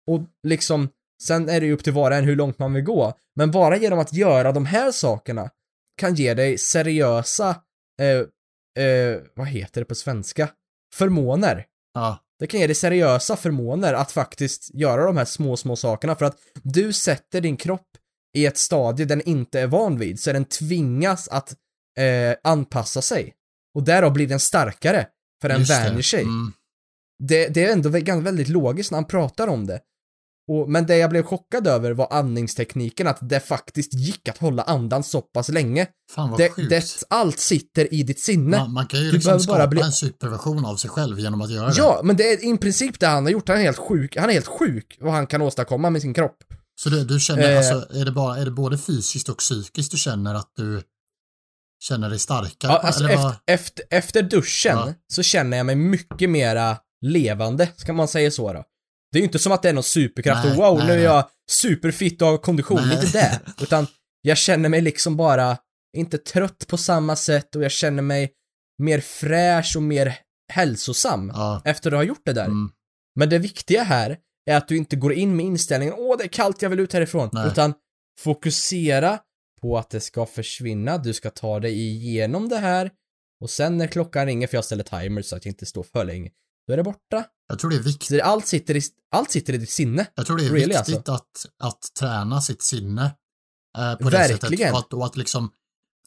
och 0.07 0.21
liksom, 0.47 0.89
sen 1.23 1.49
är 1.49 1.59
det 1.59 1.65
ju 1.65 1.73
upp 1.73 1.83
till 1.83 1.93
var 1.93 2.11
och 2.11 2.17
en 2.17 2.23
hur 2.23 2.35
långt 2.35 2.59
man 2.59 2.73
vill 2.73 2.83
gå, 2.83 3.13
men 3.35 3.51
bara 3.51 3.77
genom 3.77 3.99
att 3.99 4.13
göra 4.13 4.51
de 4.51 4.65
här 4.65 4.91
sakerna 4.91 5.49
kan 5.97 6.15
ge 6.15 6.33
dig 6.33 6.57
seriösa, 6.57 7.49
eh, 8.01 8.83
eh, 8.85 9.21
vad 9.35 9.47
heter 9.47 9.81
det 9.81 9.85
på 9.85 9.95
svenska? 9.95 10.49
Förmåner. 10.95 11.65
Ja, 11.93 12.19
Det 12.39 12.47
kan 12.47 12.59
ge 12.59 12.67
dig 12.67 12.75
seriösa 12.75 13.35
förmåner 13.35 13.93
att 13.93 14.11
faktiskt 14.11 14.69
göra 14.73 15.05
de 15.05 15.17
här 15.17 15.25
små, 15.25 15.57
små 15.57 15.75
sakerna 15.75 16.15
för 16.15 16.25
att 16.25 16.37
du 16.63 16.93
sätter 16.93 17.41
din 17.41 17.57
kropp 17.57 17.87
i 18.37 18.45
ett 18.45 18.57
stadie 18.57 19.05
den 19.05 19.21
inte 19.21 19.59
är 19.59 19.67
van 19.67 19.99
vid, 19.99 20.19
så 20.19 20.31
den 20.31 20.45
tvingas 20.45 21.27
att 21.27 21.55
eh, 21.99 22.37
anpassa 22.43 23.01
sig. 23.01 23.33
Och 23.75 23.83
därav 23.83 24.13
blir 24.13 24.27
den 24.27 24.39
starkare, 24.39 25.07
för 25.41 25.49
den 25.49 25.59
just 25.59 25.71
vänjer 25.71 26.01
sig. 26.01 26.21
Mm. 26.21 26.53
Det, 27.23 27.47
det 27.47 27.65
är 27.65 27.71
ändå 27.73 27.89
vä- 27.89 28.21
väldigt 28.21 28.49
logiskt 28.49 28.91
när 28.91 28.97
han 28.97 29.05
pratar 29.05 29.47
om 29.47 29.65
det. 29.65 29.81
Och, 30.49 30.69
men 30.69 30.85
det 30.85 30.97
jag 30.97 31.09
blev 31.09 31.23
chockad 31.23 31.67
över 31.67 31.91
var 31.91 32.07
andningstekniken, 32.13 33.07
att 33.07 33.17
det 33.29 33.39
faktiskt 33.39 33.93
gick 33.93 34.27
att 34.27 34.37
hålla 34.37 34.63
andan 34.63 35.03
så 35.03 35.21
pass 35.21 35.49
länge. 35.49 35.87
Fan 36.15 36.29
vad 36.29 36.39
Det, 36.39 36.49
sjukt. 36.49 36.69
det, 36.69 36.83
allt 37.09 37.39
sitter 37.39 37.93
i 37.93 38.03
ditt 38.03 38.19
sinne. 38.19 38.57
man, 38.57 38.73
man 38.73 38.87
kan 38.87 38.99
ju 38.99 39.05
Du 39.05 39.11
liksom 39.11 39.29
behöver 39.29 39.45
bara 39.47 39.53
skapa 39.57 39.67
bli- 39.67 39.81
en 39.81 39.91
superversion 39.91 40.65
av 40.65 40.75
sig 40.75 40.89
själv 40.89 41.19
genom 41.19 41.41
att 41.41 41.51
göra 41.51 41.67
det. 41.67 41.73
Ja, 41.77 42.01
men 42.03 42.15
det 42.17 42.23
är 42.33 42.53
i 42.53 42.57
princip 42.57 42.99
det 42.99 43.07
han 43.07 43.23
har 43.25 43.31
gjort. 43.31 43.47
Han 43.49 43.57
är 43.57 43.61
helt 43.61 43.77
sjuk. 43.77 44.17
Han 44.17 44.29
är 44.29 44.33
helt 44.33 44.47
sjuk 44.47 44.97
vad 45.01 45.13
han 45.13 45.27
kan 45.27 45.41
åstadkomma 45.41 45.89
med 45.89 46.01
sin 46.01 46.13
kropp. 46.13 46.37
Så 46.75 46.89
du, 46.89 47.03
du 47.05 47.19
känner, 47.19 47.51
Eh. 47.51 47.57
alltså, 47.57 47.93
är 47.95 48.05
det, 48.05 48.11
bara, 48.11 48.37
är 48.37 48.45
det 48.45 48.51
både 48.51 48.77
fysiskt 48.77 49.29
och 49.29 49.37
psykiskt 49.37 49.91
du 49.91 49.97
känner 49.97 50.35
att 50.35 50.51
du 50.55 50.81
känner 51.83 52.09
dig 52.09 52.19
starkare? 52.19 52.71
Ja, 52.71 52.77
alltså 52.77 53.03
Eller 53.03 53.13
efter, 53.13 53.35
efter, 53.47 53.83
efter 53.89 54.21
duschen 54.23 54.77
Ja. 54.77 54.93
så 55.13 55.23
känner 55.23 55.57
jag 55.57 55.65
mig 55.65 55.75
mycket 55.75 56.29
mera 56.29 56.77
levande, 57.01 57.69
ska 57.75 57.93
man 57.93 58.07
säga 58.07 58.31
så 58.31 58.53
då. 58.53 58.63
Det 59.11 59.17
är 59.17 59.19
ju 59.19 59.25
inte 59.25 59.39
som 59.39 59.51
att 59.51 59.61
det 59.61 59.69
är 59.69 59.73
någon 59.73 59.83
superkraft 59.83 60.43
Nej, 60.43 60.51
och 60.51 60.57
wow, 60.63 60.77
nej, 60.77 60.87
nu 60.87 60.93
är 60.93 61.03
jag 61.03 61.29
superfit 61.51 62.21
och 62.21 62.27
har 62.27 62.37
kondition, 62.37 62.81
Nej. 62.85 62.93
inte 62.95 63.17
det. 63.17 63.39
Utan 63.63 63.87
jag 64.21 64.37
känner 64.37 64.69
mig 64.69 64.81
liksom 64.81 65.17
bara 65.17 65.57
inte 65.97 66.17
trött 66.17 66.67
på 66.67 66.77
samma 66.77 67.15
sätt 67.15 67.55
och 67.55 67.63
jag 67.63 67.71
känner 67.71 68.01
mig 68.01 68.31
mer 68.83 68.99
fräsch 68.99 69.73
och 69.75 69.83
mer 69.83 70.15
hälsosam 70.53 71.31
Ja, 71.35 71.61
efter 71.65 71.91
att 71.91 71.97
ha 71.97 72.03
gjort 72.03 72.21
det 72.25 72.33
där. 72.33 72.45
mm, 72.45 72.71
Men 73.15 73.29
det 73.29 73.39
viktiga 73.39 73.83
här 73.83 74.17
är 74.49 74.55
att 74.57 74.67
du 74.67 74.77
inte 74.77 74.95
går 74.95 75.13
in 75.13 75.35
med 75.35 75.45
inställningen 75.45 75.93
åh 75.97 76.17
det 76.17 76.23
är 76.23 76.27
kallt, 76.27 76.61
jag 76.61 76.69
vill 76.69 76.79
ut 76.79 76.93
härifrån. 76.93 77.29
Nej. 77.33 77.47
Utan 77.47 77.73
fokusera 78.19 79.19
på 79.61 79.77
att 79.77 79.89
det 79.89 79.99
ska 79.99 80.25
försvinna, 80.25 80.97
du 80.97 81.13
ska 81.13 81.29
ta 81.29 81.59
dig 81.59 81.79
igenom 81.79 82.49
det 82.49 82.57
här 82.57 82.91
och 83.41 83.49
sen 83.49 83.77
när 83.77 83.87
klockan 83.87 84.25
ringer, 84.25 84.47
för 84.47 84.57
jag 84.57 84.65
ställer 84.65 84.83
timer 84.83 85.21
så 85.21 85.35
att 85.35 85.45
jag 85.45 85.51
inte 85.51 85.65
står 85.65 85.83
för 85.83 86.05
länge, 86.05 86.29
då 86.69 86.73
är 86.73 86.77
det 86.77 86.83
borta. 86.83 87.23
jag 87.47 87.59
tror 87.59 87.69
det 87.69 87.75
är 87.75 87.79
viktigt. 87.83 88.09
Det, 88.09 88.21
allt, 88.21 88.47
sitter 88.47 88.75
i, 88.77 88.81
allt 89.11 89.31
sitter 89.31 89.53
i 89.53 89.57
ditt 89.57 89.69
sinne. 89.69 90.07
Jag 90.15 90.25
tror 90.25 90.37
det 90.37 90.45
är 90.45 90.49
Really, 90.49 90.65
viktigt 90.77 91.09
alltså. 91.09 91.11
att, 91.11 91.45
att 91.63 91.79
träna 91.99 92.41
sitt 92.41 92.61
sinne 92.61 93.03
eh, 93.77 93.95
på 93.95 94.09
det 94.09 94.17
Verkligen. 94.17 94.39
sättet. 94.51 94.71
Och 94.73 94.79
att, 94.79 94.93
och 94.93 95.05
att 95.05 95.17
liksom 95.17 95.51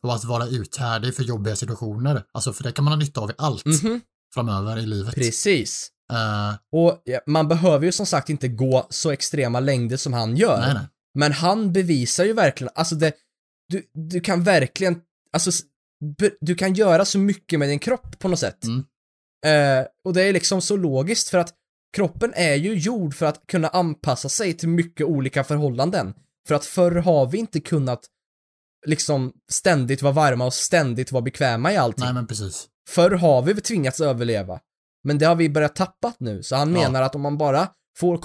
och 0.02 0.14
att 0.14 0.24
vara 0.24 0.46
uthärdig 0.46 1.14
för 1.16 1.22
jobbiga 1.22 1.56
situationer. 1.56 2.24
Alltså 2.32 2.52
för 2.52 2.62
det 2.62 2.72
kan 2.72 2.84
man 2.84 2.92
ha 2.92 2.98
nytta 2.98 3.20
av 3.20 3.30
i 3.30 3.34
allt 3.38 3.64
Mhm, 3.64 4.00
framöver 4.34 4.78
i 4.78 4.86
livet. 4.86 5.14
precis. 5.14 5.88
Eh, 6.12 6.54
Och 6.80 7.02
man 7.26 7.48
behöver 7.48 7.86
ju 7.86 7.92
som 7.92 8.06
sagt 8.06 8.28
inte 8.30 8.48
gå 8.48 8.86
så 8.90 9.10
extrema 9.10 9.60
längder 9.60 9.96
som 9.96 10.12
han 10.12 10.36
gör. 10.36 10.60
nej, 10.60 10.74
nej. 10.74 10.86
Men 11.14 11.32
han 11.32 11.72
bevisar 11.72 12.24
ju 12.24 12.32
verkligen, 12.32 12.72
alltså 12.74 12.94
det, 12.94 13.12
du, 13.68 13.82
du 13.94 14.20
kan 14.20 14.44
verkligen, 14.44 15.00
alltså 15.32 15.50
du 16.40 16.54
kan 16.54 16.74
göra 16.74 17.04
så 17.04 17.18
mycket 17.18 17.58
med 17.58 17.68
din 17.68 17.78
kropp 17.78 18.18
på 18.18 18.28
något 18.28 18.38
sätt. 18.38 18.64
Mm. 18.64 18.84
Eh, 19.47 19.86
och 20.05 20.12
det 20.14 20.22
är 20.22 20.32
liksom 20.32 20.61
så 20.62 20.76
logiskt 20.76 21.28
för 21.28 21.38
att 21.38 21.55
kroppen 21.97 22.32
är 22.34 22.55
ju 22.55 22.74
gjord 22.74 23.14
för 23.14 23.26
att 23.26 23.47
kunna 23.47 23.68
anpassa 23.68 24.28
sig 24.28 24.53
till 24.55 24.68
mycket 24.68 25.07
olika 25.07 25.45
förhållanden. 25.45 26.14
För 26.49 26.55
att 26.55 26.64
förr 26.64 26.93
har 26.95 27.26
vi 27.26 27.38
inte 27.38 27.61
kunnat 27.61 28.01
liksom 28.86 29.32
ständigt 29.51 30.03
vara 30.03 30.12
varma 30.12 30.47
och 30.47 30.55
ständigt 30.55 31.12
vara 31.12 31.22
bekväma 31.22 31.72
i 31.72 31.76
allting. 31.76 32.05
Nej, 32.05 32.14
men 32.14 32.26
precis. 32.26 32.68
Förr 32.90 33.11
har 33.11 33.43
vi 33.43 33.55
tvingats 33.55 34.01
överleva. 34.01 34.61
Men 35.05 35.18
det 35.18 35.26
har 35.26 35.34
vi 35.34 35.49
börjat 35.49 35.76
tappat 35.76 36.16
nu, 36.20 36.43
så 36.43 36.57
han 36.57 36.74
Ja. 36.74 36.80
menar 36.80 37.03
att 37.03 37.14
om 37.14 37.20
man 37.20 37.38
bara 37.38 37.68
får 37.99 38.20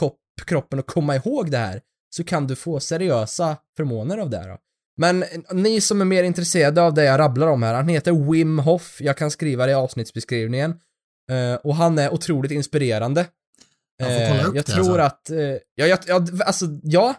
kroppen 0.45 0.79
att 0.79 0.87
komma 0.87 1.15
ihåg 1.15 1.51
det 1.51 1.57
här, 1.57 1.81
så 2.15 2.23
kan 2.23 2.47
du 2.47 2.55
få 2.55 2.79
seriösa 2.79 3.57
förmåner 3.77 4.17
av 4.17 4.29
det 4.29 4.37
här 4.37 4.49
då. 4.49 4.57
Men 4.97 5.23
ni 5.53 5.81
som 5.81 6.01
är 6.01 6.05
mer 6.05 6.23
intresserade 6.23 6.81
av 6.81 6.93
det 6.93 7.03
jag 7.03 7.19
rabblar 7.19 7.47
om 7.47 7.63
här, 7.63 7.73
han 7.73 7.87
heter 7.87 8.31
Wim 8.31 8.59
Hof, 8.59 9.01
jag 9.01 9.17
kan 9.17 9.31
skriva 9.31 9.65
det 9.65 9.71
i 9.71 9.75
avsnittsbeskrivningen. 9.75 10.79
Eh, 11.31 11.55
och 11.55 11.75
han 11.75 11.99
är 11.99 12.13
otroligt 12.13 12.51
inspirerande. 12.51 13.27
Jag 13.97 14.07
får 14.07 14.27
kolla 14.27 14.41
Eh, 14.41 14.49
upp 14.49 14.55
jag 14.55 14.65
det, 14.65 14.71
tror 14.71 14.99
alltså. 14.99 15.15
att, 15.15 15.29
eh, 15.29 15.37
ja, 15.75 15.85
jag, 15.87 15.99
ja, 16.07 16.25
alltså, 16.45 16.65
ja. 16.83 17.15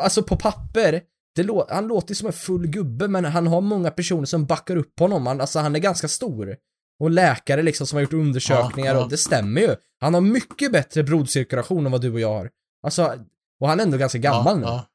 Alltså 0.00 0.22
på 0.22 0.36
papper, 0.36 1.02
lå- 1.38 1.66
han 1.70 1.86
låter 1.86 2.14
som 2.14 2.26
en 2.26 2.32
full 2.32 2.66
gubbe 2.66 3.08
men 3.08 3.24
han 3.24 3.46
har 3.46 3.60
många 3.60 3.90
personer 3.90 4.24
som 4.24 4.46
backar 4.46 4.76
upp 4.76 4.98
honom. 5.00 5.26
Han, 5.26 5.40
alltså 5.40 5.58
han 5.58 5.74
är 5.76 5.80
ganska 5.80 6.08
stor. 6.08 6.56
Och 7.00 7.10
läkare 7.10 7.62
liksom 7.62 7.86
som 7.86 7.96
har 7.96 8.02
gjort 8.02 8.12
undersökningar 8.12 8.90
Ja, 8.94 8.98
ja. 8.98 9.04
och 9.04 9.10
det 9.10 9.16
stämmer 9.16 9.60
ju. 9.60 9.76
Han 10.00 10.14
har 10.14 10.20
mycket 10.20 10.72
bättre 10.72 11.02
blodcirkulation 11.02 11.86
än 11.86 11.92
vad 11.92 12.00
du 12.00 12.12
och 12.12 12.20
jag 12.20 12.28
har. 12.34 12.50
Alltså, 12.82 13.24
och 13.60 13.68
han 13.68 13.80
är 13.80 13.84
ändå 13.84 13.98
ganska 13.98 14.18
gammal 14.18 14.46
ja, 14.54 14.54
nu. 14.60 14.62
Ja, 14.66 14.86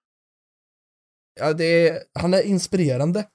Ja, 1.40 1.54
det 1.54 1.90
är, 1.90 2.00
han 2.20 2.34
är 2.34 2.42
inspirerande. 2.42 3.28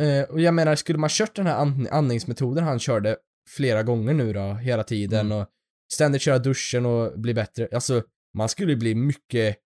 Eh, 0.00 0.22
och 0.30 0.40
jag 0.40 0.54
menar, 0.54 0.74
skulle 0.76 0.98
man 0.98 1.10
kört 1.10 1.36
den 1.36 1.46
här 1.46 1.56
and- 1.64 1.88
andningsmetoden 1.90 2.64
han 2.64 2.78
körde 2.78 3.16
flera 3.48 3.82
gånger 3.82 4.14
nu 4.14 4.32
då, 4.32 4.52
hela 4.54 4.84
tiden 4.84 5.26
Mm. 5.26 5.38
och 5.38 5.46
ständigt 5.92 6.22
köra 6.22 6.38
duschen 6.38 6.86
och 6.86 7.18
bli 7.20 7.34
bättre, 7.34 7.68
alltså 7.72 8.02
man 8.38 8.48
skulle 8.48 8.72
ju 8.72 8.78
bli 8.78 8.94
mycket 8.94 9.56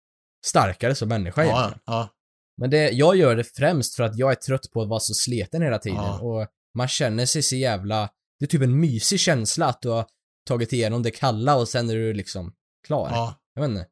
starkare 0.47 0.95
som 0.95 1.09
människa 1.09 1.45
ja, 1.45 1.51
egentligen. 1.51 1.81
ja, 1.87 2.09
Men 2.57 2.71
det, 2.71 2.91
jag 2.91 3.17
gör 3.17 3.37
det 3.37 3.45
främst 3.45 3.95
för 3.95 4.03
att 4.03 4.17
jag 4.19 4.31
är 4.31 4.35
trött 4.35 4.71
på 4.73 4.83
att 4.83 4.89
vara 4.89 5.01
så 5.01 5.15
sleten 5.15 5.63
hela 5.63 5.79
tiden 5.79 5.97
Ja. 5.99 6.21
och 6.21 6.47
man 6.75 6.89
känner 6.89 7.27
sig 7.27 7.43
så 7.43 7.57
jävla, 7.57 8.09
det 8.39 8.45
är 8.45 8.49
typ 8.49 8.63
en 8.63 8.81
mysig 8.81 9.21
känsla 9.21 9.67
att 9.67 9.83
du 9.83 9.89
har 9.89 10.07
tagit 10.49 10.73
igenom 10.73 11.03
det 11.03 11.11
kalla 11.11 11.57
och 11.57 11.69
sen 11.69 11.91
är 11.91 11.95
du 11.95 12.13
liksom 12.13 12.53
klar. 12.87 13.09
ja. 13.11 13.35
Jag 13.55 13.63
vet 13.63 13.71
inte. 13.71 13.87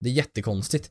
Det 0.00 0.08
är 0.08 0.12
jättekonstigt. 0.12 0.90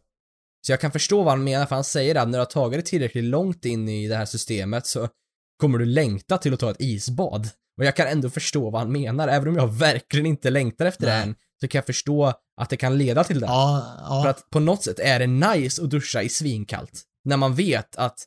Så 0.66 0.72
jag 0.72 0.82
kan 0.82 0.92
förstå 0.92 1.24
vad 1.24 1.34
han 1.34 1.44
menar, 1.44 1.66
för 1.66 1.76
han 1.76 1.84
säger 1.84 2.16
att 2.16 2.28
när 2.28 2.38
du 2.38 2.42
har 2.42 2.46
tagit 2.46 2.78
dig 2.78 2.84
tillräckligt 2.86 3.24
långt 3.24 3.66
in 3.66 3.90
i 3.90 4.08
det 4.08 4.16
här 4.16 4.26
systemet 4.26 4.86
så 4.86 5.10
kommer 5.58 5.78
du 5.78 5.86
längta 5.86 6.38
till 6.38 6.54
att 6.54 6.60
ta 6.60 6.72
ett 6.72 6.82
isbad. 6.82 7.50
Och 7.78 7.86
jag 7.86 7.96
kan 7.96 8.08
ändå 8.08 8.30
förstå 8.30 8.70
vad 8.70 8.82
han 8.82 8.92
menar, 8.92 9.28
även 9.28 9.48
om 9.48 9.56
jag 9.56 9.68
verkligen 9.68 10.26
inte 10.26 10.50
längtar 10.50 10.86
efter 10.86 11.06
det 11.06 11.14
Nej. 11.14 11.24
än, 11.24 11.36
så 11.62 11.68
kan 11.68 11.78
jag 11.80 11.86
förstå 11.86 12.34
att 12.62 12.70
det 12.70 12.78
kan 12.78 12.98
leda 12.98 13.24
till 13.24 13.40
det. 13.40 13.46
ja, 13.46 13.96
ja. 14.10 14.22
För 14.24 14.30
att 14.30 14.50
på 14.50 14.60
något 14.60 14.84
sätt 14.84 15.00
är 15.00 15.20
det 15.20 15.28
nice 15.28 15.84
att 15.84 15.90
duscha 15.90 16.22
i 16.24 16.30
svinkallt. 16.30 17.04
När 17.24 17.38
man 17.38 17.56
vet 17.56 17.96
att 17.96 18.20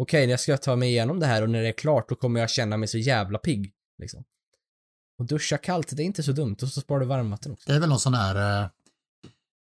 okej, 0.00 0.26
när 0.26 0.30
jag 0.30 0.40
ska 0.40 0.56
ta 0.56 0.76
mig 0.76 0.88
igenom 0.88 1.20
det 1.20 1.26
här 1.26 1.42
och 1.42 1.50
när 1.50 1.62
det 1.62 1.68
är 1.68 1.72
klart 1.72 2.08
då 2.08 2.14
kommer 2.14 2.40
jag 2.40 2.50
känna 2.50 2.76
mig 2.76 2.88
så 2.88 2.98
jävla 2.98 3.38
pigg. 3.38 3.72
Liksom. 3.98 4.24
Och 5.18 5.26
duscha 5.26 5.58
kallt, 5.58 5.96
det 5.96 6.02
är 6.02 6.04
inte 6.04 6.22
så 6.22 6.32
dumt. 6.32 6.56
Och 6.62 6.68
så 6.68 6.80
sparar 6.80 7.00
du 7.00 7.06
varmvatten 7.06 7.52
också. 7.52 7.64
Det 7.70 7.76
är 7.76 7.80
väl 7.80 7.88
någon 7.88 8.00
sån 8.00 8.14
här, 8.14 8.62
eh, 8.62 8.68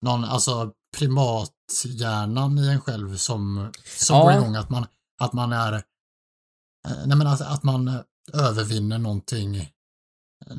någon, 0.03 0.24
alltså 0.24 0.72
primathjärnan 0.99 2.59
i 2.59 2.68
en 2.68 2.80
själv 2.80 3.16
som, 3.16 3.72
som 3.84 4.16
Ja. 4.16 4.22
går 4.22 4.32
igång, 4.32 4.55
att 4.57 4.70
man, 4.70 4.87
att 5.20 5.32
man 5.32 5.53
är, 5.53 5.72
eh, 5.72 5.80
nej 7.07 7.16
men 7.16 7.26
alltså, 7.26 7.45
att 7.45 7.62
man 7.62 8.03
övervinner 8.33 8.99
någonting, 8.99 9.70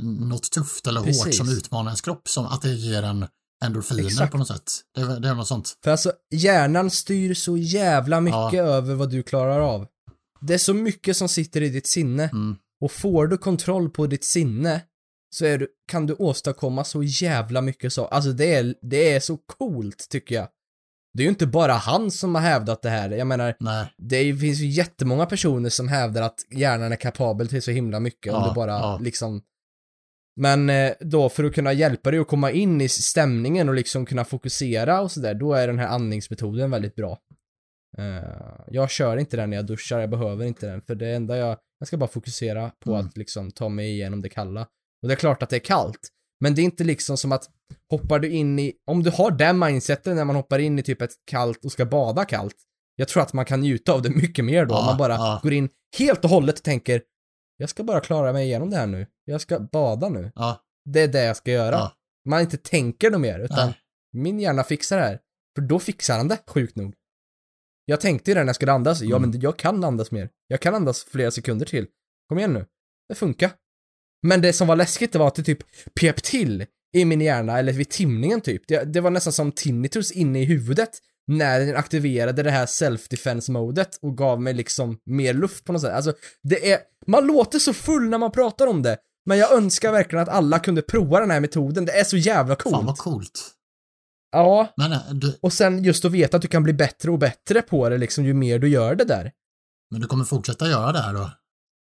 något 0.01 0.51
tufft 0.51 0.87
eller 0.87 0.99
hårt 0.99 1.07
Precis. 1.07 1.37
som 1.37 1.49
utmanar 1.49 1.89
ens 1.91 2.01
kropp, 2.01 2.27
som 2.27 2.45
att 2.45 2.61
det 2.61 2.73
ger 2.73 3.03
en 3.03 3.27
endorfiner 3.65 4.05
Exakt. 4.05 4.31
på 4.31 4.37
något 4.37 4.47
sätt. 4.47 4.71
Det 4.95 5.01
är, 5.01 5.19
det 5.19 5.29
är 5.29 5.35
något 5.35 5.47
sånt. 5.47 5.77
För 5.83 5.91
alltså, 5.91 6.11
hjärnan 6.31 6.91
styr 6.91 7.33
så 7.33 7.57
jävla 7.57 8.21
mycket 8.21 8.53
Ja. 8.53 8.63
över 8.63 8.95
vad 8.95 9.09
du 9.09 9.23
klarar 9.23 9.59
av. 9.59 9.87
Det 10.41 10.53
är 10.53 10.57
så 10.57 10.73
mycket 10.73 11.17
som 11.17 11.29
sitter 11.29 11.61
i 11.61 11.69
ditt 11.69 11.87
sinne. 11.87 12.23
Mm. 12.23 12.55
Och 12.81 12.91
får 12.91 13.27
du 13.27 13.37
kontroll 13.37 13.89
på 13.89 14.07
ditt 14.07 14.23
sinne 14.23 14.81
så 15.35 15.43
du, 15.43 15.67
kan 15.87 16.05
du 16.05 16.13
åstadkomma 16.13 16.83
så 16.83 17.03
jävla 17.03 17.61
mycket 17.61 17.93
så. 17.93 18.05
Alltså 18.05 18.31
det 18.31 18.53
är, 18.53 18.75
det 18.81 19.11
är 19.11 19.19
så 19.19 19.37
coolt 19.37 20.07
tycker 20.09 20.35
jag. 20.35 20.47
Det 21.17 21.21
är 21.21 21.25
ju 21.25 21.29
inte 21.29 21.47
bara 21.47 21.73
han 21.73 22.11
som 22.11 22.35
har 22.35 22.41
hävdat 22.41 22.81
det 22.81 22.89
här. 22.89 23.09
Jag 23.09 23.27
menar, 23.27 23.55
Nej, 23.59 23.85
det 23.97 24.35
finns 24.35 24.59
ju 24.59 24.65
jättemånga 24.67 25.25
personer 25.25 25.69
som 25.69 25.87
hävdar 25.87 26.21
att 26.21 26.39
hjärnan 26.51 26.91
är 26.91 26.95
kapabel 26.95 27.47
till 27.47 27.61
så 27.61 27.71
himla 27.71 27.99
mycket 27.99 28.33
om 28.33 28.41
Ja, 28.41 28.47
du 28.49 28.55
bara 28.55 28.71
ja. 28.71 28.99
liksom 29.01 29.41
men 30.39 30.69
eh, 30.69 30.91
då 30.99 31.29
för 31.29 31.43
att 31.43 31.53
kunna 31.55 31.73
hjälpa 31.73 32.11
dig 32.11 32.19
att 32.19 32.27
komma 32.27 32.51
in 32.51 32.81
i 32.81 32.89
stämningen 32.89 33.69
och 33.69 33.75
liksom 33.75 34.05
kunna 34.05 34.25
fokusera 34.25 35.01
och 35.01 35.11
sådär, 35.11 35.33
då 35.33 35.53
är 35.53 35.67
den 35.67 35.79
här 35.79 35.87
andningsmetoden 35.87 36.71
väldigt 36.71 36.95
bra. 36.95 37.19
Eh, 37.97 38.63
jag 38.67 38.89
kör 38.89 39.17
inte 39.17 39.37
den 39.37 39.49
när 39.49 39.57
jag 39.57 39.65
duschar, 39.65 39.99
jag 39.99 40.09
behöver 40.09 40.45
inte 40.45 40.67
den, 40.67 40.81
för 40.81 40.95
det 40.95 41.07
enda 41.15 41.37
jag, 41.37 41.57
jag 41.79 41.87
ska 41.87 41.97
bara 41.97 42.09
fokusera 42.09 42.71
på 42.79 42.93
Mm. 42.93 43.05
att 43.07 43.17
liksom 43.17 43.51
ta 43.51 43.69
mig 43.69 43.89
igenom 43.91 44.21
det 44.21 44.29
kalla. 44.29 44.61
Och 45.01 45.07
det 45.07 45.13
är 45.13 45.15
klart 45.15 45.43
att 45.43 45.49
det 45.49 45.55
är 45.55 45.59
kallt, 45.59 45.99
men 46.39 46.55
det 46.55 46.61
är 46.61 46.63
inte 46.63 46.83
liksom 46.83 47.17
som 47.17 47.31
att 47.31 47.49
hoppar 47.91 48.19
du 48.19 48.29
in 48.29 48.59
i, 48.59 48.73
om 48.85 49.03
du 49.03 49.09
har 49.11 49.31
den 49.31 49.59
mindseten 49.59 50.15
när 50.15 50.25
man 50.25 50.35
hoppar 50.35 50.59
in 50.59 50.79
i 50.79 50.83
typ 50.83 51.01
ett 51.01 51.11
kallt 51.25 51.65
och 51.65 51.71
ska 51.71 51.85
bada 51.85 52.25
kallt, 52.25 52.55
Jag 52.95 53.07
tror 53.07 53.23
att 53.23 53.33
man 53.33 53.45
kan 53.45 53.59
njuta 53.61 53.93
av 53.93 54.01
det 54.01 54.09
mycket 54.09 54.45
mer 54.45 54.65
då, 54.65 54.75
Ja, 54.75 54.79
om 54.79 54.85
man 54.85 54.97
bara 54.97 55.13
ja. 55.13 55.39
går 55.43 55.53
in 55.53 55.69
helt 55.97 56.23
och 56.23 56.29
hållet 56.29 56.57
och 56.57 56.63
tänker 56.63 57.01
jag 57.57 57.69
ska 57.69 57.83
bara 57.83 57.99
klara 57.99 58.33
mig 58.33 58.45
igenom 58.47 58.69
det 58.69 58.77
här 58.77 58.87
nu. 58.87 59.07
Jag 59.25 59.41
ska 59.41 59.59
bada 59.59 60.09
nu. 60.09 60.31
Ja, 60.35 60.61
Det 60.85 61.01
är 61.01 61.07
det 61.07 61.23
jag 61.23 61.37
ska 61.37 61.51
göra. 61.51 61.75
ja. 61.75 61.91
Man 62.29 62.41
inte 62.41 62.57
tänker 62.57 63.11
något 63.11 63.21
mer, 63.21 63.39
utan 63.39 63.67
Nej. 63.67 63.77
min 64.13 64.39
hjärna 64.39 64.63
fixar 64.63 64.97
det 64.97 65.03
här. 65.03 65.19
För 65.55 65.61
då 65.61 65.79
fixar 65.79 66.17
han 66.17 66.27
det, 66.27 66.37
sjukt 66.47 66.75
nog. 66.75 66.93
Jag 67.85 68.01
tänkte 68.01 68.31
ju 68.31 68.35
det 68.35 68.39
när 68.41 68.47
jag 68.47 68.55
skulle 68.55 68.71
andas, 68.71 69.01
ja 69.01 69.15
Mm. 69.17 69.29
men 69.29 69.39
jag 69.41 69.57
kan 69.57 69.83
andas 69.83 70.11
mer. 70.11 70.29
Jag 70.47 70.61
kan 70.61 70.75
andas 70.75 71.03
flera 71.03 71.31
sekunder 71.31 71.65
till. 71.65 71.87
Kom 72.29 72.37
igen 72.37 72.53
nu. 72.53 72.65
Det 73.09 73.15
funkar. 73.15 73.51
Men 74.23 74.41
det 74.41 74.53
som 74.53 74.67
var 74.67 74.75
läskigt 74.75 75.13
det 75.13 75.19
var 75.19 75.27
att 75.27 75.35
det 75.35 75.43
typ 75.43 75.59
pep 75.99 76.23
till 76.23 76.65
i 76.95 77.05
min 77.05 77.21
hjärna, 77.21 77.59
eller 77.59 77.73
vid 77.73 77.89
timningen 77.89 78.41
typ. 78.41 78.63
Det, 78.67 78.83
det 78.93 79.01
var 79.01 79.09
nästan 79.11 79.33
som 79.33 79.51
tinnitus 79.51 80.11
inne 80.11 80.41
i 80.41 80.45
huvudet 80.45 80.89
när 81.27 81.59
den 81.59 81.75
aktiverade 81.75 82.43
det 82.43 82.51
här 82.51 82.65
self-defense-modet 82.65 83.99
och 84.01 84.17
gav 84.17 84.41
mig 84.41 84.53
liksom 84.53 84.97
mer 85.05 85.33
luft 85.33 85.63
på 85.65 85.73
något 85.73 85.81
sätt. 85.81 85.93
Alltså, 85.93 86.13
det 86.43 86.71
är, 86.71 86.79
man 87.07 87.27
låter 87.27 87.59
så 87.59 87.73
full 87.73 88.09
när 88.09 88.17
man 88.17 88.31
pratar 88.31 88.67
om 88.67 88.81
det, 88.83 88.97
men 89.25 89.37
jag 89.37 89.53
önskar 89.53 89.91
verkligen 89.91 90.23
att 90.23 90.29
alla 90.29 90.59
kunde 90.59 90.81
prova 90.81 91.19
den 91.19 91.31
här 91.31 91.39
metoden. 91.39 91.85
Det 91.85 91.99
är 91.99 92.03
så 92.03 92.17
jävla 92.17 92.55
coolt. 92.55 92.75
Fan 92.75 92.85
vad 92.85 92.97
coolt. 92.97 93.53
Ja, 94.31 94.73
Men 94.77 94.91
eh, 94.91 95.09
du, 95.11 95.37
och 95.41 95.53
sen 95.53 95.83
just 95.83 96.05
att 96.05 96.11
veta 96.11 96.37
att 96.37 96.41
du 96.41 96.47
kan 96.47 96.63
bli 96.63 96.73
bättre 96.73 97.11
och 97.11 97.19
bättre 97.19 97.61
på 97.61 97.89
det 97.89 97.97
liksom 97.97 98.25
ju 98.25 98.33
mer 98.33 98.59
du 98.59 98.69
gör 98.69 98.95
det 98.95 99.05
där. 99.05 99.31
men 99.91 100.01
du 100.01 100.07
kommer 100.07 100.25
fortsätta 100.25 100.69
göra 100.69 100.91
det 100.91 100.99
här 100.99 101.13
då? 101.13 101.31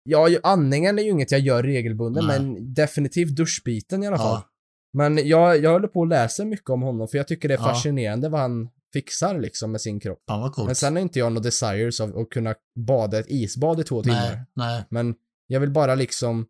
Ja, 0.05 0.29
andningen 0.43 0.99
är 0.99 1.03
ju 1.03 1.11
inget 1.11 1.31
jag 1.31 1.41
gör 1.41 1.63
regelbundet, 1.63 2.25
Nej. 2.25 2.41
men 2.41 2.75
definitivt 2.75 3.37
duschbiten 3.37 4.03
i 4.03 4.07
alla 4.07 4.17
fall. 4.19 4.41
Ja, 4.43 4.49
Men 4.93 5.29
jag, 5.29 5.59
jag 5.63 5.73
håller 5.73 5.89
på 5.89 6.03
att 6.03 6.09
läsa 6.09 6.45
mycket 6.45 6.71
om 6.71 6.83
honom 6.83 7.09
för 7.09 7.19
jag 7.19 7.29
tycker 7.29 7.49
det 7.49 7.55
är 7.55 7.59
Ja. 7.59 7.65
fascinerande 7.65 8.29
vad 8.29 8.41
han 8.41 8.69
fixar 8.93 9.39
liksom 9.39 9.73
med 9.73 9.81
sin 9.81 10.01
kropp. 10.01 10.23
coolt. 10.27 10.67
Men 10.67 10.75
sen 10.75 10.97
har 10.97 11.03
inte 11.03 11.19
jag 11.19 11.33
några 11.33 11.43
desires 11.43 12.01
av 12.01 12.19
att 12.19 12.31
kunna 12.31 12.55
bada 12.87 13.19
ett 13.19 13.27
isbad 13.31 13.81
i 13.81 13.85
två 13.85 14.03
timmar. 14.03 14.31
nej, 14.31 14.45
nej. 14.55 14.85
Men 14.91 15.15
jag 15.47 15.61
vill 15.61 15.71
bara 15.71 15.95
liksom 15.95 16.47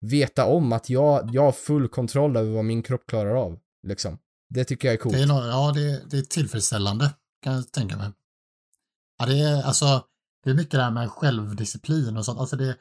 veta 0.00 0.44
om 0.44 0.72
att 0.72 0.90
jag, 0.90 1.30
jag 1.32 1.42
har 1.42 1.52
full 1.52 1.88
kontroll 1.88 2.36
över 2.36 2.50
vad 2.50 2.64
min 2.64 2.82
kropp 2.82 3.06
klarar 3.06 3.34
av. 3.34 3.58
Liksom. 3.86 4.18
Det 4.50 4.64
tycker 4.64 4.88
jag 4.88 4.92
är 4.92 4.98
coolt. 4.98 5.14
Det 5.14 5.22
är, 5.22 5.26
no, 5.26 5.46
ja, 5.46 5.72
det, 5.74 6.02
det 6.10 6.18
är 6.18 6.22
tillfredsställande 6.22 7.10
kan 7.42 7.54
jag 7.54 7.72
tänka 7.72 7.96
mig. 7.96 8.10
Ja, 9.18 9.26
det 9.26 9.38
är 9.40 9.62
alltså, 9.62 10.04
det 10.44 10.50
är 10.50 10.54
mycket 10.54 10.70
det 10.72 10.82
här 10.82 10.90
med 10.90 11.10
självdisciplin 11.10 12.16
och 12.16 12.24
sånt. 12.24 12.40
Alltså 12.40 12.56
det, 12.56 12.76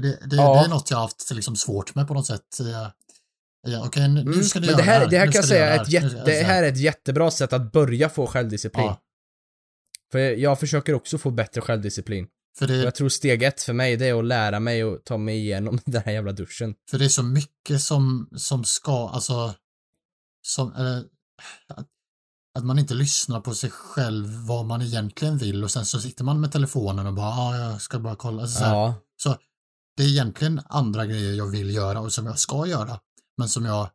det, 0.00 0.18
det, 0.26 0.36
Ja. 0.36 0.54
det 0.54 0.64
är 0.64 0.68
något 0.68 0.90
jag 0.90 0.96
har 0.98 1.02
haft 1.02 1.30
liksom 1.30 1.56
svårt 1.56 1.94
med 1.94 2.08
på 2.08 2.14
något 2.14 2.26
sätt. 2.26 2.58
Ja, 3.62 3.86
Okej, 3.86 4.08
nu, 4.08 4.20
Mm, 4.20 4.42
ska 4.44 4.60
du 4.60 4.66
men 4.66 4.72
göra 4.74 4.84
det 4.86 4.90
här, 4.92 5.06
det 5.10 5.18
här 5.18 5.26
Nu 5.26 5.32
kan 5.32 5.38
jag 5.38 5.48
säga 5.48 5.82
ett 5.82 5.88
jätte, 5.88 6.22
det 6.24 6.42
här 6.42 6.62
är 6.62 6.68
ett 6.68 6.78
jättebra 6.80 7.30
sätt 7.30 7.52
att 7.52 7.72
börja 7.72 8.08
få 8.08 8.26
självdisciplin. 8.26 8.84
Ja, 8.84 9.00
För 10.12 10.18
jag 10.18 10.60
försöker 10.60 10.94
också 10.94 11.18
få 11.18 11.30
bättre 11.30 11.60
självdisciplin. 11.60 12.26
för 12.58 12.66
det, 12.66 12.76
jag 12.76 12.94
tror 12.94 13.08
steg 13.08 13.42
ett 13.42 13.62
för 13.62 13.72
mig, 13.72 13.96
det 13.96 14.06
är 14.06 14.18
att 14.18 14.24
lära 14.24 14.60
mig 14.60 14.84
och 14.84 15.04
ta 15.04 15.16
mig 15.16 15.36
igenom 15.38 15.80
den 15.86 16.02
här 16.04 16.12
jävla 16.12 16.32
duschen. 16.32 16.74
för 16.90 16.98
det 16.98 17.04
är 17.04 17.08
så 17.08 17.22
mycket 17.22 17.80
som, 17.80 18.28
som 18.36 18.64
ska, 18.64 19.08
alltså, 19.08 19.54
som, 20.46 20.74
eller, 20.74 21.04
att, 22.54 22.64
man 22.64 22.78
inte 22.78 22.94
lyssnar 22.94 23.40
på 23.40 23.54
sig 23.54 23.70
själv 23.70 24.46
vad 24.46 24.66
man 24.66 24.82
egentligen 24.82 25.38
vill 25.38 25.64
och 25.64 25.70
sen 25.70 25.86
så 25.86 26.00
sitter 26.00 26.24
man 26.24 26.40
med 26.40 26.52
telefonen 26.52 27.06
och 27.06 27.14
bara, 27.14 27.30
ja, 27.30 27.56
jag 27.70 27.80
ska 27.82 27.98
bara 27.98 28.16
kolla. 28.16 28.42
Alltså, 28.42 28.64
Ja. 28.64 28.94
Det 29.96 30.02
är 30.02 30.08
egentligen 30.08 30.60
andra 30.68 31.06
grejer 31.06 31.32
jag 31.34 31.46
vill 31.46 31.74
göra 31.74 32.00
och 32.00 32.12
som 32.12 32.26
jag 32.26 32.38
ska 32.38 32.66
göra. 32.66 32.98
Men 33.38 33.48
som 33.48 33.64
jag, 33.64 33.90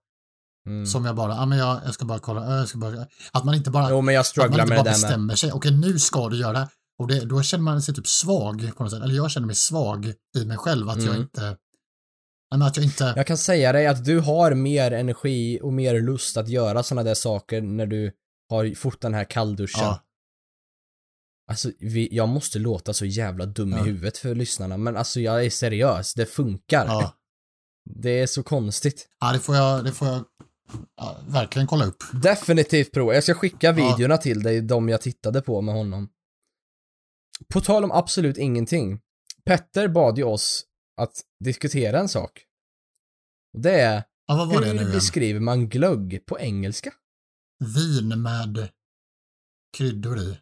Mm. 0.67 0.85
som 0.85 1.05
jag 1.05 1.15
bara, 1.15 1.35
ja 1.35 1.45
men 1.45 1.57
jag, 1.57 1.81
jag 1.85 1.93
ska 1.93 2.05
bara 2.05 2.19
kolla, 2.19 2.57
jag 2.57 2.67
ska 2.67 2.77
bara, 2.77 3.05
att 3.31 3.43
man 3.45 3.55
inte 3.55 3.69
bara, 3.71 3.89
Jo, 3.89 4.01
men 4.01 4.15
jag 4.15 4.21
att 4.21 4.37
man 4.37 4.45
inte 4.45 4.57
bara 4.57 4.65
där 4.67 4.75
med. 4.83 4.83
bestämmer 4.83 5.35
sig, 5.35 5.51
okej 5.51 5.71
nu 5.71 5.99
ska 5.99 6.29
du 6.29 6.37
göra. 6.37 6.69
Och 6.99 7.07
det, 7.07 7.25
då 7.25 7.41
känner 7.41 7.63
man 7.63 7.81
sig 7.81 7.95
typ 7.95 8.07
svag 8.07 8.71
på 8.77 8.83
något 8.83 8.91
sätt, 8.91 9.03
eller 9.03 9.15
jag 9.15 9.31
känner 9.31 9.47
mig 9.47 9.55
svag 9.55 10.13
i 10.37 10.45
mig 10.45 10.57
själv 10.57 10.89
att 10.89 10.97
jag 10.97 11.07
Mm. 11.09 11.21
inte, 11.21 11.41
nej, 11.41 11.55
men 12.51 12.61
att 12.61 12.77
jag 12.77 12.85
inte, 12.85 13.13
Jag 13.15 13.27
kan 13.27 13.37
säga 13.37 13.71
dig 13.71 13.87
att 13.87 14.05
du 14.05 14.19
har 14.19 14.53
mer 14.53 14.91
energi 14.91 15.59
och 15.63 15.73
mer 15.73 16.01
lust 16.01 16.37
att 16.37 16.49
göra 16.49 16.83
sådana 16.83 17.03
där 17.03 17.13
saker 17.15 17.61
när 17.61 17.85
du 17.85 18.11
har 18.49 18.75
fått 18.75 19.01
den 19.01 19.13
här 19.13 19.23
kallduschen. 19.23 19.83
ja, 19.83 19.99
Alltså, 21.47 21.71
vi, 21.79 22.07
jag 22.11 22.29
måste 22.29 22.59
låta 22.59 22.93
så 22.93 23.05
jävla 23.05 23.45
dum 23.45 23.71
Ja. 23.71 23.79
i 23.79 23.83
huvudet 23.83 24.17
för 24.17 24.35
lyssnarna, 24.35 24.77
men 24.77 24.97
alltså 24.97 25.19
jag 25.19 25.45
är 25.45 25.49
seriös, 25.49 26.13
det 26.13 26.25
funkar. 26.25 26.85
ja, 26.85 27.15
Det 27.89 28.09
är 28.09 28.27
så 28.27 28.43
konstigt. 28.43 29.07
ja 29.19 29.31
det 29.33 29.39
får 29.39 29.55
jag, 29.55 29.83
det 29.85 29.91
får 29.91 30.07
jag 30.07 30.25
ja, 30.97 31.17
verkligen 31.27 31.67
kolla 31.67 31.85
upp. 31.85 32.03
Definitivt 32.13 32.91
prova. 32.91 33.13
Jag 33.13 33.23
ska 33.23 33.33
skicka 33.33 33.71
videorna 33.71 34.17
till 34.17 34.43
dig, 34.43 34.61
de 34.61 34.89
jag 34.89 35.01
tittade 35.01 35.41
på 35.41 35.61
med 35.61 35.75
honom. 35.75 36.09
På 37.53 37.61
tal 37.61 37.83
om 37.83 37.91
absolut 37.91 38.37
ingenting. 38.37 38.99
Petter 39.45 39.87
bad 39.87 40.17
ju 40.17 40.23
oss 40.23 40.65
att 41.01 41.21
diskutera 41.43 41.99
en 41.99 42.09
sak. 42.09 42.45
Och 43.53 43.61
det 43.61 43.81
är, 43.81 44.03
det 44.27 44.67
hur 44.67 44.73
igen? 44.73 44.91
beskriver 44.91 45.39
man 45.39 45.69
glögg 45.69 46.25
på 46.25 46.39
engelska? 46.39 46.93
Vin 47.75 48.21
med 48.21 48.69
kryddor 49.77 50.19
i. 50.19 50.37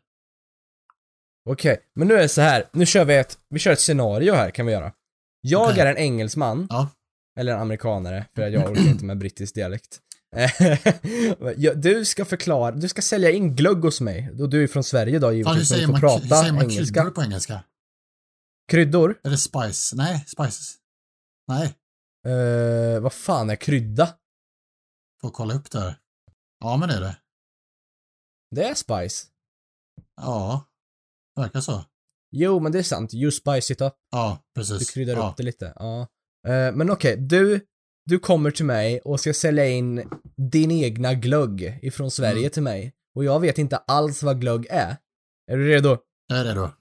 Okej, 1.49 1.79
men 1.95 2.07
nu 2.07 2.13
är 2.13 2.21
det 2.21 2.29
så 2.29 2.41
här. 2.41 2.69
Nu 2.73 2.85
kör 2.85 3.05
vi 3.05 3.15
ett, 3.15 3.37
vi 3.49 3.59
kör 3.59 3.71
ett 3.71 3.79
scenario 3.79 4.33
här 4.33 4.51
kan 4.51 4.65
vi 4.65 4.71
göra. 4.71 4.93
Jag 5.41 5.69
Okej. 5.69 5.79
är 5.81 5.85
en 5.85 5.97
engelsman, 5.97 6.67
Ja, 6.69 6.89
eller 7.39 7.53
en 7.53 7.59
amerikanare, 7.59 8.25
för 8.35 8.47
jag 8.47 8.63
orkar 8.71 8.81
inte 8.89 9.05
med 9.05 9.17
brittisk 9.17 9.55
dialekt. 9.55 9.99
Du 11.75 12.05
ska 12.05 12.25
förklara, 12.25 12.71
du 12.71 12.89
ska 12.89 13.01
sälja 13.01 13.31
in 13.31 13.55
glögg 13.55 13.77
hos 13.83 14.01
mig. 14.01 14.29
Och 14.41 14.49
du 14.49 14.63
är 14.63 14.67
från 14.67 14.83
Sverige 14.83 15.19
då 15.19 15.27
hur 15.27 15.33
givetvis, 15.35 15.69
säger 15.69 15.81
du 15.81 15.87
får 15.87 15.93
hur 15.93 15.99
prata 15.99 16.27
säger 16.41 16.53
man 16.53 16.63
engelska. 16.63 16.93
kryddor 17.01 17.11
på 17.11 17.23
engelska? 17.23 17.63
Kryddor? 18.71 19.19
Är 19.23 19.29
det 19.29 19.37
spice? 19.37 19.95
Nej, 19.95 20.23
spices. 20.27 20.75
Nej, 21.47 21.73
Eh, 22.27 22.99
vad 22.99 23.13
fan 23.13 23.49
är 23.49 23.55
krydda? 23.55 24.15
får 25.21 25.29
kolla 25.29 25.53
upp 25.53 25.71
det 25.71 25.79
här. 25.79 25.95
Ja, 26.59 26.77
men 26.77 26.89
det 26.89 26.95
är 26.95 27.01
det. 27.01 27.15
Det 28.55 28.63
är 28.63 28.73
spice. 28.73 29.27
Ja, 30.21 30.65
verkar 31.35 31.59
så. 31.61 31.83
Jo, 32.31 32.59
men 32.59 32.71
det 32.71 32.79
är 32.79 32.83
sant. 32.83 33.13
You 33.13 33.31
spice 33.31 33.73
it 33.73 33.81
up. 33.81 33.93
Ja, 34.11 34.37
precis. 34.55 34.79
Du 34.79 34.85
kryddar 34.85 35.13
ja. 35.13 35.29
upp 35.29 35.37
det 35.37 35.43
lite. 35.43 35.73
Ja. 35.75 35.99
Eh, 36.47 36.71
men 36.75 36.91
okej, 36.91 37.17
du, 37.17 37.59
du 38.05 38.19
kommer 38.19 38.51
till 38.51 38.65
mig 38.65 38.99
och 38.99 39.19
ska 39.19 39.33
sälja 39.33 39.67
in 39.67 40.09
din 40.51 40.71
egna 40.71 41.13
glögg 41.13 41.79
ifrån 41.81 42.11
Sverige 42.11 42.39
Mm. 42.39 42.49
till 42.51 42.63
mig. 42.63 42.93
Och 43.15 43.23
jag 43.23 43.39
vet 43.39 43.57
inte 43.57 43.77
alls 43.77 44.23
vad 44.23 44.41
glögg 44.41 44.67
är. 44.69 44.97
Är 45.51 45.57
du 45.57 45.67
redo? 45.67 45.97
Jag 46.27 46.39
är 46.39 46.43
redo. 46.45 46.69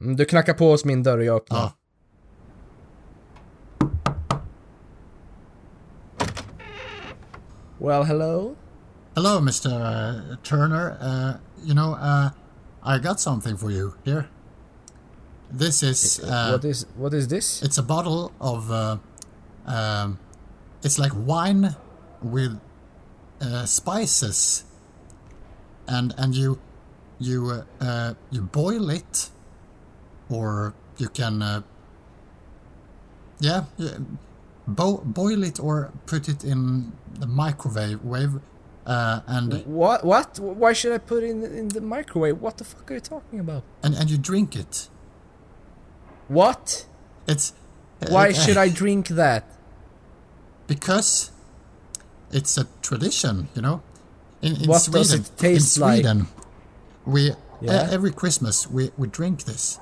Mm, 0.00 0.16
Du 0.16 0.24
knackar 0.24 0.54
på 0.54 0.70
hos 0.70 0.84
min 0.84 1.02
dörr 1.02 1.18
och 1.18 1.24
jag 1.24 1.36
öppnar. 1.36 1.58
ja. 1.58 1.72
Well, 7.78 8.02
hello? 8.04 8.56
Hello, 9.14 9.38
Mr. 9.38 9.68
uh, 9.70 10.36
Turner. 10.42 10.96
Uh, 11.02 11.32
you 11.64 11.74
know, 11.74 11.94
uh, 11.94 12.28
I 12.82 12.98
got 12.98 13.20
something 13.20 13.56
for 13.56 13.70
you 13.70 13.94
here. 14.04 14.28
This 15.50 15.82
is, 15.82 16.20
uh, 16.20 16.52
what 16.52 16.64
is 16.64 16.86
what 16.96 17.12
is 17.14 17.26
this? 17.28 17.62
it's 17.62 17.76
a 17.78 17.82
bottle 17.82 18.32
of, 18.40 18.70
uh, 18.70 18.98
um, 19.66 20.18
it's 20.84 20.98
like 20.98 21.12
wine 21.14 21.74
with 22.22 22.60
uh, 23.40 23.66
spices, 23.66 24.64
and 25.88 26.14
and 26.16 26.34
you 26.34 26.60
you 27.18 27.50
uh, 27.50 27.84
uh, 27.84 28.14
you 28.30 28.42
boil 28.42 28.90
it, 28.90 29.30
or 30.28 30.72
you 30.98 31.08
can, 31.08 31.42
uh, 31.42 31.62
yeah, 33.40 33.64
yeah 33.76 33.98
bo- 34.68 35.02
boil 35.04 35.42
it 35.42 35.58
or 35.58 35.90
put 36.06 36.28
it 36.28 36.44
in 36.44 36.92
the 37.18 37.26
microwave 37.26 38.04
wave, 38.04 38.40
uh, 38.94 39.20
and 39.36 39.48
What? 39.66 39.98
What? 40.12 40.28
Why 40.62 40.72
should 40.78 40.92
I 40.98 40.98
put 41.10 41.22
it 41.22 41.30
in 41.34 41.38
in 41.60 41.66
the 41.76 41.80
microwave? 41.96 42.36
What 42.44 42.54
the 42.58 42.64
fuck 42.64 42.90
are 42.90 42.94
you 42.94 43.00
talking 43.14 43.38
about? 43.46 43.62
and 43.84 43.92
and 43.98 44.06
you 44.12 44.18
drink 44.30 44.50
it. 44.64 44.74
What? 46.28 46.86
It's 47.32 47.46
Why 48.16 48.26
uh, 48.30 48.32
should 48.42 48.56
I 48.66 48.68
drink 48.82 49.04
that? 49.22 49.42
because 50.66 51.32
it's 52.30 52.56
a 52.56 52.64
tradition, 52.80 53.48
you 53.56 53.62
know. 53.62 53.82
In, 54.42 54.52
in 54.62 54.68
What 54.68 54.82
Sweden, 54.82 55.00
does 55.02 55.12
it 55.14 55.26
taste 55.36 55.76
in 55.76 55.82
like? 55.82 55.94
Sweden, 56.04 56.26
we 57.04 57.20
e- 57.30 57.34
Yeah? 57.60 57.88
every 57.96 58.12
Christmas 58.12 58.56
we, 58.70 58.90
we 58.96 59.06
drink 59.08 59.36
this. 59.50 59.78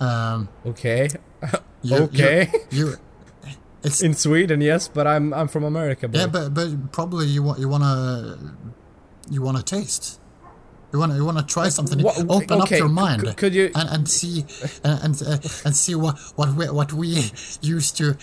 Um, 0.00 0.48
Okay. 0.66 1.08
you, 1.82 1.96
okay. 2.06 2.50
You, 2.70 2.78
you 2.78 2.96
it's 3.84 4.00
In 4.02 4.14
Sweden, 4.14 4.60
yes, 4.60 4.88
but 4.88 5.06
I'm 5.06 5.32
I'm 5.32 5.48
from 5.48 5.64
America, 5.64 6.08
bro. 6.08 6.20
yeah, 6.20 6.26
but 6.26 6.54
but 6.54 6.92
probably 6.92 7.26
you 7.26 7.42
want 7.42 7.58
you 7.60 7.68
wanna 7.68 8.38
you 9.30 9.42
wanna 9.42 9.62
taste. 9.62 10.20
You 10.92 10.98
wanna 10.98 11.16
you 11.16 11.24
wanna 11.24 11.42
try 11.42 11.68
something. 11.68 12.02
Wha- 12.02 12.14
Open 12.28 12.60
up 12.62 12.70
your 12.70 12.88
mind. 12.88 13.26
c- 13.26 13.34
could 13.34 13.54
you- 13.54 13.70
and, 13.74 13.88
and 13.90 14.08
see 14.08 14.44
and 14.84 15.00
and, 15.04 15.22
uh, 15.22 15.38
and 15.64 15.76
see 15.76 15.94
what 15.94 16.18
what 16.36 16.54
we 16.56 16.66
what 16.70 16.92
we 16.92 17.30
used 17.60 17.96
to 17.98 18.16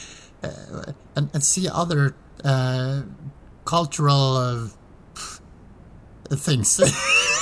uh, 0.43 0.91
and 1.15 1.29
and 1.33 1.43
see 1.43 1.69
other 1.69 2.15
uh, 2.43 3.03
cultural 3.65 4.37
uh, 4.37 4.67
things. 6.35 6.79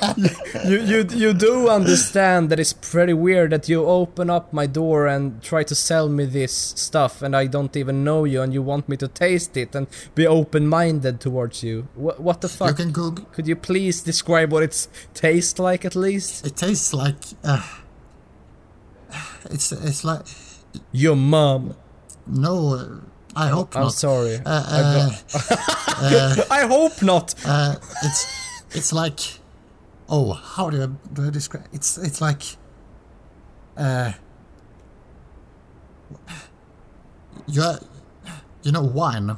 You, 0.64 0.80
you, 0.80 1.06
you 1.10 1.34
do 1.34 1.68
understand 1.68 2.50
that 2.50 2.58
it's 2.58 2.72
pretty 2.72 3.12
weird 3.12 3.50
that 3.52 3.68
you 3.68 3.84
open 3.86 4.30
up 4.30 4.52
my 4.52 4.66
door 4.66 5.06
and 5.06 5.40
try 5.42 5.62
to 5.64 5.74
sell 5.74 6.08
me 6.08 6.24
this 6.24 6.52
stuff 6.52 7.22
and 7.22 7.36
I 7.36 7.46
don't 7.46 7.76
even 7.76 8.02
know 8.02 8.24
you 8.24 8.42
and 8.42 8.52
you 8.52 8.62
want 8.62 8.88
me 8.88 8.96
to 8.96 9.06
taste 9.06 9.56
it 9.56 9.74
and 9.74 9.86
be 10.14 10.26
open-minded 10.26 11.20
towards 11.20 11.62
you. 11.62 11.88
What, 11.94 12.20
what 12.20 12.40
the 12.40 12.48
fuck? 12.48 12.70
You 12.70 12.74
can 12.84 12.92
Google. 12.92 13.26
Could 13.26 13.46
you 13.46 13.54
please 13.54 14.02
describe 14.02 14.50
what 14.50 14.62
it 14.62 14.88
tastes 15.14 15.58
like 15.58 15.84
at 15.84 15.94
least? 15.94 16.46
It 16.46 16.56
tastes 16.56 16.92
like. 16.92 17.16
Uh, 17.44 17.62
it's 19.50 19.70
it's 19.72 20.04
like 20.04 20.26
Your 20.92 21.16
mom. 21.16 21.76
no. 22.26 22.74
Uh, 22.74 23.00
I 23.36 23.48
hope 23.48 23.74
not. 23.74 23.84
I'm 23.84 23.90
sorry. 23.90 24.40
Uh, 24.46 25.10
uh, 25.34 26.44
I 26.50 26.62
hope 26.66 27.02
not! 27.02 27.34
uh, 27.44 27.76
it's 28.02 28.26
it's 28.70 28.92
like. 28.94 29.20
Oh, 30.08 30.32
how 30.32 30.70
do 30.70 30.82
I 30.82 30.86
do 31.12 31.26
I 31.26 31.30
describe? 31.30 31.66
It's 31.72 31.98
it's 31.98 32.20
like. 32.20 32.42
Uh. 33.76 34.12
You 37.46 37.62
you 38.62 38.72
know 38.72 38.82
wine 38.82 39.36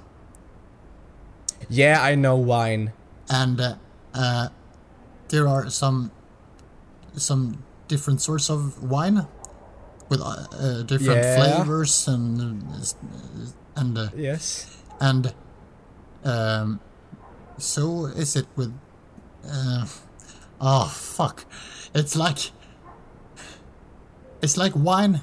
Yeah, 1.68 2.00
I 2.00 2.14
know 2.14 2.36
wine. 2.36 2.92
and 3.28 3.60
uh, 3.60 3.74
uh, 4.14 4.48
there 5.28 5.46
are 5.46 5.68
some 5.68 6.10
some 7.16 7.62
different 7.88 8.20
sorts 8.22 8.48
of 8.48 8.82
wine 8.82 9.26
with 10.08 10.20
uh, 10.20 10.46
uh, 10.52 10.82
different 10.84 11.24
Yeah. 11.24 11.36
flavors 11.36 12.08
and 12.08 12.40
and 13.76 13.98
uh, 13.98 14.08
Yes. 14.16 14.64
and 15.00 15.34
um, 16.24 16.80
so 17.58 18.06
is 18.06 18.36
it 18.36 18.46
with 18.56 18.72
uh, 19.44 19.84
oh 20.60 20.86
fuck 20.88 21.44
it's 21.94 22.14
like 22.16 22.50
it's 24.42 24.56
like 24.56 24.72
wine 24.74 25.20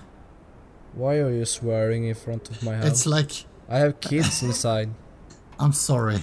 Why 0.93 1.17
are 1.17 1.31
you 1.31 1.45
swearing 1.45 2.05
in 2.05 2.15
front 2.15 2.49
of 2.49 2.63
my 2.63 2.75
house? 2.75 2.85
it's 2.87 3.05
like 3.05 3.31
I 3.69 3.79
have 3.79 3.99
kids 3.99 4.41
inside. 4.43 4.89
i'm 5.59 5.71
sorry 5.73 6.19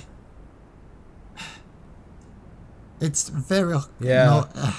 it's 3.00 3.28
very 3.28 3.76
Yeah. 4.00 4.24
no, 4.26 4.48
uh, 4.54 4.72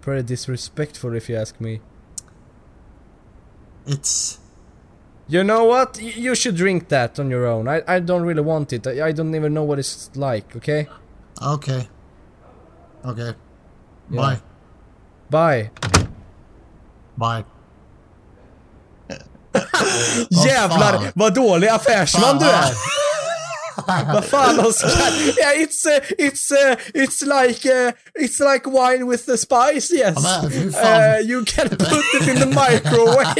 Pretty 0.00 0.22
disrespectful 0.22 1.14
if 1.14 1.28
you 1.28 1.36
ask 1.36 1.60
me. 1.60 1.80
it's 3.86 4.38
You 5.28 5.44
know 5.44 5.64
what? 5.64 5.98
Y- 6.00 6.12
You 6.16 6.34
should 6.34 6.56
drink 6.56 6.88
that 6.88 7.18
on 7.20 7.30
your 7.30 7.46
own. 7.46 7.68
I, 7.68 7.82
I 7.86 8.00
don't 8.00 8.22
really 8.22 8.40
want 8.42 8.72
it. 8.72 8.86
I, 8.86 9.08
I 9.08 9.12
don't 9.12 9.34
even 9.34 9.52
know 9.54 9.64
what 9.64 9.78
it's 9.78 10.10
like, 10.16 10.56
okay? 10.56 10.88
okay 11.42 11.88
okay 13.04 13.34
Yeah. 14.12 14.28
bye 14.30 14.38
Bye. 15.30 15.70
bye 17.14 17.44
Jävlar 20.46 20.92
fan. 20.92 21.06
vad 21.14 21.34
dålig 21.34 21.68
affärsman 21.68 22.38
du 22.38 22.44
är! 22.44 22.72
Vad 24.12 24.24
fan 24.24 24.58
Oskar? 24.60 24.90
Yeah, 25.38 25.62
it's, 25.62 25.86
uh, 25.86 26.00
it's, 26.18 26.50
uh, 26.52 26.76
it's 26.94 27.22
like, 27.22 27.64
uh, 27.64 27.92
it's 28.20 28.40
like 28.40 28.66
wine 28.66 29.06
with 29.10 29.26
the 29.26 29.36
spice, 29.38 29.92
yes. 29.94 30.16
Ja, 30.24 30.42
men. 30.42 30.74
Uh, 30.74 31.18
you 31.30 31.44
can 31.44 31.68
put 31.68 32.04
it 32.22 32.28
in 32.28 32.36
the 32.36 32.46
microwave. 32.46 33.34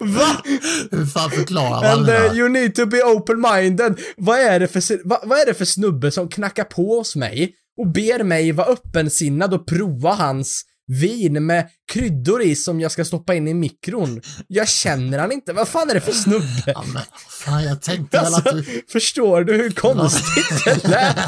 Va? 0.00 0.42
hur 0.90 1.06
fan 1.06 1.30
förklarar 1.30 1.70
man 1.70 1.84
And 1.84 2.06
det 2.06 2.18
uh, 2.24 2.28
då? 2.30 2.34
you 2.36 2.48
need 2.48 2.74
to 2.74 2.86
be 2.86 3.02
open-minded. 3.02 3.98
Vad 4.16 4.38
är, 4.40 4.60
det 4.60 4.68
för, 4.68 4.80
si- 4.80 5.00
vad, 5.04 5.20
vad 5.28 5.38
är 5.38 5.46
det 5.46 5.54
för 5.54 5.64
snubbe 5.64 6.10
som 6.10 6.28
knackar 6.28 6.64
på 6.64 6.96
hos 6.96 7.16
mig 7.16 7.54
och 7.80 7.88
ber 7.92 8.24
mig 8.24 8.52
vara 8.52 8.66
öppensinnad 8.66 9.54
och 9.54 9.66
prova 9.66 10.14
hans 10.14 10.62
vin 11.00 11.46
med 11.46 11.68
kryddor 11.92 12.42
i 12.42 12.56
som 12.56 12.80
jag 12.80 12.92
ska 12.92 13.04
stoppa 13.04 13.34
in 13.34 13.48
i 13.48 13.54
mikron? 13.54 14.20
Jag 14.46 14.68
känner 14.68 15.18
han 15.18 15.32
inte. 15.32 15.52
Vad 15.52 15.68
fan 15.68 15.90
är 15.90 15.94
det 15.94 16.00
för 16.00 16.12
snubbe? 16.12 16.62
Ja, 16.66 16.84
men 16.94 17.02
fan, 17.44 17.64
jag 17.64 17.82
tänkte 17.82 18.16
väl 18.16 18.26
Alltså, 18.34 18.48
att 18.48 18.56
du... 18.64 18.82
förstår 18.92 19.44
du 19.44 19.52
hur 19.56 19.70
konstigt 19.70 20.64
det 20.64 20.88
lät? 20.88 21.16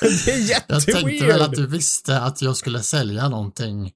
Det 0.00 0.30
är 0.32 0.50
Jag 0.68 0.82
tänkte 0.86 1.26
väl 1.26 1.42
att 1.42 1.48
jätteweird. 1.50 1.50
du 1.56 1.66
visste 1.66 2.18
att 2.20 2.42
jag 2.42 2.56
skulle 2.56 2.80
sälja 2.82 3.28
någonting 3.28 3.92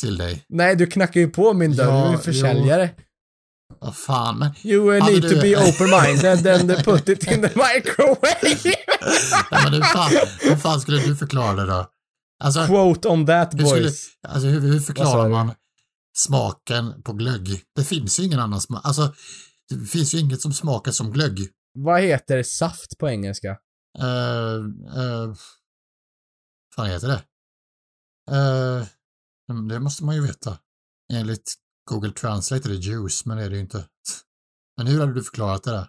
till 0.00 0.16
dig. 0.18 0.44
Nej, 0.48 0.76
du 0.76 0.86
knackar 0.86 1.20
ju 1.20 1.28
på 1.28 1.52
min 1.52 1.76
dörr. 1.76 1.86
Ja, 1.86 2.08
du 2.08 2.14
är 2.14 2.18
försäljare. 2.18 2.90
Vad 3.80 3.96
fan, 3.96 4.38
men... 4.38 4.50
You 4.64 4.94
uh, 4.94 5.06
need 5.06 5.22
du- 5.22 5.34
to 5.34 5.40
be 5.40 5.56
open-minded 5.68 6.46
and 6.46 6.84
put 6.84 7.08
it 7.08 7.32
in 7.32 7.42
the 7.42 7.48
microwave. 7.48 8.76
Ja, 9.50 9.60
men 9.64 9.72
hur, 9.72 9.82
fan, 9.82 10.10
hur 10.40 10.56
fan 10.56 10.80
skulle 10.80 10.98
du 10.98 11.16
förklara 11.16 11.52
det 11.52 11.66
då? 11.66 11.90
Alltså, 12.44 12.66
Quote 12.66 13.08
on 13.08 13.26
that 13.26 13.54
hur, 13.54 13.66
skulle, 13.66 13.82
boys. 13.82 14.06
alltså 14.28 14.48
hur, 14.48 14.60
hur 14.60 14.80
förklarar 14.80 15.24
du? 15.24 15.30
man 15.30 15.54
smaken 16.16 17.02
på 17.02 17.12
glögg? 17.12 17.62
Det 17.74 17.84
finns 17.84 18.20
ju 18.20 18.24
ingen 18.24 18.40
annan 18.40 18.60
smak. 18.60 18.80
Alltså, 18.84 19.14
det 19.68 19.86
finns 19.86 20.14
ju 20.14 20.18
inget 20.18 20.40
som 20.40 20.52
smakar 20.52 20.92
som 20.92 21.12
glögg. 21.12 21.48
Vad 21.74 22.00
heter 22.00 22.42
saft 22.42 22.98
på 22.98 23.08
engelska? 23.08 23.58
Uh, 24.02 24.64
uh, 24.98 25.34
fan 26.76 26.86
heter 26.86 27.08
det? 27.08 27.22
Uh, 28.36 28.86
det 29.68 29.80
måste 29.80 30.04
man 30.04 30.14
ju 30.14 30.26
veta. 30.26 30.58
Enligt 31.12 31.54
Google 31.90 32.12
Translate 32.12 32.68
är 32.68 32.72
det 32.72 32.78
juice, 32.78 33.26
men 33.26 33.36
det 33.36 33.44
är 33.44 33.50
det 33.50 33.54
ju 33.56 33.60
inte. 33.62 33.84
Men 34.76 34.86
hur 34.86 35.00
hade 35.00 35.14
du 35.14 35.22
förklarat 35.22 35.62
det 35.62 35.70
där? 35.70 35.88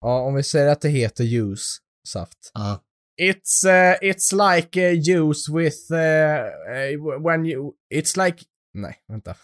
Ja, 0.00 0.20
om 0.20 0.34
vi 0.34 0.42
säger 0.42 0.72
att 0.72 0.80
det 0.80 0.88
heter 0.88 1.24
juice. 1.24 1.78
Saft. 2.08 2.50
Ja, 2.54 2.84
It's 3.20 3.64
uh, 3.66 3.98
it's 4.00 4.32
like 4.32 4.76
uh, 4.78 4.94
juice 4.94 5.48
with 5.50 5.90
uh, 5.90 6.48
when 7.22 7.44
you 7.44 7.74
it's 7.94 8.16
like 8.16 8.44
nej 8.74 8.96
vänta. 9.08 9.36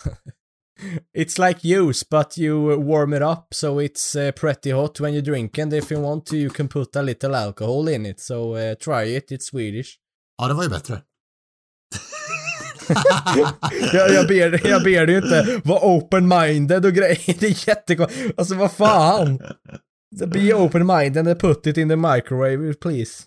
it's 1.18 1.38
like 1.49 1.61
juice 1.62 2.03
but 2.11 2.38
you 2.38 2.76
warm 2.76 3.12
it 3.12 3.22
up 3.22 3.55
so 3.55 3.80
it's 3.80 4.32
pretty 4.32 4.70
hot 4.70 5.01
when 5.01 5.14
you 5.14 5.22
drink 5.22 5.59
and 5.59 5.72
if 5.72 5.92
you 5.92 6.01
want 6.03 6.26
to 6.26 6.36
you 6.36 6.51
can 6.51 6.68
put 6.68 6.97
a 6.97 7.03
little 7.03 7.34
alcohol 7.34 7.88
in 7.88 8.06
it 8.06 8.20
so 8.20 8.55
try 8.74 9.16
it 9.16 9.31
it's 9.31 9.51
Swedish. 9.51 9.98
ja 10.39 10.48
det 10.48 10.55
var 10.55 10.62
ju 10.62 10.68
bättre. 10.68 11.02
jag, 13.92 14.10
jag, 14.10 14.26
ber, 14.28 14.66
jag 14.68 14.82
ber 14.82 15.06
dig 15.06 15.16
inte 15.16 15.60
vara 15.64 15.80
open-minded 15.80 16.86
och 16.86 16.92
grejer. 16.92 17.18
Det 17.40 17.46
är 17.46 17.68
jättekonstigt. 17.68 18.38
Alltså 18.38 18.54
vad 18.54 18.72
fan. 18.72 19.38
Be 20.26 20.54
open-minded 20.54 21.28
and 21.30 21.40
put 21.40 21.66
it 21.66 21.76
in 21.76 21.88
the 21.88 21.96
microwave 21.96 22.74
please. 22.74 23.22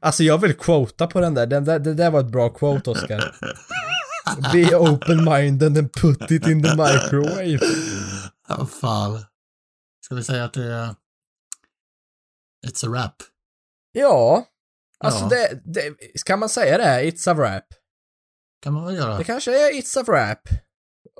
Alltså 0.00 0.22
jag 0.22 0.38
vill 0.38 0.54
quota 0.54 1.06
på 1.06 1.20
den 1.20 1.34
där. 1.34 1.46
Den 1.46 1.64
där 1.64 1.78
det 1.78 1.94
där 1.94 2.10
var 2.10 2.20
ett 2.20 2.32
bra 2.32 2.48
quote 2.48 2.90
Oscar. 2.90 3.34
Be 4.52 4.76
open-minded 4.76 5.78
and 5.78 5.92
put 5.92 6.30
it 6.30 6.46
in 6.46 6.62
the 6.62 6.70
microwave. 6.70 7.58
Ja, 8.48 8.66
fan. 8.80 9.24
Ska 10.04 10.14
vi 10.14 10.22
säga 10.22 10.44
att 10.44 10.52
det 10.52 10.64
är... 10.72 10.94
It's 12.66 12.86
a 12.86 12.90
wrap. 12.90 13.14
Ja. 13.92 14.44
Alltså 14.98 15.24
Ja. 15.24 15.28
det, 15.28 15.60
det, 15.64 15.94
ska 16.20 16.36
man 16.36 16.48
säga 16.48 16.78
det? 16.78 17.10
It's 17.10 17.30
a 17.30 17.34
wrap. 17.34 17.64
Kan 18.64 18.72
man 18.72 18.86
väl 18.86 18.96
göra. 18.96 19.18
Det 19.18 19.24
kanske 19.24 19.66
är 19.68 19.72
It's 19.72 20.00
a 20.00 20.04
Wrap. 20.06 20.48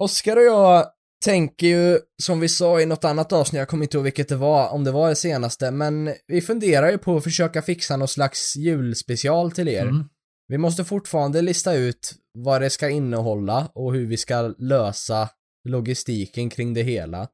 Oskar 0.01 0.37
och 0.37 0.43
jag 0.43 0.87
tänker 1.25 1.67
ju, 1.67 1.99
som 2.23 2.41
vi 2.41 2.49
sa 2.49 2.81
i 2.81 2.87
något 2.87 3.05
annat 3.05 3.33
avsnitt, 3.33 3.59
jag 3.59 3.69
kommer 3.69 3.85
inte 3.85 3.97
ihåg 3.97 4.05
vilket 4.05 4.29
det 4.29 4.37
var, 4.37 4.69
om 4.69 4.85
det 4.85 4.91
var 4.91 5.09
det 5.09 5.17
senaste, 5.17 5.71
men 5.71 6.15
vi 6.27 6.41
funderar 6.41 6.91
ju 6.91 6.99
på 6.99 7.17
att 7.17 7.25
försöka 7.25 7.63
fixa 7.63 7.97
någon 7.97 8.09
slags 8.09 8.57
julspecial 8.57 9.53
till 9.53 9.69
er. 9.69 9.83
Mm. 9.83 10.05
Vi 10.49 10.59
måste 10.59 10.85
fortfarande 10.85 11.43
lista 11.43 11.75
ut 11.75 12.13
vad 12.39 12.61
det 12.61 12.71
ska 12.71 12.89
innehålla 12.89 13.71
och 13.75 13.95
hur 13.95 14.07
vi 14.07 14.17
ska 14.17 14.55
lösa 14.59 15.29
logistiken 15.69 16.51
kring 16.51 16.75
det 16.75 16.83
hela. 16.83 17.29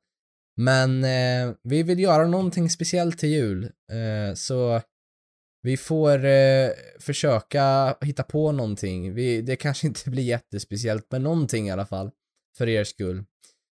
Men 0.57 1.05
eh, 1.05 1.55
vi 1.63 1.83
vill 1.83 2.01
göra 2.01 2.27
någonting 2.27 2.71
speciellt 2.71 3.19
till 3.19 3.29
jul, 3.29 3.65
eh, 3.65 4.35
så 4.35 4.81
vi 5.63 5.77
får 5.77 6.25
eh, 6.25 6.71
försöka 7.01 7.97
hitta 8.01 8.23
på 8.23 8.53
någonting. 8.53 9.15
Vi, 9.15 9.43
det 9.43 9.57
kanske 9.57 9.87
inte 9.87 10.11
blir 10.11 10.23
jättespeciellt, 10.23 11.07
men 11.11 11.23
någonting 11.23 11.69
i 11.69 11.71
alla 11.71 11.87
fall. 11.87 12.11
För 12.59 12.69
er 12.69 12.85
skull. 12.85 13.25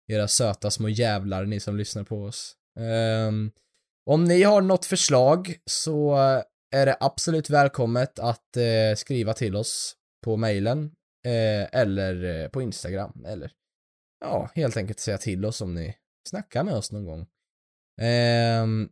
Era 0.07 0.27
söta 0.27 0.71
små 0.71 0.89
jävlar, 0.89 1.45
ni 1.45 1.59
som 1.59 1.77
lyssnar 1.77 2.03
på 2.03 2.23
oss. 2.23 2.55
Um, 2.79 3.51
om 4.05 4.23
ni 4.23 4.43
har 4.43 4.61
något 4.61 4.85
förslag 4.85 5.57
så 5.65 6.15
är 6.73 6.85
det 6.85 6.97
absolut 6.99 7.49
välkommet 7.49 8.19
att 8.19 8.57
eh, 8.57 8.95
skriva 8.97 9.33
till 9.33 9.55
oss 9.55 9.95
på 10.23 10.37
mejlen 10.37 10.91
eh, 11.25 11.79
eller 11.79 12.43
eh, 12.43 12.49
på 12.49 12.61
Instagram 12.61 13.25
eller 13.27 13.51
ja, 14.19 14.49
helt 14.55 14.77
enkelt 14.77 14.99
säga 14.99 15.17
till 15.17 15.45
oss 15.45 15.61
om 15.61 15.75
ni 15.75 15.95
snackar 16.29 16.63
med 16.63 16.73
oss 16.73 16.91
någon 16.91 17.05
gång. 17.05 17.27
Ehm, 18.01 18.89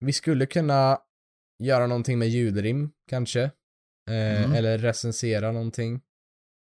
vi 0.00 0.12
skulle 0.12 0.46
kunna 0.46 0.98
göra 1.64 1.86
någonting 1.86 2.18
med 2.18 2.28
julrim, 2.28 2.90
kanske. 3.08 3.42
Eh, 4.10 4.44
Mm. 4.44 4.52
Eller 4.52 4.78
recensera 4.78 5.52
någonting. 5.52 6.00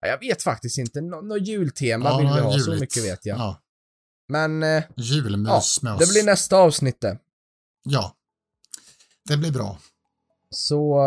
Ja, 0.00 0.08
Jag 0.08 0.18
vet 0.20 0.42
faktiskt 0.42 0.78
inte. 0.78 1.00
Nå 1.00 1.20
något 1.20 1.46
jultema 1.48 2.08
Ja, 2.10 2.18
vill 2.18 2.26
vi 2.26 2.40
ha, 2.40 2.52
så 2.52 2.58
juligt. 2.58 2.80
mycket 2.80 3.04
vet 3.04 3.26
jag. 3.26 3.38
Ja. 3.38 3.60
Men 4.28 4.62
eh, 4.62 4.82
Julmys 4.96 5.82
med 5.82 5.92
oss. 5.92 5.98
det 5.98 6.12
blir 6.12 6.24
nästa 6.24 6.56
avsnitt 6.56 7.00
det. 7.00 7.18
Ja. 7.84 8.14
Det 9.28 9.36
blir 9.36 9.52
bra. 9.52 9.78
Så 10.50 11.00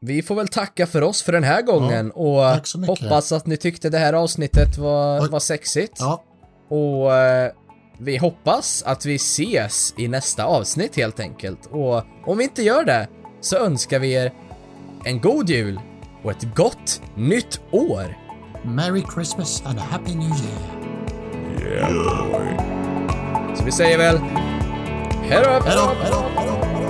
vi 0.00 0.22
får 0.22 0.34
väl 0.34 0.48
tacka 0.48 0.86
för 0.86 1.02
oss 1.02 1.22
för 1.22 1.32
den 1.32 1.44
här 1.44 1.62
gången 1.62 2.10
och 2.10 2.66
så 2.68 2.78
mycket. 2.78 3.00
hoppas 3.00 3.32
att 3.32 3.46
ni 3.46 3.56
tyckte 3.56 3.90
det 3.90 3.98
här 3.98 4.12
avsnittet 4.12 4.78
var, 4.78 5.22
Oj. 5.22 5.28
var 5.28 5.40
sexigt. 5.40 5.94
Ja, 5.98 6.24
Och 6.68 7.14
eh, 7.14 7.52
vi 7.98 8.16
hoppas 8.16 8.82
att 8.82 9.06
vi 9.06 9.14
ses 9.14 9.94
i 9.96 10.08
nästa 10.08 10.44
avsnitt 10.44 10.96
helt 10.96 11.20
enkelt. 11.20 11.66
Och 11.66 12.02
om 12.26 12.38
vi 12.38 12.44
inte 12.44 12.62
gör 12.62 12.84
det 12.84 13.08
så 13.40 13.56
önskar 13.56 13.98
vi 13.98 14.12
er 14.12 14.32
en 15.04 15.20
god 15.20 15.50
jul 15.50 15.80
och 16.22 16.30
ett 16.30 16.54
gott 16.54 17.02
nytt 17.14 17.60
år. 17.70 18.18
Merry 18.62 19.02
Christmas 19.14 19.62
and 19.66 19.78
a 19.78 19.82
Happy 19.90 20.14
New 20.14 20.28
Year. 20.28 20.74
Yeah 21.60 22.32
boy. 22.32 22.56
Så 23.56 23.64
vi 23.64 23.72
säger 23.72 23.98
väl 23.98 24.18
Hej 25.22 25.42
då! 25.44 25.50
Hej 25.50 25.76
då, 25.76 25.94
hej 26.02 26.10
då, 26.10 26.40
hej 26.40 26.78
då. 26.78 26.83